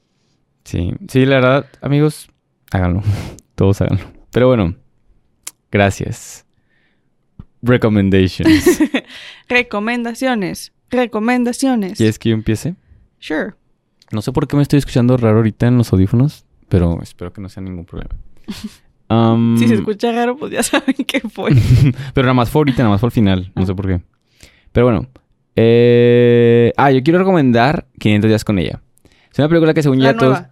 Sí, 0.66 0.92
sí, 1.08 1.26
la 1.28 1.36
verdad, 1.36 1.66
amigos, 1.82 2.30
háganlo. 2.72 3.04
Todos 3.56 3.82
háganlo. 3.82 4.04
Pero 4.32 4.48
bueno, 4.48 4.76
gracias. 5.72 6.46
Recommendations. 7.62 8.80
Recomendaciones. 9.50 10.74
Recomendaciones. 10.90 11.98
¿Quieres 11.98 12.20
que 12.20 12.30
yo 12.30 12.36
empiece? 12.36 12.76
Sure. 13.20 13.52
No 14.12 14.22
sé 14.22 14.32
por 14.32 14.48
qué 14.48 14.56
me 14.58 14.64
estoy 14.64 14.80
escuchando 14.80 15.16
raro 15.18 15.38
ahorita 15.38 15.68
en 15.68 15.78
los 15.78 15.94
audífonos, 15.94 16.46
pero 16.70 17.00
espero 17.02 17.32
que 17.32 17.42
no 17.42 17.50
sea 17.50 17.64
ningún 17.64 17.86
problema. 17.86 18.16
Um, 19.10 19.58
Si 19.58 19.68
se 19.68 19.74
escucha 19.74 20.10
raro, 20.14 20.38
pues 20.38 20.54
ya 20.54 20.64
saben 20.64 20.96
qué 21.06 21.20
fue. 21.20 21.52
pero 22.14 22.24
nada 22.28 22.34
más 22.34 22.50
fue 22.50 22.62
ahorita, 22.62 22.78
nada 22.78 22.92
más 22.92 23.02
fue 23.02 23.08
al 23.08 23.12
final. 23.12 23.52
No 23.56 23.66
sé 23.66 23.76
por 23.76 23.86
qué. 23.86 24.00
Pero 24.72 24.86
bueno. 24.86 25.10
eh, 25.58 26.72
Ah, 26.78 26.92
yo 26.92 27.04
quiero 27.04 27.20
recomendar 27.20 27.88
500 28.00 28.30
días 28.30 28.46
con 28.46 28.58
ella. 28.58 28.82
Es 29.30 29.38
una 29.38 29.50
película 29.50 29.74
que 29.74 29.84
según 29.84 30.00
La 30.00 30.14
ya 30.14 30.18
todos... 30.18 30.32
nueva. 30.40 30.52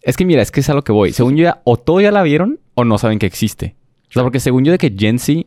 Es 0.00 0.16
que 0.16 0.24
mira, 0.24 0.42
es 0.42 0.52
que 0.52 0.60
es 0.60 0.70
a 0.70 0.74
lo 0.74 0.84
que 0.84 0.92
voy. 0.92 1.12
Según 1.12 1.34
yo 1.36 1.42
ya, 1.42 1.60
o 1.64 1.76
todos 1.76 2.00
ya 2.04 2.12
la 2.12 2.22
vieron 2.22 2.60
o 2.74 2.84
no 2.84 2.98
saben 2.98 3.18
que 3.18 3.26
existe. 3.26 3.74
O 4.10 4.12
sea, 4.12 4.22
porque 4.22 4.40
según 4.40 4.64
yo 4.64 4.72
de 4.72 4.78
que 4.78 4.94
Gen 4.96 5.18
Z 5.18 5.42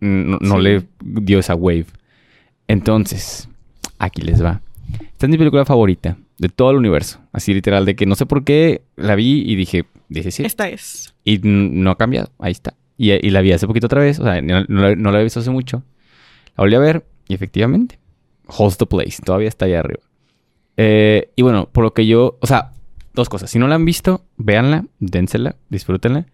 no, 0.00 0.38
no 0.40 0.56
Sí. 0.56 0.62
le 0.62 0.84
dio 1.00 1.38
esa 1.38 1.54
wave. 1.54 1.86
Entonces, 2.66 3.48
aquí 3.98 4.22
les 4.22 4.42
va. 4.42 4.60
Esta 5.00 5.26
es 5.26 5.30
mi 5.30 5.38
película 5.38 5.64
favorita 5.64 6.16
de 6.38 6.48
todo 6.48 6.70
el 6.70 6.76
universo. 6.76 7.20
Así 7.32 7.52
literal, 7.54 7.84
de 7.84 7.96
que 7.96 8.06
no 8.06 8.14
sé 8.14 8.26
por 8.26 8.44
qué 8.44 8.82
la 8.96 9.14
vi 9.14 9.42
y 9.46 9.54
dije, 9.56 9.84
dije 10.08 10.30
sí. 10.30 10.44
Esta 10.44 10.68
es. 10.68 11.14
Y 11.24 11.38
no 11.42 11.90
ha 11.90 11.96
cambiado. 11.98 12.30
Ahí 12.38 12.52
está. 12.52 12.74
Y, 12.96 13.12
y 13.12 13.30
la 13.30 13.40
vi 13.40 13.52
hace 13.52 13.66
poquito 13.66 13.86
otra 13.86 14.00
vez. 14.00 14.18
O 14.18 14.24
sea, 14.24 14.40
no, 14.42 14.64
no 14.68 14.82
la, 14.82 14.94
no 14.96 15.10
la 15.10 15.18
había 15.18 15.24
visto 15.24 15.40
hace 15.40 15.50
mucho. 15.50 15.82
La 16.56 16.62
volví 16.64 16.74
a 16.74 16.78
ver 16.80 17.04
y 17.28 17.34
efectivamente, 17.34 17.98
holds 18.46 18.78
the 18.78 18.86
place. 18.86 19.22
Todavía 19.24 19.48
está 19.48 19.66
allá 19.66 19.80
arriba. 19.80 20.00
Eh, 20.76 21.30
y 21.36 21.42
bueno, 21.42 21.68
por 21.70 21.84
lo 21.84 21.92
que 21.92 22.06
yo... 22.06 22.38
O 22.40 22.46
sea, 22.46 22.72
dos 23.14 23.28
cosas. 23.28 23.50
Si 23.50 23.58
no 23.58 23.68
la 23.68 23.74
han 23.74 23.84
visto, 23.84 24.24
véanla, 24.36 24.86
dénsela, 25.00 25.56
disfrútenla. 25.68 26.26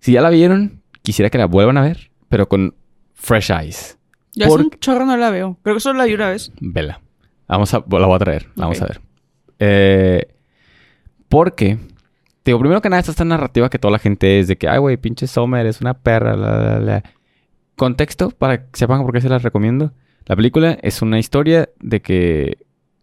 Si 0.00 0.12
ya 0.12 0.20
la 0.22 0.30
vieron, 0.30 0.81
quisiera 1.02 1.30
que 1.30 1.38
la 1.38 1.46
vuelvan 1.46 1.76
a 1.76 1.82
ver, 1.82 2.10
pero 2.28 2.48
con 2.48 2.74
fresh 3.14 3.50
eyes. 3.50 3.98
Yo 4.34 4.46
hace 4.46 4.54
un 4.56 4.70
chorro 4.70 5.04
no 5.04 5.16
la 5.16 5.30
veo. 5.30 5.58
Creo 5.62 5.76
que 5.76 5.80
solo 5.80 5.98
la 5.98 6.06
vi 6.06 6.14
una 6.14 6.30
vez. 6.30 6.52
Vela. 6.60 7.00
Vamos 7.48 7.74
a, 7.74 7.78
la 7.78 8.06
voy 8.06 8.16
a 8.16 8.18
traer. 8.18 8.48
Vamos 8.56 8.80
a 8.80 8.86
ver. 8.86 9.00
Eh, 9.58 10.34
porque, 11.28 11.76
te 12.42 12.50
digo, 12.50 12.58
primero 12.58 12.80
que 12.80 12.88
nada, 12.88 13.00
esta 13.00 13.12
esta 13.12 13.24
narrativa 13.24 13.68
que 13.68 13.78
toda 13.78 13.92
la 13.92 13.98
gente 13.98 14.40
es 14.40 14.48
de 14.48 14.56
que, 14.56 14.68
ay, 14.68 14.78
güey, 14.78 14.96
pinche 14.96 15.26
Sommer, 15.26 15.66
es 15.66 15.80
una 15.80 15.94
perra, 15.94 16.34
la, 16.36 16.58
la, 16.58 16.80
la. 16.80 17.02
Contexto, 17.76 18.30
para 18.30 18.66
que 18.66 18.78
sepan 18.78 19.02
por 19.02 19.12
qué 19.12 19.20
se 19.20 19.28
las 19.28 19.42
recomiendo. 19.42 19.92
La 20.26 20.36
película 20.36 20.78
es 20.82 21.02
una 21.02 21.18
historia 21.18 21.68
de 21.80 22.00
que, 22.00 22.58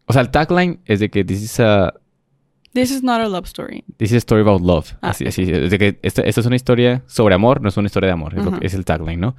o 0.05 0.13
sea, 0.13 0.21
el 0.21 0.31
tagline 0.31 0.79
es 0.85 0.99
de 0.99 1.09
que 1.09 1.23
this 1.23 1.43
is 1.43 1.59
a, 1.59 1.93
This 2.73 2.91
is 2.91 3.01
not 3.03 3.19
a 3.21 3.27
love 3.27 3.45
story. 3.47 3.83
this 3.97 4.11
is 4.11 4.15
a 4.15 4.17
story 4.17 4.41
about 4.41 4.61
love. 4.61 4.93
Ah, 5.01 5.09
así, 5.09 5.25
así, 5.25 5.41
es 5.43 5.71
de 5.71 5.77
que 5.79 5.99
esta, 6.03 6.21
esta 6.21 6.41
es 6.41 6.45
una 6.47 6.55
historia 6.55 7.03
sobre 7.07 7.33
amor, 7.35 7.61
no 7.61 7.69
es 7.69 7.77
una 7.77 7.87
historia 7.87 8.07
de 8.07 8.13
amor, 8.13 8.35
es, 8.37 8.43
lo 8.43 8.51
Ajá. 8.51 8.59
que- 8.59 8.67
es 8.67 8.73
el 8.73 8.85
tagline, 8.85 9.19
¿no? 9.19 9.35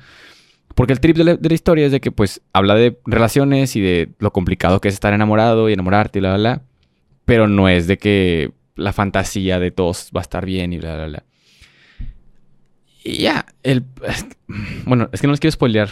Porque 0.75 0.93
el 0.93 1.01
trip 1.01 1.17
de 1.17 1.25
la, 1.25 1.37
de 1.37 1.49
la 1.49 1.55
historia 1.55 1.87
es 1.87 1.93
de 1.93 2.01
que, 2.01 2.11
pues, 2.13 2.41
habla 2.53 2.75
de 2.75 2.99
relaciones 3.07 3.75
y 3.77 3.81
de 3.81 4.11
lo 4.19 4.33
complicado 4.33 4.81
que 4.81 4.89
es 4.89 4.95
estar 4.95 5.13
enamorado 5.13 5.69
y 5.69 5.73
enamorarte 5.73 6.19
y 6.19 6.23
bla, 6.23 6.31
bla, 6.31 6.39
bla. 6.39 6.63
Pero 7.25 7.47
no 7.49 7.69
es 7.69 7.87
de 7.87 7.99
que 7.99 8.53
la 8.77 8.93
fantasía 8.93 9.59
de 9.61 9.71
todos 9.73 10.11
va 10.17 10.21
a 10.21 10.23
estar 10.23 10.47
bien 10.47 10.73
y 10.73 10.79
bla, 10.79 10.95
bla, 10.97 11.07
bla. 11.07 11.23
Y 13.05 13.19
ya, 13.19 13.47
el... 13.63 13.85
Bueno, 14.85 15.09
es 15.13 15.21
que 15.21 15.27
no 15.27 15.33
les 15.33 15.41
quiero 15.41 15.53
spoilear. 15.53 15.91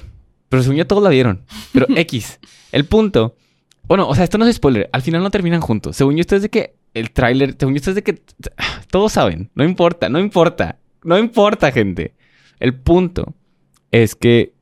Pero 0.49 0.63
según 0.63 0.77
ya 0.77 0.85
todos 0.87 1.03
la 1.03 1.11
vieron. 1.11 1.43
Pero 1.73 1.87
X. 1.97 2.39
El 2.73 2.85
punto... 2.85 3.37
Bueno, 3.85 4.07
o 4.07 4.15
sea, 4.15 4.25
esto 4.25 4.37
no 4.39 4.47
es 4.47 4.55
spoiler. 4.57 4.91
Al 4.93 5.01
final 5.03 5.23
no 5.23 5.31
terminan 5.31 5.61
juntos. 5.63 5.97
Según 5.97 6.17
yo, 6.17 6.21
ustedes 6.21 6.43
de 6.43 6.51
que 6.51 6.75
el 6.95 7.11
tráiler... 7.11 7.57
Según 7.59 7.75
yo, 7.75 7.79
ustedes 7.79 7.97
de 7.97 8.03
que... 8.03 8.23
Todos 8.91 9.13
saben. 9.13 9.51
No 9.55 9.65
importa, 9.65 10.09
no 10.09 10.19
importa. 10.19 10.79
No 11.05 11.19
importa, 11.19 11.71
gente. 11.73 12.15
El 12.59 12.75
punto 12.75 13.35
es 13.91 14.15
que 14.15 14.55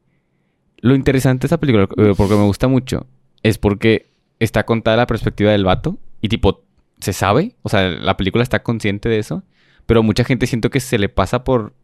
lo 0.79 0.95
interesante 0.95 1.43
de 1.43 1.47
esta 1.47 1.59
película, 1.59 1.87
porque 1.87 2.35
me 2.35 2.45
gusta 2.45 2.69
mucho, 2.69 3.07
es 3.43 3.59
porque 3.59 4.11
está 4.39 4.65
contada 4.65 4.97
la 4.97 5.07
perspectiva 5.07 5.51
del 5.51 5.65
vato 5.65 5.99
y 6.21 6.29
tipo, 6.29 6.65
se 7.01 7.13
sabe, 7.13 7.57
o 7.63 7.69
sea, 7.69 7.89
la 7.89 8.17
película 8.17 8.43
está 8.43 8.63
consciente 8.63 9.09
de 9.09 9.19
eso, 9.19 9.43
pero 9.87 10.03
mucha 10.03 10.25
gente 10.25 10.47
siento 10.47 10.71
que 10.71 10.81
se 10.81 10.99
le 10.99 11.09
pasa 11.09 11.45
por, 11.45 11.75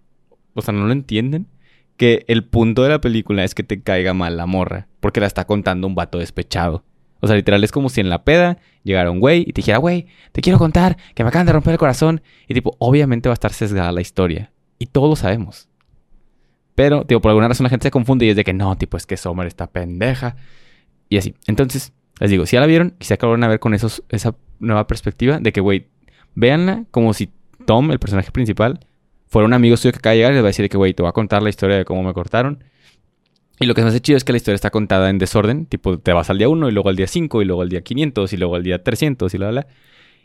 o 0.55 0.62
sea, 0.62 0.74
no 0.74 0.86
lo 0.86 0.93
entienden, 0.93 1.47
que 1.97 2.24
el 2.28 2.45
punto 2.45 2.82
de 2.82 2.90
la 2.90 3.01
película 3.01 3.45
es 3.45 3.55
que 3.55 3.62
te 3.62 3.82
caiga 3.82 4.14
mal 4.14 4.36
la 4.36 4.47
morra, 4.47 4.88
porque 5.01 5.20
la 5.20 5.26
está 5.26 5.47
contando 5.47 5.86
un 5.86 5.95
vato 5.95 6.18
despechado. 6.18 6.84
O 7.23 7.29
sea, 7.29 7.37
literal 7.37 7.62
es 7.62 7.70
como 7.70 7.89
si 7.89 8.01
en 8.01 8.09
la 8.09 8.25
peda 8.25 8.59
llegara 8.83 9.11
un 9.12 9.20
güey 9.20 9.43
y 9.43 9.53
te 9.53 9.61
dijera, 9.61 9.79
güey, 9.79 10.09
te 10.33 10.41
quiero 10.41 10.59
contar 10.59 10.97
que 11.14 11.23
me 11.23 11.29
acaban 11.29 11.47
de 11.47 11.53
romper 11.53 11.73
el 11.73 11.79
corazón. 11.79 12.20
Y 12.49 12.55
tipo, 12.55 12.75
obviamente 12.81 13.29
va 13.29 13.33
a 13.33 13.35
estar 13.35 13.53
sesgada 13.53 13.93
la 13.93 14.01
historia. 14.01 14.51
Y 14.79 14.87
todos 14.87 15.09
lo 15.09 15.14
sabemos. 15.14 15.68
Pero, 16.75 17.05
tipo, 17.07 17.20
por 17.20 17.31
alguna 17.31 17.47
razón 17.47 17.62
la 17.62 17.70
gente 17.70 17.87
se 17.87 17.91
confunde 17.93 18.27
y 18.27 18.31
es 18.31 18.37
de 18.37 18.43
que 18.43 18.53
no, 18.53 18.77
tipo, 18.77 18.97
es 18.97 19.07
que 19.07 19.16
Sommer 19.16 19.47
está 19.47 19.68
pendeja. 19.68 20.35
Y 21.09 21.16
así. 21.16 21.37
Entonces, 21.47 21.93
les 22.18 22.29
digo, 22.29 22.45
si 22.45 22.55
ya 22.55 22.61
la 22.61 22.66
vieron, 22.66 22.95
quizá 22.99 23.16
que 23.16 23.25
a 23.25 23.29
ver 23.29 23.61
con 23.61 23.73
esos, 23.73 24.03
esa 24.09 24.35
nueva 24.59 24.89
perspectiva 24.89 25.39
de 25.39 25.53
que, 25.53 25.61
güey, 25.61 25.87
véanla 26.35 26.87
como 26.91 27.14
si 27.14 27.31
Tom, 27.66 27.93
el 27.93 28.01
personaje 28.01 28.33
principal, 28.33 28.81
fuera 29.29 29.47
un 29.47 29.53
amigo 29.53 29.77
suyo 29.77 29.93
que 29.93 29.99
acaba 29.99 30.12
de 30.12 30.16
llegar 30.18 30.33
y 30.33 30.35
les 30.35 30.43
va 30.43 30.49
a 30.49 30.51
decir 30.51 30.64
de 30.64 30.68
que, 30.68 30.77
güey, 30.77 30.93
te 30.93 31.03
voy 31.03 31.11
a 31.11 31.12
contar 31.12 31.41
la 31.43 31.51
historia 31.51 31.77
de 31.77 31.85
cómo 31.85 32.03
me 32.03 32.12
cortaron. 32.14 32.64
Y 33.62 33.66
lo 33.66 33.74
que 33.74 33.82
me 33.82 33.88
hace 33.88 34.00
chido 34.00 34.16
es 34.16 34.24
que 34.24 34.32
la 34.32 34.38
historia 34.38 34.56
está 34.56 34.70
contada 34.70 35.08
en 35.08 35.18
desorden. 35.18 35.66
Tipo, 35.66 35.98
te 35.98 36.12
vas 36.12 36.28
al 36.30 36.38
día 36.38 36.48
1 36.48 36.68
y 36.68 36.72
luego 36.72 36.88
al 36.88 36.96
día 36.96 37.06
5 37.06 37.42
y 37.42 37.44
luego 37.44 37.62
al 37.62 37.68
día 37.68 37.82
500 37.82 38.32
y 38.32 38.36
luego 38.36 38.56
al 38.56 38.62
día 38.62 38.82
300 38.82 39.32
y 39.32 39.38
bla, 39.38 39.50
bla. 39.50 39.66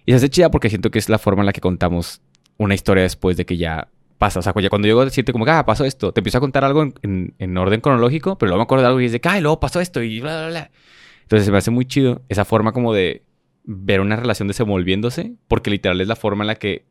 Y 0.06 0.12
se 0.12 0.16
hace 0.18 0.30
chida 0.30 0.50
porque 0.52 0.70
siento 0.70 0.90
que 0.92 1.00
es 1.00 1.08
la 1.10 1.20
forma 1.20 1.42
en 1.44 1.46
la 1.46 1.54
que 1.54 1.62
contamos 1.62 2.22
una 2.58 2.74
historia 2.74 3.04
después 3.04 3.38
de 3.38 3.46
que 3.46 3.58
ya 3.58 3.90
pasa. 4.18 4.40
O 4.40 4.42
sea, 4.42 4.54
cuando 4.54 4.88
llego 4.88 5.02
a 5.02 5.06
decirte 5.06 5.32
como 5.32 5.46
ah, 5.48 5.66
pasó 5.66 5.86
esto, 5.86 6.12
te 6.12 6.22
empiezo 6.22 6.40
a 6.40 6.42
contar 6.42 6.64
algo 6.64 6.82
en, 6.82 6.94
en- 7.04 7.34
en 7.38 7.58
orden 7.58 7.82
cronológico, 7.82 8.38
pero 8.38 8.50
luego 8.50 8.60
me 8.60 8.64
acuerdo 8.64 8.82
de 8.84 8.88
algo 8.88 9.02
y 9.02 9.06
es 9.06 9.12
de 9.12 9.22
luego 9.42 9.60
pasó 9.60 9.80
esto 9.82 10.02
y 10.02 10.20
bla, 10.20 10.40
bla, 10.40 10.48
bla. 10.50 10.72
Entonces 11.24 11.46
se 11.46 11.52
me 11.52 11.58
hace 11.58 11.72
muy 11.72 11.86
chido 11.86 12.22
esa 12.30 12.46
forma 12.46 12.72
como 12.72 12.94
de 12.94 13.24
ver 13.66 14.00
una 14.00 14.16
relación 14.16 14.48
desenvolviéndose, 14.48 15.34
porque 15.48 15.70
literal 15.70 16.00
es 16.02 16.08
la 16.08 16.16
forma 16.16 16.44
en 16.44 16.48
la 16.48 16.56
que 16.56 16.86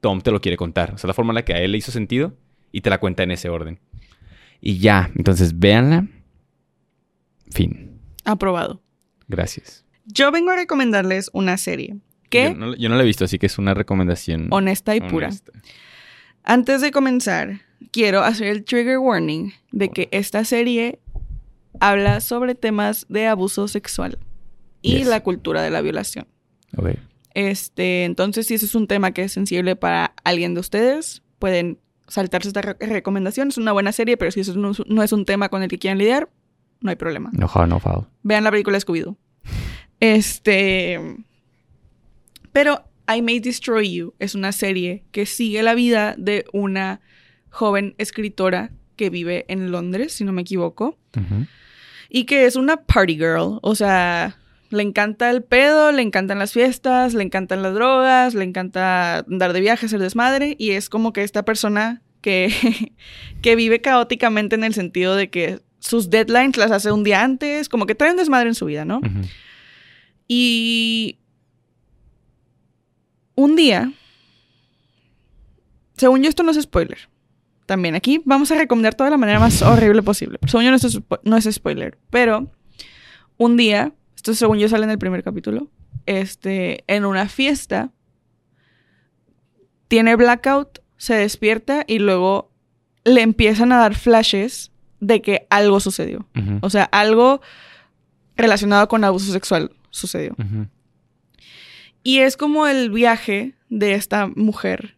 Tom 0.00 0.20
te 0.20 0.30
lo 0.30 0.40
quiere 0.40 0.56
contar. 0.58 0.92
O 0.94 0.98
sea, 0.98 1.08
la 1.08 1.14
forma 1.14 1.32
en 1.32 1.36
la 1.36 1.44
que 1.44 1.54
a 1.54 1.60
él 1.60 1.72
le 1.72 1.78
hizo 1.78 1.90
sentido 1.90 2.34
y 2.70 2.82
te 2.82 2.90
la 2.90 2.98
cuenta 2.98 3.22
en 3.22 3.30
ese 3.30 3.48
orden. 3.48 3.80
Y 4.68 4.78
ya, 4.78 5.12
entonces 5.14 5.56
véanla. 5.56 6.08
Fin. 7.52 8.00
Aprobado. 8.24 8.82
Gracias. 9.28 9.84
Yo 10.06 10.32
vengo 10.32 10.50
a 10.50 10.56
recomendarles 10.56 11.30
una 11.32 11.56
serie 11.56 11.98
que, 12.30 12.46
Yo 12.46 12.54
no, 12.54 12.74
yo 12.74 12.88
no 12.88 12.96
la 12.96 13.04
he 13.04 13.06
visto, 13.06 13.24
así 13.24 13.38
que 13.38 13.46
es 13.46 13.58
una 13.58 13.74
recomendación. 13.74 14.48
honesta 14.50 14.96
y 14.96 15.00
pura. 15.00 15.28
honesta. 15.28 15.52
Antes 16.42 16.80
de 16.80 16.90
comenzar, 16.90 17.60
quiero 17.92 18.22
hacer 18.24 18.48
el 18.48 18.64
trigger 18.64 18.98
warning 18.98 19.52
de 19.70 19.88
que 19.90 20.08
esta 20.10 20.44
serie 20.44 20.98
habla 21.78 22.20
sobre 22.20 22.56
temas 22.56 23.06
de 23.08 23.28
abuso 23.28 23.68
sexual 23.68 24.18
y 24.82 24.98
Yes. 24.98 25.06
la 25.06 25.22
cultura 25.22 25.62
de 25.62 25.70
la 25.70 25.80
violación. 25.80 26.26
Ok. 26.76 26.90
Este, 27.34 28.04
entonces, 28.04 28.48
si 28.48 28.54
ese 28.54 28.66
es 28.66 28.74
un 28.74 28.88
tema 28.88 29.12
que 29.12 29.22
es 29.22 29.32
sensible 29.32 29.76
para 29.76 30.12
alguien 30.24 30.54
de 30.54 30.60
ustedes, 30.60 31.22
pueden 31.38 31.78
saltarse 32.08 32.48
esta 32.48 32.62
re- 32.62 32.76
recomendación. 32.80 33.48
Es 33.48 33.58
una 33.58 33.72
buena 33.72 33.92
serie, 33.92 34.16
pero 34.16 34.30
si 34.30 34.40
eso 34.40 34.54
no, 34.56 34.70
es- 34.72 34.82
no 34.86 35.02
es 35.02 35.12
un 35.12 35.24
tema 35.24 35.48
con 35.48 35.62
el 35.62 35.68
que 35.68 35.78
quieran 35.78 35.98
lidiar, 35.98 36.28
no 36.80 36.90
hay 36.90 36.96
problema. 36.96 37.30
No 37.32 37.48
hard, 37.52 37.68
no 37.68 37.80
foul. 37.80 38.06
Vean 38.22 38.44
la 38.44 38.50
película 38.50 38.78
Scooby-Doo. 38.78 39.16
Este. 40.00 40.98
Pero 42.52 42.84
I 43.12 43.22
May 43.22 43.40
Destroy 43.40 43.92
You 43.92 44.14
es 44.18 44.34
una 44.34 44.52
serie 44.52 45.04
que 45.12 45.26
sigue 45.26 45.62
la 45.62 45.74
vida 45.74 46.14
de 46.18 46.44
una 46.52 47.00
joven 47.50 47.94
escritora 47.98 48.72
que 48.96 49.10
vive 49.10 49.44
en 49.48 49.70
Londres, 49.70 50.12
si 50.14 50.24
no 50.24 50.32
me 50.32 50.42
equivoco, 50.42 50.98
y 52.08 52.24
que 52.24 52.46
es 52.46 52.56
una 52.56 52.78
party 52.78 53.16
girl, 53.16 53.58
o 53.62 53.74
sea, 53.74 54.38
le 54.70 54.82
encanta 54.82 55.30
el 55.30 55.42
pedo, 55.42 55.92
le 55.92 56.02
encantan 56.02 56.38
las 56.38 56.52
fiestas, 56.52 57.14
le 57.14 57.22
encantan 57.22 57.62
las 57.62 57.74
drogas, 57.74 58.34
le 58.34 58.44
encanta 58.44 59.18
andar 59.18 59.52
de 59.52 59.60
viaje, 59.60 59.88
ser 59.88 60.00
desmadre, 60.00 60.56
y 60.58 60.72
es 60.72 60.88
como 60.88 61.12
que 61.12 61.22
esta 61.22 61.44
persona 61.44 62.02
que, 62.20 62.52
que 63.42 63.56
vive 63.56 63.80
caóticamente 63.80 64.56
en 64.56 64.64
el 64.64 64.74
sentido 64.74 65.16
de 65.16 65.30
que 65.30 65.60
sus 65.78 66.10
deadlines 66.10 66.56
las 66.56 66.70
hace 66.70 66.90
un 66.90 67.04
día 67.04 67.22
antes, 67.22 67.68
como 67.68 67.86
que 67.86 67.94
trae 67.94 68.10
un 68.10 68.16
desmadre 68.16 68.48
en 68.48 68.54
su 68.54 68.66
vida, 68.66 68.84
¿no? 68.84 69.00
Y 70.26 71.18
un 73.36 73.54
día, 73.54 73.92
según 75.96 76.22
yo 76.22 76.28
esto 76.28 76.42
no 76.42 76.50
es 76.50 76.60
spoiler, 76.60 77.08
también 77.66 77.94
aquí 77.94 78.22
vamos 78.24 78.50
a 78.50 78.56
recomendar 78.56 78.94
todo 78.94 79.06
de 79.06 79.10
la 79.12 79.16
manera 79.16 79.38
más 79.38 79.62
horrible 79.62 80.02
posible. 80.02 80.38
Según 80.46 80.64
yo 80.64 80.70
no 80.70 80.76
es, 80.76 81.00
no 81.22 81.36
es 81.36 81.48
spoiler, 81.52 81.98
pero 82.10 82.50
un 83.36 83.56
día, 83.56 83.92
esto 84.26 84.34
según 84.34 84.58
yo 84.58 84.68
sale 84.68 84.84
en 84.84 84.90
el 84.90 84.98
primer 84.98 85.22
capítulo, 85.22 85.70
este, 86.04 86.82
en 86.88 87.04
una 87.04 87.28
fiesta, 87.28 87.92
tiene 89.86 90.16
blackout, 90.16 90.80
se 90.96 91.14
despierta 91.14 91.84
y 91.86 92.00
luego 92.00 92.50
le 93.04 93.22
empiezan 93.22 93.70
a 93.70 93.78
dar 93.78 93.94
flashes 93.94 94.72
de 94.98 95.22
que 95.22 95.46
algo 95.48 95.78
sucedió. 95.78 96.26
O 96.60 96.70
sea, 96.70 96.84
algo 96.84 97.40
relacionado 98.36 98.88
con 98.88 99.04
abuso 99.04 99.32
sexual 99.32 99.70
sucedió. 99.90 100.34
Y 102.02 102.18
es 102.18 102.36
como 102.36 102.66
el 102.66 102.90
viaje 102.90 103.54
de 103.68 103.94
esta 103.94 104.26
mujer 104.26 104.96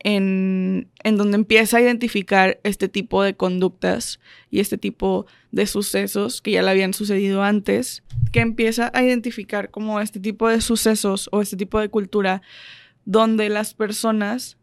en, 0.00 0.90
en 1.04 1.16
donde 1.16 1.36
empieza 1.36 1.76
a 1.76 1.80
identificar 1.80 2.58
este 2.64 2.88
tipo 2.88 3.22
de 3.22 3.36
conductas 3.36 4.18
y 4.50 4.58
este 4.58 4.78
tipo 4.78 5.26
de 5.26 5.34
sucesos 5.66 6.42
que 6.42 6.52
ya 6.52 6.62
le 6.62 6.70
habían 6.70 6.94
sucedido 6.94 7.42
antes, 7.42 8.02
que 8.32 8.40
empieza 8.40 8.90
a 8.94 9.02
identificar 9.02 9.70
como 9.70 10.00
este 10.00 10.20
tipo 10.20 10.48
de 10.48 10.60
sucesos 10.60 11.28
o 11.32 11.40
este 11.40 11.56
tipo 11.56 11.78
de 11.80 11.88
cultura 11.88 12.42
donde 13.04 13.48
las 13.48 13.74
personas 13.74 14.56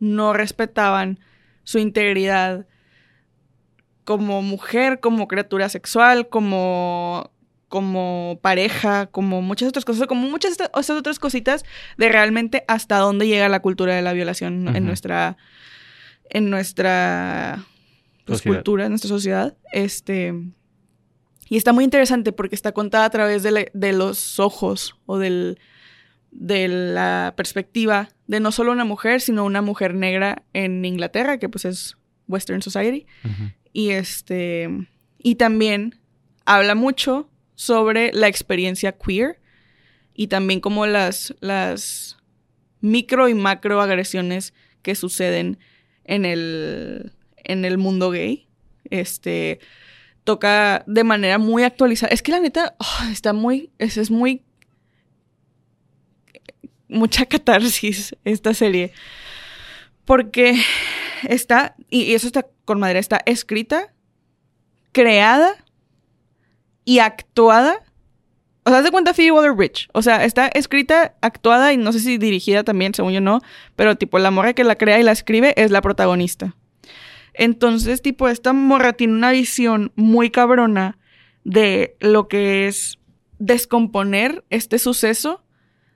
no 0.00 0.32
respetaban 0.32 1.18
su 1.64 1.78
integridad 1.78 2.66
como 4.04 4.40
mujer, 4.42 5.00
como 5.00 5.28
criatura 5.28 5.68
sexual, 5.68 6.28
como 6.28 7.30
como 7.68 8.38
pareja, 8.40 9.08
como 9.08 9.42
muchas 9.42 9.68
otras 9.68 9.84
cosas, 9.84 10.06
como 10.06 10.26
muchas 10.30 10.52
estas 10.52 10.90
otras 10.90 11.18
cositas 11.18 11.64
de 11.98 12.08
realmente 12.08 12.64
hasta 12.66 12.96
dónde 12.98 13.26
llega 13.26 13.50
la 13.50 13.60
cultura 13.60 13.94
de 13.94 14.00
la 14.00 14.14
violación 14.14 14.74
en 14.74 14.86
nuestra 14.86 15.36
en 16.30 16.48
nuestra 16.48 17.66
pues, 18.28 18.38
Sociedad. 18.40 18.56
cultura, 18.58 18.84
en 18.84 18.90
nuestra 18.90 19.08
sociedad. 19.08 19.56
Este 19.72 20.32
y 21.50 21.56
está 21.56 21.72
muy 21.72 21.84
interesante 21.84 22.32
porque 22.32 22.54
está 22.54 22.72
contada 22.72 23.06
a 23.06 23.10
través 23.10 23.42
de, 23.42 23.50
la- 23.50 23.66
de 23.72 23.92
los 23.92 24.38
ojos 24.38 24.96
o 25.06 25.18
del 25.18 25.58
de 26.30 26.68
la 26.68 27.32
perspectiva 27.36 28.10
de 28.26 28.38
no 28.40 28.52
solo 28.52 28.70
una 28.72 28.84
mujer, 28.84 29.22
sino 29.22 29.44
una 29.46 29.62
mujer 29.62 29.94
negra 29.94 30.42
en 30.52 30.84
Inglaterra, 30.84 31.38
que 31.38 31.48
pues 31.48 31.64
es 31.64 31.96
Western 32.28 32.60
Society. 32.60 33.06
Y 33.72 33.90
este. 33.90 34.68
Y 35.16 35.36
también 35.36 35.98
habla 36.44 36.74
mucho 36.74 37.30
sobre 37.54 38.12
la 38.12 38.28
experiencia 38.28 38.92
queer. 38.92 39.40
Y 40.14 40.26
también 40.26 40.60
como 40.60 40.84
las. 40.86 41.34
las 41.40 42.18
micro 42.82 43.28
y 43.28 43.34
macro 43.34 43.80
agresiones 43.80 44.52
que 44.82 44.94
suceden 44.94 45.58
en 46.04 46.26
el. 46.26 47.12
En 47.48 47.64
el 47.64 47.78
mundo 47.78 48.10
gay. 48.10 48.48
Este. 48.84 49.58
Toca 50.24 50.84
de 50.86 51.04
manera 51.04 51.38
muy 51.38 51.64
actualizada. 51.64 52.12
Es 52.12 52.22
que 52.22 52.32
la 52.32 52.40
neta. 52.40 52.76
ah, 52.78 53.08
está 53.10 53.32
muy. 53.32 53.72
Es, 53.78 53.96
es 53.96 54.10
muy. 54.10 54.42
Mucha 56.88 57.26
catarsis 57.26 58.14
esta 58.24 58.54
serie. 58.54 58.92
Porque 60.04 60.54
está, 61.28 61.74
y 61.90 62.14
eso 62.14 62.26
está 62.26 62.46
con 62.64 62.80
madera, 62.80 62.98
está 62.98 63.20
escrita, 63.26 63.92
creada 64.92 65.54
y 66.84 67.00
actuada. 67.00 67.82
O 68.64 68.70
sea, 68.70 68.78
haz 68.78 68.84
de 68.84 68.90
cuenta 68.90 69.14
Phoebe 69.14 69.32
Waller-Bridge. 69.32 69.88
O 69.92 70.02
sea, 70.02 70.24
está 70.24 70.48
escrita, 70.48 71.14
actuada 71.22 71.72
y 71.72 71.76
no 71.78 71.92
sé 71.92 72.00
si 72.00 72.18
dirigida 72.18 72.64
también, 72.64 72.92
según 72.94 73.12
yo 73.12 73.20
no. 73.20 73.40
Pero 73.76 73.96
tipo, 73.96 74.18
la 74.18 74.30
morra 74.30 74.52
que 74.52 74.64
la 74.64 74.76
crea 74.76 74.98
y 74.98 75.02
la 75.02 75.12
escribe 75.12 75.54
es 75.56 75.70
la 75.70 75.80
protagonista. 75.80 76.54
Entonces, 77.38 78.02
tipo, 78.02 78.28
esta 78.28 78.52
morra 78.52 78.94
tiene 78.94 79.14
una 79.14 79.30
visión 79.30 79.92
muy 79.94 80.30
cabrona 80.30 80.98
de 81.44 81.96
lo 82.00 82.26
que 82.26 82.66
es 82.66 82.98
descomponer 83.38 84.44
este 84.50 84.80
suceso 84.80 85.44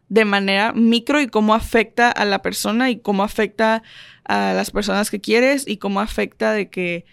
de 0.08 0.24
manera 0.24 0.72
micro 0.72 1.20
y 1.20 1.26
cómo 1.26 1.54
afecta 1.54 2.12
a 2.12 2.24
la 2.24 2.42
persona 2.42 2.90
y 2.90 3.00
cómo 3.00 3.24
afecta 3.24 3.82
a 4.24 4.52
las 4.54 4.70
personas 4.70 5.10
que 5.10 5.20
quieres 5.20 5.66
y 5.66 5.78
cómo 5.78 6.00
afecta 6.00 6.52
de 6.52 6.70
que 6.70 7.06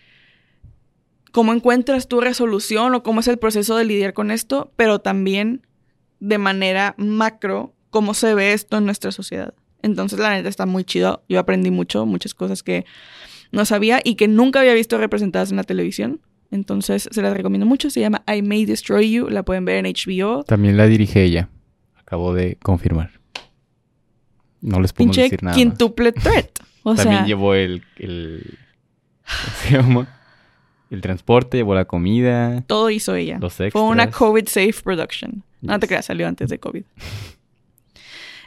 cómo 1.31 1.51
encuentras 1.51 2.07
tu 2.07 2.21
resolución 2.21 2.93
o 2.93 3.01
cómo 3.01 3.21
es 3.21 3.27
el 3.27 3.39
proceso 3.39 3.77
de 3.77 3.85
lidiar 3.85 4.13
con 4.13 4.29
esto, 4.29 4.71
pero 4.75 4.99
también 4.99 5.65
de 6.19 6.37
manera 6.37 6.93
macro 6.99 7.73
cómo 7.89 8.13
se 8.13 8.35
ve 8.35 8.53
esto 8.53 8.77
en 8.77 8.85
nuestra 8.85 9.11
sociedad. 9.11 9.55
Entonces, 9.81 10.19
la 10.19 10.29
neta 10.31 10.49
está 10.49 10.67
muy 10.67 10.83
chido. 10.83 11.23
Yo 11.27 11.39
aprendí 11.39 11.71
mucho, 11.71 12.05
muchas 12.05 12.35
cosas 12.35 12.61
que 12.61 12.85
no 13.51 13.65
sabía 13.65 13.99
y 14.03 14.15
que 14.15 14.27
nunca 14.27 14.59
había 14.59 14.73
visto 14.73 14.97
representadas 14.97 15.51
en 15.51 15.57
la 15.57 15.63
televisión. 15.63 16.21
Entonces, 16.51 17.07
se 17.11 17.21
las 17.21 17.33
recomiendo 17.35 17.65
mucho. 17.65 17.89
Se 17.89 17.99
llama 17.99 18.23
I 18.27 18.41
May 18.41 18.65
Destroy 18.65 19.11
You. 19.11 19.29
La 19.29 19.43
pueden 19.43 19.65
ver 19.65 19.85
en 19.85 19.93
HBO. 19.93 20.43
También 20.43 20.77
la 20.77 20.87
dirige 20.87 21.23
ella. 21.23 21.49
Acabo 21.95 22.33
de 22.33 22.57
confirmar. 22.61 23.11
No 24.61 24.79
les 24.81 24.91
Pinche 24.93 25.21
decir 25.23 25.43
nada. 25.43 25.55
quintuple 25.55 26.11
threat. 26.11 26.49
O 26.83 26.95
También 26.95 27.17
sea, 27.19 27.25
llevó 27.27 27.53
el, 27.55 27.83
el. 27.97 28.57
¿Cómo 29.25 29.55
se 29.61 29.71
llama? 29.73 30.19
El 30.89 31.01
transporte, 31.01 31.57
llevó 31.57 31.75
la 31.75 31.83
comida, 31.85 32.61
todo 32.67 32.89
hizo 32.89 33.13
ella. 33.15 33.37
los 33.39 33.53
Fue 33.53 33.67
extras. 33.67 33.83
una 33.83 34.09
COVID 34.09 34.47
safe 34.47 34.73
production. 34.81 35.43
No 35.61 35.77
te 35.77 35.87
creas, 35.87 36.05
salió 36.05 36.25
antes 36.25 36.49
de 36.49 36.57
COVID. 36.57 36.83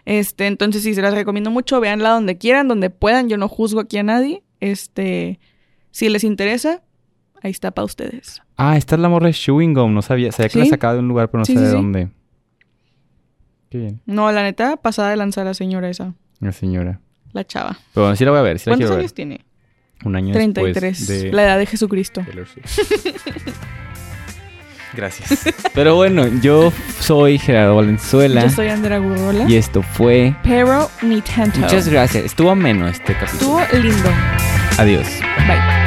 Este, 0.05 0.47
entonces 0.47 0.83
sí, 0.83 0.95
se 0.95 1.03
las 1.03 1.15
recomiendo 1.15 1.51
mucho. 1.51 1.79
Véanla 1.79 2.09
donde 2.11 2.39
quieran, 2.39 2.69
donde 2.69 2.91
puedan. 2.91 3.29
Yo 3.29 3.37
no 3.37 3.49
juzgo 3.49 3.81
aquí 3.81 3.99
a 3.99 4.03
nadie. 4.03 4.43
Este, 4.63 5.41
si 5.91 6.09
les 6.09 6.23
interesa, 6.23 6.83
ahí 7.43 7.51
está 7.51 7.73
para 7.73 7.85
ustedes. 7.85 8.41
Ah, 8.57 8.77
esta 8.77 8.95
es 8.95 9.01
la 9.01 9.09
morra 9.09 9.27
de 9.27 9.33
Chewing 9.33 9.75
Gum. 9.75 9.93
No 9.93 10.03
sabía. 10.03 10.31
Sabía 10.31 10.49
que 10.51 10.59
la 10.61 10.67
sacaba 10.67 10.95
de 10.95 11.01
un 11.01 11.09
lugar, 11.09 11.31
pero 11.31 11.41
no 11.41 11.45
Sí, 11.45 11.57
de 11.57 11.69
dónde. 11.69 12.09
Qué 13.71 13.79
bien. 13.79 14.01
No, 14.07 14.31
la 14.31 14.45
neta, 14.45 14.77
pasada 14.77 15.11
de 15.11 15.17
lanzar 15.17 15.43
a 15.47 15.51
la 15.51 15.55
señora 15.55 15.89
esa, 15.91 16.15
La 16.39 16.53
señora. 16.53 17.01
la 17.33 17.45
chava. 17.45 17.77
Pero 17.93 18.05
bueno, 18.05 18.15
sí 18.17 18.25
la 18.25 18.31
voy 18.31 18.39
a 18.41 18.43
ver. 18.43 18.59
Sí 18.61 18.71
la 18.71 18.77
¿Cuántos 18.77 18.85
quiero 18.87 18.95
ver. 18.97 19.01
años 19.01 19.15
tiene? 19.15 19.45
Un 20.05 20.15
año 20.17 20.33
33. 20.33 20.99
después 20.99 21.23
de 21.23 21.33
La 21.33 21.43
edad 21.45 21.59
de 21.59 21.67
Jesucristo. 21.67 22.25
Gracias. 24.95 25.43
Pero 25.75 25.97
bueno, 25.97 26.27
yo 26.43 26.71
soy 27.01 27.39
Gerardo 27.39 27.77
Valenzuela. 27.77 28.43
Yo 28.43 28.51
soy 28.51 28.69
Andrea 28.69 28.99
Gurrola. 28.99 29.49
Y 29.49 29.57
esto 29.57 29.83
fue. 29.83 30.37
Pero 30.45 30.89
ni 31.03 31.21
tanto. 31.23 31.59
Muchas 31.61 31.89
gracias. 31.89 32.25
Estuvo 32.27 32.51
ameno 32.51 32.87
este 32.87 33.15
capítulo. 33.15 33.61
Estuvo 33.61 33.83
lindo. 33.83 34.11
Adiós. 34.79 35.21
Bye. 35.47 35.82